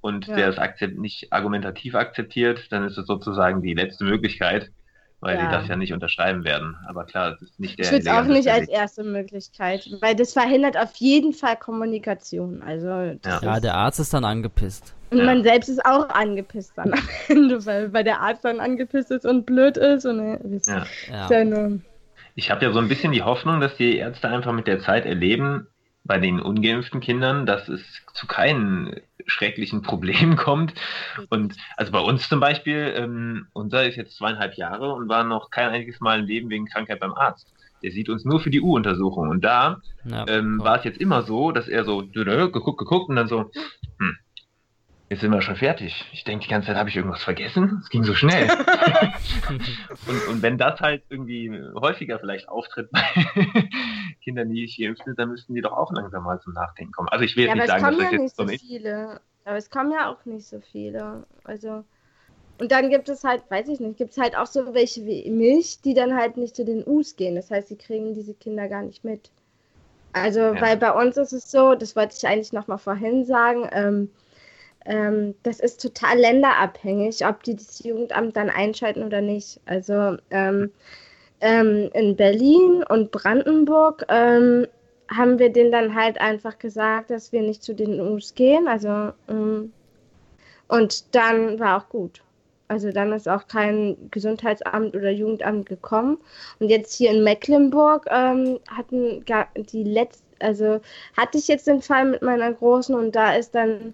und 0.00 0.26
ja. 0.26 0.36
der 0.36 0.48
es 0.48 0.58
akzept 0.58 0.98
nicht 0.98 1.32
argumentativ 1.32 1.94
akzeptiert, 1.94 2.70
dann 2.70 2.84
ist 2.84 2.98
es 2.98 3.06
sozusagen 3.06 3.62
die 3.62 3.74
letzte 3.74 4.04
Möglichkeit, 4.04 4.70
weil 5.22 5.36
ja. 5.36 5.46
die 5.46 5.52
das 5.52 5.68
ja 5.68 5.76
nicht 5.76 5.92
unterschreiben 5.92 6.44
werden. 6.44 6.76
Aber 6.88 7.04
klar, 7.04 7.30
das 7.30 7.42
ist 7.42 7.60
nicht 7.60 7.78
der. 7.78 7.86
Ich 7.86 7.92
würde 7.92 8.04
es 8.04 8.12
auch 8.12 8.24
nicht 8.24 8.48
als 8.48 8.68
erste 8.68 9.04
Möglichkeit, 9.04 9.88
weil 10.00 10.16
das 10.16 10.32
verhindert 10.32 10.76
auf 10.76 10.94
jeden 10.96 11.32
Fall 11.32 11.56
Kommunikation. 11.56 12.60
Also 12.62 12.88
ja. 12.88 13.40
ja, 13.40 13.60
der 13.60 13.74
Arzt 13.74 14.00
ist 14.00 14.12
dann 14.12 14.24
angepisst. 14.24 14.94
Und 15.10 15.18
ja. 15.18 15.24
man 15.24 15.44
selbst 15.44 15.68
ist 15.68 15.84
auch 15.86 16.08
angepisst 16.08 16.72
dann 16.76 16.92
am 16.92 17.08
Ende, 17.28 17.64
weil, 17.64 17.92
weil 17.92 18.02
der 18.02 18.20
Arzt 18.20 18.44
dann 18.44 18.58
angepisst 18.58 19.12
ist 19.12 19.24
und 19.24 19.46
blöd 19.46 19.76
ist. 19.76 20.04
Und, 20.06 20.20
äh, 20.20 20.60
ja. 20.66 21.30
Ja. 21.30 21.70
Ich 22.34 22.50
habe 22.50 22.64
ja 22.64 22.72
so 22.72 22.80
ein 22.80 22.88
bisschen 22.88 23.12
die 23.12 23.22
Hoffnung, 23.22 23.60
dass 23.60 23.76
die 23.76 23.96
Ärzte 23.96 24.28
einfach 24.28 24.52
mit 24.52 24.66
der 24.66 24.80
Zeit 24.80 25.06
erleben, 25.06 25.68
bei 26.04 26.18
den 26.18 26.40
ungeimpften 26.40 27.00
Kindern, 27.00 27.46
dass 27.46 27.68
es 27.68 27.80
zu 28.12 28.26
keinen 28.26 28.96
schrecklichen 29.26 29.82
Problemen 29.82 30.36
kommt. 30.36 30.74
Und 31.28 31.56
also 31.76 31.92
bei 31.92 32.00
uns 32.00 32.28
zum 32.28 32.40
Beispiel, 32.40 32.94
ähm, 32.96 33.46
unser 33.52 33.86
ist 33.86 33.96
jetzt 33.96 34.16
zweieinhalb 34.16 34.54
Jahre 34.54 34.92
und 34.92 35.08
war 35.08 35.24
noch 35.24 35.50
kein 35.50 35.68
einziges 35.68 36.00
Mal 36.00 36.20
im 36.20 36.26
Leben 36.26 36.50
wegen 36.50 36.66
Krankheit 36.66 37.00
beim 37.00 37.14
Arzt. 37.14 37.52
Der 37.82 37.90
sieht 37.90 38.08
uns 38.08 38.24
nur 38.24 38.40
für 38.40 38.50
die 38.50 38.60
U-Untersuchung. 38.60 39.28
Und 39.28 39.44
da 39.44 39.80
ja, 40.04 40.24
ähm, 40.28 40.60
war 40.62 40.78
es 40.78 40.84
jetzt 40.84 41.00
immer 41.00 41.22
so, 41.22 41.50
dass 41.50 41.68
er 41.68 41.84
so 41.84 42.06
geguckt, 42.06 42.78
geguckt 42.78 43.08
und 43.08 43.16
dann 43.16 43.28
so, 43.28 43.50
hm, 43.98 44.16
jetzt 45.12 45.20
sind 45.20 45.30
wir 45.30 45.42
schon 45.42 45.56
fertig. 45.56 46.06
Ich 46.12 46.24
denke, 46.24 46.44
die 46.44 46.50
ganze 46.50 46.68
Zeit 46.68 46.76
habe 46.76 46.88
ich 46.88 46.96
irgendwas 46.96 47.22
vergessen. 47.22 47.80
Es 47.82 47.90
ging 47.90 48.02
so 48.02 48.14
schnell. 48.14 48.48
und, 50.08 50.28
und, 50.28 50.42
wenn 50.42 50.56
das 50.56 50.80
halt 50.80 51.02
irgendwie 51.10 51.52
häufiger 51.74 52.18
vielleicht 52.18 52.48
auftritt 52.48 52.90
bei 52.90 53.02
Kindern, 54.24 54.48
die 54.48 54.64
ich 54.64 54.74
hier 54.74 54.94
sind, 55.04 55.18
dann 55.18 55.28
müssten 55.28 55.54
die 55.54 55.60
doch 55.60 55.72
auch 55.72 55.92
langsam 55.92 56.24
mal 56.24 56.40
zum 56.40 56.54
Nachdenken 56.54 56.92
kommen. 56.92 57.08
Also 57.08 57.26
ich 57.26 57.36
will 57.36 57.44
jetzt 57.44 57.50
ja, 57.50 57.54
nicht 57.56 57.68
sagen, 57.68 57.82
dass 57.84 57.96
das 57.98 58.12
ja 58.12 58.18
jetzt 58.22 58.36
so 58.36 58.44
nicht 58.44 58.64
viele. 58.64 59.20
Aber 59.44 59.56
es 59.56 59.68
kommen 59.68 59.92
ja 59.92 60.10
auch 60.10 60.24
nicht 60.24 60.46
so 60.46 60.60
viele. 60.60 61.26
Also 61.44 61.84
und 62.58 62.72
dann 62.72 62.88
gibt 62.88 63.10
es 63.10 63.22
halt, 63.22 63.42
weiß 63.50 63.68
ich 63.68 63.80
nicht, 63.80 63.98
gibt 63.98 64.12
es 64.12 64.18
halt 64.18 64.34
auch 64.34 64.46
so 64.46 64.72
welche 64.72 65.04
wie 65.04 65.28
mich, 65.30 65.82
die 65.82 65.92
dann 65.92 66.16
halt 66.16 66.38
nicht 66.38 66.56
zu 66.56 66.64
den 66.64 66.86
U's 66.86 67.16
gehen. 67.16 67.34
Das 67.34 67.50
heißt, 67.50 67.68
sie 67.68 67.76
kriegen 67.76 68.14
diese 68.14 68.32
Kinder 68.32 68.68
gar 68.68 68.82
nicht 68.82 69.04
mit. 69.04 69.30
Also, 70.14 70.40
ja. 70.40 70.60
weil 70.60 70.76
bei 70.78 70.92
uns 70.92 71.18
ist 71.18 71.32
es 71.32 71.50
so, 71.50 71.74
das 71.74 71.96
wollte 71.96 72.14
ich 72.16 72.26
eigentlich 72.26 72.52
noch 72.52 72.66
mal 72.66 72.78
vorhin 72.78 73.24
sagen, 73.24 73.68
ähm, 73.72 74.10
ähm, 74.84 75.34
das 75.42 75.60
ist 75.60 75.80
total 75.80 76.18
länderabhängig, 76.18 77.24
ob 77.26 77.42
die 77.42 77.56
das 77.56 77.82
Jugendamt 77.82 78.36
dann 78.36 78.50
einschalten 78.50 79.02
oder 79.02 79.20
nicht. 79.20 79.60
Also 79.66 80.16
ähm, 80.30 80.70
ähm, 81.40 81.90
in 81.92 82.16
Berlin 82.16 82.84
und 82.88 83.10
Brandenburg 83.10 84.04
ähm, 84.08 84.66
haben 85.08 85.38
wir 85.38 85.52
denen 85.52 85.72
dann 85.72 85.94
halt 85.94 86.20
einfach 86.20 86.58
gesagt, 86.58 87.10
dass 87.10 87.32
wir 87.32 87.42
nicht 87.42 87.62
zu 87.62 87.74
den 87.74 88.00
US 88.00 88.34
gehen. 88.34 88.68
Also 88.68 89.12
ähm, 89.28 89.72
und 90.68 91.14
dann 91.14 91.58
war 91.58 91.78
auch 91.78 91.88
gut. 91.88 92.22
Also 92.68 92.90
dann 92.90 93.12
ist 93.12 93.28
auch 93.28 93.46
kein 93.48 93.96
Gesundheitsamt 94.10 94.96
oder 94.96 95.10
Jugendamt 95.10 95.68
gekommen. 95.68 96.18
Und 96.58 96.70
jetzt 96.70 96.94
hier 96.94 97.10
in 97.10 97.22
Mecklenburg 97.22 98.06
ähm, 98.10 98.58
hatten 98.68 99.22
die 99.56 99.84
letzte, 99.84 100.24
also 100.40 100.80
hatte 101.14 101.36
ich 101.36 101.48
jetzt 101.48 101.66
den 101.66 101.82
Fall 101.82 102.06
mit 102.06 102.22
meiner 102.22 102.50
Großen 102.50 102.94
und 102.94 103.14
da 103.14 103.34
ist 103.34 103.54
dann 103.54 103.92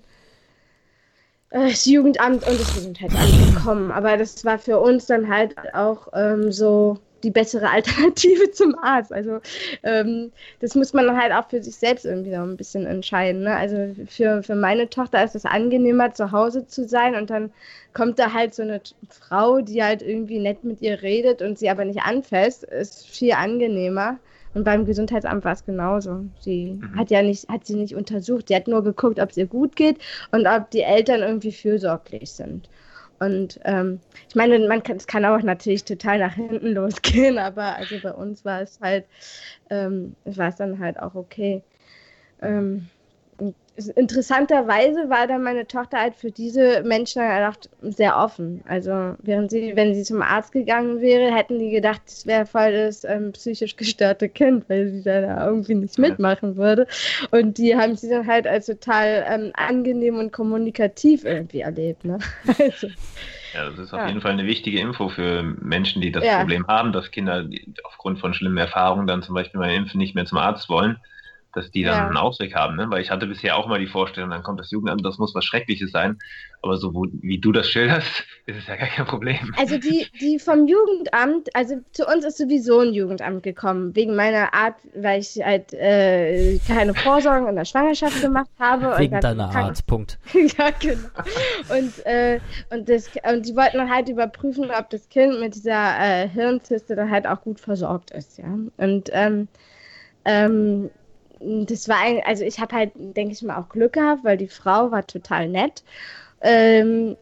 das 1.51 1.87
Jugendamt 1.87 2.47
und 2.47 2.61
das 2.61 2.75
Gesundheitsamt 2.75 3.55
gekommen. 3.55 3.91
Aber 3.91 4.17
das 4.17 4.45
war 4.45 4.59
für 4.59 4.79
uns 4.79 5.07
dann 5.07 5.29
halt 5.29 5.55
auch 5.75 6.09
ähm, 6.13 6.53
so 6.53 6.99
die 7.23 7.31
bessere 7.31 7.71
Alternative 7.71 8.51
zum 8.51 8.79
Arzt. 8.79 9.13
Also 9.13 9.41
ähm, 9.83 10.31
das 10.61 10.75
muss 10.75 10.93
man 10.93 11.17
halt 11.17 11.33
auch 11.33 11.49
für 11.49 11.63
sich 11.63 11.77
selbst 11.77 12.05
irgendwie 12.05 12.31
so 12.31 12.43
ein 12.43 12.57
bisschen 12.57 12.87
entscheiden. 12.87 13.43
Ne? 13.43 13.57
Also 13.57 13.95
für, 14.07 14.43
für 14.43 14.55
meine 14.55 14.89
Tochter 14.91 15.25
ist 15.25 15.35
es 15.35 15.45
angenehmer, 15.45 16.13
zu 16.13 16.33
Hause 16.33 16.67
zu 16.67 16.87
sein 16.87 17.15
und 17.15 17.31
dann 17.31 17.51
kommt 17.95 18.19
da 18.19 18.33
halt 18.33 18.55
so 18.55 18.63
eine 18.63 18.81
Frau, 19.09 19.61
die 19.61 19.83
halt 19.83 20.03
irgendwie 20.03 20.39
nett 20.39 20.65
mit 20.65 20.83
ihr 20.83 21.03
redet 21.03 21.43
und 21.43 21.59
sie 21.59 21.71
aber 21.71 21.85
nicht 21.85 22.03
anfasst, 22.03 22.65
ist 22.65 23.07
viel 23.07 23.33
angenehmer. 23.33 24.19
Und 24.55 24.65
beim 24.65 24.85
Gesundheitsamt 24.85 25.45
war 25.45 25.53
es 25.53 25.65
genauso. 25.65 26.25
Sie 26.41 26.79
mhm. 26.81 26.97
hat 26.97 27.11
ja 27.11 27.23
nicht, 27.23 27.49
hat 27.49 27.67
sie 27.67 27.77
nicht 27.77 27.95
untersucht. 27.95 28.49
Sie 28.49 28.57
hat 28.57 28.69
nur 28.69 28.83
geguckt, 28.83 29.21
ob 29.21 29.31
es 29.31 29.37
ihr 29.37 29.47
gut 29.47 29.77
geht 29.77 29.99
und 30.33 30.47
ob 30.47 30.71
die 30.71 30.83
Eltern 30.83 31.21
irgendwie 31.21 31.53
fürsorglich 31.53 32.33
sind. 32.33 32.69
Und 33.19 33.59
ähm, 33.65 34.01
ich 34.29 34.37
meine, 34.37 34.59
man 34.69 34.83
kann, 34.83 34.97
es 34.97 35.07
kann 35.07 35.25
auch 35.25 35.43
natürlich 35.43 35.85
total 35.85 36.19
nach 36.19 36.35
hinten 36.35 36.69
losgehen, 36.75 37.39
aber 37.39 37.77
also 37.77 37.99
bei 38.01 38.13
uns 38.13 38.45
war 38.45 38.61
es 38.63 38.81
halt, 38.81 39.07
ähm, 39.71 40.15
war 40.25 40.49
es 40.49 40.57
dann 40.57 40.79
halt 40.79 41.01
auch 41.01 41.15
okay. 41.15 41.63
Ähm, 42.41 42.89
interessanterweise 43.87 45.09
war 45.09 45.27
dann 45.27 45.43
meine 45.43 45.67
Tochter 45.67 46.01
halt 46.01 46.17
für 46.17 46.31
diese 46.31 46.83
Menschen 46.83 47.23
auch 47.23 47.55
sehr 47.83 48.17
offen. 48.17 48.63
Also 48.67 49.15
während 49.23 49.51
sie, 49.51 49.77
wenn 49.77 49.95
sie 49.95 50.03
zum 50.03 50.21
Arzt 50.23 50.53
gegangen 50.53 51.01
wäre, 51.01 51.35
hätten 51.35 51.59
die 51.59 51.71
gedacht, 51.71 52.03
das 52.07 52.27
wäre 52.27 52.47
voll 52.47 52.73
das 52.73 53.05
ähm, 53.05 53.33
psychisch 53.33 53.77
gestörte 53.77 54.29
Kind, 54.29 54.69
weil 54.69 54.89
sie 54.89 55.03
da 55.03 55.47
irgendwie 55.47 55.77
nicht 55.77 55.99
mitmachen 55.99 56.57
würde. 56.57 56.87
Und 57.31 57.59
die 57.59 57.77
haben 57.77 57.97
sie 57.97 58.11
dann 58.11 58.27
halt 58.27 58.47
als 58.47 58.67
total 58.67 59.25
ähm, 59.29 59.53
angenehm 59.55 60.17
und 60.17 60.33
kommunikativ 60.33 61.25
irgendwie 61.25 61.61
erlebt. 61.61 62.05
Ne? 62.05 62.19
Also, 62.59 62.89
ja, 63.55 63.71
das 63.71 63.79
ist 63.79 63.95
auf 63.95 64.01
ja. 64.01 64.09
jeden 64.09 64.21
Fall 64.21 64.33
eine 64.33 64.45
wichtige 64.45 64.81
Info 64.81 65.09
für 65.09 65.43
Menschen, 65.43 66.03
die 66.03 66.13
das 66.13 66.25
ja. 66.25 66.39
Problem 66.41 66.67
haben, 66.67 66.93
dass 66.93 67.11
Kinder 67.11 67.49
aufgrund 67.85 68.19
von 68.19 68.35
schlimmen 68.35 68.59
Erfahrungen 68.59 69.07
dann 69.07 69.23
zum 69.23 69.35
Beispiel 69.35 69.61
beim 69.61 69.71
Impfen 69.71 69.99
nicht 69.99 70.15
mehr 70.15 70.27
zum 70.27 70.39
Arzt 70.39 70.69
wollen 70.69 70.99
dass 71.55 71.71
die 71.71 71.83
dann 71.83 71.97
ja. 71.97 72.07
einen 72.07 72.17
Ausweg 72.17 72.55
haben, 72.55 72.77
ne? 72.77 72.87
Weil 72.91 73.01
ich 73.01 73.11
hatte 73.11 73.27
bisher 73.27 73.57
auch 73.57 73.67
mal 73.67 73.79
die 73.79 73.87
Vorstellung, 73.87 74.31
dann 74.31 74.43
kommt 74.43 74.61
das 74.61 74.71
Jugendamt, 74.71 75.05
das 75.05 75.19
muss 75.19 75.35
was 75.35 75.45
Schreckliches 75.45 75.91
sein. 75.91 76.19
Aber 76.61 76.77
so 76.77 76.93
wo, 76.93 77.07
wie 77.13 77.39
du 77.39 77.53
das 77.53 77.69
schilderst, 77.69 78.25
ist 78.47 78.59
es 78.59 78.67
ja 78.67 78.77
gar 78.77 78.89
kein 78.89 79.07
Problem. 79.07 79.55
Also 79.57 79.79
die, 79.79 80.07
die 80.21 80.39
vom 80.39 80.67
Jugendamt, 80.67 81.49
also 81.55 81.77
zu 81.93 82.07
uns 82.07 82.25
ist 82.25 82.39
sowieso 82.39 82.81
ein 82.81 82.93
Jugendamt 82.93 83.43
gekommen, 83.43 83.95
wegen 83.97 84.15
meiner 84.15 84.53
Art, 84.53 84.77
weil 84.95 85.21
ich 85.21 85.39
halt 85.43 85.73
äh, 85.73 86.59
keine 86.67 86.95
Vorsorgen 86.95 87.49
in 87.49 87.57
der 87.57 87.65
Schwangerschaft 87.65 88.21
gemacht 88.21 88.51
habe. 88.59 88.99
Wegen 88.99 89.21
deiner 89.21 89.55
Art, 89.55 89.87
Punkt. 89.87 90.19
ja, 90.35 90.71
genau. 90.79 91.09
Und, 91.71 92.07
äh, 92.07 92.41
und, 92.71 92.89
das, 92.89 93.11
und 93.31 93.47
die 93.47 93.57
wollten 93.57 93.89
halt 93.89 94.09
überprüfen, 94.09 94.71
ob 94.71 94.91
das 94.91 95.09
Kind 95.09 95.41
mit 95.41 95.55
dieser 95.55 95.99
äh, 95.99 96.29
Hirnzyste 96.29 96.95
dann 96.95 97.11
halt 97.11 97.27
auch 97.27 97.41
gut 97.41 97.61
versorgt 97.61 98.11
ist, 98.11 98.39
ja. 98.39 98.59
Und 98.77 99.11
ähm, 99.13 99.49
ähm, 100.25 100.91
das 101.41 101.89
war 101.89 101.99
also 102.25 102.45
ich 102.45 102.59
habe 102.59 102.75
halt, 102.75 102.93
denke 102.95 103.33
ich 103.33 103.43
mal, 103.43 103.57
auch 103.59 103.69
Glück 103.69 103.95
gehabt, 103.95 104.25
weil 104.25 104.37
die 104.37 104.49
Frau 104.49 104.91
war 104.91 105.07
total 105.07 105.49
nett. 105.49 105.83
Ähm, 106.41 107.17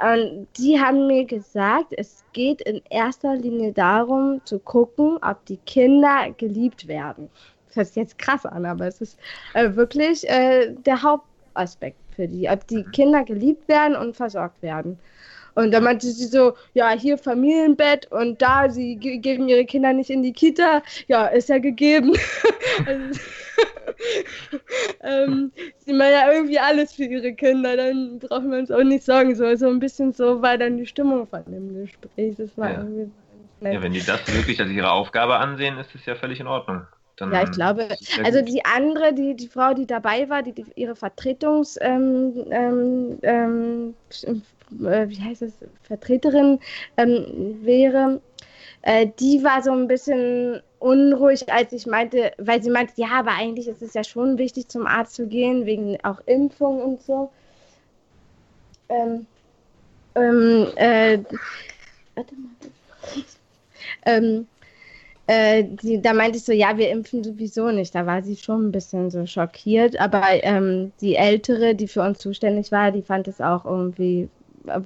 und 0.00 0.46
die 0.58 0.78
haben 0.78 1.06
mir 1.06 1.24
gesagt, 1.24 1.94
es 1.96 2.22
geht 2.32 2.60
in 2.62 2.82
erster 2.90 3.34
Linie 3.34 3.72
darum, 3.72 4.42
zu 4.44 4.58
gucken, 4.58 5.18
ob 5.22 5.44
die 5.46 5.56
Kinder 5.58 6.32
geliebt 6.36 6.86
werden. 6.86 7.30
Das 7.68 7.76
hört 7.76 7.86
sich 7.86 7.96
jetzt 7.96 8.18
krass 8.18 8.44
an, 8.44 8.66
aber 8.66 8.86
es 8.86 9.00
ist 9.00 9.18
äh, 9.54 9.74
wirklich 9.74 10.28
äh, 10.28 10.74
der 10.84 11.02
Hauptaspekt 11.02 11.98
für 12.14 12.28
die, 12.28 12.48
ob 12.48 12.66
die 12.66 12.84
Kinder 12.84 13.24
geliebt 13.24 13.68
werden 13.68 13.96
und 13.96 14.16
versorgt 14.16 14.60
werden. 14.62 14.98
Und 15.56 15.72
dann 15.72 15.84
meinte 15.84 16.06
sie 16.06 16.26
so, 16.26 16.54
ja, 16.74 16.90
hier 16.90 17.18
Familienbett 17.18 18.12
und 18.12 18.40
da, 18.40 18.68
sie 18.68 18.96
ge 18.96 19.18
geben 19.18 19.48
ihre 19.48 19.64
Kinder 19.64 19.92
nicht 19.92 20.10
in 20.10 20.22
die 20.22 20.32
Kita. 20.32 20.82
Ja, 21.08 21.26
ist 21.26 21.48
ja 21.48 21.58
gegeben. 21.58 22.12
also, 22.86 23.20
ähm, 25.02 25.52
sie 25.78 25.92
machen 25.92 26.12
ja 26.12 26.32
irgendwie 26.32 26.58
alles 26.58 26.92
für 26.92 27.04
ihre 27.04 27.32
Kinder, 27.32 27.76
dann 27.76 28.18
brauchen 28.18 28.50
wir 28.50 28.58
uns 28.58 28.70
auch 28.70 28.84
nicht 28.84 29.04
sorgen. 29.04 29.34
So, 29.34 29.56
so 29.56 29.68
ein 29.68 29.80
bisschen 29.80 30.12
so 30.12 30.42
war 30.42 30.58
dann 30.58 30.76
die 30.76 30.86
Stimmung 30.86 31.26
von 31.26 31.42
dem 31.46 31.74
Gespräch. 31.74 32.36
Das 32.36 32.56
war 32.56 32.70
ja. 32.70 32.78
irgendwie 32.78 33.10
ja, 33.60 33.82
wenn 33.82 33.92
die 33.92 34.04
das 34.04 34.20
wirklich 34.34 34.60
als 34.60 34.70
ihre 34.70 34.90
Aufgabe 34.90 35.36
ansehen, 35.36 35.78
ist 35.78 35.94
es 35.94 36.04
ja 36.04 36.14
völlig 36.14 36.40
in 36.40 36.46
Ordnung. 36.46 36.82
Dann 37.16 37.32
ja, 37.32 37.44
ich 37.44 37.50
glaube, 37.52 37.88
also 38.22 38.42
die 38.42 38.62
andere, 38.66 39.14
die, 39.14 39.34
die 39.34 39.48
Frau, 39.48 39.72
die 39.72 39.86
dabei 39.86 40.28
war, 40.28 40.42
die, 40.42 40.52
die 40.52 40.66
ihre 40.74 40.94
Vertretungs, 40.94 41.78
ähm, 41.80 42.34
ähm, 42.50 43.18
ähm, 43.22 43.94
äh, 44.70 45.08
wie 45.08 45.20
heißt 45.20 45.42
es, 45.42 45.52
Vertreterin 45.82 46.58
ähm, 46.96 47.58
wäre, 47.62 48.20
äh, 48.82 49.08
die 49.18 49.42
war 49.42 49.62
so 49.62 49.72
ein 49.72 49.88
bisschen 49.88 50.62
unruhig, 50.78 51.50
als 51.52 51.72
ich 51.72 51.86
meinte, 51.86 52.32
weil 52.38 52.62
sie 52.62 52.70
meinte, 52.70 52.92
ja, 52.96 53.08
aber 53.18 53.32
eigentlich 53.32 53.68
ist 53.68 53.82
es 53.82 53.94
ja 53.94 54.04
schon 54.04 54.38
wichtig, 54.38 54.68
zum 54.68 54.86
Arzt 54.86 55.14
zu 55.14 55.26
gehen, 55.26 55.66
wegen 55.66 55.98
auch 56.04 56.20
Impfung 56.26 56.80
und 56.82 57.02
so. 57.02 57.30
Ähm, 58.88 59.26
ähm, 60.14 60.68
äh, 60.76 61.18
warte 62.14 62.34
mal. 62.34 62.50
ähm, 64.06 64.46
äh, 65.26 65.64
die, 65.64 66.00
da 66.00 66.12
meinte 66.12 66.38
ich 66.38 66.44
so, 66.44 66.52
ja, 66.52 66.78
wir 66.78 66.90
impfen 66.90 67.24
sowieso 67.24 67.70
nicht. 67.70 67.94
Da 67.94 68.06
war 68.06 68.22
sie 68.22 68.36
schon 68.36 68.68
ein 68.68 68.72
bisschen 68.72 69.10
so 69.10 69.26
schockiert. 69.26 69.98
Aber 69.98 70.22
ähm, 70.44 70.92
die 71.00 71.16
Ältere, 71.16 71.74
die 71.74 71.88
für 71.88 72.02
uns 72.02 72.18
zuständig 72.18 72.70
war, 72.70 72.92
die 72.92 73.02
fand 73.02 73.26
es 73.28 73.40
auch 73.40 73.64
irgendwie, 73.64 74.28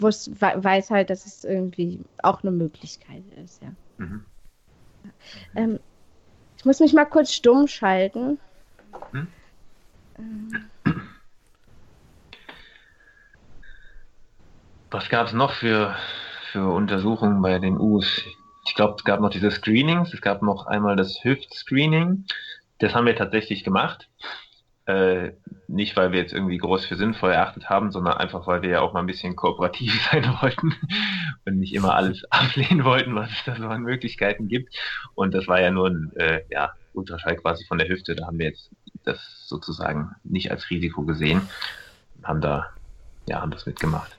wusste, 0.00 0.40
weiß 0.40 0.90
halt, 0.90 1.10
dass 1.10 1.26
es 1.26 1.44
irgendwie 1.44 2.00
auch 2.22 2.42
eine 2.42 2.50
Möglichkeit 2.50 3.22
ist, 3.42 3.62
ja. 3.62 3.72
Mhm. 3.98 4.24
Ähm, 5.54 5.80
ich 6.56 6.64
muss 6.64 6.80
mich 6.80 6.92
mal 6.92 7.06
kurz 7.06 7.32
stumm 7.32 7.66
schalten. 7.66 8.38
Mhm. 9.12 9.28
Was 14.90 15.08
gab 15.08 15.28
es 15.28 15.32
noch 15.32 15.52
für, 15.52 15.96
für 16.52 16.68
Untersuchungen 16.68 17.40
bei 17.40 17.58
den 17.58 17.78
U's? 17.78 18.22
ich 18.66 18.74
glaube, 18.74 18.94
es 18.96 19.04
gab 19.04 19.20
noch 19.20 19.30
diese 19.30 19.50
Screenings, 19.50 20.14
es 20.14 20.20
gab 20.20 20.42
noch 20.42 20.66
einmal 20.66 20.96
das 20.96 21.24
Hüft-Screening. 21.24 22.24
Das 22.78 22.94
haben 22.94 23.06
wir 23.06 23.16
tatsächlich 23.16 23.64
gemacht. 23.64 24.08
Äh, 24.90 25.32
nicht, 25.68 25.96
weil 25.96 26.10
wir 26.10 26.18
jetzt 26.18 26.32
irgendwie 26.32 26.58
groß 26.58 26.84
für 26.86 26.96
sinnvoll 26.96 27.30
erachtet 27.30 27.70
haben, 27.70 27.92
sondern 27.92 28.14
einfach, 28.14 28.48
weil 28.48 28.62
wir 28.62 28.70
ja 28.70 28.80
auch 28.80 28.92
mal 28.92 29.00
ein 29.00 29.06
bisschen 29.06 29.36
kooperativ 29.36 30.08
sein 30.10 30.24
wollten 30.40 30.74
und 31.46 31.58
nicht 31.58 31.74
immer 31.74 31.94
alles 31.94 32.24
ablehnen 32.30 32.84
wollten, 32.84 33.14
was 33.14 33.30
es 33.30 33.44
da 33.44 33.54
so 33.54 33.68
an 33.68 33.82
Möglichkeiten 33.82 34.48
gibt. 34.48 34.76
Und 35.14 35.32
das 35.32 35.46
war 35.46 35.60
ja 35.60 35.70
nur 35.70 35.88
ein 35.88 36.12
äh, 36.16 36.42
ja, 36.50 36.72
Ultraschall 36.92 37.36
quasi 37.36 37.64
von 37.66 37.78
der 37.78 37.88
Hüfte. 37.88 38.16
Da 38.16 38.26
haben 38.26 38.38
wir 38.38 38.46
jetzt 38.46 38.70
das 39.04 39.46
sozusagen 39.46 40.10
nicht 40.24 40.50
als 40.50 40.68
Risiko 40.70 41.02
gesehen, 41.02 41.42
haben 42.24 42.40
da, 42.40 42.70
ja, 43.28 43.40
haben 43.40 43.52
das 43.52 43.64
mitgemacht. 43.64 44.18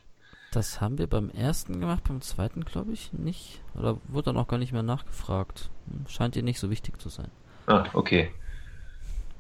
Das 0.54 0.80
haben 0.80 0.98
wir 0.98 1.08
beim 1.08 1.30
ersten 1.30 1.80
gemacht, 1.80 2.04
beim 2.08 2.22
zweiten 2.22 2.64
glaube 2.64 2.94
ich 2.94 3.12
nicht. 3.14 3.62
Oder 3.76 3.98
wurde 4.08 4.26
dann 4.26 4.38
auch 4.38 4.48
gar 4.48 4.58
nicht 4.58 4.74
mehr 4.74 4.84
nachgefragt. 4.84 5.70
Scheint 6.08 6.36
dir 6.36 6.44
nicht 6.44 6.60
so 6.60 6.70
wichtig 6.70 7.00
zu 7.00 7.10
sein. 7.10 7.30
Ah, 7.68 7.86
okay. 7.94 8.32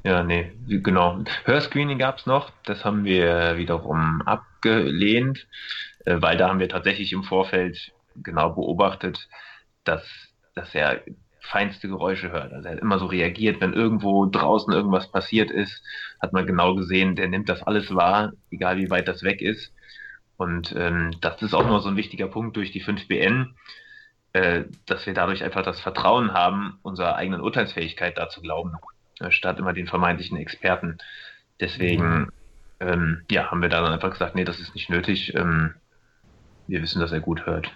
Ja, 0.04 0.24
nee, 0.24 0.52
genau. 0.68 1.24
Hörscreening 1.46 2.00
gab 2.00 2.18
es 2.18 2.26
noch, 2.26 2.52
das 2.64 2.84
haben 2.84 3.04
wir 3.06 3.58
wiederum 3.58 4.22
abgelehnt, 4.24 5.48
äh, 6.06 6.18
weil 6.20 6.38
da 6.38 6.50
haben 6.50 6.60
wir 6.60 6.70
tatsächlich 6.70 7.14
im 7.14 7.24
Vorfeld 7.24 7.92
genau 8.16 8.50
beobachtet, 8.50 9.30
dass, 9.84 10.04
dass 10.56 10.74
er 10.74 11.02
feinste 11.40 11.88
Geräusche 11.88 12.32
hört. 12.32 12.52
Also 12.54 12.68
er 12.68 12.76
hat 12.76 12.82
immer 12.82 12.98
so 13.00 13.06
reagiert, 13.06 13.62
wenn 13.62 13.74
irgendwo 13.74 14.26
draußen 14.26 14.74
irgendwas 14.74 15.12
passiert 15.12 15.52
ist, 15.52 15.84
hat 16.20 16.34
man 16.34 16.48
genau 16.48 16.76
gesehen, 16.76 17.16
der 17.16 17.28
nimmt 17.28 17.50
das 17.50 17.62
alles 17.64 17.94
wahr, 17.94 18.34
egal 18.50 18.78
wie 18.78 18.90
weit 18.90 19.08
das 19.08 19.22
weg 19.24 19.42
ist. 19.42 19.72
Und 20.38 20.74
ähm, 20.76 21.12
das 21.22 21.42
ist 21.44 21.54
auch 21.54 21.68
nur 21.68 21.82
so 21.82 21.90
ein 21.90 21.98
wichtiger 21.98 22.28
Punkt 22.28 22.56
durch 22.58 22.72
die 22.72 22.84
5BN, 22.84 23.50
äh, 24.34 24.64
dass 24.88 25.06
wir 25.06 25.14
dadurch 25.14 25.44
einfach 25.44 25.64
das 25.64 25.80
Vertrauen 25.80 26.34
haben, 26.34 26.80
unserer 26.82 27.16
eigenen 27.16 27.42
Urteilsfähigkeit 27.42 28.18
da 28.18 28.30
zu 28.30 28.42
glauben, 28.42 28.74
statt 29.30 29.60
immer 29.60 29.74
den 29.74 29.88
vermeintlichen 29.88 30.38
Experten. 30.38 30.98
Deswegen 31.60 32.32
ähm, 32.82 33.22
ja, 33.30 33.52
haben 33.52 33.62
wir 33.62 33.70
da 33.70 33.82
dann 33.82 33.94
einfach 33.94 34.12
gesagt, 34.12 34.36
nee, 34.36 34.44
das 34.44 34.60
ist 34.60 34.74
nicht 34.74 34.90
nötig. 34.90 35.36
Ähm, 35.36 35.76
wir 36.68 36.82
wissen, 36.82 37.00
dass 37.00 37.12
er 37.12 37.20
gut 37.20 37.46
hört. 37.46 37.72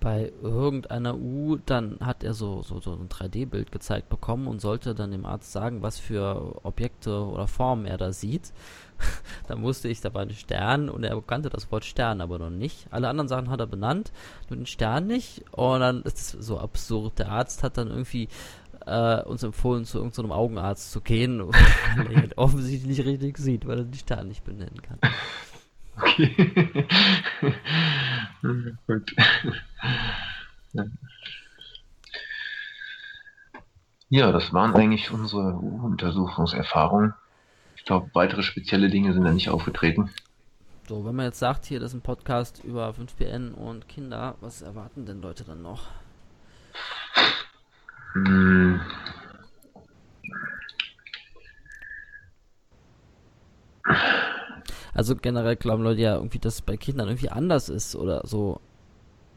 Bei 0.00 0.32
irgendeiner 0.42 1.14
U, 1.14 1.56
dann 1.64 1.98
hat 2.00 2.24
er 2.24 2.34
so, 2.34 2.62
so, 2.62 2.80
so 2.80 2.92
ein 2.92 3.08
3D-Bild 3.08 3.72
gezeigt 3.72 4.08
bekommen 4.10 4.46
und 4.46 4.60
sollte 4.60 4.94
dann 4.94 5.12
dem 5.12 5.24
Arzt 5.24 5.52
sagen, 5.52 5.82
was 5.82 5.98
für 5.98 6.60
Objekte 6.62 7.24
oder 7.24 7.46
Formen 7.46 7.86
er 7.86 7.96
da 7.96 8.12
sieht. 8.12 8.52
da 9.48 9.56
musste 9.56 9.88
ich, 9.88 10.00
da 10.00 10.12
war 10.12 10.22
ein 10.22 10.30
Stern 10.30 10.88
und 10.88 11.04
er 11.04 11.20
kannte 11.22 11.48
das 11.48 11.70
Wort 11.72 11.84
Stern 11.84 12.20
aber 12.20 12.38
noch 12.38 12.50
nicht. 12.50 12.86
Alle 12.90 13.08
anderen 13.08 13.28
Sachen 13.28 13.50
hat 13.50 13.60
er 13.60 13.66
benannt, 13.66 14.12
nur 14.48 14.58
den 14.58 14.66
Stern 14.66 15.06
nicht. 15.06 15.44
Und 15.52 15.80
dann 15.80 16.02
ist 16.02 16.18
es 16.18 16.46
so 16.46 16.58
absurd. 16.58 17.18
Der 17.18 17.30
Arzt 17.30 17.62
hat 17.62 17.78
dann 17.78 17.88
irgendwie 17.88 18.28
äh, 18.86 19.22
uns 19.22 19.42
empfohlen, 19.42 19.84
zu 19.84 19.98
irgendeinem 19.98 20.28
so 20.28 20.34
Augenarzt 20.34 20.92
zu 20.92 21.00
gehen, 21.00 21.40
weil 21.96 22.12
er 22.12 22.20
halt 22.20 22.38
offensichtlich 22.38 22.86
nicht 22.86 23.06
richtig 23.06 23.38
sieht, 23.38 23.66
weil 23.66 23.78
er 23.78 23.84
den 23.84 23.94
Stern 23.94 24.28
nicht 24.28 24.44
benennen 24.44 24.80
kann. 24.82 24.98
Okay. 25.96 26.34
Gut. 28.86 29.14
Ja, 34.08 34.32
das 34.32 34.52
waren 34.52 34.74
eigentlich 34.74 35.10
unsere 35.10 35.54
Untersuchungserfahrungen. 35.54 37.14
Ich 37.76 37.84
glaube, 37.84 38.10
weitere 38.12 38.42
spezielle 38.42 38.90
Dinge 38.90 39.12
sind 39.12 39.24
da 39.24 39.32
nicht 39.32 39.48
aufgetreten. 39.48 40.10
So, 40.88 41.04
wenn 41.04 41.14
man 41.14 41.26
jetzt 41.26 41.38
sagt, 41.38 41.64
hier, 41.64 41.80
das 41.80 41.92
ist 41.92 41.98
ein 41.98 42.02
Podcast 42.02 42.62
über 42.62 42.90
5PN 42.90 43.54
und 43.54 43.88
Kinder, 43.88 44.36
was 44.40 44.62
erwarten 44.62 45.06
denn 45.06 45.22
Leute 45.22 45.44
dann 45.44 45.62
noch? 45.62 45.86
Hm. 48.14 48.80
Also 54.94 55.16
generell 55.16 55.56
glauben 55.56 55.82
Leute 55.82 56.00
ja 56.00 56.14
irgendwie, 56.14 56.38
dass 56.38 56.54
es 56.54 56.62
bei 56.62 56.76
Kindern 56.76 57.08
irgendwie 57.08 57.30
anders 57.30 57.68
ist 57.68 57.96
oder 57.96 58.26
so. 58.26 58.60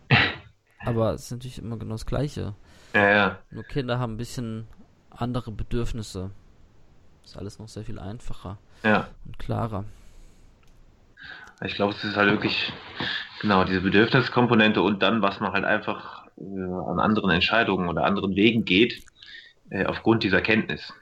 Aber 0.85 1.13
es 1.13 1.25
ist 1.25 1.31
natürlich 1.31 1.59
immer 1.59 1.77
genau 1.77 1.95
das 1.95 2.05
Gleiche. 2.05 2.53
Ja, 2.93 3.09
ja. 3.09 3.39
Nur 3.51 3.63
Kinder 3.63 3.99
haben 3.99 4.13
ein 4.13 4.17
bisschen 4.17 4.67
andere 5.09 5.51
Bedürfnisse. 5.51 6.31
Ist 7.25 7.37
alles 7.37 7.59
noch 7.59 7.67
sehr 7.67 7.83
viel 7.83 7.99
einfacher 7.99 8.57
Ja. 8.83 9.07
und 9.25 9.37
klarer. 9.39 9.83
Ich 11.61 11.73
glaube, 11.75 11.93
es 11.93 12.03
ist 12.03 12.15
halt 12.15 12.29
wirklich, 12.29 12.71
genau, 13.41 13.63
diese 13.63 13.81
Bedürfniskomponente 13.81 14.81
und 14.81 15.01
dann, 15.01 15.23
was 15.23 15.39
man 15.39 15.51
halt 15.53 15.65
einfach 15.65 16.26
äh, 16.37 16.43
an 16.43 16.99
anderen 16.99 17.29
Entscheidungen 17.29 17.89
oder 17.89 18.05
anderen 18.05 18.35
Wegen 18.35 18.65
geht, 18.65 19.03
äh, 19.69 19.85
aufgrund 19.85 20.23
dieser 20.23 20.41
Kenntnis. 20.41 20.93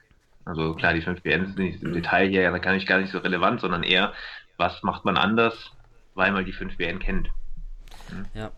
Also 0.46 0.74
klar, 0.76 0.94
die 0.94 1.02
5 1.02 1.22
BN 1.22 1.48
sind 1.48 1.58
nicht 1.58 1.84
im 1.84 1.94
Detail 1.94 2.30
hier, 2.30 2.50
da 2.52 2.60
kann 2.60 2.76
ich 2.76 2.86
gar 2.86 3.00
nicht 3.00 3.12
so 3.12 3.18
relevant, 3.18 3.62
sondern 3.62 3.84
eher, 3.84 4.14
was 4.58 4.84
macht 4.84 5.04
man 5.04 5.18
anders, 5.18 5.72
weil 6.14 6.32
man 6.32 6.46
die 6.46 6.54
5 6.54 6.78
BN 6.78 7.00
kennt. 7.00 7.30
Ja. 8.34 8.52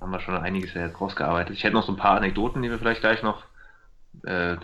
Haben 0.00 0.12
wir 0.12 0.20
schon 0.20 0.36
einiges 0.36 0.76
rausgearbeitet. 1.00 1.56
Ich 1.56 1.64
hätte 1.64 1.74
noch 1.74 1.86
so 1.86 1.92
ein 1.92 1.96
paar 1.98 2.16
Anekdoten, 2.16 2.62
die 2.62 2.70
wir 2.70 2.78
vielleicht 2.78 3.00
gleich 3.00 3.22
noch 3.22 3.44
äh, 4.24 4.56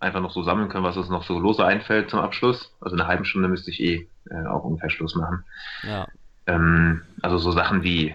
einfach 0.00 0.20
noch 0.20 0.32
so 0.32 0.42
sammeln 0.42 0.68
können, 0.68 0.84
was 0.84 0.96
uns 0.96 1.08
noch 1.08 1.24
so 1.24 1.38
lose 1.38 1.64
einfällt 1.64 2.10
zum 2.10 2.20
Abschluss. 2.20 2.72
Also 2.80 2.94
in 2.94 3.00
einer 3.00 3.08
halben 3.08 3.24
Stunde 3.24 3.48
müsste 3.48 3.70
ich 3.70 3.80
eh 3.80 4.08
äh, 4.30 4.46
auch 4.46 4.64
ungefähr 4.64 4.90
Schluss 4.90 5.14
machen. 5.14 5.44
Ja. 5.82 6.06
Ähm, 6.46 7.02
also 7.22 7.38
so 7.38 7.52
Sachen 7.52 7.82
wie 7.82 8.14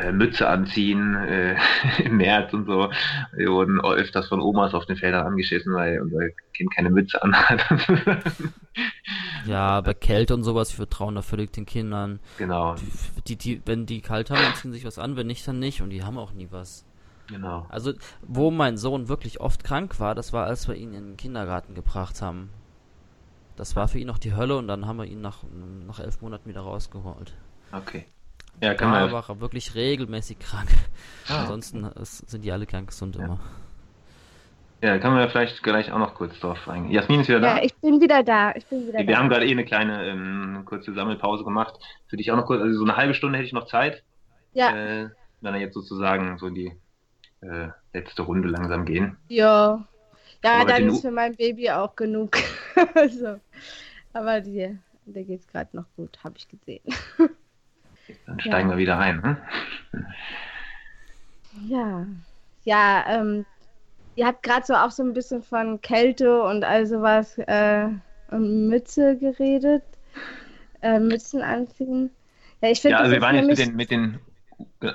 äh, 0.00 0.12
Mütze 0.12 0.48
anziehen 0.48 1.14
äh, 1.14 1.56
im 2.04 2.16
März 2.18 2.52
und 2.52 2.66
so. 2.66 2.90
Wir 3.32 3.48
wurden 3.50 3.80
öfters 3.80 4.28
von 4.28 4.40
Omas 4.40 4.74
auf 4.74 4.86
den 4.86 4.96
Feldern 4.96 5.26
angeschissen, 5.26 5.74
weil 5.74 6.00
unser 6.00 6.28
Kind 6.52 6.74
keine 6.74 6.90
Mütze 6.90 7.22
anhat. 7.22 7.64
Ja, 9.44 9.80
bei 9.80 9.94
Kälte 9.94 10.34
und 10.34 10.42
sowas, 10.42 10.72
wir 10.72 10.76
vertrauen 10.86 11.14
da 11.14 11.22
völlig 11.22 11.52
den 11.52 11.66
Kindern. 11.66 12.20
genau, 12.36 12.74
Die, 13.26 13.36
die, 13.36 13.62
wenn 13.64 13.86
die 13.86 14.00
kalt 14.02 14.30
haben, 14.30 14.42
dann 14.42 14.54
ziehen 14.54 14.72
sich 14.72 14.84
was 14.84 14.98
an, 14.98 15.16
wenn 15.16 15.26
nicht, 15.28 15.46
dann 15.46 15.58
nicht. 15.58 15.80
Und 15.82 15.90
die 15.90 16.02
haben 16.02 16.18
auch 16.18 16.32
nie 16.32 16.48
was. 16.50 16.84
genau. 17.28 17.66
Also, 17.68 17.92
wo 18.22 18.50
mein 18.50 18.76
Sohn 18.76 19.08
wirklich 19.08 19.40
oft 19.40 19.64
krank 19.64 20.00
war, 20.00 20.14
das 20.14 20.32
war, 20.32 20.46
als 20.46 20.68
wir 20.68 20.74
ihn 20.74 20.92
in 20.94 21.06
den 21.10 21.16
Kindergarten 21.16 21.74
gebracht 21.74 22.20
haben. 22.22 22.50
Das 23.56 23.76
war 23.76 23.88
für 23.88 23.98
ihn 23.98 24.06
noch 24.08 24.18
die 24.18 24.34
Hölle 24.34 24.56
und 24.58 24.68
dann 24.68 24.86
haben 24.86 24.98
wir 24.98 25.06
ihn 25.06 25.20
nach, 25.22 25.44
nach 25.86 26.00
elf 26.00 26.20
Monaten 26.20 26.48
wieder 26.48 26.60
rausgeholt. 26.62 27.34
Okay. 27.72 28.06
Ja, 28.60 28.74
kann 28.74 28.90
man. 28.90 29.12
war 29.12 29.28
er 29.28 29.40
wirklich 29.40 29.74
regelmäßig 29.74 30.38
krank. 30.38 30.68
Ah. 31.28 31.42
Ansonsten 31.42 31.88
sind 32.02 32.42
die 32.44 32.52
alle 32.52 32.66
krank 32.66 32.88
gesund 32.88 33.16
Ja. 33.16 33.24
immer. 33.24 33.40
Ja, 34.82 34.98
kann 34.98 35.12
man 35.12 35.20
ja 35.22 35.28
vielleicht 35.28 35.62
gleich 35.62 35.90
auch 35.90 35.98
noch 35.98 36.14
kurz 36.14 36.38
drauf 36.38 36.68
eingehen. 36.68 36.92
Jasmin 36.92 37.20
ist 37.20 37.28
wieder 37.28 37.40
da. 37.40 37.56
Ja, 37.56 37.62
ich 37.64 37.74
bin 37.76 38.00
wieder 38.00 38.22
da. 38.22 38.54
Ich 38.54 38.66
bin 38.66 38.86
wieder 38.86 38.98
Wir 38.98 39.06
da. 39.06 39.16
haben 39.16 39.28
gerade 39.30 39.46
eh 39.46 39.50
eine 39.50 39.64
kleine 39.64 40.06
ähm, 40.06 40.62
kurze 40.66 40.92
Sammelpause 40.92 41.44
gemacht. 41.44 41.78
Für 42.08 42.16
dich 42.18 42.30
auch 42.30 42.36
noch 42.36 42.46
kurz, 42.46 42.62
also 42.62 42.78
so 42.78 42.84
eine 42.84 42.96
halbe 42.96 43.14
Stunde 43.14 43.38
hätte 43.38 43.46
ich 43.46 43.52
noch 43.54 43.66
Zeit. 43.66 44.02
Ja, 44.52 44.74
Äh, 44.76 45.08
wenn 45.40 45.54
wir 45.54 45.60
jetzt 45.60 45.74
sozusagen 45.74 46.36
so 46.38 46.46
in 46.46 46.54
die 46.54 46.72
äh, 47.40 47.68
letzte 47.94 48.22
Runde 48.22 48.48
langsam 48.48 48.84
gehen. 48.84 49.16
ja. 49.28 49.84
Ja, 50.44 50.56
Aber 50.60 50.66
dann 50.66 50.86
ist 50.88 51.00
für 51.00 51.10
mein 51.10 51.34
Baby 51.34 51.70
auch 51.70 51.96
genug. 51.96 52.36
also, 52.94 53.40
aber 54.12 54.40
die, 54.42 54.78
der 55.06 55.24
geht's 55.24 55.48
gerade 55.48 55.74
noch 55.74 55.86
gut, 55.96 56.18
habe 56.22 56.34
ich 56.36 56.46
gesehen. 56.46 56.82
Dann 58.26 58.40
steigen 58.40 58.70
wir 58.70 58.76
wieder 58.76 58.98
ein. 58.98 59.22
Hm? 59.22 59.36
Ja, 61.68 62.06
ja, 62.64 63.04
ähm, 63.08 63.44
ihr 64.14 64.26
habt 64.26 64.42
gerade 64.42 64.66
so 64.66 64.74
auch 64.74 64.90
so 64.90 65.02
ein 65.02 65.14
bisschen 65.14 65.42
von 65.42 65.80
Kälte 65.80 66.42
und 66.42 66.64
all 66.64 66.86
sowas 66.86 67.38
äh, 67.38 67.88
und 68.30 68.68
Mütze 68.68 69.16
geredet. 69.16 69.82
Äh, 70.82 70.98
Mützen 70.98 71.42
anziehen. 71.42 72.10
Ja, 72.60 72.70
ich 72.70 72.80
finde 72.80 72.92
Ja, 72.92 72.98
also 73.00 73.12
wir 73.12 73.20
waren 73.20 73.36
jetzt 73.36 73.46
mit 73.46 73.58
den, 73.58 73.76
mit 73.76 73.90
den 73.90 74.20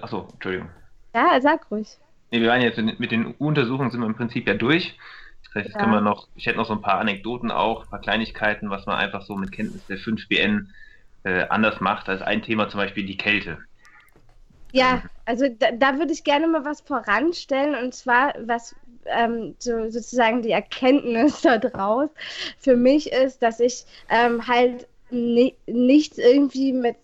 Achso, 0.02 0.28
Entschuldigung. 0.34 0.70
Ja, 1.14 1.40
sag 1.42 1.70
ruhig. 1.72 1.98
Nee, 2.32 2.42
wir 2.42 2.50
waren 2.50 2.62
jetzt 2.62 2.78
mit, 2.78 3.12
den 3.12 3.26
Untersuchungen 3.26 3.92
sind 3.92 4.00
wir 4.00 4.08
im 4.08 4.16
Prinzip 4.16 4.48
ja 4.48 4.54
durch. 4.54 4.98
Das 5.46 5.56
heißt, 5.56 5.66
jetzt 5.68 5.76
Ja. 5.76 5.82
können 5.82 5.94
wir 5.94 6.02
noch, 6.02 6.28
ich 6.36 6.46
hätte 6.46 6.58
noch 6.58 6.68
so 6.68 6.74
ein 6.74 6.82
paar 6.82 7.00
Anekdoten 7.00 7.52
auch, 7.52 7.84
ein 7.84 7.90
paar 7.90 8.00
Kleinigkeiten, 8.00 8.70
was 8.70 8.86
man 8.86 8.98
einfach 8.98 9.24
so 9.24 9.36
mit 9.36 9.52
Kenntnis 9.52 9.86
der 9.88 9.98
5BN 9.98 10.68
äh, 11.24 11.48
anders 11.50 11.80
macht. 11.82 12.10
als 12.10 12.22
ein 12.22 12.42
Thema 12.42 12.70
zum 12.70 12.80
Beispiel 12.80 13.06
die 13.06 13.18
Kälte. 13.18 13.60
Ja, 14.74 15.04
also 15.26 15.48
da, 15.50 15.72
da 15.72 15.98
würde 16.00 16.14
ich 16.14 16.24
gerne 16.24 16.48
mal 16.48 16.64
was 16.66 16.82
voranstellen 16.82 17.76
und 17.76 17.94
zwar, 17.94 18.34
was 18.46 18.76
ähm, 19.06 19.56
so, 19.60 19.90
sozusagen 19.90 20.42
die 20.42 20.52
Erkenntnis 20.52 21.42
da 21.44 21.58
draus 21.58 22.10
für 22.58 22.76
mich 22.76 23.12
ist, 23.12 23.42
dass 23.44 23.60
ich 23.60 23.86
ähm, 24.10 24.48
halt 24.48 24.88
ni 25.10 25.58
nichts 25.68 26.18
irgendwie 26.18 26.72
mit 26.74 26.96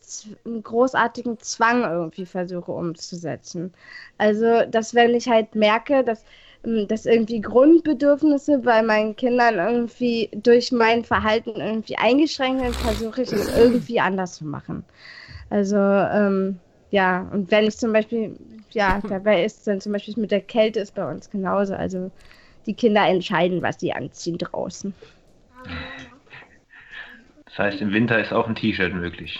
großartigen 0.64 1.39
Zwang 1.39 1.84
irgendwie 1.84 2.26
versuche 2.26 2.72
umzusetzen. 2.72 3.73
Also, 4.18 4.65
dass 4.69 4.95
wenn 4.95 5.14
ich 5.14 5.27
halt 5.27 5.56
merke, 5.56 6.03
dass, 6.06 6.23
ähm, 6.23 6.27
dass 6.63 7.05
irgendwie 7.05 7.41
Grundbedürfnisse 7.41 8.59
bei 8.59 8.81
meinen 8.81 9.15
Kindern 9.15 9.55
irgendwie 9.55 10.29
durch 10.34 10.71
mein 10.71 11.03
Verhalten 11.03 11.61
irgendwie 11.61 11.97
eingeschränkt 11.97 12.61
sind, 12.61 12.75
versuche 12.75 13.21
ich 13.21 13.31
es 13.31 13.55
irgendwie 13.57 13.99
anders 13.99 14.35
zu 14.35 14.45
machen. 14.45 14.84
Also, 15.49 15.77
ähm, 15.77 16.59
ja, 16.91 17.27
und 17.31 17.49
wenn 17.51 17.65
ich 17.65 17.77
zum 17.77 17.93
Beispiel, 17.93 18.38
ja, 18.71 18.99
dabei 19.09 19.43
ist 19.43 19.67
dann 19.67 19.81
zum 19.81 19.93
Beispiel 19.93 20.15
mit 20.17 20.31
der 20.31 20.41
Kälte 20.41 20.79
ist 20.79 20.95
bei 20.95 21.09
uns 21.09 21.29
genauso. 21.29 21.73
Also 21.73 22.11
die 22.65 22.73
Kinder 22.73 23.07
entscheiden, 23.07 23.61
was 23.61 23.79
sie 23.79 23.93
anziehen 23.93 24.38
draußen. 24.38 24.93
Das 27.45 27.57
heißt, 27.57 27.81
im 27.81 27.91
Winter 27.91 28.19
ist 28.19 28.34
auch 28.34 28.47
ein 28.47 28.55
T-Shirt 28.55 28.93
möglich. 28.93 29.39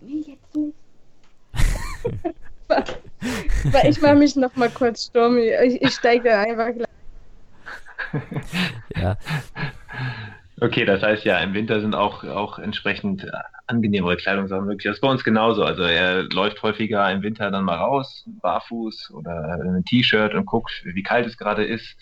Wie 0.00 0.20
jetzt 0.20 0.56
nicht? 0.56 0.76
Ich 3.88 4.00
mache 4.00 4.14
mich 4.16 4.36
noch 4.36 4.54
mal 4.56 4.70
kurz 4.70 5.06
Sturmi. 5.06 5.50
Ich, 5.64 5.82
ich 5.82 5.90
steige 5.94 6.30
dann 6.30 6.40
einfach 6.48 6.72
gleich. 6.74 6.86
Ja, 8.96 9.16
Okay, 10.62 10.84
das 10.84 11.02
heißt 11.02 11.24
ja, 11.24 11.38
im 11.38 11.54
Winter 11.54 11.80
sind 11.80 11.94
auch, 11.94 12.22
auch 12.24 12.58
entsprechend 12.58 13.26
angenehmere 13.66 14.16
Kleidungssachen 14.18 14.66
möglich. 14.66 14.84
Das 14.84 14.96
ist 14.96 15.00
bei 15.00 15.08
uns 15.08 15.24
genauso. 15.24 15.64
Also 15.64 15.82
er 15.84 16.24
läuft 16.24 16.62
häufiger 16.62 17.10
im 17.10 17.22
Winter 17.22 17.50
dann 17.50 17.64
mal 17.64 17.76
raus, 17.78 18.24
barfuß 18.42 19.10
oder 19.12 19.58
in 19.64 19.74
ein 19.76 19.84
T-Shirt 19.86 20.34
und 20.34 20.44
guckt, 20.44 20.82
wie 20.84 21.02
kalt 21.02 21.26
es 21.26 21.38
gerade 21.38 21.64
ist, 21.64 21.96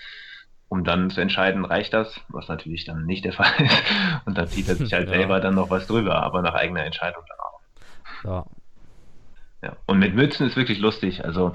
um 0.69 0.83
dann 0.83 1.09
zu 1.11 1.21
entscheiden, 1.21 1.65
reicht 1.65 1.93
das, 1.93 2.21
was 2.29 2.49
natürlich 2.49 2.85
dann 2.85 3.07
nicht 3.07 3.25
der 3.25 3.33
Fall 3.35 3.47
ist. 3.61 3.83
Und 4.27 4.37
dann 4.37 4.49
zieht 4.49 4.69
er 4.69 4.75
sich 4.75 4.93
halt 4.93 5.09
Ja. 5.09 5.15
selber 5.15 5.39
dann 5.39 5.55
noch 5.55 5.71
was 5.71 5.87
drüber, 5.87 6.21
aber 6.25 6.43
nach 6.43 6.55
eigener 6.55 6.85
Entscheidung 6.85 7.23
dann 7.29 7.39
auch. 7.39 7.61
ja. 8.25 8.47
Ja. 9.63 9.77
Und 9.87 9.99
mit 9.99 10.15
Mützen 10.15 10.47
ist 10.47 10.57
wirklich 10.57 10.79
lustig. 10.79 11.25
Also 11.25 11.53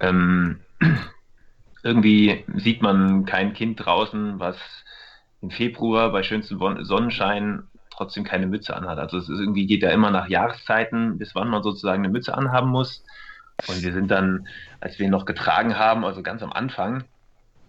ähm, 0.00 0.60
irgendwie 1.82 2.44
sieht 2.54 2.82
man 2.82 3.24
kein 3.24 3.54
Kind 3.54 3.84
draußen, 3.84 4.38
was 4.40 4.56
im 5.40 5.50
Februar 5.50 6.10
bei 6.10 6.22
schönstem 6.22 6.58
Sonnenschein 6.84 7.64
trotzdem 7.90 8.24
keine 8.24 8.46
Mütze 8.46 8.76
anhat. 8.76 8.98
Also 8.98 9.18
es 9.18 9.28
ist 9.28 9.38
irgendwie 9.38 9.66
geht 9.66 9.82
ja 9.82 9.90
immer 9.90 10.10
nach 10.10 10.28
Jahreszeiten, 10.28 11.18
bis 11.18 11.34
wann 11.34 11.48
man 11.48 11.62
sozusagen 11.62 12.04
eine 12.04 12.12
Mütze 12.12 12.36
anhaben 12.36 12.70
muss. 12.70 13.04
Und 13.68 13.82
wir 13.82 13.92
sind 13.92 14.10
dann, 14.10 14.46
als 14.80 14.98
wir 14.98 15.06
ihn 15.06 15.12
noch 15.12 15.24
getragen 15.24 15.78
haben, 15.78 16.04
also 16.04 16.22
ganz 16.22 16.42
am 16.42 16.52
Anfang, 16.52 17.04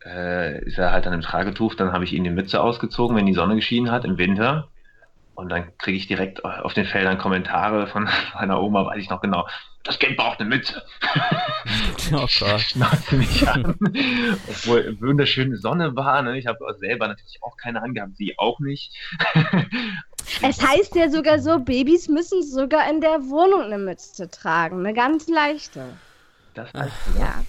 äh, 0.06 0.64
ist 0.66 0.78
er 0.78 0.92
halt 0.92 1.06
dann 1.06 1.14
im 1.14 1.22
Tragetuch, 1.22 1.76
dann 1.76 1.94
habe 1.94 2.04
ich 2.04 2.14
ihm 2.14 2.24
die 2.24 2.30
Mütze 2.30 2.62
ausgezogen, 2.62 3.16
wenn 3.16 3.26
die 3.26 3.34
Sonne 3.34 3.56
geschienen 3.56 3.92
hat 3.92 4.04
im 4.04 4.18
Winter. 4.18 4.68
Und 5.38 5.50
dann 5.50 5.78
kriege 5.78 6.00
ich 6.00 6.08
direkt 6.08 6.44
auf 6.44 6.74
den 6.74 6.88
Feldern 6.88 7.20
Kommentare 7.20 7.86
von 7.86 8.10
meiner 8.34 8.60
Oma, 8.60 8.88
weiß 8.88 8.98
ich 8.98 9.10
noch 9.12 9.22
genau, 9.22 9.48
das 9.84 10.00
Kind 10.00 10.18
braucht 10.18 10.40
eine 10.40 10.50
Mütze. 10.50 10.84
Oh. 12.14 12.26
Schnauze 12.26 13.16
mich 13.16 13.46
an. 13.46 13.76
Obwohl 14.48 14.98
wunderschöne 15.02 15.58
Sonne 15.58 15.94
war. 15.98 16.22
Ne? 16.22 16.38
Ich 16.38 16.48
habe 16.48 16.60
selber 16.80 17.10
natürlich 17.10 17.40
auch 17.42 17.58
keine 17.58 17.82
angehabt, 17.82 18.16
sie 18.16 18.36
auch 18.38 18.60
nicht. 18.60 18.94
Es 20.42 20.66
heißt 20.66 20.96
ja 20.96 21.10
sogar 21.10 21.40
so, 21.40 21.60
Babys 21.60 22.08
müssen 22.08 22.44
sogar 22.44 22.90
in 22.90 23.02
der 23.02 23.24
Wohnung 23.30 23.64
eine 23.64 23.78
Mütze 23.78 24.30
tragen. 24.30 24.80
Eine 24.80 24.94
ganz 24.94 25.28
leichte. 25.28 25.86
Das 26.54 26.70
Ach. 26.74 26.88
Ja. 27.18 27.44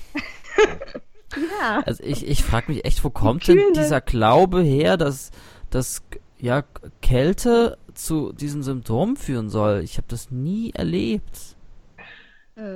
ja. 1.36 1.82
Also 1.86 2.02
ich, 2.02 2.26
ich 2.26 2.42
frage 2.42 2.72
mich 2.72 2.84
echt, 2.84 3.04
wo 3.04 3.10
kommt 3.10 3.44
kühl, 3.44 3.56
denn 3.56 3.74
dieser 3.74 4.00
Glaube 4.00 4.62
her, 4.62 4.96
dass, 4.96 5.30
dass 5.70 6.02
ja, 6.40 6.64
Kälte 7.02 7.78
zu 7.94 8.32
diesen 8.32 8.62
Symptomen 8.62 9.16
führen 9.16 9.50
soll? 9.50 9.80
Ich 9.82 9.96
habe 9.96 10.06
das 10.08 10.30
nie 10.30 10.70
erlebt. 10.74 11.56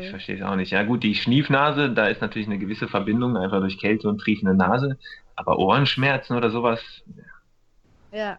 Ich 0.00 0.10
verstehe 0.10 0.36
es 0.36 0.42
auch 0.42 0.54
nicht. 0.54 0.70
Ja 0.70 0.84
gut, 0.84 1.02
die 1.02 1.16
Schniefnase, 1.16 1.90
da 1.90 2.06
ist 2.06 2.20
natürlich 2.20 2.46
eine 2.46 2.58
gewisse 2.58 2.86
Verbindung, 2.86 3.36
einfach 3.36 3.58
durch 3.58 3.78
Kälte 3.78 4.08
und 4.08 4.18
triefende 4.18 4.54
Nase. 4.54 4.96
Aber 5.34 5.58
Ohrenschmerzen 5.58 6.36
oder 6.36 6.50
sowas, 6.50 6.80
Ja. 8.12 8.38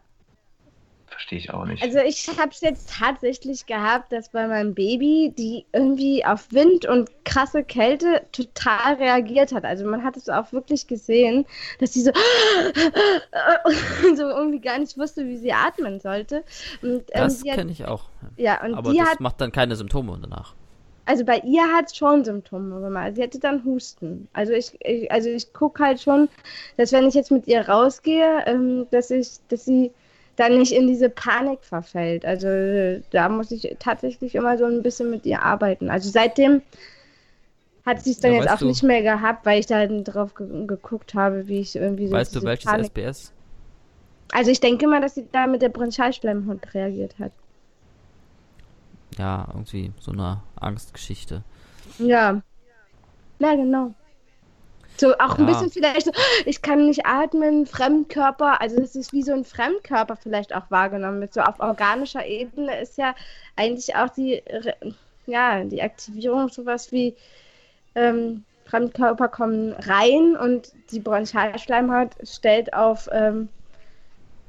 Verstehe 1.23 1.39
ich 1.39 1.53
auch 1.53 1.65
nicht. 1.65 1.81
Also 1.81 1.99
ich 1.99 2.27
habe 2.37 2.49
es 2.51 2.61
jetzt 2.61 2.91
tatsächlich 2.99 3.65
gehabt, 3.65 4.11
dass 4.11 4.29
bei 4.29 4.47
meinem 4.47 4.73
Baby 4.73 5.33
die 5.37 5.65
irgendwie 5.71 6.25
auf 6.25 6.51
Wind 6.51 6.85
und 6.85 7.09
krasse 7.23 7.63
Kälte 7.63 8.23
total 8.31 8.95
reagiert 8.95 9.53
hat. 9.53 9.63
Also 9.63 9.85
man 9.85 10.03
hat 10.03 10.17
es 10.17 10.27
auch 10.27 10.51
wirklich 10.51 10.87
gesehen, 10.87 11.45
dass 11.79 11.93
sie 11.93 12.01
so, 12.01 12.11
so 14.15 14.23
irgendwie 14.23 14.59
gar 14.59 14.79
nicht 14.79 14.97
wusste, 14.97 15.25
wie 15.25 15.37
sie 15.37 15.53
atmen 15.53 15.99
sollte. 15.99 16.43
Und 16.81 16.91
ähm, 16.91 17.03
Das 17.13 17.41
kenne 17.41 17.71
ich 17.71 17.85
auch. 17.85 18.09
ja, 18.35 18.61
und 18.63 18.75
Aber 18.75 18.91
die 18.91 18.97
das 18.97 19.11
hat 19.11 19.19
macht 19.21 19.39
dann 19.39 19.51
keine 19.51 19.77
Symptome 19.77 20.19
danach. 20.21 20.53
also 21.05 21.23
bei 21.23 21.39
ihr 21.39 21.63
hat 21.73 21.85
es 21.85 21.95
schon 21.95 22.25
Symptome 22.25 22.81
gemacht. 22.81 23.13
Sie 23.15 23.21
hätte 23.21 23.39
dann 23.39 23.63
Husten. 23.63 24.27
Also 24.33 24.51
ich, 24.51 24.77
ich 24.81 25.09
also 25.09 25.29
ich 25.29 25.53
gucke 25.53 25.83
halt 25.83 26.01
schon, 26.01 26.27
dass 26.75 26.91
wenn 26.91 27.07
ich 27.07 27.13
jetzt 27.13 27.31
mit 27.31 27.47
ihr 27.47 27.69
rausgehe, 27.69 28.43
ähm, 28.45 28.87
dass 28.91 29.09
ich, 29.09 29.29
dass 29.47 29.65
sie 29.65 29.91
dann 30.35 30.57
nicht 30.57 30.71
in 30.71 30.87
diese 30.87 31.09
Panik 31.09 31.63
verfällt. 31.63 32.25
Also 32.25 33.01
da 33.11 33.29
muss 33.29 33.51
ich 33.51 33.75
tatsächlich 33.79 34.35
immer 34.35 34.57
so 34.57 34.65
ein 34.65 34.81
bisschen 34.81 35.09
mit 35.09 35.25
ihr 35.25 35.43
arbeiten. 35.43 35.89
Also 35.89 36.09
seitdem 36.09 36.61
hat 37.85 38.03
sie 38.03 38.11
es 38.11 38.19
dann 38.19 38.33
ja, 38.33 38.39
jetzt 38.39 38.51
auch 38.51 38.59
du, 38.59 38.65
nicht 38.65 38.83
mehr 38.83 39.01
gehabt, 39.01 39.45
weil 39.45 39.59
ich 39.59 39.65
da 39.65 39.85
drauf 39.85 40.33
ge 40.33 40.65
geguckt 40.65 41.13
habe, 41.13 41.47
wie 41.47 41.59
ich 41.59 41.75
irgendwie 41.75 42.07
so. 42.07 42.13
Weißt 42.13 42.35
du, 42.35 42.43
welches 42.43 42.65
Panik 42.65 42.87
SBS? 42.87 43.31
Also 44.31 44.49
ich 44.49 44.59
denke 44.59 44.87
mal, 44.87 45.01
dass 45.01 45.15
sie 45.15 45.27
da 45.31 45.45
mit 45.47 45.61
der 45.61 45.69
Bronchialschleimhaut 45.69 46.73
reagiert 46.73 47.19
hat 47.19 47.31
ja, 49.17 49.47
irgendwie 49.49 49.91
so 49.99 50.11
eine 50.11 50.41
Angstgeschichte. 50.55 51.43
Ja. 51.99 52.41
Ja, 53.39 53.55
genau. 53.55 53.93
So 55.03 55.17
auch 55.17 55.37
ein 55.37 55.45
bisschen 55.45 55.69
vielleicht 55.69 56.05
so, 56.05 56.13
ich 56.45 56.61
kann 56.61 56.85
nicht 56.85 57.05
atmen, 57.05 57.65
Fremdkörper, 57.65 58.61
also 58.61 58.79
das 58.79 58.95
ist 58.95 59.11
wie 59.11 59.21
so 59.21 59.33
ein 59.33 59.43
Fremdkörper 59.43 60.15
vielleicht 60.15 60.55
auch 60.55 60.71
wahrgenommen 60.71 61.19
wird. 61.19 61.33
So 61.33 61.41
auf 61.41 61.59
organischer 61.59 62.25
Ebene 62.25 62.79
ist 62.79 62.97
ja 62.97 63.13
eigentlich 63.57 63.93
auch 63.97 64.07
die, 64.07 64.41
ja, 65.25 65.61
die 65.65 65.81
Aktivierung 65.81 66.47
sowas 66.47 66.93
wie 66.93 67.17
ähm, 67.95 68.45
Fremdkörper 68.63 69.27
kommen 69.27 69.73
rein 69.73 70.37
und 70.37 70.71
die 70.91 71.01
Bronchialschleimhaut 71.01 72.11
stellt 72.23 72.73
auf 72.73 73.09
ähm, 73.11 73.49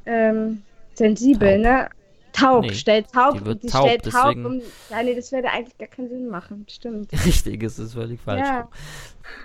ähm, 0.06 0.62
sensibel, 0.94 1.58
ne? 1.58 1.88
Taub, 2.34 2.64
nee, 2.64 2.74
stellt 2.74 3.12
taub, 3.12 3.38
die, 3.38 3.44
wird 3.44 3.62
die 3.62 3.68
taub, 3.68 3.86
stellt 3.86 4.12
taub 4.12 4.34
deswegen... 4.34 4.46
um, 4.46 4.62
ja, 4.90 5.02
nee, 5.04 5.14
das 5.14 5.30
würde 5.30 5.50
eigentlich 5.50 5.78
gar 5.78 5.86
keinen 5.86 6.08
Sinn 6.08 6.28
machen, 6.28 6.66
stimmt. 6.68 7.12
Richtig, 7.24 7.62
es 7.62 7.78
ist 7.78 7.94
völlig 7.94 8.20
falsch. 8.20 8.46
Ja. 8.46 8.68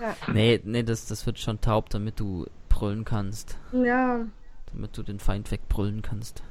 ja. 0.01 0.15
Nee, 0.33 0.59
nee, 0.63 0.81
das, 0.81 1.05
das 1.05 1.25
wird 1.27 1.37
schon 1.37 1.61
taub, 1.61 1.91
damit 1.91 2.19
du 2.19 2.47
brüllen 2.67 3.05
kannst. 3.05 3.57
Ja. 3.71 4.25
Damit 4.73 4.97
du 4.97 5.03
den 5.03 5.19
Feind 5.19 5.51
wegbrüllen 5.51 6.01
kannst. 6.01 6.41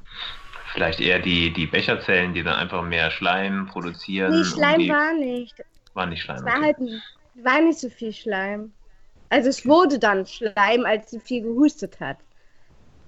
Vielleicht 0.73 1.01
eher 1.01 1.19
die, 1.19 1.52
die 1.52 1.66
Becherzellen, 1.66 2.35
die 2.35 2.44
dann 2.44 2.55
einfach 2.55 2.85
mehr 2.85 3.10
Schleim 3.10 3.66
produzieren. 3.66 4.39
Nee, 4.39 4.44
Schleim 4.44 4.78
die... 4.78 4.89
war 4.89 5.15
nicht. 5.15 5.65
War 5.94 6.06
nicht 6.06 6.23
Schleim. 6.23 6.36
Es 6.36 6.44
war 6.44 6.56
okay. 6.59 6.65
halt 6.65 6.77
war 7.43 7.60
nicht 7.60 7.78
so 7.81 7.89
viel 7.89 8.12
Schleim. 8.12 8.73
Also 9.28 9.48
es 9.48 9.66
wurde 9.66 9.98
dann 9.98 10.24
Schleim, 10.27 10.85
als 10.85 11.10
sie 11.10 11.20
viel 11.20 11.43
gehustet 11.43 11.98
hat. 12.01 12.19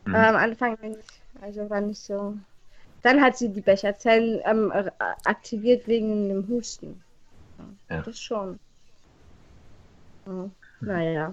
Mhm. 0.04 0.14
Aber 0.14 0.28
am 0.28 0.36
Anfang 0.36 0.78
nicht. 0.82 0.98
Also 1.40 1.68
war 1.70 1.80
nicht 1.80 2.00
so. 2.00 2.36
Dann 3.02 3.20
hat 3.20 3.36
sie 3.38 3.48
die 3.48 3.60
Becherzellen 3.60 4.40
ähm, 4.44 4.72
aktiviert 5.24 5.86
wegen 5.86 6.28
dem 6.28 6.48
Husten. 6.48 7.02
Ja. 7.88 8.02
Das 8.02 8.20
schon. 8.20 8.58
Ja. 10.26 10.50
Naja. 10.80 11.32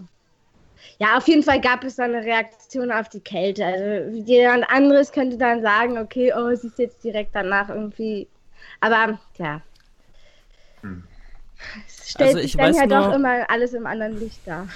Ja, 0.99 1.17
auf 1.17 1.27
jeden 1.27 1.43
Fall 1.43 1.59
gab 1.59 1.83
es 1.83 1.95
dann 1.95 2.13
eine 2.13 2.25
Reaktion 2.25 2.91
auf 2.91 3.09
die 3.09 3.19
Kälte. 3.19 3.65
Also 3.65 4.17
jemand 4.25 4.69
anderes 4.69 5.11
könnte 5.11 5.37
dann 5.37 5.61
sagen, 5.61 5.97
okay, 5.97 6.33
oh, 6.35 6.53
sie 6.55 6.67
ist 6.67 6.79
jetzt 6.79 7.03
direkt 7.03 7.35
danach 7.35 7.69
irgendwie. 7.69 8.27
Aber 8.79 9.19
ja. 9.37 9.61
Hm. 10.81 11.03
Es 11.87 12.11
stellt 12.11 12.35
also 12.35 12.41
sich 12.41 12.55
dann 12.55 12.75
ja 12.75 12.85
nur, 12.85 12.99
doch 12.99 13.13
immer 13.13 13.49
alles 13.49 13.73
im 13.73 13.87
anderen 13.87 14.19
Licht 14.19 14.39
dar. 14.45 14.67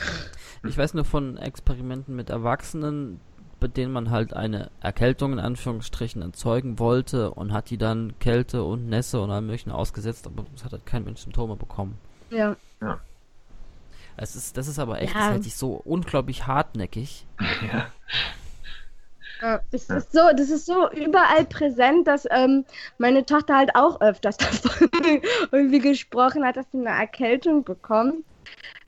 Ich 0.68 0.78
weiß 0.78 0.94
nur 0.96 1.06
von 1.06 1.38
Experimenten 1.38 2.16
mit 2.16 2.30
Erwachsenen, 2.30 3.20
bei 3.62 3.68
denen 3.68 3.94
man 3.94 4.10
halt 4.10 4.34
eine 4.34 4.72
Erkältung 4.82 5.34
in 5.34 5.40
Anführungsstrichen 5.40 6.22
erzeugen 6.22 6.80
wollte 6.80 7.32
und 7.32 7.54
hat 7.54 7.70
die 7.70 7.78
dann 7.78 8.16
Kälte 8.20 8.64
und 8.64 8.90
Nässe 8.90 9.22
und 9.22 9.30
allem 9.30 9.46
möglichen 9.46 9.72
ausgesetzt, 9.72 10.26
aber 10.26 10.44
es 10.54 10.66
hat 10.66 10.72
halt 10.72 10.86
kein 10.86 11.06
Mensch 11.06 11.22
Symptome 11.22 11.56
bekommen. 11.56 11.98
Ja. 12.32 12.56
ja. 12.82 13.00
Es 14.18 14.36
ist, 14.36 14.58
das 14.58 14.68
ist 14.68 14.80
aber 14.80 15.00
echt, 15.00 15.14
ja. 15.14 15.38
das 15.38 15.46
ist 15.46 15.60
so 15.60 15.74
unglaublich 15.86 16.48
hartnäckig. 16.48 17.26
Ja. 17.72 17.88
Ja, 19.42 19.60
das 19.72 19.90
ist 19.90 20.12
so, 20.12 20.20
das 20.38 20.52
ist 20.52 20.68
so 20.68 20.92
überall 20.92 21.46
präsent, 21.46 22.08
dass 22.08 22.28
ähm, 22.30 22.64
meine 23.00 23.26
Tochter 23.26 23.58
halt 23.58 23.72
auch 23.74 24.00
öfters 24.00 24.38
davon 24.62 24.88
irgendwie 25.52 25.80
gesprochen 25.80 26.46
hat, 26.46 26.58
dass 26.58 26.70
sie 26.72 26.78
eine 26.78 26.90
Erkältung 26.90 27.64
bekommt, 27.64 28.24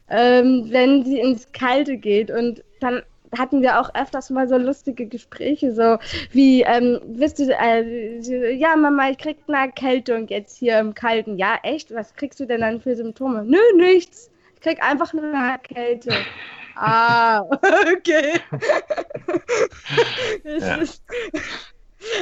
ähm, 0.10 0.68
wenn 0.70 1.06
sie 1.06 1.20
ins 1.20 1.52
Kalte 1.54 1.98
geht. 1.98 2.30
Und 2.30 2.64
dann 2.82 3.02
hatten 3.38 3.62
wir 3.62 3.80
auch 3.80 3.94
öfters 3.96 4.30
mal 4.30 4.48
so 4.48 4.58
lustige 4.58 5.06
Gespräche, 5.06 5.74
so 5.74 5.98
wie, 6.32 6.62
ähm, 6.62 7.00
wisst 7.06 7.40
du, 7.40 7.44
äh, 7.44 8.54
ja, 8.54 8.76
Mama, 8.76 9.10
ich 9.10 9.18
krieg 9.18 9.38
eine 9.48 9.58
Erkältung 9.58 10.28
jetzt 10.28 10.58
hier 10.58 10.80
im 10.80 10.94
Kalten. 10.94 11.38
Ja, 11.38 11.60
echt? 11.64 11.94
Was 11.94 12.16
kriegst 12.16 12.40
du 12.40 12.46
denn 12.46 12.62
dann 12.62 12.82
für 12.82 12.96
Symptome? 12.96 13.44
Nö, 13.46 13.60
nichts. 13.78 14.30
Ich 14.56 14.62
krieg 14.62 14.84
einfach 14.84 15.14
nur 15.14 15.24
eine 15.24 15.52
Erkältung. 15.54 16.16
ah, 16.76 17.42
okay. 17.96 18.40
ja. 20.44 20.76
Ist, 20.76 21.04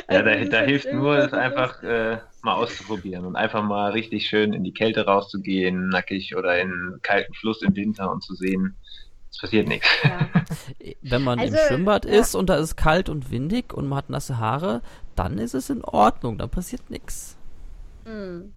ja, 0.10 0.22
da, 0.22 0.36
da 0.46 0.62
hilft 0.62 0.92
nur, 0.92 1.18
es 1.18 1.34
einfach 1.34 1.82
äh, 1.84 2.20
mal 2.44 2.56
auszuprobieren 2.56 3.26
und 3.26 3.36
einfach 3.36 3.64
mal 3.64 3.92
richtig 3.92 4.28
schön 4.28 4.54
in 4.54 4.64
die 4.64 4.74
Kälte 4.74 5.06
rauszugehen, 5.06 5.90
nackig 5.90 6.36
oder 6.36 6.60
in 6.60 6.72
einen 6.72 7.02
kalten 7.02 7.34
Fluss 7.34 7.62
im 7.62 7.76
Winter 7.76 8.12
und 8.12 8.24
zu 8.24 8.36
sehen, 8.36 8.76
es 9.32 9.38
passiert 9.40 9.68
nichts. 9.68 9.88
Ja. 10.04 10.30
Wenn 11.02 11.24
man 11.24 11.40
also, 11.40 11.58
im 11.58 11.60
Schwimmbad 11.68 12.06
ja. 12.06 12.12
ist 12.20 12.36
und 12.36 12.50
da 12.50 12.56
ist 12.58 12.76
kalt 12.76 13.10
und 13.10 13.32
windig 13.32 13.74
und 13.74 13.88
man 13.88 13.98
hat 13.98 14.10
nasse 14.10 14.38
Haare, 14.38 14.82
dann 15.16 15.38
ist 15.38 15.54
es 15.54 15.70
in 15.70 15.84
Ordnung, 15.84 16.38
dann 16.38 16.50
passiert 16.50 16.90
nichts. 16.90 17.38
Mhm. 18.06 18.54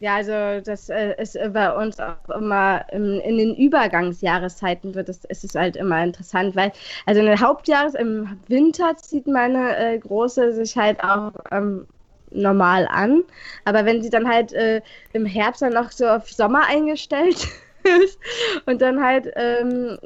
Ja, 0.00 0.16
also 0.16 0.60
das 0.62 0.90
äh, 0.90 1.14
ist 1.16 1.38
bei 1.54 1.72
uns 1.72 1.98
auch 1.98 2.28
immer 2.28 2.84
in, 2.92 3.20
in 3.20 3.38
den 3.38 3.54
Übergangsjahreszeiten 3.56 4.94
wird 4.94 5.08
es, 5.08 5.24
ist 5.24 5.44
es 5.44 5.54
halt 5.54 5.76
immer 5.76 6.04
interessant, 6.04 6.54
weil 6.56 6.72
also 7.06 7.20
in 7.20 7.26
den 7.26 7.40
Hauptjahres 7.40 7.94
im 7.94 8.38
Winter 8.48 8.96
zieht 8.98 9.26
meine 9.26 9.76
äh, 9.78 9.98
Große 9.98 10.52
sich 10.52 10.76
halt 10.76 11.02
auch 11.02 11.32
ähm, 11.50 11.86
normal 12.34 12.86
an. 12.90 13.24
Aber 13.64 13.84
wenn 13.84 14.02
sie 14.02 14.10
dann 14.10 14.28
halt 14.28 14.52
äh, 14.52 14.82
im 15.12 15.26
Herbst 15.26 15.62
dann 15.62 15.72
noch 15.72 15.90
so 15.90 16.06
auf 16.06 16.30
Sommer 16.30 16.66
eingestellt 16.66 17.48
ist 18.04 18.18
und 18.66 18.82
dann 18.82 19.02
halt 19.02 19.30
ähm, 19.36 19.98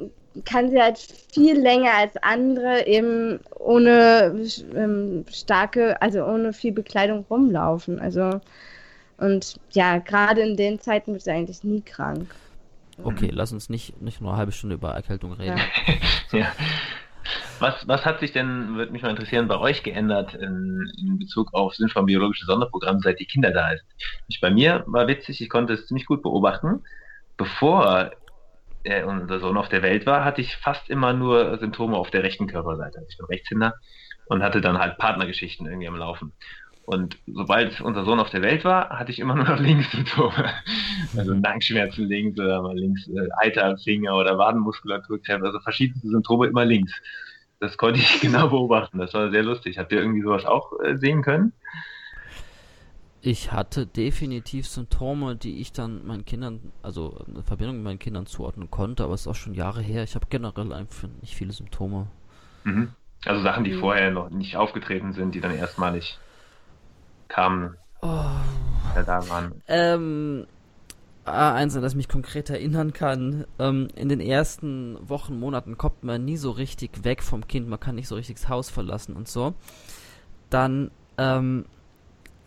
kann 0.45 0.69
sie 0.69 0.81
halt 0.81 0.97
viel 1.33 1.59
länger 1.59 1.93
als 1.97 2.15
andere 2.21 2.85
eben 2.87 3.39
ohne 3.57 4.45
ähm, 4.75 5.25
starke, 5.31 6.01
also 6.01 6.23
ohne 6.23 6.53
viel 6.53 6.71
Bekleidung 6.71 7.25
rumlaufen. 7.29 7.99
Also 7.99 8.39
und 9.17 9.59
ja, 9.71 9.97
gerade 9.97 10.41
in 10.41 10.55
den 10.55 10.79
Zeiten 10.79 11.11
wird 11.11 11.23
sie 11.23 11.31
eigentlich 11.31 11.63
nie 11.63 11.81
krank. 11.81 12.33
Okay, 13.03 13.29
lass 13.31 13.51
uns 13.51 13.69
nicht, 13.69 14.01
nicht 14.01 14.21
nur 14.21 14.31
eine 14.31 14.39
halbe 14.39 14.51
Stunde 14.51 14.75
über 14.75 14.91
Erkältung 14.91 15.33
reden. 15.33 15.57
Ja. 16.31 16.39
ja. 16.39 16.51
Was, 17.59 17.87
was 17.87 18.05
hat 18.05 18.19
sich 18.19 18.31
denn, 18.31 18.75
würde 18.75 18.91
mich 18.91 19.01
mal 19.01 19.09
interessieren, 19.09 19.47
bei 19.47 19.57
euch 19.57 19.83
geändert 19.83 20.33
in, 20.35 20.91
in 20.97 21.19
Bezug 21.19 21.53
auf 21.53 21.75
sinnvoll 21.75 22.05
biologische 22.05 22.45
Sonderprogramme, 22.45 22.99
seit 23.01 23.19
die 23.19 23.25
Kinder 23.25 23.51
da 23.51 23.69
sind? 23.69 23.81
Ich, 24.27 24.39
bei 24.39 24.49
mir 24.51 24.83
war 24.87 25.07
witzig, 25.07 25.41
ich 25.41 25.49
konnte 25.49 25.73
es 25.73 25.87
ziemlich 25.87 26.05
gut 26.05 26.21
beobachten. 26.23 26.83
Bevor 27.37 28.11
äh, 28.83 29.03
unser 29.03 29.39
Sohn 29.39 29.57
auf 29.57 29.69
der 29.69 29.83
Welt 29.83 30.05
war, 30.05 30.23
hatte 30.25 30.41
ich 30.41 30.55
fast 30.55 30.89
immer 30.89 31.13
nur 31.13 31.57
Symptome 31.59 31.97
auf 31.97 32.11
der 32.11 32.23
rechten 32.23 32.47
Körperseite. 32.47 33.05
Ich 33.09 33.17
bin 33.17 33.25
Rechtshänder 33.27 33.73
und 34.25 34.43
hatte 34.43 34.61
dann 34.61 34.79
halt 34.79 34.97
Partnergeschichten 34.97 35.67
irgendwie 35.67 35.87
am 35.87 35.95
Laufen. 35.95 36.33
Und 36.81 37.19
sobald 37.27 37.81
unser 37.81 38.03
Sohn 38.03 38.19
auf 38.19 38.31
der 38.31 38.41
Welt 38.41 38.65
war, 38.65 38.89
hatte 38.89 39.11
ich 39.11 39.19
immer 39.19 39.35
nur 39.37 39.45
noch 39.45 39.59
Linkssymptome. 39.59 40.51
Also 41.15 41.33
Nackenschmerzen 41.35 42.07
links 42.07 42.39
oder 42.39 42.61
mal 42.61 42.77
links 42.77 43.07
äh, 43.07 43.27
Eiter 43.37 43.77
Finger 43.77 44.15
oder 44.15 44.37
Wadenmuskulatur, 44.37 45.19
also 45.27 45.59
verschiedene 45.59 46.01
Symptome 46.01 46.47
immer 46.47 46.65
links. 46.65 46.91
Das 47.59 47.77
konnte 47.77 47.99
ich 47.99 48.19
genau 48.21 48.49
beobachten. 48.49 48.97
Das 48.97 49.13
war 49.13 49.31
sehr 49.31 49.43
lustig. 49.43 49.77
Habt 49.77 49.91
ihr 49.91 49.99
irgendwie 49.99 50.21
sowas 50.21 50.45
auch 50.45 50.73
äh, 50.79 50.97
sehen 50.97 51.21
können? 51.21 51.53
Ich 53.21 53.51
hatte 53.51 53.85
definitiv 53.85 54.67
Symptome, 54.67 55.35
die 55.35 55.59
ich 55.59 55.73
dann 55.73 56.07
meinen 56.07 56.23
Kindern, 56.23 56.71
also 56.81 57.17
eine 57.27 57.43
Verbindung 57.43 57.75
mit 57.75 57.83
meinen 57.83 57.99
Kindern 57.99 58.25
zuordnen 58.25 58.71
konnte, 58.71 59.03
aber 59.03 59.13
es 59.13 59.21
ist 59.21 59.27
auch 59.27 59.35
schon 59.35 59.53
Jahre 59.53 59.81
her. 59.81 60.03
Ich 60.03 60.15
habe 60.15 60.27
generell 60.29 60.71
einfach 60.71 61.09
nicht 61.21 61.35
viele 61.35 61.51
Symptome. 61.51 62.07
Mhm. 62.63 62.93
Also 63.25 63.41
Sachen, 63.41 63.65
die 63.65 63.73
mhm. 63.73 63.79
vorher 63.79 64.11
noch 64.11 64.29
nicht 64.29 64.55
aufgetreten 64.55 65.11
sind, 65.11 65.35
die 65.35 65.41
dann 65.41 65.53
erstmalig 65.53 66.17
kamen, 67.27 67.75
oh. 68.01 68.23
da 68.95 69.29
waren. 69.29 69.61
Ähm, 69.67 70.47
eins, 71.29 71.75
an 71.75 71.81
das 71.81 71.93
ich 71.93 71.97
mich 71.97 72.09
konkret 72.09 72.49
erinnern 72.49 72.93
kann, 72.93 73.45
ähm, 73.59 73.87
in 73.95 74.09
den 74.09 74.19
ersten 74.19 74.97
Wochen, 75.07 75.39
Monaten 75.39 75.77
kommt 75.77 76.03
man 76.03 76.25
nie 76.25 76.37
so 76.37 76.51
richtig 76.51 77.03
weg 77.03 77.23
vom 77.23 77.47
Kind, 77.47 77.67
man 77.67 77.79
kann 77.79 77.95
nicht 77.95 78.07
so 78.07 78.15
richtig 78.15 78.37
das 78.37 78.49
Haus 78.49 78.69
verlassen 78.69 79.15
und 79.15 79.27
so. 79.27 79.53
Dann 80.49 80.91
ähm, 81.17 81.65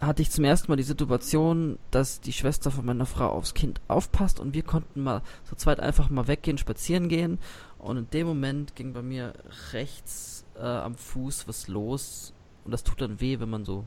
hatte 0.01 0.23
ich 0.23 0.31
zum 0.31 0.45
ersten 0.45 0.71
Mal 0.71 0.77
die 0.77 0.83
Situation, 0.83 1.79
dass 1.91 2.21
die 2.21 2.33
Schwester 2.33 2.71
von 2.71 2.85
meiner 2.85 3.07
Frau 3.07 3.29
aufs 3.29 3.55
Kind 3.55 3.81
aufpasst 3.89 4.41
und 4.41 4.55
wir 4.55 4.63
konnten 4.63 5.03
mal 5.03 5.23
so 5.45 5.55
zweit 5.55 5.79
einfach 5.79 6.11
mal 6.11 6.27
weggehen, 6.27 6.59
spazieren 6.59 7.09
gehen 7.09 7.39
und 7.79 7.97
in 7.97 8.11
dem 8.11 8.27
Moment 8.27 8.75
ging 8.75 8.93
bei 8.93 9.03
mir 9.03 9.33
rechts 9.73 10.45
äh, 10.57 10.63
am 10.63 10.97
Fuß 10.97 11.47
was 11.47 11.69
los 11.69 12.35
und 12.65 12.73
das 12.73 12.83
tut 12.83 13.01
dann 13.01 13.21
weh, 13.21 13.39
wenn 13.39 13.51
man 13.51 13.65
so 13.65 13.85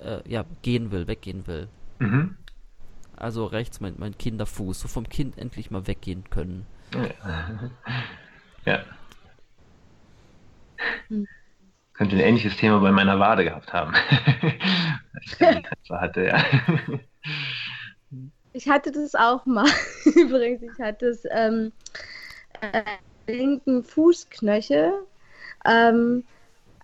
äh, 0.00 0.20
ja, 0.30 0.44
gehen 0.62 0.90
will, 0.90 1.06
weggehen 1.06 1.46
will. 1.46 1.68
Mhm. 1.98 2.36
Also 3.18 3.46
rechts 3.46 3.80
mein, 3.80 3.94
mein 3.98 4.16
Kinderfuß, 4.16 4.80
so 4.80 4.88
vom 4.88 5.08
Kind 5.08 5.38
endlich 5.38 5.70
mal 5.70 5.86
weggehen 5.86 6.24
können. 6.30 6.66
Ja. 8.64 8.84
Hm. 11.08 11.26
Könnte 11.94 12.14
ein 12.16 12.20
ähnliches 12.20 12.56
Thema 12.56 12.78
bei 12.78 12.92
meiner 12.92 13.18
Wade 13.18 13.44
gehabt 13.44 13.72
haben. 13.72 13.92
ich 15.82 15.90
hatte, 15.90 16.26
ja. 16.26 16.44
Ich 18.52 18.68
hatte 18.68 18.92
das 18.92 19.14
auch 19.16 19.44
mal. 19.46 19.68
Übrigens, 20.04 20.62
ich 20.62 20.78
hatte 20.80 21.06
es 21.06 21.24
ähm, 21.30 21.72
äh, 22.60 22.82
linken 23.26 23.82
Fußknöchel. 23.82 24.92
Ähm, 25.64 26.24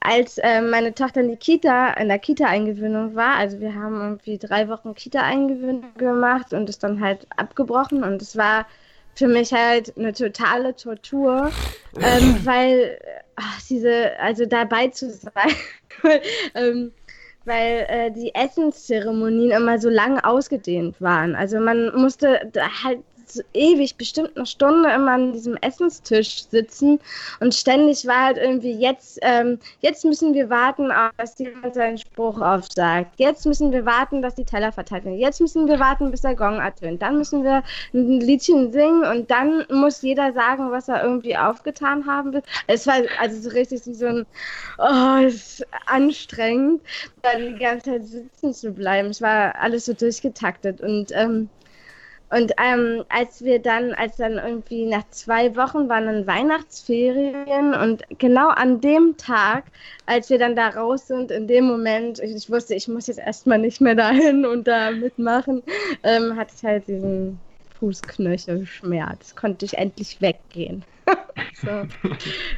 als 0.04 0.36
äh, 0.38 0.60
meine 0.60 0.94
Tochter 0.94 1.22
in 1.22 1.30
die 1.30 1.36
Kita, 1.36 1.94
in 1.94 2.08
der 2.08 2.18
Kita-Eingewöhnung 2.18 3.14
war, 3.14 3.36
also 3.36 3.58
wir 3.58 3.74
haben 3.74 4.00
irgendwie 4.00 4.38
drei 4.38 4.68
Wochen 4.68 4.94
Kita-Eingewöhnung 4.94 5.94
gemacht 5.96 6.52
und 6.52 6.68
es 6.68 6.78
dann 6.78 7.00
halt 7.00 7.26
abgebrochen 7.36 8.04
und 8.04 8.20
es 8.20 8.36
war 8.36 8.66
für 9.14 9.28
mich 9.28 9.52
halt 9.52 9.96
eine 9.96 10.12
totale 10.12 10.76
Tortur, 10.76 11.50
ähm, 11.96 12.36
weil 12.44 12.98
ach, 13.36 13.60
diese, 13.68 14.10
also 14.20 14.44
dabei 14.44 14.88
zu 14.88 15.10
sein, 15.10 15.32
ähm, 16.54 16.92
weil 17.46 17.86
äh, 17.88 18.10
die 18.10 18.34
Essenszeremonien 18.34 19.52
immer 19.52 19.78
so 19.78 19.88
lang 19.88 20.20
ausgedehnt 20.20 21.00
waren. 21.00 21.34
Also 21.34 21.60
man 21.60 21.94
musste 21.96 22.50
da 22.52 22.68
halt 22.82 23.00
ewig, 23.52 23.96
bestimmt 23.96 24.36
eine 24.36 24.46
Stunde 24.46 24.90
immer 24.92 25.12
an 25.12 25.32
diesem 25.32 25.56
Essenstisch 25.56 26.44
sitzen 26.48 27.00
und 27.40 27.54
ständig 27.54 28.06
war 28.06 28.26
halt 28.26 28.38
irgendwie 28.38 28.72
jetzt, 28.72 29.18
ähm, 29.22 29.58
jetzt 29.80 30.04
müssen 30.04 30.34
wir 30.34 30.50
warten, 30.50 30.90
dass 31.16 31.38
jemand 31.38 31.74
seinen 31.74 31.98
Spruch 31.98 32.40
aufsagt. 32.40 33.12
Jetzt 33.18 33.46
müssen 33.46 33.72
wir 33.72 33.84
warten, 33.84 34.22
dass 34.22 34.34
die 34.34 34.44
Teller 34.44 34.72
verteilt 34.72 35.04
werden. 35.04 35.18
Jetzt 35.18 35.40
müssen 35.40 35.66
wir 35.68 35.78
warten, 35.78 36.10
bis 36.10 36.22
der 36.22 36.34
Gong 36.34 36.58
ertönt. 36.58 37.02
Dann 37.02 37.18
müssen 37.18 37.44
wir 37.44 37.62
ein 37.92 38.20
Liedchen 38.20 38.72
singen 38.72 39.04
und 39.04 39.30
dann 39.30 39.64
muss 39.70 40.02
jeder 40.02 40.32
sagen, 40.32 40.70
was 40.70 40.88
er 40.88 41.02
irgendwie 41.02 41.36
aufgetan 41.36 42.06
haben 42.06 42.32
will. 42.32 42.42
Es 42.66 42.86
war 42.86 42.96
also 43.20 43.40
so 43.40 43.50
richtig 43.50 43.82
so 43.84 44.06
ein, 44.06 44.26
oh, 44.78 45.26
ist 45.26 45.66
anstrengend, 45.86 46.82
dann 47.22 47.54
die 47.54 47.58
ganze 47.58 47.90
Zeit 47.90 48.06
sitzen 48.06 48.54
zu 48.54 48.72
bleiben. 48.72 49.08
Es 49.08 49.20
war 49.20 49.54
alles 49.56 49.86
so 49.86 49.92
durchgetaktet 49.92 50.80
und 50.80 51.10
ähm, 51.12 51.48
und 52.34 52.52
ähm, 52.60 53.04
als 53.10 53.44
wir 53.44 53.60
dann, 53.60 53.92
als 53.92 54.16
dann 54.16 54.38
irgendwie 54.38 54.86
nach 54.86 55.08
zwei 55.10 55.54
Wochen 55.54 55.88
waren 55.88 56.06
dann 56.06 56.26
Weihnachtsferien 56.26 57.74
und 57.74 58.02
genau 58.18 58.48
an 58.48 58.80
dem 58.80 59.16
Tag, 59.16 59.66
als 60.06 60.30
wir 60.30 60.38
dann 60.38 60.56
da 60.56 60.70
raus 60.70 61.06
sind, 61.06 61.30
in 61.30 61.46
dem 61.46 61.64
Moment, 61.64 62.18
ich, 62.18 62.34
ich 62.34 62.50
wusste, 62.50 62.74
ich 62.74 62.88
muss 62.88 63.06
jetzt 63.06 63.20
erstmal 63.20 63.58
nicht 63.58 63.80
mehr 63.80 63.94
dahin 63.94 64.44
und 64.44 64.66
da 64.66 64.90
mitmachen, 64.90 65.62
ähm, 66.02 66.34
hatte 66.34 66.54
ich 66.56 66.64
halt 66.64 66.88
diesen 66.88 67.38
Fußknöchelschmerz. 67.78 69.36
Konnte 69.36 69.64
ich 69.64 69.78
endlich 69.78 70.20
weggehen. 70.20 70.84
so. 71.54 71.86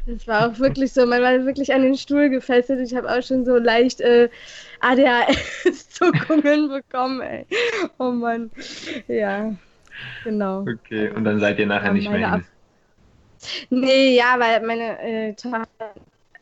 Das 0.07 0.27
war 0.27 0.49
auch 0.49 0.59
wirklich 0.59 0.93
so, 0.93 1.05
man 1.05 1.21
war 1.21 1.45
wirklich 1.45 1.75
an 1.75 1.83
den 1.83 1.97
Stuhl 1.97 2.31
gefesselt. 2.31 2.81
Ich 2.81 2.97
habe 2.97 3.11
auch 3.11 3.23
schon 3.23 3.45
so 3.45 3.57
leicht 3.57 4.01
äh, 4.01 4.31
ADHS-Zuckungen 4.81 6.69
bekommen, 6.71 7.21
ey. 7.21 7.45
Oh 7.99 8.11
Mann. 8.11 8.51
Ja, 9.09 9.53
genau. 10.25 10.61
Okay, 10.61 11.11
und 11.11 11.25
dann 11.25 11.41
seid 11.41 11.59
ihr 11.59 11.67
nachher 11.67 11.89
ja, 11.89 11.93
nicht 11.93 12.11
mehr 12.11 12.33
hin. 12.33 12.45
Nee, 13.71 14.17
ja, 14.17 14.37
weil 14.39 14.67
meine 14.67 14.99
äh, 15.01 15.35
Tochter 15.35 15.67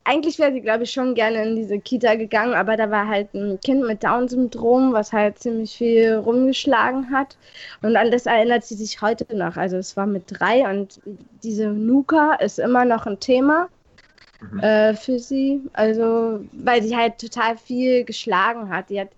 eigentlich 0.05 0.39
wäre 0.39 0.53
sie, 0.53 0.61
glaube 0.61 0.85
ich, 0.85 0.93
schon 0.93 1.15
gerne 1.15 1.43
in 1.43 1.57
diese 1.57 1.79
Kita 1.79 2.15
gegangen, 2.15 2.55
aber 2.55 2.77
da 2.77 2.91
war 2.91 3.09
halt 3.09 3.33
ein 3.35 3.59
Kind 3.61 3.87
mit 3.87 4.05
Down-Syndrom, 4.05 4.93
was 4.93 5.13
halt 5.13 5.39
ziemlich 5.39 5.77
viel 5.77 6.15
rumgeschlagen 6.15 7.11
hat. 7.11 7.39
Und 7.83 7.97
an 7.97 8.11
das 8.11 8.27
erinnert 8.27 8.65
sie 8.65 8.75
sich 8.75 9.01
heute 9.01 9.35
noch. 9.35 9.57
Also 9.57 9.79
es 9.79 9.97
war 9.97 10.07
mit 10.07 10.25
drei 10.29 10.69
und 10.69 11.01
diese 11.43 11.69
Nuka 11.69 12.35
ist 12.35 12.59
immer 12.59 12.85
noch 12.85 13.07
ein 13.07 13.19
Thema 13.19 13.69
mhm. 14.53 14.61
äh, 14.61 14.95
für 14.95 15.19
sie. 15.19 15.63
Also, 15.73 16.45
weil 16.53 16.83
sie 16.83 16.95
halt 16.95 17.19
total 17.19 17.57
viel 17.57 18.05
geschlagen 18.05 18.69
hat. 18.69 18.91
Die 18.91 19.01
hat, 19.01 19.09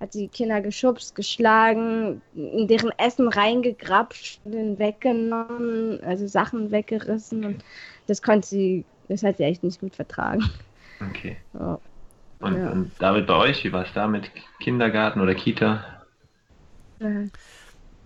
hat 0.00 0.14
die 0.14 0.28
Kinder 0.28 0.60
geschubst, 0.60 1.14
geschlagen, 1.14 2.22
in 2.34 2.68
deren 2.68 2.92
Essen 2.98 3.28
reingegrapscht, 3.28 4.40
weggenommen, 4.44 6.02
also 6.04 6.26
Sachen 6.26 6.70
weggerissen 6.70 7.44
und 7.44 7.64
das 8.06 8.22
konnte 8.22 8.46
sie 8.46 8.84
das 9.08 9.22
hat 9.22 9.38
sie 9.38 9.44
echt 9.44 9.62
nicht 9.62 9.80
gut 9.80 9.96
vertragen. 9.96 10.48
Okay. 11.00 11.36
Oh. 11.54 11.78
Und, 12.40 12.56
ja. 12.56 12.70
und, 12.70 12.90
David, 12.98 13.26
bei 13.26 13.36
euch, 13.36 13.64
wie 13.64 13.72
war 13.72 13.84
es 13.84 13.92
da 13.94 14.06
mit 14.06 14.30
Kindergarten 14.60 15.20
oder 15.20 15.34
Kita? 15.34 15.84
Ja. 17.00 17.24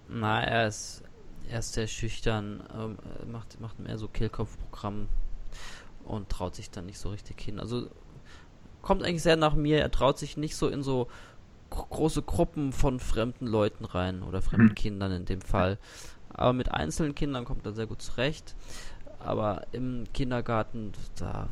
Na, 0.08 0.42
er 0.42 0.68
ist, 0.68 1.02
er 1.50 1.58
ist 1.58 1.72
sehr 1.72 1.86
schüchtern, 1.86 2.62
ähm, 2.74 2.98
macht, 3.30 3.60
macht 3.60 3.78
mehr 3.78 3.98
so 3.98 4.08
Kehlkopfprogramm 4.08 5.08
und 6.04 6.28
traut 6.28 6.54
sich 6.54 6.70
dann 6.70 6.86
nicht 6.86 6.98
so 6.98 7.10
richtig 7.10 7.40
hin. 7.40 7.60
Also 7.60 7.88
kommt 8.80 9.02
eigentlich 9.04 9.22
sehr 9.22 9.36
nach 9.36 9.54
mir, 9.54 9.80
er 9.80 9.90
traut 9.90 10.18
sich 10.18 10.36
nicht 10.36 10.56
so 10.56 10.68
in 10.68 10.82
so 10.82 11.08
große 11.72 12.22
Gruppen 12.22 12.72
von 12.72 13.00
fremden 13.00 13.46
Leuten 13.46 13.84
rein 13.84 14.22
oder 14.22 14.42
fremden 14.42 14.68
hm. 14.68 14.74
Kindern 14.74 15.12
in 15.12 15.24
dem 15.24 15.40
Fall. 15.40 15.78
Aber 16.32 16.52
mit 16.52 16.72
einzelnen 16.72 17.14
Kindern 17.14 17.44
kommt 17.44 17.66
er 17.66 17.72
sehr 17.72 17.86
gut 17.86 18.02
zurecht. 18.02 18.54
Aber 19.18 19.62
im 19.72 20.04
Kindergarten, 20.12 20.92
da, 21.16 21.48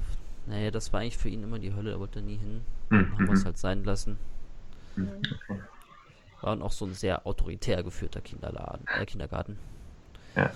naja, 0.47 0.71
das 0.71 0.93
war 0.93 1.01
eigentlich 1.01 1.19
für 1.19 1.29
ihn 1.29 1.43
immer 1.43 1.59
die 1.59 1.75
Hölle, 1.75 1.93
da 1.93 2.01
wollte 2.01 2.21
er 2.21 2.25
nie 2.25 2.37
hin. 2.37 2.63
Mhm. 2.91 3.13
Haben 3.13 3.27
wir 3.27 3.35
es 3.35 3.45
halt 3.45 3.59
sein 3.59 3.85
lassen. 3.85 4.19
Mhm. 4.97 5.23
War 6.41 6.61
auch 6.63 6.73
so 6.73 6.87
ein 6.87 6.95
sehr 6.95 7.27
autoritär 7.27 7.83
geführter 7.83 8.21
Kinderladen, 8.21 8.87
äh, 8.99 9.05
Kindergarten. 9.05 9.59
Ja. 10.37 10.51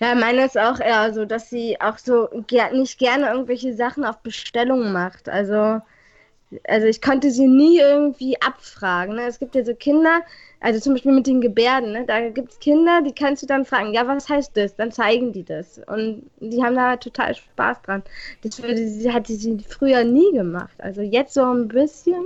Ja, 0.00 0.14
meine 0.14 0.44
ist 0.44 0.58
auch 0.58 0.80
eher 0.80 1.12
so, 1.12 1.24
dass 1.24 1.50
sie 1.50 1.80
auch 1.80 1.98
so 1.98 2.28
ger 2.46 2.72
nicht 2.72 2.98
gerne 2.98 3.30
irgendwelche 3.30 3.74
Sachen 3.74 4.04
auf 4.04 4.18
Bestellung 4.20 4.92
macht. 4.92 5.28
Also, 5.28 5.80
also 6.68 6.86
ich 6.86 7.00
konnte 7.00 7.30
sie 7.30 7.46
nie 7.46 7.78
irgendwie 7.78 8.40
abfragen. 8.40 9.16
Ne? 9.16 9.26
Es 9.26 9.38
gibt 9.38 9.54
ja 9.54 9.64
so 9.64 9.74
Kinder, 9.74 10.20
also 10.60 10.80
zum 10.80 10.94
Beispiel 10.94 11.12
mit 11.12 11.26
den 11.26 11.40
Gebärden, 11.40 11.92
ne? 11.92 12.04
da 12.06 12.28
gibt 12.28 12.52
es 12.52 12.58
Kinder, 12.58 13.02
die 13.02 13.12
kannst 13.12 13.42
du 13.42 13.46
dann 13.46 13.64
fragen, 13.64 13.92
ja, 13.94 14.06
was 14.06 14.28
heißt 14.28 14.56
das? 14.56 14.76
Dann 14.76 14.92
zeigen 14.92 15.32
die 15.32 15.44
das. 15.44 15.80
Und 15.86 16.30
die 16.40 16.62
haben 16.62 16.76
da 16.76 16.96
total 16.96 17.34
Spaß 17.34 17.82
dran. 17.82 18.02
Das 18.42 18.62
würde, 18.62 18.86
sie, 18.86 19.12
hat 19.12 19.26
sie 19.26 19.58
früher 19.68 20.04
nie 20.04 20.32
gemacht. 20.32 20.74
Also 20.78 21.00
jetzt 21.02 21.34
so 21.34 21.44
ein 21.44 21.68
bisschen 21.68 22.24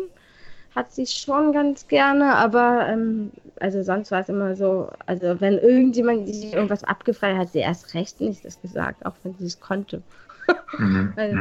hat 0.74 0.92
sie 0.92 1.06
schon 1.06 1.52
ganz 1.52 1.88
gerne, 1.88 2.34
aber 2.34 2.86
ähm, 2.86 3.30
also 3.60 3.82
sonst 3.82 4.10
war 4.10 4.20
es 4.20 4.28
immer 4.28 4.54
so, 4.56 4.90
also 5.06 5.40
wenn 5.40 5.54
irgendjemand 5.54 6.26
sich 6.26 6.52
irgendwas 6.52 6.84
abgefragt 6.84 7.34
hat, 7.34 7.46
hat 7.46 7.52
sie 7.52 7.60
erst 7.60 7.94
recht 7.94 8.20
nicht 8.20 8.44
das 8.44 8.60
gesagt, 8.60 9.06
auch 9.06 9.14
wenn 9.22 9.34
sie 9.38 9.46
es 9.46 9.58
konnte. 9.58 10.02
Mhm. 10.78 11.12
also, 11.16 11.36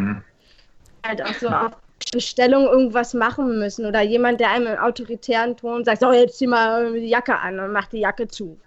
halt 1.05 1.21
auch 1.21 1.33
so 1.33 1.49
auf 1.49 1.73
Bestellung 2.11 2.65
irgendwas 2.65 3.13
machen 3.13 3.59
müssen 3.59 3.85
oder 3.85 4.01
jemand, 4.01 4.39
der 4.39 4.51
einem 4.51 4.67
im 4.67 4.77
autoritären 4.77 5.55
Ton 5.57 5.85
sagt, 5.85 6.01
so 6.01 6.11
jetzt 6.11 6.37
zieh 6.37 6.47
mal 6.47 6.93
die 6.93 7.07
Jacke 7.07 7.37
an 7.37 7.59
und 7.59 7.71
mach 7.71 7.87
die 7.87 7.99
Jacke 7.99 8.27
zu. 8.27 8.57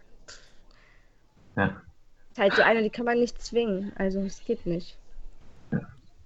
Ja. 1.57 1.67
Das 1.67 1.75
ist 2.33 2.39
halt 2.39 2.55
so 2.55 2.63
eine, 2.63 2.83
die 2.83 2.91
kann 2.91 3.05
man 3.05 3.19
nicht 3.19 3.41
zwingen. 3.43 3.93
Also 3.97 4.21
es 4.21 4.45
geht 4.45 4.65
nicht. 4.67 4.97
Ja. 5.73 5.81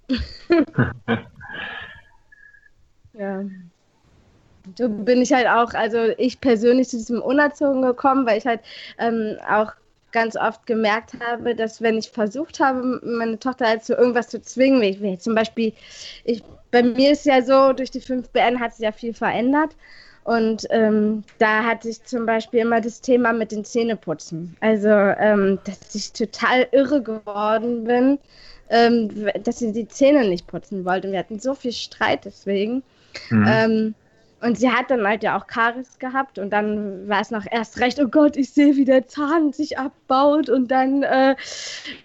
ja. 3.13 3.43
So 4.77 4.87
bin 4.87 5.21
ich 5.21 5.33
halt 5.33 5.47
auch, 5.47 5.73
also 5.73 6.13
ich 6.17 6.39
persönlich 6.39 6.87
zu 6.87 6.97
diesem 6.97 7.21
Unerzogen 7.21 7.81
gekommen, 7.81 8.25
weil 8.25 8.37
ich 8.37 8.45
halt 8.45 8.61
ähm, 8.97 9.37
auch 9.49 9.73
ganz 10.13 10.37
oft 10.37 10.65
gemerkt 10.65 11.13
habe, 11.19 11.55
dass 11.55 11.81
wenn 11.81 11.97
ich 11.97 12.09
versucht 12.09 12.59
habe, 12.61 13.01
meine 13.03 13.37
Tochter 13.37 13.67
halt 13.67 13.83
zu 13.83 13.93
irgendwas 13.93 14.29
zu 14.29 14.41
zwingen, 14.41 14.81
wie 14.81 15.13
ich, 15.13 15.19
zum 15.19 15.35
Beispiel, 15.35 15.73
ich, 16.23 16.41
bei 16.71 16.81
mir 16.81 17.11
ist 17.11 17.25
ja 17.25 17.41
so, 17.41 17.73
durch 17.73 17.91
die 17.91 18.01
5BN 18.01 18.59
hat 18.59 18.75
sich 18.75 18.85
ja 18.85 18.91
viel 18.93 19.13
verändert. 19.13 19.75
Und 20.23 20.65
ähm, 20.69 21.23
da 21.37 21.63
hatte 21.65 21.89
ich 21.89 22.01
zum 22.05 22.25
Beispiel 22.25 22.61
immer 22.61 22.79
das 22.79 23.01
Thema 23.01 23.33
mit 23.33 23.51
den 23.51 23.65
Zähneputzen. 23.65 24.55
Also, 24.61 24.87
ähm, 24.87 25.59
dass 25.65 25.93
ich 25.93 26.13
total 26.13 26.65
irre 26.71 27.01
geworden 27.01 27.83
bin, 27.83 28.19
ähm, 28.69 29.09
dass 29.43 29.59
sie 29.59 29.73
die 29.73 29.87
Zähne 29.87 30.29
nicht 30.29 30.47
putzen 30.47 30.85
wollte. 30.85 31.07
Und 31.07 31.13
wir 31.13 31.19
hatten 31.19 31.39
so 31.39 31.53
viel 31.53 31.73
Streit 31.73 32.23
deswegen. 32.23 32.83
Mhm. 33.29 33.95
Und 34.43 34.57
sie 34.57 34.69
hat 34.69 34.91
dann 34.91 35.07
halt 35.07 35.23
ja 35.23 35.37
auch 35.37 35.47
Karies 35.47 35.99
gehabt 35.99 36.37
und 36.37 36.49
dann 36.49 37.07
war 37.07 37.21
es 37.21 37.31
noch 37.31 37.45
erst 37.49 37.79
recht, 37.79 37.97
oh 38.01 38.09
Gott, 38.09 38.35
ich 38.35 38.51
sehe, 38.51 38.75
wie 38.75 38.83
der 38.83 39.07
Zahn 39.07 39.53
sich 39.53 39.77
abbaut 39.77 40.49
und 40.49 40.69
dann, 40.69 41.01
äh, 41.03 41.35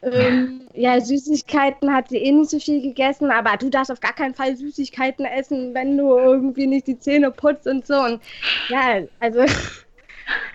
ähm, 0.02 0.60
ja, 0.72 1.00
Süßigkeiten 1.00 1.92
hat 1.92 2.10
sie 2.10 2.18
eh 2.18 2.30
nicht 2.30 2.50
so 2.50 2.60
viel 2.60 2.80
gegessen, 2.80 3.32
aber 3.32 3.56
du 3.56 3.68
darfst 3.70 3.90
auf 3.90 3.98
gar 3.98 4.12
keinen 4.12 4.34
Fall 4.34 4.56
Süßigkeiten 4.56 5.24
essen, 5.24 5.74
wenn 5.74 5.98
du 5.98 6.16
irgendwie 6.16 6.68
nicht 6.68 6.86
die 6.86 7.00
Zähne 7.00 7.32
putzt 7.32 7.66
und 7.66 7.84
so. 7.84 7.96
Und 7.96 8.22
ja, 8.68 9.00
also, 9.18 9.40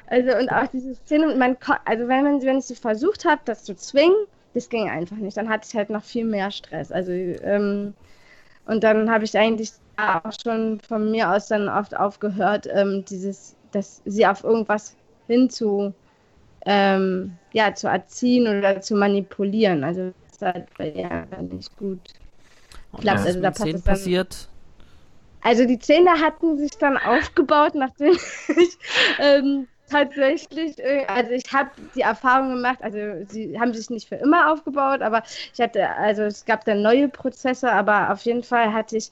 also 0.07 0.37
und 0.37 0.49
auch 0.49 0.67
diese 0.67 0.95
Szene, 0.95 1.35
man, 1.35 1.57
also 1.83 2.07
wenn 2.07 2.23
man, 2.23 2.41
wenn 2.43 2.59
ich 2.59 2.65
so 2.65 2.75
versucht 2.75 3.25
habe, 3.25 3.41
das 3.43 3.65
zu 3.65 3.75
zwingen, 3.75 4.15
das 4.53 4.69
ging 4.69 4.89
einfach 4.89 5.17
nicht, 5.17 5.35
dann 5.35 5.49
hatte 5.49 5.67
ich 5.69 5.75
halt 5.75 5.89
noch 5.89 6.03
viel 6.03 6.23
mehr 6.23 6.49
Stress, 6.49 6.93
also, 6.93 7.11
ähm, 7.11 7.93
und 8.65 8.85
dann 8.85 9.11
habe 9.11 9.25
ich 9.25 9.37
eigentlich 9.37 9.73
auch 9.97 10.31
schon 10.43 10.79
von 10.79 11.11
mir 11.11 11.31
aus 11.31 11.47
dann 11.47 11.69
oft 11.69 11.95
aufgehört, 11.95 12.67
ähm, 12.71 13.05
dieses, 13.05 13.55
dass 13.71 14.01
sie 14.05 14.25
auf 14.25 14.43
irgendwas 14.43 14.95
hinzu 15.27 15.93
ähm, 16.65 17.37
ja, 17.51 17.73
zu 17.73 17.87
erziehen 17.87 18.47
oder 18.47 18.81
zu 18.81 18.95
manipulieren. 18.95 19.83
Also 19.83 20.13
das 20.23 20.31
ist 20.33 20.41
halt 20.41 20.67
bei 20.77 20.89
ihr 20.91 21.11
einfach 21.11 21.41
nicht 21.41 21.77
gut 21.77 21.99
klappt. 22.99 23.25
Also 23.25 23.41
da 23.41 23.51
passt 23.51 23.73
es 23.73 23.81
passiert. 23.81 24.49
Also 25.41 25.65
die 25.65 25.79
Zähne 25.79 26.11
hatten 26.21 26.57
sich 26.57 26.71
dann 26.79 26.97
aufgebaut, 26.97 27.75
nachdem 27.75 28.13
ich 28.57 28.77
ähm, 29.19 29.67
tatsächlich, 29.89 30.79
äh, 30.79 31.05
also 31.07 31.31
ich 31.31 31.51
habe 31.51 31.69
die 31.95 32.01
Erfahrung 32.01 32.55
gemacht, 32.55 32.79
also 32.81 32.97
sie 33.27 33.59
haben 33.59 33.73
sich 33.73 33.89
nicht 33.89 34.07
für 34.07 34.15
immer 34.15 34.51
aufgebaut, 34.51 35.01
aber 35.01 35.23
ich 35.53 35.59
hatte, 35.59 35.89
also 35.89 36.23
es 36.23 36.45
gab 36.45 36.63
dann 36.63 36.81
neue 36.81 37.09
Prozesse, 37.09 37.69
aber 37.71 38.11
auf 38.11 38.21
jeden 38.21 38.43
Fall 38.43 38.71
hatte 38.71 38.95
ich 38.95 39.11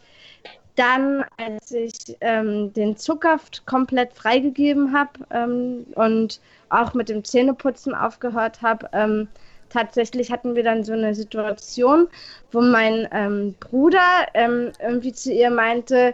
dann, 0.76 1.26
als 1.38 1.72
ich 1.72 2.18
ähm, 2.22 2.74
den 2.74 2.98
Zucker 2.98 3.40
komplett 3.66 4.14
freigegeben 4.14 4.94
habe 4.94 5.12
ähm, 5.32 5.86
und 5.96 6.40
auch 6.70 6.94
mit 6.94 7.10
dem 7.10 7.24
Zähneputzen 7.24 7.94
aufgehört 7.94 8.62
habe, 8.62 8.90
ähm, 8.94 9.28
tatsächlich 9.70 10.32
hatten 10.32 10.56
wir 10.56 10.64
dann 10.64 10.84
so 10.84 10.94
eine 10.94 11.16
Situation, 11.16 12.08
wo 12.52 12.62
mein 12.62 13.08
ähm, 13.12 13.56
Bruder 13.60 14.28
ähm, 14.34 14.72
irgendwie 14.80 15.14
zu 15.14 15.32
ihr 15.32 15.50
meinte, 15.50 16.14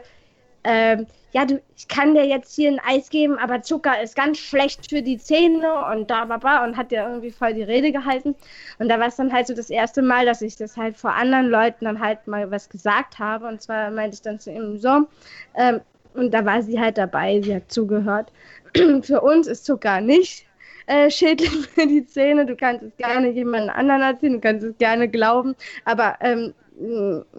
ähm, 0.67 1.07
ja, 1.31 1.45
du, 1.45 1.61
ich 1.77 1.87
kann 1.87 2.13
dir 2.13 2.25
jetzt 2.25 2.55
hier 2.55 2.69
ein 2.69 2.81
Eis 2.85 3.09
geben, 3.09 3.37
aber 3.37 3.61
Zucker 3.61 4.01
ist 4.01 4.15
ganz 4.15 4.37
schlecht 4.37 4.89
für 4.89 5.01
die 5.01 5.17
Zähne 5.17 5.85
und 5.91 6.09
da, 6.09 6.25
baba, 6.25 6.63
und 6.65 6.75
hat 6.75 6.91
ja 6.91 7.07
irgendwie 7.07 7.31
voll 7.31 7.53
die 7.53 7.63
Rede 7.63 7.91
gehalten. 7.91 8.35
Und 8.79 8.89
da 8.89 8.99
war 8.99 9.07
es 9.07 9.15
dann 9.15 9.31
halt 9.31 9.47
so 9.47 9.53
das 9.53 9.69
erste 9.69 10.01
Mal, 10.01 10.25
dass 10.25 10.41
ich 10.41 10.55
das 10.55 10.75
halt 10.75 10.97
vor 10.97 11.13
anderen 11.13 11.47
Leuten 11.47 11.85
dann 11.85 11.99
halt 11.99 12.27
mal 12.27 12.49
was 12.51 12.69
gesagt 12.69 13.19
habe. 13.19 13.47
Und 13.47 13.61
zwar 13.61 13.91
meinte 13.91 14.15
ich 14.15 14.21
dann 14.21 14.39
zu 14.39 14.51
ihm 14.51 14.77
so, 14.77 15.07
ähm, 15.55 15.81
und 16.13 16.33
da 16.33 16.43
war 16.45 16.61
sie 16.63 16.79
halt 16.79 16.97
dabei, 16.97 17.41
sie 17.41 17.55
hat 17.55 17.71
zugehört. 17.71 18.31
für 19.03 19.21
uns 19.21 19.47
ist 19.47 19.65
Zucker 19.65 20.01
nicht 20.01 20.45
äh, 20.87 21.11
schädlich 21.11 21.51
für 21.75 21.87
die 21.87 22.05
Zähne. 22.05 22.45
Du 22.45 22.55
kannst 22.55 22.83
es 22.83 22.97
gerne 22.97 23.29
jemandem 23.29 23.69
anderen 23.75 24.01
erzählen, 24.01 24.33
du 24.33 24.39
kannst 24.39 24.65
es 24.65 24.77
gerne 24.77 25.07
glauben, 25.07 25.55
aber 25.85 26.15
ähm, 26.21 26.53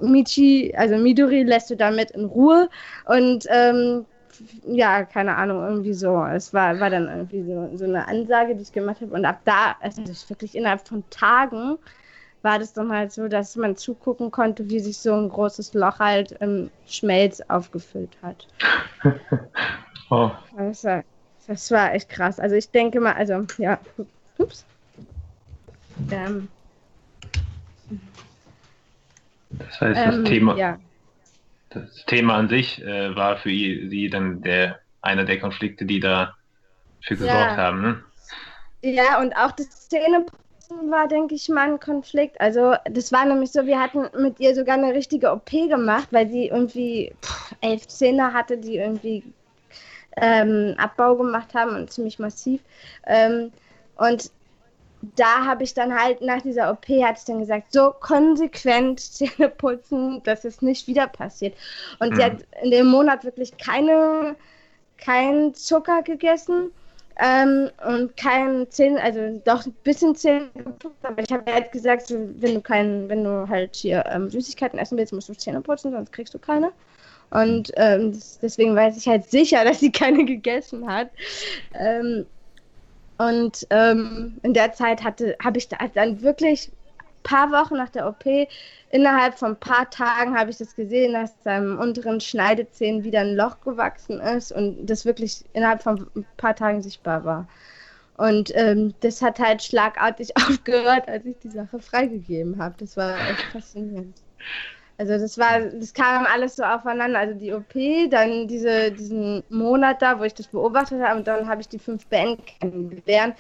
Michi, 0.00 0.74
also 0.76 0.96
Midori 0.96 1.42
lässt 1.42 1.70
du 1.70 1.76
damit 1.76 2.10
in 2.12 2.24
Ruhe 2.24 2.68
und 3.06 3.46
ähm, 3.48 4.04
ja, 4.66 5.04
keine 5.04 5.36
Ahnung, 5.36 5.62
irgendwie 5.62 5.94
so. 5.94 6.24
Es 6.24 6.52
war, 6.54 6.78
war 6.80 6.90
dann 6.90 7.08
irgendwie 7.08 7.42
so, 7.42 7.76
so 7.76 7.84
eine 7.84 8.06
Ansage, 8.06 8.54
die 8.54 8.62
ich 8.62 8.72
gemacht 8.72 9.00
habe. 9.00 9.14
Und 9.14 9.24
ab 9.24 9.40
da, 9.44 9.76
also 9.80 10.02
wirklich 10.28 10.54
innerhalb 10.54 10.86
von 10.86 11.02
Tagen, 11.10 11.78
war 12.42 12.58
das 12.58 12.72
dann 12.72 12.92
halt 12.92 13.12
so, 13.12 13.28
dass 13.28 13.56
man 13.56 13.76
zugucken 13.76 14.30
konnte, 14.30 14.70
wie 14.70 14.80
sich 14.80 14.98
so 14.98 15.14
ein 15.14 15.28
großes 15.28 15.74
Loch 15.74 15.98
halt 15.98 16.32
im 16.40 16.70
Schmelz 16.86 17.40
aufgefüllt 17.48 18.16
hat. 18.22 18.46
oh. 20.10 20.30
Das 20.56 20.84
war, 20.84 21.04
das 21.46 21.70
war 21.70 21.94
echt 21.94 22.08
krass. 22.08 22.38
Also 22.38 22.54
ich 22.54 22.70
denke 22.70 23.00
mal, 23.00 23.14
also 23.14 23.44
ja, 23.58 23.78
ups. 24.38 24.64
Ähm, 26.12 26.48
das 29.58 29.80
heißt, 29.80 30.06
das 30.06 30.16
ähm, 30.16 30.24
Thema, 30.24 30.56
ja. 30.56 30.78
das 31.70 32.04
Thema 32.06 32.36
an 32.36 32.48
sich 32.48 32.82
äh, 32.82 33.14
war 33.14 33.36
für 33.36 33.50
Sie 33.50 34.08
dann 34.10 34.42
der 34.42 34.80
einer 35.02 35.24
der 35.24 35.38
Konflikte, 35.38 35.84
die 35.84 36.00
da 36.00 36.34
für 37.00 37.16
gesorgt 37.16 37.32
ja. 37.32 37.56
haben. 37.56 37.82
Ne? 37.82 38.02
Ja, 38.82 39.20
und 39.20 39.34
auch 39.34 39.52
das 39.52 39.88
Zähneputzen 39.88 40.90
war, 40.90 41.08
denke 41.08 41.34
ich 41.34 41.48
mal, 41.48 41.70
ein 41.70 41.80
Konflikt. 41.80 42.40
Also 42.40 42.74
das 42.84 43.12
war 43.12 43.24
nämlich 43.24 43.52
so, 43.52 43.66
wir 43.66 43.80
hatten 43.80 44.08
mit 44.20 44.38
ihr 44.40 44.54
sogar 44.54 44.76
eine 44.76 44.94
richtige 44.94 45.32
OP 45.32 45.50
gemacht, 45.50 46.08
weil 46.10 46.28
sie 46.28 46.48
irgendwie 46.48 47.12
pff, 47.22 47.54
elf 47.60 47.86
Zähne 47.88 48.32
hatte, 48.32 48.58
die 48.58 48.76
irgendwie 48.76 49.22
ähm, 50.16 50.74
Abbau 50.78 51.16
gemacht 51.16 51.54
haben 51.54 51.76
und 51.76 51.90
ziemlich 51.90 52.18
massiv. 52.18 52.60
Ähm, 53.06 53.52
und 53.96 54.30
da 55.00 55.44
habe 55.44 55.64
ich 55.64 55.74
dann 55.74 55.94
halt 55.94 56.20
nach 56.20 56.42
dieser 56.42 56.70
OP 56.70 56.88
hat 56.88 57.18
ich 57.18 57.24
dann 57.24 57.40
gesagt, 57.40 57.72
so 57.72 57.92
konsequent 58.00 59.00
Zähne 59.00 59.48
putzen, 59.48 60.22
dass 60.24 60.44
es 60.44 60.62
nicht 60.62 60.86
wieder 60.86 61.06
passiert. 61.06 61.54
Und 61.98 62.12
mhm. 62.12 62.16
sie 62.16 62.24
hat 62.24 62.36
in 62.62 62.70
dem 62.70 62.86
Monat 62.86 63.24
wirklich 63.24 63.56
keine, 63.58 64.36
kein 64.96 65.54
Zucker 65.54 66.02
gegessen 66.02 66.72
ähm, 67.20 67.70
und 67.86 68.16
kein 68.16 68.70
Zähne, 68.70 69.02
also 69.02 69.40
doch 69.44 69.66
ein 69.66 69.74
bisschen 69.84 70.14
Zähne 70.14 70.50
geputzt, 70.54 71.04
aber 71.04 71.22
ich 71.22 71.32
habe 71.32 71.52
halt 71.52 71.72
gesagt, 71.72 72.10
wenn 72.10 72.54
du 72.54 72.60
kein, 72.60 73.08
wenn 73.08 73.24
du 73.24 73.48
halt 73.48 73.76
hier 73.76 74.04
ähm, 74.06 74.30
Süßigkeiten 74.30 74.78
essen 74.78 74.98
willst, 74.98 75.12
musst 75.12 75.28
du 75.28 75.34
Zähne 75.34 75.60
putzen, 75.60 75.92
sonst 75.92 76.12
kriegst 76.12 76.34
du 76.34 76.38
keine. 76.38 76.72
Und 77.30 77.72
ähm, 77.76 78.18
deswegen 78.40 78.74
weiß 78.74 78.96
ich 78.96 79.06
halt 79.06 79.28
sicher, 79.28 79.64
dass 79.64 79.80
sie 79.80 79.92
keine 79.92 80.24
gegessen 80.24 80.90
hat. 80.90 81.10
Ähm, 81.74 82.26
und 83.18 83.66
ähm, 83.70 84.38
in 84.42 84.54
der 84.54 84.72
Zeit 84.72 85.02
hatte, 85.02 85.36
habe 85.42 85.58
ich 85.58 85.68
da 85.68 85.76
dann 85.94 86.22
wirklich 86.22 86.70
ein 86.98 87.22
paar 87.24 87.50
Wochen 87.50 87.76
nach 87.76 87.90
der 87.90 88.08
OP, 88.08 88.24
innerhalb 88.90 89.38
von 89.38 89.50
ein 89.52 89.60
paar 89.60 89.90
Tagen 89.90 90.38
habe 90.38 90.50
ich 90.50 90.58
das 90.58 90.74
gesehen, 90.74 91.12
dass 91.12 91.42
seinem 91.42 91.78
unteren 91.78 92.20
Schneidezähnen 92.20 93.04
wieder 93.04 93.20
ein 93.20 93.34
Loch 93.34 93.60
gewachsen 93.60 94.20
ist 94.20 94.52
und 94.52 94.86
das 94.86 95.04
wirklich 95.04 95.44
innerhalb 95.52 95.82
von 95.82 96.08
ein 96.14 96.26
paar 96.36 96.54
Tagen 96.54 96.82
sichtbar 96.82 97.24
war. 97.24 97.48
Und 98.16 98.50
ähm, 98.54 98.94
das 99.00 99.22
hat 99.22 99.38
halt 99.38 99.62
schlagartig 99.62 100.36
aufgehört, 100.36 101.08
als 101.08 101.24
ich 101.26 101.38
die 101.38 101.50
Sache 101.50 101.80
freigegeben 101.80 102.60
habe. 102.60 102.74
Das 102.78 102.96
war 102.96 103.16
echt 103.30 103.42
faszinierend. 103.52 104.16
Also 105.00 105.16
das 105.16 105.38
war, 105.38 105.60
das 105.60 105.94
kam 105.94 106.26
alles 106.26 106.56
so 106.56 106.64
aufeinander. 106.64 107.20
Also 107.20 107.34
die 107.38 107.52
OP, 107.52 107.72
dann 108.10 108.48
diese, 108.48 108.90
diesen 108.90 109.44
Monat 109.48 110.02
da, 110.02 110.18
wo 110.18 110.24
ich 110.24 110.34
das 110.34 110.48
beobachtet 110.48 111.00
habe, 111.00 111.16
und 111.16 111.28
dann 111.28 111.48
habe 111.48 111.60
ich 111.60 111.68
die 111.68 111.78
fünf 111.78 112.06
BN 112.06 112.36
kennengelernt. 112.44 113.36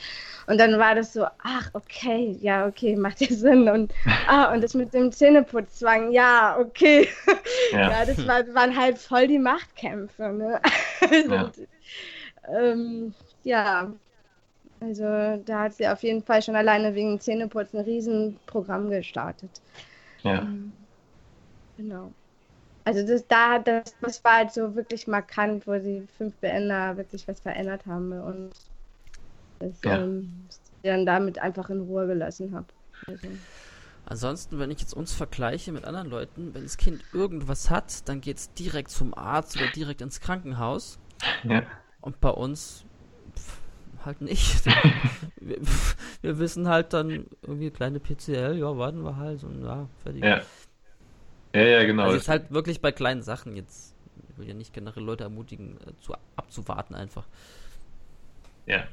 Und 0.46 0.58
dann 0.58 0.78
war 0.78 0.94
das 0.94 1.12
so, 1.12 1.26
ach, 1.42 1.70
okay, 1.72 2.36
ja, 2.40 2.66
okay, 2.66 2.94
macht 2.96 3.20
ja 3.20 3.34
Sinn. 3.34 3.68
Und, 3.68 3.92
ah, 4.28 4.52
und 4.52 4.62
das 4.62 4.74
mit 4.74 4.94
dem 4.94 5.10
Zähneputzwang, 5.10 6.12
ja, 6.12 6.56
okay. 6.58 7.08
Ja, 7.72 7.90
ja 7.90 8.04
das 8.04 8.24
war, 8.26 8.42
waren 8.54 8.76
halt 8.76 8.96
voll 8.98 9.26
die 9.26 9.38
Machtkämpfe. 9.38 10.28
Ne? 10.32 10.60
Also, 11.00 11.34
ja. 11.34 11.50
Ähm, 12.48 13.14
ja, 13.44 13.92
also 14.80 15.42
da 15.44 15.62
hat 15.62 15.74
sie 15.74 15.88
auf 15.88 16.02
jeden 16.02 16.22
Fall 16.22 16.42
schon 16.42 16.56
alleine 16.56 16.94
wegen 16.94 17.20
Zähneputzen 17.20 17.78
ein 17.78 17.84
Riesenprogramm 17.84 18.90
gestartet. 18.90 19.50
Ja. 20.22 20.40
Ähm, 20.40 20.72
Genau. 21.78 22.12
Also 22.84 23.06
das 23.06 23.26
da, 23.26 23.58
das, 23.58 23.94
das 24.00 24.24
war 24.24 24.36
halt 24.38 24.52
so 24.52 24.74
wirklich 24.74 25.06
markant, 25.06 25.66
wo 25.66 25.74
die 25.78 26.06
fünf 26.18 26.34
Beender 26.36 26.96
wirklich 26.96 27.26
was 27.28 27.40
verändert 27.40 27.86
haben 27.86 28.10
bei 28.10 28.20
uns. 28.20 28.70
Dass 29.58 29.82
ja. 29.84 29.98
ähm, 29.98 30.46
ich 30.48 30.56
dann 30.82 31.06
damit 31.06 31.38
einfach 31.38 31.70
in 31.70 31.80
Ruhe 31.80 32.06
gelassen 32.06 32.54
habe. 32.54 32.66
Also. 33.06 33.28
Ansonsten, 34.06 34.58
wenn 34.58 34.70
ich 34.70 34.80
jetzt 34.80 34.94
uns 34.94 35.12
vergleiche 35.12 35.70
mit 35.70 35.84
anderen 35.84 36.08
Leuten, 36.08 36.54
wenn 36.54 36.62
das 36.62 36.78
Kind 36.78 37.02
irgendwas 37.12 37.68
hat, 37.68 38.08
dann 38.08 38.20
geht 38.20 38.38
es 38.38 38.52
direkt 38.54 38.90
zum 38.90 39.12
Arzt 39.12 39.56
oder 39.56 39.66
direkt 39.66 40.00
ins 40.00 40.20
Krankenhaus. 40.20 40.98
Ja. 41.44 41.62
Und 42.00 42.20
bei 42.20 42.30
uns 42.30 42.86
pff, 43.36 43.60
halt 44.06 44.22
nicht. 44.22 44.64
wir, 45.36 45.58
wir, 46.22 46.38
wissen 46.38 46.68
halt 46.68 46.94
dann 46.94 47.26
irgendwie 47.42 47.70
kleine 47.70 48.00
PCL, 48.00 48.56
ja, 48.56 48.78
warten 48.78 49.04
wir 49.04 49.16
halt 49.16 49.44
und 49.44 49.62
ja, 49.62 49.88
fertig. 50.02 50.24
Ja. 50.24 50.40
Ja, 51.58 51.66
ja, 51.66 51.84
genau. 51.84 52.04
Also 52.04 52.16
jetzt 52.16 52.28
halt 52.28 52.50
wirklich 52.50 52.80
bei 52.80 52.92
kleinen 52.92 53.22
Sachen 53.22 53.56
jetzt. 53.56 53.94
Ich 54.30 54.38
will 54.38 54.48
ja 54.48 54.54
nicht 54.54 54.72
generell 54.72 55.02
Leute 55.02 55.24
ermutigen, 55.24 55.78
äh, 55.86 55.92
zu, 56.00 56.14
abzuwarten 56.36 56.94
einfach. 56.94 57.24
Ja. 58.66 58.84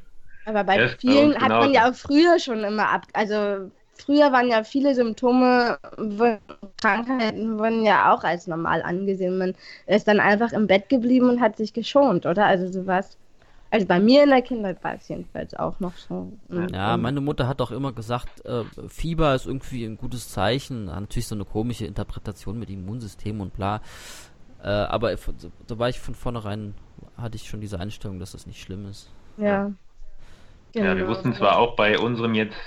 Aber 0.45 0.63
bei 0.63 0.79
ja, 0.79 0.87
vielen 0.99 1.33
bei 1.33 1.39
hat 1.39 1.49
man 1.49 1.73
ja 1.73 1.89
auch 1.89 1.95
früher 1.95 2.39
schon 2.39 2.63
immer 2.63 2.89
ab. 2.89 3.03
Also 3.13 3.71
früher 3.93 4.31
waren 4.31 4.47
ja 4.47 4.63
viele 4.63 4.93
Symptome, 4.95 5.77
Krankheiten 6.81 7.57
wurden 7.57 7.83
ja 7.83 8.13
auch 8.13 8.23
als 8.23 8.47
normal 8.47 8.81
angesehen. 8.83 9.37
Man 9.37 9.55
ist 9.87 10.07
dann 10.07 10.19
einfach 10.19 10.53
im 10.53 10.67
Bett 10.67 10.89
geblieben 10.89 11.29
und 11.29 11.41
hat 11.41 11.57
sich 11.57 11.73
geschont, 11.73 12.25
oder? 12.25 12.45
Also 12.45 12.67
sowas. 12.71 13.17
Also 13.71 13.87
bei 13.87 13.99
mir 13.99 14.23
in 14.23 14.29
der 14.29 14.41
Kindheit 14.41 14.83
war 14.83 14.95
es 14.95 15.07
jedenfalls 15.07 15.53
auch 15.53 15.79
noch 15.79 15.97
so. 15.97 16.31
Ja, 16.71 16.95
meine 16.97 17.19
Mutter 17.19 17.47
hat 17.47 17.61
auch 17.61 17.71
immer 17.71 17.91
gesagt, 17.91 18.45
äh, 18.45 18.63
Fieber 18.87 19.35
ist 19.35 19.47
irgendwie 19.47 19.83
ein 19.83 19.97
gutes 19.97 20.29
Zeichen. 20.29 20.85
Natürlich 20.85 21.27
so 21.27 21.35
eine 21.35 21.45
komische 21.45 21.85
Interpretation 21.85 22.57
mit 22.57 22.69
Immunsystem 22.69 23.41
und 23.41 23.53
bla. 23.53 23.81
Äh, 24.63 24.69
aber 24.69 25.15
da 25.67 25.79
war 25.79 25.89
ich 25.89 25.99
von 25.99 26.15
vornherein, 26.15 26.73
hatte 27.17 27.35
ich 27.35 27.49
schon 27.49 27.61
diese 27.61 27.79
Einstellung, 27.79 28.19
dass 28.19 28.31
das 28.31 28.47
nicht 28.47 28.61
schlimm 28.61 28.85
ist. 28.87 29.09
Ja. 29.37 29.71
Genau. 30.73 30.85
Ja, 30.85 30.97
wir 30.97 31.07
wussten 31.07 31.33
zwar 31.33 31.57
auch 31.57 31.75
bei 31.75 31.99
unserem 31.99 32.33
jetzt 32.33 32.57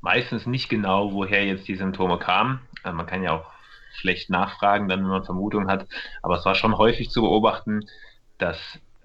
meistens 0.00 0.46
nicht 0.46 0.68
genau, 0.68 1.12
woher 1.12 1.44
jetzt 1.44 1.68
die 1.68 1.76
Symptome 1.76 2.18
kamen. 2.18 2.60
Also 2.82 2.96
man 2.96 3.06
kann 3.06 3.22
ja 3.22 3.32
auch 3.38 3.46
schlecht 3.94 4.30
nachfragen, 4.30 4.88
dann 4.88 5.00
wenn 5.00 5.08
man 5.08 5.24
Vermutungen 5.24 5.68
hat. 5.68 5.86
Aber 6.22 6.36
es 6.36 6.44
war 6.44 6.54
schon 6.54 6.76
häufig 6.76 7.10
zu 7.10 7.22
beobachten, 7.22 7.86
dass 8.38 8.58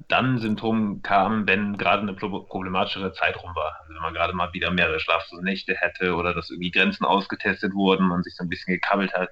dann 0.07 0.37
Symptome 0.39 0.99
kamen, 1.01 1.47
wenn 1.47 1.77
gerade 1.77 2.03
eine 2.03 2.13
problematischere 2.13 3.11
Zeit 3.13 3.41
rum 3.41 3.53
war. 3.55 3.77
Also 3.81 3.93
wenn 3.93 4.01
man 4.01 4.13
gerade 4.13 4.33
mal 4.33 4.53
wieder 4.53 4.71
mehrere 4.71 4.99
schlaflose 4.99 5.43
Nächte 5.43 5.75
hätte 5.75 6.15
oder 6.15 6.33
dass 6.33 6.49
irgendwie 6.49 6.71
Grenzen 6.71 7.05
ausgetestet 7.05 7.73
wurden, 7.73 8.07
man 8.07 8.23
sich 8.23 8.35
so 8.35 8.43
ein 8.43 8.49
bisschen 8.49 8.73
gekabbelt 8.73 9.13
hat. 9.13 9.29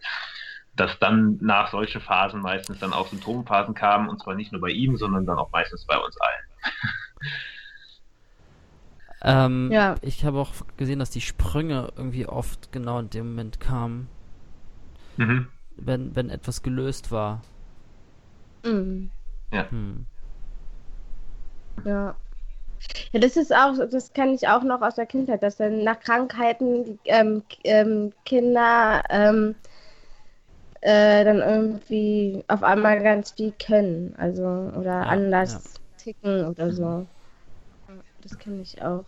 dass 0.75 0.99
dann 0.99 1.37
nach 1.39 1.71
solchen 1.71 2.01
Phasen 2.01 2.41
meistens 2.41 2.79
dann 2.79 2.91
auch 2.91 3.07
Symptomphasen 3.07 3.73
kamen, 3.73 4.09
und 4.09 4.21
zwar 4.21 4.35
nicht 4.35 4.51
nur 4.51 4.59
bei 4.59 4.71
ihm, 4.71 4.97
sondern 4.97 5.25
dann 5.25 5.37
auch 5.37 5.49
meistens 5.51 5.85
bei 5.85 5.97
uns 5.97 6.17
allen. 6.19 6.43
ähm, 9.69 9.71
ja. 9.71 9.95
Ich 10.01 10.25
habe 10.25 10.37
auch 10.37 10.51
gesehen, 10.75 10.99
dass 10.99 11.11
die 11.11 11.21
Sprünge 11.21 11.93
irgendwie 11.95 12.25
oft 12.25 12.73
genau 12.73 12.99
in 12.99 13.09
dem 13.09 13.29
Moment 13.29 13.61
kamen, 13.61 14.09
mhm. 15.15 15.47
wenn, 15.77 16.13
wenn 16.13 16.29
etwas 16.29 16.61
gelöst 16.61 17.09
war. 17.09 17.41
Mhm. 18.65 19.11
Ja. 19.53 19.71
Hm. 19.71 20.07
Ja. 21.83 22.15
Ja, 23.11 23.19
das 23.19 23.37
ist 23.37 23.53
auch, 23.53 23.73
das 23.89 24.13
kenne 24.13 24.33
ich 24.33 24.47
auch 24.47 24.63
noch 24.63 24.81
aus 24.81 24.95
der 24.95 25.05
Kindheit, 25.05 25.41
dass 25.43 25.57
dann 25.57 25.83
nach 25.83 25.99
Krankheiten 25.99 26.83
die 26.83 26.99
ähm, 27.05 27.43
ähm, 27.63 28.13
Kinder 28.25 29.01
ähm, 29.09 29.55
äh, 30.81 31.23
dann 31.23 31.39
irgendwie 31.39 32.43
auf 32.47 32.61
einmal 32.63 33.01
ganz 33.01 33.31
viel 33.31 33.53
können, 33.53 34.13
also 34.17 34.43
oder 34.77 34.85
ja, 34.85 35.01
anders 35.03 35.53
ja. 35.53 35.59
ticken 35.97 36.45
oder 36.45 36.71
so. 36.71 37.07
Das 38.21 38.37
kenne 38.37 38.61
ich 38.61 38.81
auch. 38.81 39.05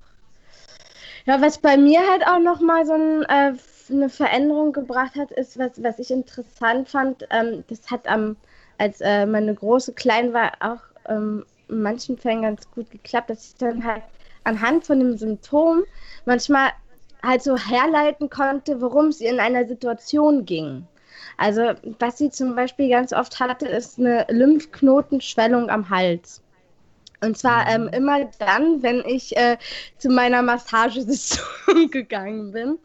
Ja, 1.26 1.42
was 1.42 1.58
bei 1.60 1.78
mir 1.78 2.00
halt 2.10 2.26
auch 2.26 2.40
noch 2.40 2.62
mal 2.62 2.86
so 2.86 2.94
ein, 2.94 3.24
äh, 3.24 3.54
eine 3.92 4.10
Veränderung 4.10 4.74
gebracht 4.74 5.16
hat, 5.16 5.32
ist, 5.32 5.60
was, 5.60 5.84
was 5.84 6.00
ich 6.00 6.10
interessant 6.10 6.90
fand, 6.90 7.28
ähm, 7.32 7.64
das 7.68 7.92
hat 7.92 8.08
am, 8.08 8.38
als 8.78 9.02
äh, 9.02 9.26
meine 9.26 9.54
Große 9.54 9.94
klein 9.94 10.34
war, 10.34 10.54
auch 10.60 10.82
ähm, 11.10 11.46
in 11.70 11.82
manchen 11.82 12.18
Fällen 12.18 12.42
ganz 12.44 12.70
gut 12.72 12.90
geklappt, 12.92 13.30
dass 13.30 13.50
ich 13.50 13.56
dann 13.56 13.84
halt 13.84 14.04
anhand 14.44 14.86
von 14.86 15.00
dem 15.00 15.18
Symptom 15.18 15.84
manchmal 16.26 16.70
halt 17.24 17.44
so 17.44 17.58
herleiten 17.58 18.30
konnte, 18.30 18.82
worum 18.82 19.08
es 19.08 19.22
ihr 19.22 19.32
in 19.32 19.40
einer 19.40 19.68
Situation 19.68 20.46
ging. 20.46 20.88
Also, 21.38 21.74
was 22.00 22.18
sie 22.18 22.30
zum 22.30 22.56
Beispiel 22.56 22.90
ganz 22.90 23.14
oft 23.14 23.40
hatte, 23.40 23.68
ist 23.68 24.00
eine 24.00 24.26
Lymphknotenschwellung 24.30 25.70
am 25.70 25.90
Hals. 25.90 26.42
Und 27.22 27.38
zwar 27.38 27.68
ähm, 27.68 27.84
mhm. 27.84 27.90
immer 27.90 28.26
dann, 28.40 28.84
wenn 28.84 29.04
ich 29.06 29.36
äh, 29.36 29.58
zu 29.98 30.10
meiner 30.10 30.42
Massagesitzung 30.42 31.46
gegangen 31.92 32.52
bin 32.52 32.78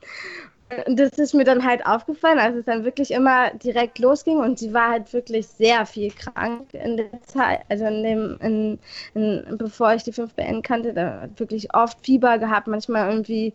das 0.86 1.10
ist 1.18 1.34
mir 1.34 1.44
dann 1.44 1.64
halt 1.64 1.84
aufgefallen, 1.86 2.38
als 2.38 2.56
es 2.56 2.64
dann 2.64 2.84
wirklich 2.84 3.10
immer 3.10 3.50
direkt 3.54 3.98
losging 3.98 4.38
und 4.38 4.58
sie 4.58 4.72
war 4.72 4.90
halt 4.90 5.12
wirklich 5.12 5.46
sehr 5.46 5.86
viel 5.86 6.10
krank 6.12 6.72
in 6.74 6.96
der 6.96 7.22
Zeit, 7.22 7.60
also 7.68 7.86
in 7.86 8.02
dem, 8.02 8.38
in, 8.40 8.78
in, 9.14 9.58
bevor 9.58 9.94
ich 9.94 10.02
die 10.02 10.12
5BN 10.12 10.62
kannte, 10.62 10.92
da 10.92 11.22
hat 11.22 11.40
wirklich 11.40 11.74
oft 11.74 11.98
Fieber 12.04 12.38
gehabt, 12.38 12.66
manchmal 12.66 13.08
irgendwie, 13.10 13.52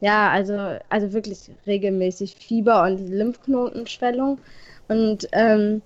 ja, 0.00 0.30
also, 0.30 0.78
also 0.88 1.12
wirklich 1.12 1.50
regelmäßig 1.66 2.36
Fieber 2.36 2.84
und 2.84 3.08
Lymphknotenschwellung. 3.08 4.38
Und 4.88 5.28
ähm, 5.32 5.82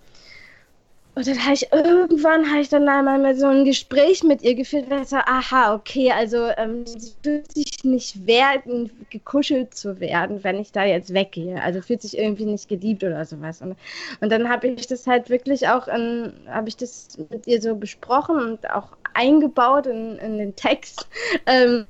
und 1.15 1.27
dann 1.27 1.43
habe 1.45 1.53
ich 1.53 1.71
irgendwann 1.73 2.51
habe 2.51 2.61
ich 2.61 2.71
dann 2.71 2.89
einmal 2.89 3.35
so 3.35 3.47
ein 3.47 3.67
Gespräch 3.67 4.23
mit 4.23 4.41
ihr 4.43 4.55
geführt, 4.55 4.89
weil 4.89 5.03
ich 5.03 5.09
so, 5.09 5.17
aha, 5.17 5.75
okay, 5.75 6.11
also 6.11 6.49
ähm, 6.57 6.87
sie 6.87 7.13
fühlt 7.23 7.53
sich 7.53 7.85
nicht 7.85 8.27
wert, 8.27 8.63
gekuschelt 9.11 9.75
zu 9.75 10.01
werden, 10.01 10.43
wenn 10.43 10.59
ich 10.59 10.73
da 10.73 10.85
jetzt 10.85 11.13
weggehe. 11.13 11.61
Also 11.63 11.83
fühlt 11.83 12.01
sich 12.01 12.17
irgendwie 12.17 12.47
nicht 12.47 12.67
geliebt 12.69 13.05
oder 13.05 13.27
sowas. 13.27 13.61
Und, 13.61 13.77
und 14.21 14.33
dann 14.33 14.49
habe 14.49 14.69
ich 14.69 14.87
das 14.87 15.07
halt 15.07 15.29
wirklich 15.29 15.69
auch, 15.69 15.87
habe 15.87 16.69
ich 16.69 16.79
das 16.79 17.19
mit 17.29 17.47
ihr 17.47 17.61
so 17.61 17.75
besprochen 17.75 18.37
und 18.37 18.71
auch 18.71 18.89
eingebaut 19.13 19.87
in, 19.87 20.17
in 20.17 20.39
den 20.39 20.57
Text. 20.57 21.07
Ähm, 21.45 21.87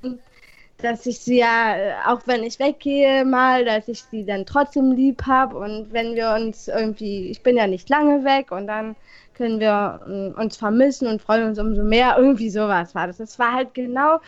dass 0.83 1.07
ich 1.07 1.19
sie 1.21 1.39
ja, 1.39 1.77
äh, 1.77 1.93
auch 2.07 2.21
wenn 2.27 2.43
ich 2.43 2.59
weggehe 2.59 3.25
mal, 3.25 3.65
dass 3.65 3.89
ich 3.89 4.03
sie 4.05 4.25
dann 4.25 4.47
trotzdem 4.47 4.93
lieb 4.93 5.23
habe 5.27 5.57
und 5.59 5.93
wenn 5.93 6.15
wir 6.15 6.35
uns 6.35 6.69
irgendwie, 6.69 7.31
ich 7.31 7.43
bin 7.43 7.57
ja 7.57 7.67
nicht 7.67 7.89
lange 7.89 8.25
weg 8.25 8.51
und 8.53 8.67
dann 8.67 8.97
können 9.35 9.61
wir 9.61 10.01
äh, 10.07 10.41
uns 10.41 10.57
vermissen 10.57 11.09
und 11.09 11.23
freuen 11.23 11.49
uns 11.49 11.59
umso 11.59 11.83
mehr. 11.83 12.17
Irgendwie 12.19 12.51
sowas 12.51 12.95
war 12.95 13.07
das. 13.07 13.19
Das 13.19 13.39
war 13.39 13.53
halt 13.53 13.75
genau, 13.75 14.21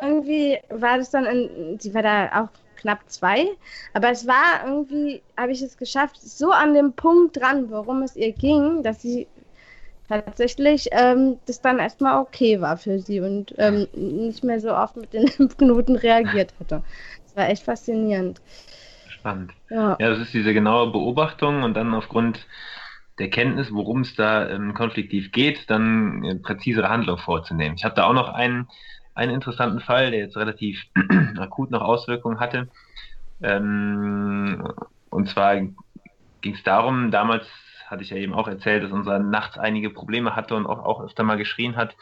irgendwie 0.00 0.58
war 0.70 0.98
das 0.98 1.10
dann, 1.10 1.24
in, 1.26 1.78
sie 1.78 1.94
war 1.94 2.02
da 2.02 2.42
auch 2.42 2.48
knapp 2.76 3.00
zwei, 3.06 3.46
aber 3.94 4.10
es 4.10 4.26
war 4.26 4.66
irgendwie, 4.66 5.22
habe 5.36 5.52
ich 5.52 5.62
es 5.62 5.76
geschafft, 5.76 6.20
so 6.20 6.50
an 6.50 6.74
dem 6.74 6.92
Punkt 6.92 7.40
dran, 7.40 7.70
worum 7.70 8.02
es 8.02 8.16
ihr 8.16 8.32
ging, 8.32 8.82
dass 8.82 9.00
sie 9.00 9.26
tatsächlich 10.08 10.88
ähm, 10.92 11.38
das 11.46 11.60
dann 11.60 11.78
erstmal 11.78 12.20
okay 12.20 12.60
war 12.60 12.76
für 12.76 12.98
sie 12.98 13.20
und 13.20 13.54
ähm, 13.58 13.86
nicht 13.94 14.44
mehr 14.44 14.60
so 14.60 14.74
oft 14.74 14.96
mit 14.96 15.12
den 15.12 15.26
Lymphknoten 15.38 15.96
reagiert 15.96 16.54
hatte. 16.60 16.82
Das 17.24 17.36
war 17.36 17.48
echt 17.48 17.62
faszinierend. 17.62 18.40
Spannend. 19.08 19.52
Ja. 19.70 19.96
ja, 19.98 20.10
das 20.10 20.18
ist 20.20 20.34
diese 20.34 20.52
genaue 20.52 20.92
Beobachtung 20.92 21.62
und 21.62 21.74
dann 21.74 21.94
aufgrund 21.94 22.46
der 23.18 23.30
Kenntnis, 23.30 23.72
worum 23.72 24.00
es 24.00 24.14
da 24.14 24.48
ähm, 24.48 24.74
konfliktiv 24.74 25.30
geht, 25.32 25.70
dann 25.70 26.24
äh, 26.24 26.34
präzisere 26.34 26.88
Handlung 26.88 27.18
vorzunehmen. 27.18 27.76
Ich 27.76 27.84
habe 27.84 27.94
da 27.94 28.04
auch 28.04 28.12
noch 28.12 28.28
einen, 28.28 28.68
einen 29.14 29.32
interessanten 29.32 29.80
Fall, 29.80 30.10
der 30.10 30.20
jetzt 30.20 30.36
relativ 30.36 30.82
akut 31.38 31.70
noch 31.70 31.82
Auswirkungen 31.82 32.40
hatte. 32.40 32.68
Ähm, 33.40 34.66
und 35.10 35.28
zwar 35.28 35.56
ging 35.56 36.54
es 36.54 36.62
darum, 36.64 37.10
damals 37.10 37.46
hatte 37.94 38.02
ich 38.04 38.10
ja 38.10 38.16
eben 38.16 38.34
auch 38.34 38.48
erzählt, 38.48 38.82
dass 38.82 38.92
unser 38.92 39.18
nachts 39.18 39.56
einige 39.56 39.90
Probleme 39.90 40.36
hatte 40.36 40.54
und 40.54 40.66
auch, 40.66 40.84
auch 40.84 41.02
öfter 41.02 41.22
mal 41.22 41.38
geschrien 41.38 41.76
hat 41.76 41.96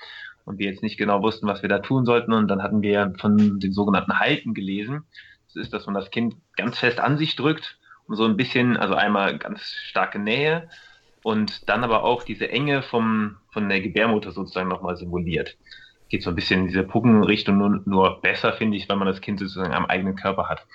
und 0.44 0.58
wir 0.58 0.66
jetzt 0.66 0.82
nicht 0.82 0.98
genau 0.98 1.22
wussten, 1.22 1.46
was 1.46 1.62
wir 1.62 1.68
da 1.68 1.78
tun 1.78 2.04
sollten. 2.04 2.32
Und 2.32 2.48
dann 2.48 2.62
hatten 2.62 2.82
wir 2.82 3.14
von 3.18 3.60
den 3.60 3.72
sogenannten 3.72 4.18
Halten 4.18 4.54
gelesen. 4.54 5.04
Das 5.46 5.56
ist, 5.56 5.72
dass 5.72 5.86
man 5.86 5.94
das 5.94 6.10
Kind 6.10 6.36
ganz 6.56 6.78
fest 6.78 6.98
an 6.98 7.18
sich 7.18 7.36
drückt 7.36 7.78
und 8.06 8.16
so 8.16 8.24
ein 8.24 8.36
bisschen, 8.36 8.76
also 8.76 8.94
einmal 8.94 9.38
ganz 9.38 9.62
starke 9.62 10.18
Nähe 10.18 10.68
und 11.22 11.68
dann 11.68 11.84
aber 11.84 12.02
auch 12.04 12.22
diese 12.22 12.50
Enge 12.50 12.82
vom, 12.82 13.36
von 13.52 13.68
der 13.68 13.80
Gebärmutter 13.80 14.32
sozusagen 14.32 14.68
nochmal 14.68 14.96
simuliert. 14.96 15.56
Geht 16.08 16.22
so 16.22 16.30
ein 16.30 16.36
bisschen 16.36 16.60
in 16.60 16.66
diese 16.68 16.82
Puppenrichtung, 16.82 17.58
nur, 17.58 17.82
nur 17.84 18.20
besser, 18.20 18.52
finde 18.54 18.76
ich, 18.76 18.88
wenn 18.88 18.98
man 18.98 19.08
das 19.08 19.20
Kind 19.20 19.38
sozusagen 19.38 19.72
am 19.72 19.86
eigenen 19.86 20.16
Körper 20.16 20.48
hat. 20.48 20.66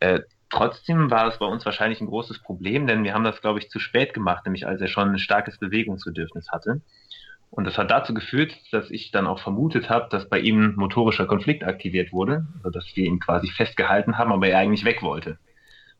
Äh, 0.00 0.20
trotzdem 0.50 1.10
war 1.10 1.28
es 1.28 1.38
bei 1.38 1.46
uns 1.46 1.64
wahrscheinlich 1.64 2.00
ein 2.00 2.08
großes 2.08 2.40
Problem, 2.40 2.86
denn 2.86 3.04
wir 3.04 3.14
haben 3.14 3.24
das, 3.24 3.40
glaube 3.40 3.58
ich, 3.58 3.70
zu 3.70 3.78
spät 3.78 4.12
gemacht, 4.12 4.44
nämlich 4.44 4.66
als 4.66 4.80
er 4.80 4.88
schon 4.88 5.10
ein 5.10 5.18
starkes 5.18 5.58
Bewegungsbedürfnis 5.58 6.50
hatte. 6.50 6.82
Und 7.50 7.64
das 7.64 7.78
hat 7.78 7.90
dazu 7.90 8.14
geführt, 8.14 8.56
dass 8.70 8.90
ich 8.90 9.10
dann 9.10 9.26
auch 9.26 9.40
vermutet 9.40 9.90
habe, 9.90 10.08
dass 10.08 10.28
bei 10.28 10.38
ihm 10.38 10.74
motorischer 10.76 11.26
Konflikt 11.26 11.64
aktiviert 11.64 12.12
wurde, 12.12 12.46
also 12.58 12.70
dass 12.70 12.94
wir 12.94 13.04
ihn 13.04 13.18
quasi 13.18 13.48
festgehalten 13.48 14.18
haben, 14.18 14.32
aber 14.32 14.48
er 14.48 14.58
eigentlich 14.58 14.84
weg 14.84 15.02
wollte. 15.02 15.38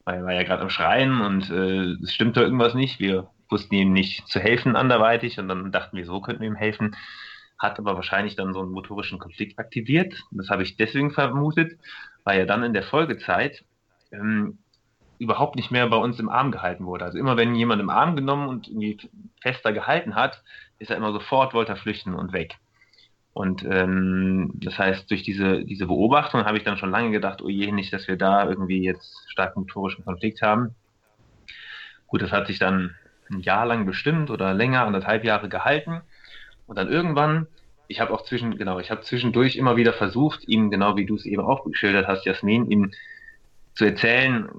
Weil 0.05 0.18
er 0.18 0.24
war 0.24 0.32
ja 0.32 0.44
gerade 0.44 0.62
am 0.62 0.70
Schreien 0.70 1.20
und 1.20 1.51
äh, 1.51 2.02
es 2.02 2.14
stimmte 2.14 2.40
irgendwas 2.40 2.74
nicht. 2.74 3.01
Wir 3.01 3.28
wussten 3.48 3.74
ihm 3.74 3.93
nicht 3.93 4.28
zu 4.28 4.39
helfen 4.39 4.77
anderweitig 4.77 5.39
und 5.39 5.48
dann 5.48 5.72
dachten 5.72 5.97
wir, 5.97 6.05
so 6.05 6.20
könnten 6.20 6.43
wir 6.43 6.48
ihm 6.48 6.55
helfen. 6.55 6.97
Hat 7.59 7.78
aber 7.78 7.97
wahrscheinlich 7.97 8.36
dann 8.36 8.55
so 8.55 8.60
einen 8.60 8.70
motorischen 8.70 9.18
Konflikt 9.18 9.59
aktiviert. 9.59 10.14
Das 10.31 10.51
habe 10.51 10.62
ich 10.62 10.77
deswegen 10.77 11.10
vermutet, 11.10 11.78
weil 12.22 12.39
er 12.39 12.47
dann 12.47 12.62
in 12.62 12.72
der 12.72 12.85
Folgezeit 12.85 13.64
ähm, 14.12 14.59
überhaupt 15.19 15.57
nicht 15.57 15.70
mehr 15.70 15.87
bei 15.89 15.97
uns 15.97 16.19
im 16.19 16.31
Arm 16.31 16.51
gehalten 16.51 16.87
wurde. 16.87 17.05
Also 17.05 17.19
immer 17.19 17.37
wenn 17.37 17.55
jemand 17.55 17.81
im 17.81 17.91
Arm 17.91 18.16
genommen 18.16 18.49
und 18.49 18.69
irgendwie 18.69 18.99
fester 19.43 19.73
gehalten 19.73 20.15
hat, 20.15 20.43
ist 20.78 20.91
er 20.91 20.97
immer 20.97 21.12
sofort, 21.12 21.53
wollte 21.53 21.73
er 21.73 21.77
flüchten 21.77 22.15
und 22.15 22.32
weg. 22.32 22.57
Und 23.32 23.65
ähm, 23.65 24.51
das 24.55 24.78
heißt, 24.78 25.11
durch 25.11 25.23
diese, 25.23 25.65
diese 25.65 25.87
Beobachtung 25.87 26.45
habe 26.45 26.59
ich 26.59 26.65
dann 26.65 26.78
schon 26.78 26.91
lange 26.91 27.11
gedacht, 27.11 27.43
oh 27.43 27.49
je, 27.49 27.70
nicht, 27.70 27.93
dass 27.93 28.09
wir 28.09 28.16
da 28.16 28.49
irgendwie 28.49 28.82
jetzt 28.82 29.15
starken 29.28 29.61
motorischen 29.61 30.05
Konflikt 30.05 30.43
haben. 30.43 30.74
Gut, 32.07 32.23
das 32.23 32.32
hat 32.32 32.49
sich 32.49 32.59
dann 32.59 32.97
ein 33.31 33.41
Jahr 33.41 33.66
lang 33.66 33.87
bestimmt 33.87 34.31
oder 34.31 34.53
länger, 34.55 34.85
anderthalb 34.85 35.23
Jahre 35.23 35.49
gehalten. 35.49 36.01
Und 36.66 36.77
dann 36.77 36.89
irgendwann, 36.89 37.47
ich 37.89 38.01
habe 38.01 38.12
auch 38.12 38.24
zwischen, 38.24 38.57
genau, 38.57 38.78
ich 38.81 38.91
habe 38.91 39.03
zwischendurch 39.03 39.57
immer 39.57 39.77
wieder 39.77 39.93
versucht, 39.93 40.49
ihm, 40.49 40.70
genau 40.70 40.97
wie 40.97 41.07
du 41.07 41.15
es 41.15 41.27
eben 41.27 41.43
auch 41.43 41.65
geschildert 41.65 42.09
hast, 42.09 42.24
Jasmin, 42.24 42.70
ihm 42.70 42.93
zu 43.81 43.86
erzählen, 43.86 44.51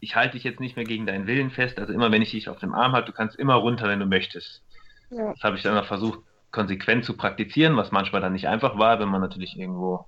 ich 0.00 0.16
halte 0.16 0.32
dich 0.32 0.44
jetzt 0.44 0.58
nicht 0.58 0.74
mehr 0.74 0.86
gegen 0.86 1.04
deinen 1.04 1.26
Willen 1.26 1.50
fest, 1.50 1.78
also 1.78 1.92
immer 1.92 2.10
wenn 2.10 2.22
ich 2.22 2.30
dich 2.30 2.48
auf 2.48 2.58
dem 2.58 2.72
Arm 2.72 2.92
halte, 2.92 3.10
du 3.10 3.16
kannst 3.16 3.38
immer 3.38 3.56
runter, 3.56 3.88
wenn 3.88 4.00
du 4.00 4.06
möchtest. 4.06 4.62
Ja. 5.10 5.32
Das 5.32 5.42
habe 5.42 5.56
ich 5.56 5.62
dann 5.62 5.76
auch 5.76 5.84
versucht, 5.84 6.20
konsequent 6.50 7.04
zu 7.04 7.14
praktizieren, 7.14 7.76
was 7.76 7.92
manchmal 7.92 8.22
dann 8.22 8.32
nicht 8.32 8.48
einfach 8.48 8.78
war, 8.78 9.00
wenn 9.00 9.10
man 9.10 9.20
natürlich 9.20 9.58
irgendwo 9.58 10.06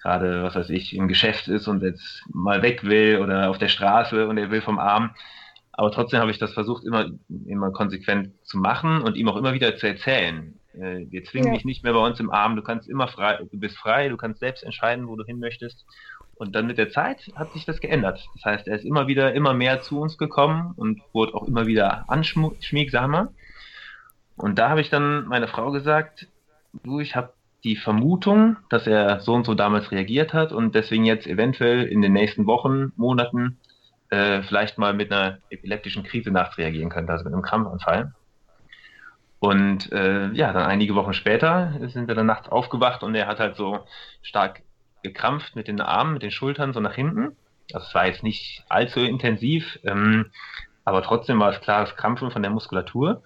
gerade, 0.00 0.44
was 0.44 0.54
weiß 0.54 0.70
ich, 0.70 0.94
im 0.94 1.08
Geschäft 1.08 1.48
ist 1.48 1.66
und 1.66 1.82
jetzt 1.82 2.22
mal 2.32 2.62
weg 2.62 2.84
will 2.84 3.18
oder 3.20 3.50
auf 3.50 3.58
der 3.58 3.68
Straße 3.68 4.28
und 4.28 4.38
er 4.38 4.52
will 4.52 4.62
vom 4.62 4.78
Arm. 4.78 5.10
Aber 5.72 5.90
trotzdem 5.90 6.20
habe 6.20 6.30
ich 6.30 6.38
das 6.38 6.52
versucht, 6.52 6.84
immer, 6.84 7.10
immer 7.46 7.72
konsequent 7.72 8.30
zu 8.44 8.58
machen 8.58 9.02
und 9.02 9.16
ihm 9.16 9.28
auch 9.28 9.36
immer 9.36 9.54
wieder 9.54 9.76
zu 9.76 9.88
erzählen. 9.88 10.54
Äh, 10.74 11.06
wir 11.10 11.24
zwingen 11.24 11.48
ja. 11.48 11.54
dich 11.54 11.64
nicht 11.64 11.82
mehr 11.82 11.94
bei 11.94 12.06
uns 12.06 12.20
im 12.20 12.30
Arm, 12.30 12.54
du 12.54 12.62
kannst 12.62 12.88
immer 12.88 13.08
frei, 13.08 13.38
du 13.50 13.58
bist 13.58 13.76
frei, 13.76 14.08
du 14.08 14.16
kannst 14.16 14.38
selbst 14.38 14.62
entscheiden, 14.62 15.08
wo 15.08 15.16
du 15.16 15.24
hin 15.24 15.40
möchtest. 15.40 15.84
Und 16.38 16.54
dann 16.54 16.66
mit 16.66 16.78
der 16.78 16.90
Zeit 16.90 17.30
hat 17.34 17.52
sich 17.52 17.64
das 17.64 17.80
geändert. 17.80 18.24
Das 18.34 18.44
heißt, 18.44 18.68
er 18.68 18.76
ist 18.76 18.84
immer 18.84 19.08
wieder, 19.08 19.34
immer 19.34 19.54
mehr 19.54 19.82
zu 19.82 20.00
uns 20.00 20.18
gekommen 20.18 20.72
und 20.76 21.02
wurde 21.12 21.34
auch 21.34 21.46
immer 21.48 21.66
wieder 21.66 22.04
anschmiegsamer. 22.08 23.32
Und 24.36 24.58
da 24.58 24.70
habe 24.70 24.80
ich 24.80 24.88
dann 24.88 25.26
meine 25.26 25.48
Frau 25.48 25.72
gesagt, 25.72 26.28
du, 26.84 27.00
ich 27.00 27.16
habe 27.16 27.32
die 27.64 27.74
Vermutung, 27.74 28.56
dass 28.70 28.86
er 28.86 29.18
so 29.20 29.34
und 29.34 29.44
so 29.44 29.54
damals 29.54 29.90
reagiert 29.90 30.32
hat 30.32 30.52
und 30.52 30.76
deswegen 30.76 31.04
jetzt 31.04 31.26
eventuell 31.26 31.84
in 31.84 32.02
den 32.02 32.12
nächsten 32.12 32.46
Wochen, 32.46 32.92
Monaten 32.96 33.58
äh, 34.10 34.42
vielleicht 34.42 34.78
mal 34.78 34.94
mit 34.94 35.12
einer 35.12 35.38
epileptischen 35.50 36.04
Krise 36.04 36.30
nachts 36.30 36.56
reagieren 36.56 36.88
könnte, 36.88 37.12
also 37.12 37.24
mit 37.24 37.32
einem 37.32 37.42
Krampfanfall. 37.42 38.14
Und 39.40 39.90
äh, 39.92 40.30
ja, 40.32 40.52
dann 40.52 40.66
einige 40.66 40.94
Wochen 40.94 41.14
später 41.14 41.74
sind 41.88 42.06
wir 42.06 42.14
dann 42.14 42.26
nachts 42.26 42.48
aufgewacht 42.48 43.02
und 43.02 43.14
er 43.16 43.26
hat 43.26 43.40
halt 43.40 43.56
so 43.56 43.80
stark 44.22 44.62
gekrampft 45.08 45.56
mit 45.56 45.68
den 45.68 45.80
Armen, 45.80 46.14
mit 46.14 46.22
den 46.22 46.30
Schultern 46.30 46.72
so 46.72 46.80
nach 46.80 46.94
hinten. 46.94 47.36
Also 47.72 47.86
es 47.86 47.94
war 47.94 48.06
jetzt 48.06 48.22
nicht 48.22 48.64
allzu 48.68 49.00
intensiv, 49.00 49.78
ähm, 49.84 50.26
aber 50.84 51.02
trotzdem 51.02 51.38
war 51.40 51.52
es 51.52 51.60
klares 51.60 51.96
Krampfen 51.96 52.30
von 52.30 52.42
der 52.42 52.50
Muskulatur. 52.50 53.22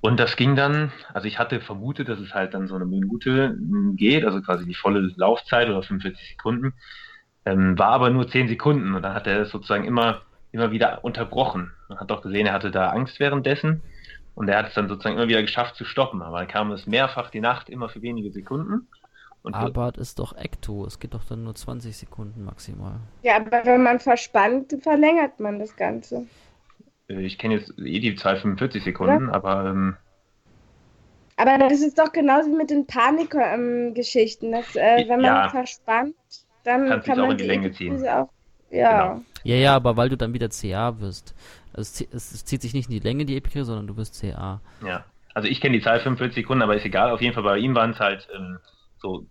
Und 0.00 0.20
das 0.20 0.36
ging 0.36 0.54
dann, 0.54 0.92
also 1.14 1.26
ich 1.26 1.38
hatte 1.38 1.60
vermutet, 1.60 2.10
dass 2.10 2.18
es 2.18 2.34
halt 2.34 2.52
dann 2.52 2.68
so 2.68 2.74
eine 2.74 2.84
Minute 2.84 3.56
geht, 3.96 4.26
also 4.26 4.42
quasi 4.42 4.66
die 4.66 4.74
volle 4.74 5.10
Laufzeit 5.16 5.70
oder 5.70 5.82
45 5.82 6.28
Sekunden, 6.28 6.74
ähm, 7.46 7.78
war 7.78 7.88
aber 7.88 8.10
nur 8.10 8.28
10 8.28 8.48
Sekunden 8.48 8.94
und 8.94 9.00
dann 9.00 9.14
hat 9.14 9.26
er 9.26 9.40
es 9.40 9.50
sozusagen 9.50 9.84
immer, 9.84 10.20
immer 10.52 10.70
wieder 10.72 11.04
unterbrochen. 11.04 11.72
Man 11.88 12.00
hat 12.00 12.12
auch 12.12 12.20
gesehen, 12.20 12.46
er 12.46 12.52
hatte 12.52 12.70
da 12.70 12.90
Angst 12.90 13.18
währenddessen 13.18 13.80
und 14.34 14.48
er 14.48 14.58
hat 14.58 14.68
es 14.68 14.74
dann 14.74 14.88
sozusagen 14.88 15.16
immer 15.16 15.28
wieder 15.28 15.40
geschafft 15.40 15.76
zu 15.76 15.86
stoppen, 15.86 16.20
aber 16.20 16.38
dann 16.38 16.48
kam 16.48 16.70
es 16.72 16.86
mehrfach 16.86 17.30
die 17.30 17.40
Nacht 17.40 17.70
immer 17.70 17.88
für 17.88 18.02
wenige 18.02 18.30
Sekunden. 18.30 18.88
Und 19.44 19.54
aber 19.54 19.92
das 19.92 20.08
ist 20.08 20.18
doch 20.18 20.34
Ecto, 20.34 20.86
es 20.86 20.98
geht 20.98 21.12
doch 21.12 21.22
dann 21.22 21.44
nur 21.44 21.54
20 21.54 21.94
Sekunden 21.94 22.44
maximal. 22.44 22.94
Ja, 23.22 23.36
aber 23.36 23.64
wenn 23.66 23.82
man 23.82 24.00
verspannt, 24.00 24.74
verlängert 24.80 25.38
man 25.38 25.58
das 25.58 25.76
Ganze. 25.76 26.24
Äh, 27.10 27.20
ich 27.20 27.36
kenne 27.36 27.56
jetzt 27.56 27.78
eh 27.78 28.00
die 28.00 28.16
Zahl 28.16 28.38
45 28.38 28.82
Sekunden, 28.82 29.28
ja. 29.28 29.34
aber. 29.34 29.66
Ähm, 29.66 29.96
aber 31.36 31.58
das 31.58 31.82
ist 31.82 31.98
doch 31.98 32.10
genauso 32.10 32.50
wie 32.50 32.56
mit 32.56 32.70
den 32.70 32.86
Panikgeschichten, 32.86 34.52
dass 34.52 34.76
äh, 34.76 35.04
wenn 35.08 35.20
man 35.20 35.24
ja. 35.24 35.48
verspannt, 35.50 36.14
dann 36.64 37.02
kann 37.02 37.18
man 37.18 37.26
auch 37.26 37.30
in 37.32 37.36
die 37.36 37.44
Länge 37.44 37.70
ziehen. 37.72 37.98
Auch, 38.08 38.30
ja. 38.70 39.08
Genau. 39.08 39.24
ja, 39.42 39.56
ja, 39.56 39.76
aber 39.76 39.98
weil 39.98 40.08
du 40.08 40.16
dann 40.16 40.32
wieder 40.32 40.48
CA 40.48 41.00
wirst. 41.00 41.34
Also 41.74 42.04
es, 42.12 42.32
es, 42.32 42.44
zieht 42.46 42.62
sich 42.62 42.72
nicht 42.72 42.88
in 42.88 42.94
die 42.94 43.06
Länge, 43.06 43.26
die 43.26 43.36
Epikrise, 43.36 43.66
sondern 43.66 43.88
du 43.88 43.96
wirst 43.98 44.18
CA. 44.18 44.62
Ja, 44.82 45.04
also 45.34 45.48
ich 45.48 45.60
kenne 45.60 45.76
die 45.76 45.82
Zahl 45.82 46.00
45 46.00 46.34
Sekunden, 46.34 46.62
aber 46.62 46.76
ist 46.76 46.86
egal. 46.86 47.10
Auf 47.10 47.20
jeden 47.20 47.34
Fall 47.34 47.42
bei 47.42 47.58
ihm 47.58 47.74
waren 47.74 47.90
es 47.90 48.00
halt 48.00 48.26
ähm, 48.34 48.58
so 48.96 49.26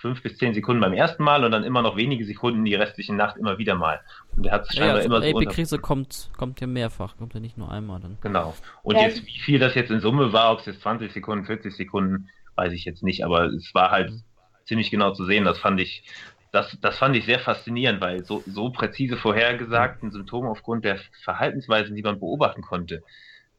fünf 0.00 0.22
bis 0.22 0.38
zehn 0.38 0.54
Sekunden 0.54 0.80
beim 0.80 0.94
ersten 0.94 1.22
Mal 1.22 1.44
und 1.44 1.52
dann 1.52 1.62
immer 1.62 1.82
noch 1.82 1.96
wenige 1.96 2.24
Sekunden 2.24 2.64
die 2.64 2.74
restliche 2.74 3.14
Nacht 3.14 3.36
immer 3.36 3.58
wieder 3.58 3.74
mal. 3.74 4.00
Und 4.36 4.46
er 4.46 4.52
hat 4.52 4.62
es 4.62 4.74
scheinbar 4.74 4.88
ja, 4.88 4.94
also 4.94 5.06
immer 5.06 5.22
so. 5.22 5.38
Die 5.40 5.46
Krise 5.46 5.78
kommt, 5.78 6.30
kommt 6.36 6.60
ja 6.60 6.66
mehrfach, 6.66 7.16
kommt 7.16 7.34
ja 7.34 7.40
nicht 7.40 7.58
nur 7.58 7.70
einmal 7.70 8.00
dann. 8.00 8.16
Genau. 8.22 8.54
Und 8.82 8.96
ja. 8.96 9.02
jetzt, 9.02 9.26
wie 9.26 9.38
viel 9.38 9.58
das 9.58 9.74
jetzt 9.74 9.90
in 9.90 10.00
Summe 10.00 10.32
war, 10.32 10.52
ob 10.52 10.60
es 10.60 10.66
jetzt 10.66 10.80
20 10.80 11.12
Sekunden, 11.12 11.44
40 11.44 11.74
Sekunden, 11.74 12.28
weiß 12.56 12.72
ich 12.72 12.84
jetzt 12.84 13.02
nicht, 13.02 13.24
aber 13.24 13.44
es 13.46 13.74
war 13.74 13.90
halt 13.90 14.10
mhm. 14.10 14.22
ziemlich 14.64 14.90
genau 14.90 15.12
zu 15.12 15.24
sehen. 15.26 15.44
Das 15.44 15.58
fand 15.58 15.80
ich, 15.80 16.04
das, 16.50 16.78
das 16.80 16.98
fand 16.98 17.14
ich 17.14 17.26
sehr 17.26 17.38
faszinierend, 17.38 18.00
weil 18.00 18.24
so, 18.24 18.42
so 18.46 18.70
präzise 18.70 19.18
vorhergesagten 19.18 20.08
mhm. 20.08 20.12
Symptome 20.12 20.48
aufgrund 20.48 20.86
der 20.86 20.98
Verhaltensweisen, 21.24 21.94
die 21.94 22.02
man 22.02 22.18
beobachten 22.18 22.62
konnte, 22.62 23.02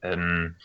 ähm, 0.01 0.55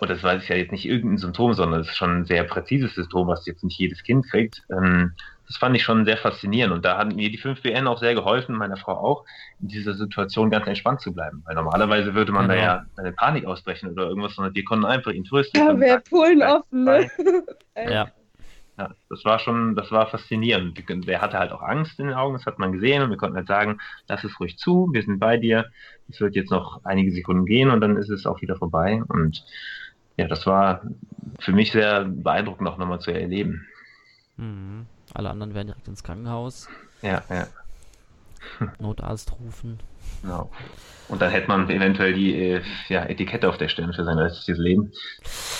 und 0.00 0.10
das 0.10 0.22
weiß 0.22 0.42
ich 0.42 0.48
ja 0.48 0.56
jetzt 0.56 0.72
nicht 0.72 0.86
irgendein 0.86 1.18
Symptom, 1.18 1.52
sondern 1.52 1.80
es 1.80 1.88
ist 1.88 1.96
schon 1.96 2.20
ein 2.20 2.24
sehr 2.24 2.44
präzises 2.44 2.94
Symptom, 2.94 3.28
was 3.28 3.46
jetzt 3.46 3.64
nicht 3.64 3.78
jedes 3.78 4.02
Kind 4.02 4.26
kriegt. 4.28 4.62
Ähm, 4.70 5.12
das 5.46 5.56
fand 5.56 5.74
ich 5.74 5.82
schon 5.82 6.04
sehr 6.04 6.16
faszinierend 6.16 6.72
und 6.72 6.84
da 6.84 6.96
hat 6.96 7.12
mir 7.12 7.28
die 7.28 7.38
5BN 7.38 7.86
auch 7.88 7.98
sehr 7.98 8.14
geholfen, 8.14 8.54
meiner 8.54 8.76
Frau 8.76 8.92
auch, 8.92 9.24
in 9.60 9.66
dieser 9.66 9.94
Situation 9.94 10.48
ganz 10.48 10.68
entspannt 10.68 11.00
zu 11.00 11.12
bleiben. 11.12 11.42
Weil 11.44 11.56
normalerweise 11.56 12.14
würde 12.14 12.30
man 12.30 12.48
genau. 12.48 12.54
da 12.54 12.60
ja 12.60 12.86
eine 12.96 13.12
Panik 13.12 13.46
ausbrechen 13.46 13.90
oder 13.90 14.06
irgendwas, 14.06 14.36
sondern 14.36 14.54
wir 14.54 14.64
konnten 14.64 14.84
einfach 14.84 15.10
ihn 15.10 15.24
trösten. 15.24 15.60
Ja, 15.60 15.78
wir 15.78 15.98
Polen 16.08 16.42
offen, 16.42 16.84
ne? 16.84 17.10
ja. 17.76 18.12
Ja, 18.78 18.90
das 19.10 19.24
war 19.26 19.38
schon, 19.40 19.74
das 19.74 19.90
war 19.90 20.06
faszinierend. 20.06 20.82
Der 20.88 21.20
hatte 21.20 21.38
halt 21.38 21.52
auch 21.52 21.60
Angst 21.60 21.98
in 22.00 22.06
den 22.06 22.14
Augen, 22.14 22.34
das 22.34 22.46
hat 22.46 22.58
man 22.58 22.72
gesehen 22.72 23.02
und 23.02 23.10
wir 23.10 23.18
konnten 23.18 23.36
halt 23.36 23.48
sagen, 23.48 23.78
lass 24.08 24.24
es 24.24 24.40
ruhig 24.40 24.56
zu, 24.56 24.88
wir 24.92 25.02
sind 25.02 25.18
bei 25.18 25.36
dir. 25.36 25.66
Es 26.08 26.18
wird 26.20 26.34
jetzt 26.34 26.50
noch 26.50 26.82
einige 26.84 27.12
Sekunden 27.12 27.44
gehen 27.44 27.70
und 27.70 27.82
dann 27.82 27.96
ist 27.98 28.08
es 28.08 28.24
auch 28.24 28.40
wieder 28.40 28.56
vorbei 28.56 29.02
und 29.08 29.44
ja, 30.20 30.28
das 30.28 30.46
war 30.46 30.82
für 31.38 31.52
mich 31.52 31.72
sehr 31.72 32.04
beeindruckend 32.04 32.68
auch 32.68 32.76
nochmal 32.76 33.00
zu 33.00 33.10
erleben. 33.10 33.66
Mhm. 34.36 34.86
Alle 35.14 35.30
anderen 35.30 35.54
werden 35.54 35.68
direkt 35.68 35.88
ins 35.88 36.04
Krankenhaus. 36.04 36.68
Ja, 37.00 37.22
ja. 37.30 37.46
Notarzt 38.78 39.32
rufen. 39.40 39.80
Genau. 40.20 40.50
Und 41.08 41.22
dann 41.22 41.30
hätte 41.30 41.48
man 41.48 41.70
eventuell 41.70 42.12
die 42.12 42.34
äh, 42.34 42.62
ja, 42.88 43.06
Etikette 43.06 43.48
auf 43.48 43.56
der 43.56 43.68
Stirn 43.68 43.94
für 43.94 44.04
sein 44.04 44.18
restliches 44.18 44.58
Leben. 44.58 44.92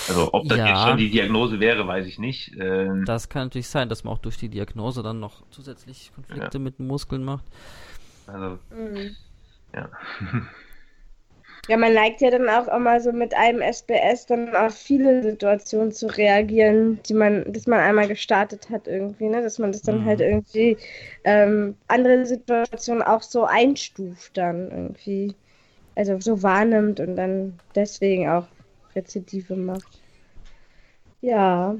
Also 0.08 0.28
ob 0.34 0.46
das 0.46 0.58
ja, 0.58 0.68
jetzt 0.68 0.82
schon 0.82 0.98
die 0.98 1.10
Diagnose 1.10 1.58
wäre, 1.58 1.86
weiß 1.86 2.06
ich 2.06 2.18
nicht. 2.18 2.54
Ähm, 2.60 3.06
das 3.06 3.30
kann 3.30 3.44
natürlich 3.44 3.68
sein, 3.68 3.88
dass 3.88 4.04
man 4.04 4.12
auch 4.12 4.18
durch 4.18 4.36
die 4.36 4.50
Diagnose 4.50 5.02
dann 5.02 5.20
noch 5.20 5.42
zusätzlich 5.50 6.12
Konflikte 6.14 6.58
ja. 6.58 6.62
mit 6.62 6.78
den 6.78 6.86
Muskeln 6.86 7.24
macht. 7.24 7.44
Also, 8.26 8.58
mhm. 8.70 9.16
ja. 9.74 9.88
Ja, 11.70 11.76
man 11.76 11.94
neigt 11.94 12.20
ja 12.20 12.30
dann 12.32 12.48
auch 12.48 12.66
immer 12.66 13.00
so 13.00 13.12
mit 13.12 13.32
einem 13.32 13.60
SBS 13.62 14.26
dann 14.26 14.56
auf 14.56 14.74
viele 14.74 15.22
Situationen 15.22 15.92
zu 15.92 16.08
reagieren, 16.08 16.98
die 17.08 17.14
man, 17.14 17.44
dass 17.52 17.68
man 17.68 17.78
einmal 17.78 18.08
gestartet 18.08 18.70
hat 18.70 18.88
irgendwie, 18.88 19.28
ne? 19.28 19.40
Dass 19.40 19.60
man 19.60 19.70
das 19.70 19.82
dann 19.82 20.04
halt 20.04 20.18
mhm. 20.18 20.24
halt 20.24 20.32
irgendwie 20.32 20.76
ähm, 21.22 21.76
andere 21.86 22.26
Situationen 22.26 23.04
auch 23.04 23.22
so 23.22 23.44
einstuft 23.44 24.36
dann 24.36 24.68
irgendwie. 24.72 25.36
Also 25.94 26.18
so 26.18 26.42
wahrnimmt 26.42 26.98
und 26.98 27.14
dann 27.14 27.60
deswegen 27.76 28.28
auch 28.28 28.48
Rezidive 28.96 29.54
macht. 29.54 30.00
Ja. 31.20 31.76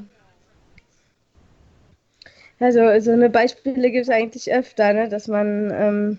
Also 2.61 3.01
so 3.01 3.11
eine 3.11 3.29
Beispiele 3.29 3.91
gibt 3.91 4.05
es 4.05 4.11
eigentlich 4.11 4.53
öfter, 4.53 4.93
ne? 4.93 5.09
Dass 5.09 5.27
man 5.27 5.73
ähm, 5.75 6.19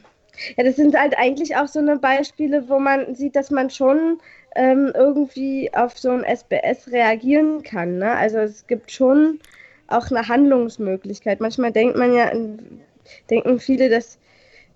ja, 0.57 0.63
das 0.63 0.75
sind 0.75 0.97
halt 0.97 1.17
eigentlich 1.17 1.55
auch 1.55 1.67
so 1.67 1.79
eine 1.79 1.97
Beispiele, 1.97 2.67
wo 2.69 2.79
man 2.79 3.15
sieht, 3.15 3.35
dass 3.35 3.51
man 3.51 3.69
schon 3.69 4.19
ähm, 4.55 4.91
irgendwie 4.93 5.73
auf 5.73 5.97
so 5.97 6.11
ein 6.11 6.23
SBS 6.23 6.91
reagieren 6.91 7.63
kann. 7.63 7.97
Ne? 7.97 8.11
Also 8.11 8.39
es 8.39 8.67
gibt 8.67 8.91
schon 8.91 9.39
auch 9.87 10.09
eine 10.09 10.27
Handlungsmöglichkeit. 10.27 11.39
Manchmal 11.39 11.71
denkt 11.71 11.97
man 11.97 12.13
ja, 12.13 12.31
denken 13.29 13.59
viele, 13.59 13.89
dass, 13.89 14.17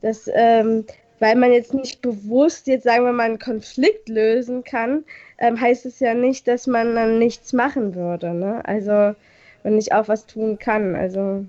dass 0.01 0.29
ähm, 0.33 0.85
weil 1.19 1.35
man 1.35 1.53
jetzt 1.53 1.73
nicht 1.73 2.01
bewusst 2.01 2.67
jetzt 2.67 2.83
sagen 2.83 3.05
wir 3.05 3.13
mal 3.13 3.23
einen 3.23 3.39
Konflikt 3.39 4.09
lösen 4.09 4.63
kann, 4.63 5.05
ähm, 5.37 5.59
heißt 5.59 5.85
es 5.85 5.99
ja 5.99 6.13
nicht, 6.13 6.47
dass 6.47 6.67
man 6.67 6.95
dann 6.95 7.19
nichts 7.19 7.53
machen 7.53 7.95
würde. 7.95 8.33
Ne? 8.33 8.61
Also 8.65 9.15
und 9.63 9.75
nicht 9.75 9.93
auch 9.93 10.07
was 10.07 10.27
tun 10.27 10.59
kann. 10.59 10.95
Also 10.95 11.45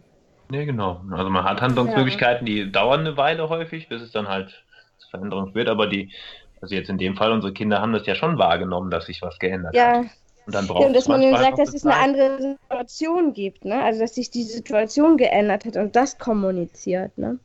Nee, 0.48 0.64
genau. 0.64 1.02
Also 1.10 1.30
man 1.30 1.44
hat 1.44 1.60
Handlungsmöglichkeiten, 1.60 2.46
die 2.46 2.70
dauern 2.70 3.00
eine 3.00 3.16
Weile 3.16 3.48
häufig, 3.48 3.88
bis 3.88 4.02
es 4.02 4.12
dann 4.12 4.28
halt 4.28 4.64
zur 4.98 5.10
Veränderung 5.10 5.54
wird, 5.54 5.68
aber 5.68 5.86
die, 5.86 6.12
also 6.60 6.74
jetzt 6.74 6.88
in 6.88 6.98
dem 6.98 7.16
Fall, 7.16 7.32
unsere 7.32 7.52
Kinder 7.52 7.80
haben 7.80 7.92
das 7.92 8.06
ja 8.06 8.14
schon 8.14 8.38
wahrgenommen, 8.38 8.90
dass 8.90 9.06
sich 9.06 9.22
was 9.22 9.38
geändert 9.38 9.74
ja. 9.74 9.98
hat. 9.98 10.06
Und 10.46 10.54
dann 10.54 10.66
braucht 10.68 10.82
ja, 10.82 10.86
und 10.86 10.94
dass 10.94 11.08
man 11.08 11.20
ihnen 11.20 11.36
sagt, 11.36 11.58
dass 11.58 11.74
es 11.74 11.84
eine 11.84 11.96
andere 11.96 12.40
Situation 12.40 13.32
gibt, 13.32 13.64
ne? 13.64 13.82
Also 13.82 14.00
dass 14.00 14.14
sich 14.14 14.30
die 14.30 14.44
Situation 14.44 15.16
geändert 15.16 15.64
hat 15.64 15.76
und 15.76 15.96
das 15.96 16.18
kommuniziert, 16.18 17.18
ne? 17.18 17.40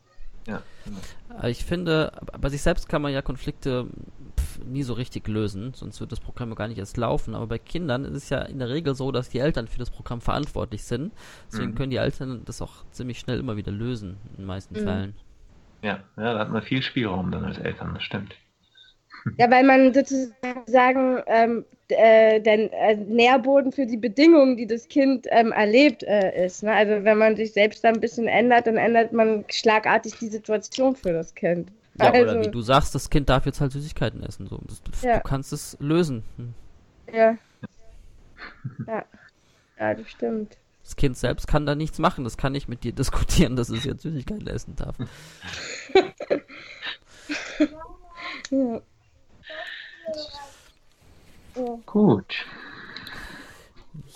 Ja. 0.47 0.61
Genau. 0.85 1.47
Ich 1.47 1.65
finde, 1.65 2.11
bei 2.39 2.49
sich 2.49 2.61
selbst 2.61 2.87
kann 2.89 3.01
man 3.01 3.11
ja 3.11 3.23
Konflikte 3.23 3.87
nie 4.65 4.83
so 4.83 4.93
richtig 4.93 5.27
lösen, 5.27 5.73
sonst 5.73 5.99
wird 5.99 6.11
das 6.11 6.19
Programm 6.19 6.53
gar 6.55 6.67
nicht 6.67 6.77
erst 6.77 6.97
laufen. 6.97 7.35
Aber 7.35 7.47
bei 7.47 7.57
Kindern 7.57 8.05
ist 8.05 8.23
es 8.23 8.29
ja 8.29 8.41
in 8.41 8.59
der 8.59 8.69
Regel 8.69 8.95
so, 8.95 9.11
dass 9.11 9.29
die 9.29 9.39
Eltern 9.39 9.67
für 9.67 9.79
das 9.79 9.89
Programm 9.89 10.21
verantwortlich 10.21 10.83
sind. 10.83 11.11
Deswegen 11.51 11.71
mhm. 11.71 11.75
können 11.75 11.91
die 11.91 11.97
Eltern 11.97 12.41
das 12.45 12.61
auch 12.61 12.85
ziemlich 12.91 13.19
schnell 13.19 13.39
immer 13.39 13.57
wieder 13.57 13.71
lösen, 13.71 14.17
in 14.31 14.37
den 14.37 14.45
meisten 14.45 14.79
mhm. 14.79 14.83
Fällen. 14.83 15.15
Ja, 15.81 16.03
ja, 16.17 16.33
da 16.33 16.39
hat 16.39 16.51
man 16.51 16.61
viel 16.61 16.81
Spielraum 16.81 17.31
dann 17.31 17.43
als 17.43 17.57
Eltern, 17.57 17.93
das 17.93 18.03
stimmt. 18.03 18.35
Ja, 19.37 19.51
weil 19.51 19.63
man 19.63 19.93
sozusagen 19.93 21.21
ähm, 21.27 21.63
äh, 21.89 22.39
der 22.39 22.73
äh, 22.73 22.95
Nährboden 22.95 23.71
für 23.71 23.85
die 23.85 23.97
Bedingungen, 23.97 24.57
die 24.57 24.65
das 24.65 24.87
Kind 24.87 25.27
ähm, 25.29 25.51
erlebt, 25.51 26.03
äh, 26.03 26.45
ist. 26.45 26.63
Ne? 26.63 26.73
Also 26.73 27.03
wenn 27.03 27.17
man 27.17 27.35
sich 27.35 27.53
selbst 27.53 27.83
da 27.83 27.89
ein 27.89 27.99
bisschen 27.99 28.27
ändert, 28.27 28.67
dann 28.67 28.77
ändert 28.77 29.13
man 29.13 29.45
schlagartig 29.49 30.15
die 30.19 30.27
Situation 30.27 30.95
für 30.95 31.13
das 31.13 31.35
Kind. 31.35 31.71
Ja, 31.95 32.11
also, 32.11 32.21
oder 32.21 32.41
wie 32.41 32.51
du 32.51 32.61
sagst, 32.61 32.95
das 32.95 33.09
Kind 33.09 33.29
darf 33.29 33.45
jetzt 33.45 33.59
halt 33.61 33.71
Süßigkeiten 33.71 34.23
essen. 34.23 34.47
So. 34.47 34.61
Das, 34.65 35.01
ja. 35.01 35.17
Du 35.17 35.23
kannst 35.23 35.51
es 35.51 35.77
lösen. 35.79 36.23
Hm. 36.37 36.53
Ja. 37.13 37.37
ja. 38.87 39.05
Ja, 39.79 39.93
das 39.95 40.09
stimmt. 40.09 40.57
Das 40.83 40.95
Kind 40.95 41.17
selbst 41.17 41.47
kann 41.47 41.65
da 41.65 41.75
nichts 41.75 41.99
machen. 41.99 42.23
Das 42.23 42.37
kann 42.37 42.53
nicht 42.53 42.67
mit 42.67 42.83
dir 42.83 42.91
diskutieren, 42.95 43.55
dass 43.55 43.69
es 43.69 43.83
jetzt 43.83 44.03
Süßigkeiten 44.03 44.47
essen 44.47 44.75
darf. 44.75 44.95
ja. 48.51 48.81
Gut. 51.85 52.45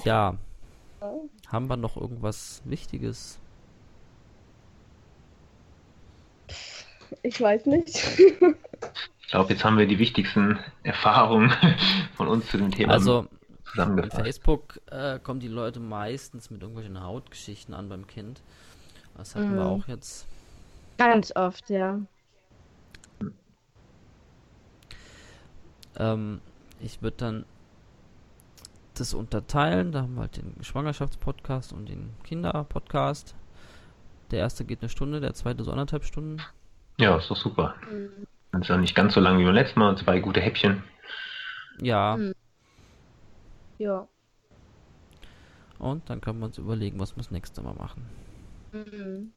Ja. 0.04 0.38
Haben 1.48 1.68
wir 1.68 1.78
noch 1.78 1.98
irgendwas 1.98 2.62
Wichtiges? 2.66 3.40
Ich 7.24 7.40
weiß 7.40 7.66
nicht. 7.66 7.96
ich 9.22 9.28
glaube, 9.28 9.54
jetzt 9.54 9.64
haben 9.64 9.78
wir 9.78 9.88
die 9.88 10.00
wichtigsten 10.00 10.60
Erfahrungen 10.84 11.52
von 12.16 12.28
uns 12.28 12.50
zu 12.50 12.58
dem 12.58 12.72
Thema 12.72 12.94
also, 12.94 13.28
zusammengefasst. 13.70 14.22
Facebook 14.22 14.80
äh, 14.92 15.20
kommen 15.20 15.40
die 15.40 15.48
Leute 15.48 15.80
meistens 15.80 16.50
mit 16.50 16.62
irgendwelchen 16.62 17.02
Hautgeschichten 17.02 17.74
an 17.74 17.90
beim 17.90 18.08
Kind. 18.08 18.42
Das 19.18 19.36
hatten 19.36 19.52
mhm. 19.52 19.56
wir 19.56 19.66
auch 19.66 19.88
jetzt. 19.88 20.28
Ganz 20.98 21.36
oft, 21.36 21.70
ja. 21.70 22.00
Ähm, 25.98 26.42
ich 26.80 27.02
würde 27.02 27.18
dann 27.18 27.46
das 29.00 29.14
unterteilen. 29.14 29.92
Da 29.92 30.04
haben 30.04 30.16
wir 30.16 30.22
halt 30.22 30.38
den 30.38 30.64
Schwangerschaftspodcast 30.64 31.74
und 31.74 31.90
den 31.90 32.12
Kinderpodcast. 32.24 33.36
Der 34.32 34.40
erste 34.40 34.66
geht 34.66 34.82
eine 34.82 34.90
Stunde, 34.90 35.20
der 35.20 35.34
zweite 35.34 35.64
so 35.64 35.72
anderthalb 35.72 36.04
Stunden. 36.04 36.42
Ja, 36.98 37.18
ist 37.18 37.30
doch 37.30 37.36
super. 37.36 37.76
Mhm. 37.90 38.28
Dann 38.52 38.62
ist 38.62 38.70
ja 38.70 38.78
nicht 38.78 38.96
ganz 38.96 39.14
so 39.14 39.20
lang 39.20 39.38
wie 39.38 39.46
beim 39.46 39.54
letzten 39.54 39.80
Mal 39.80 39.98
zwei 39.98 40.20
gute 40.20 40.40
Häppchen. 40.40 40.84
Ja. 41.82 42.16
Mhm. 42.18 42.34
Ja. 43.78 44.08
Und 45.78 46.10
dann 46.10 46.22
können 46.22 46.40
wir 46.40 46.46
uns 46.46 46.58
überlegen, 46.58 47.00
was 47.00 47.16
wir 47.16 47.24
das 47.24 47.32
nächste 47.32 47.62
Mal 47.62 47.74
machen. 47.74 48.06
Mhm. 48.72 49.34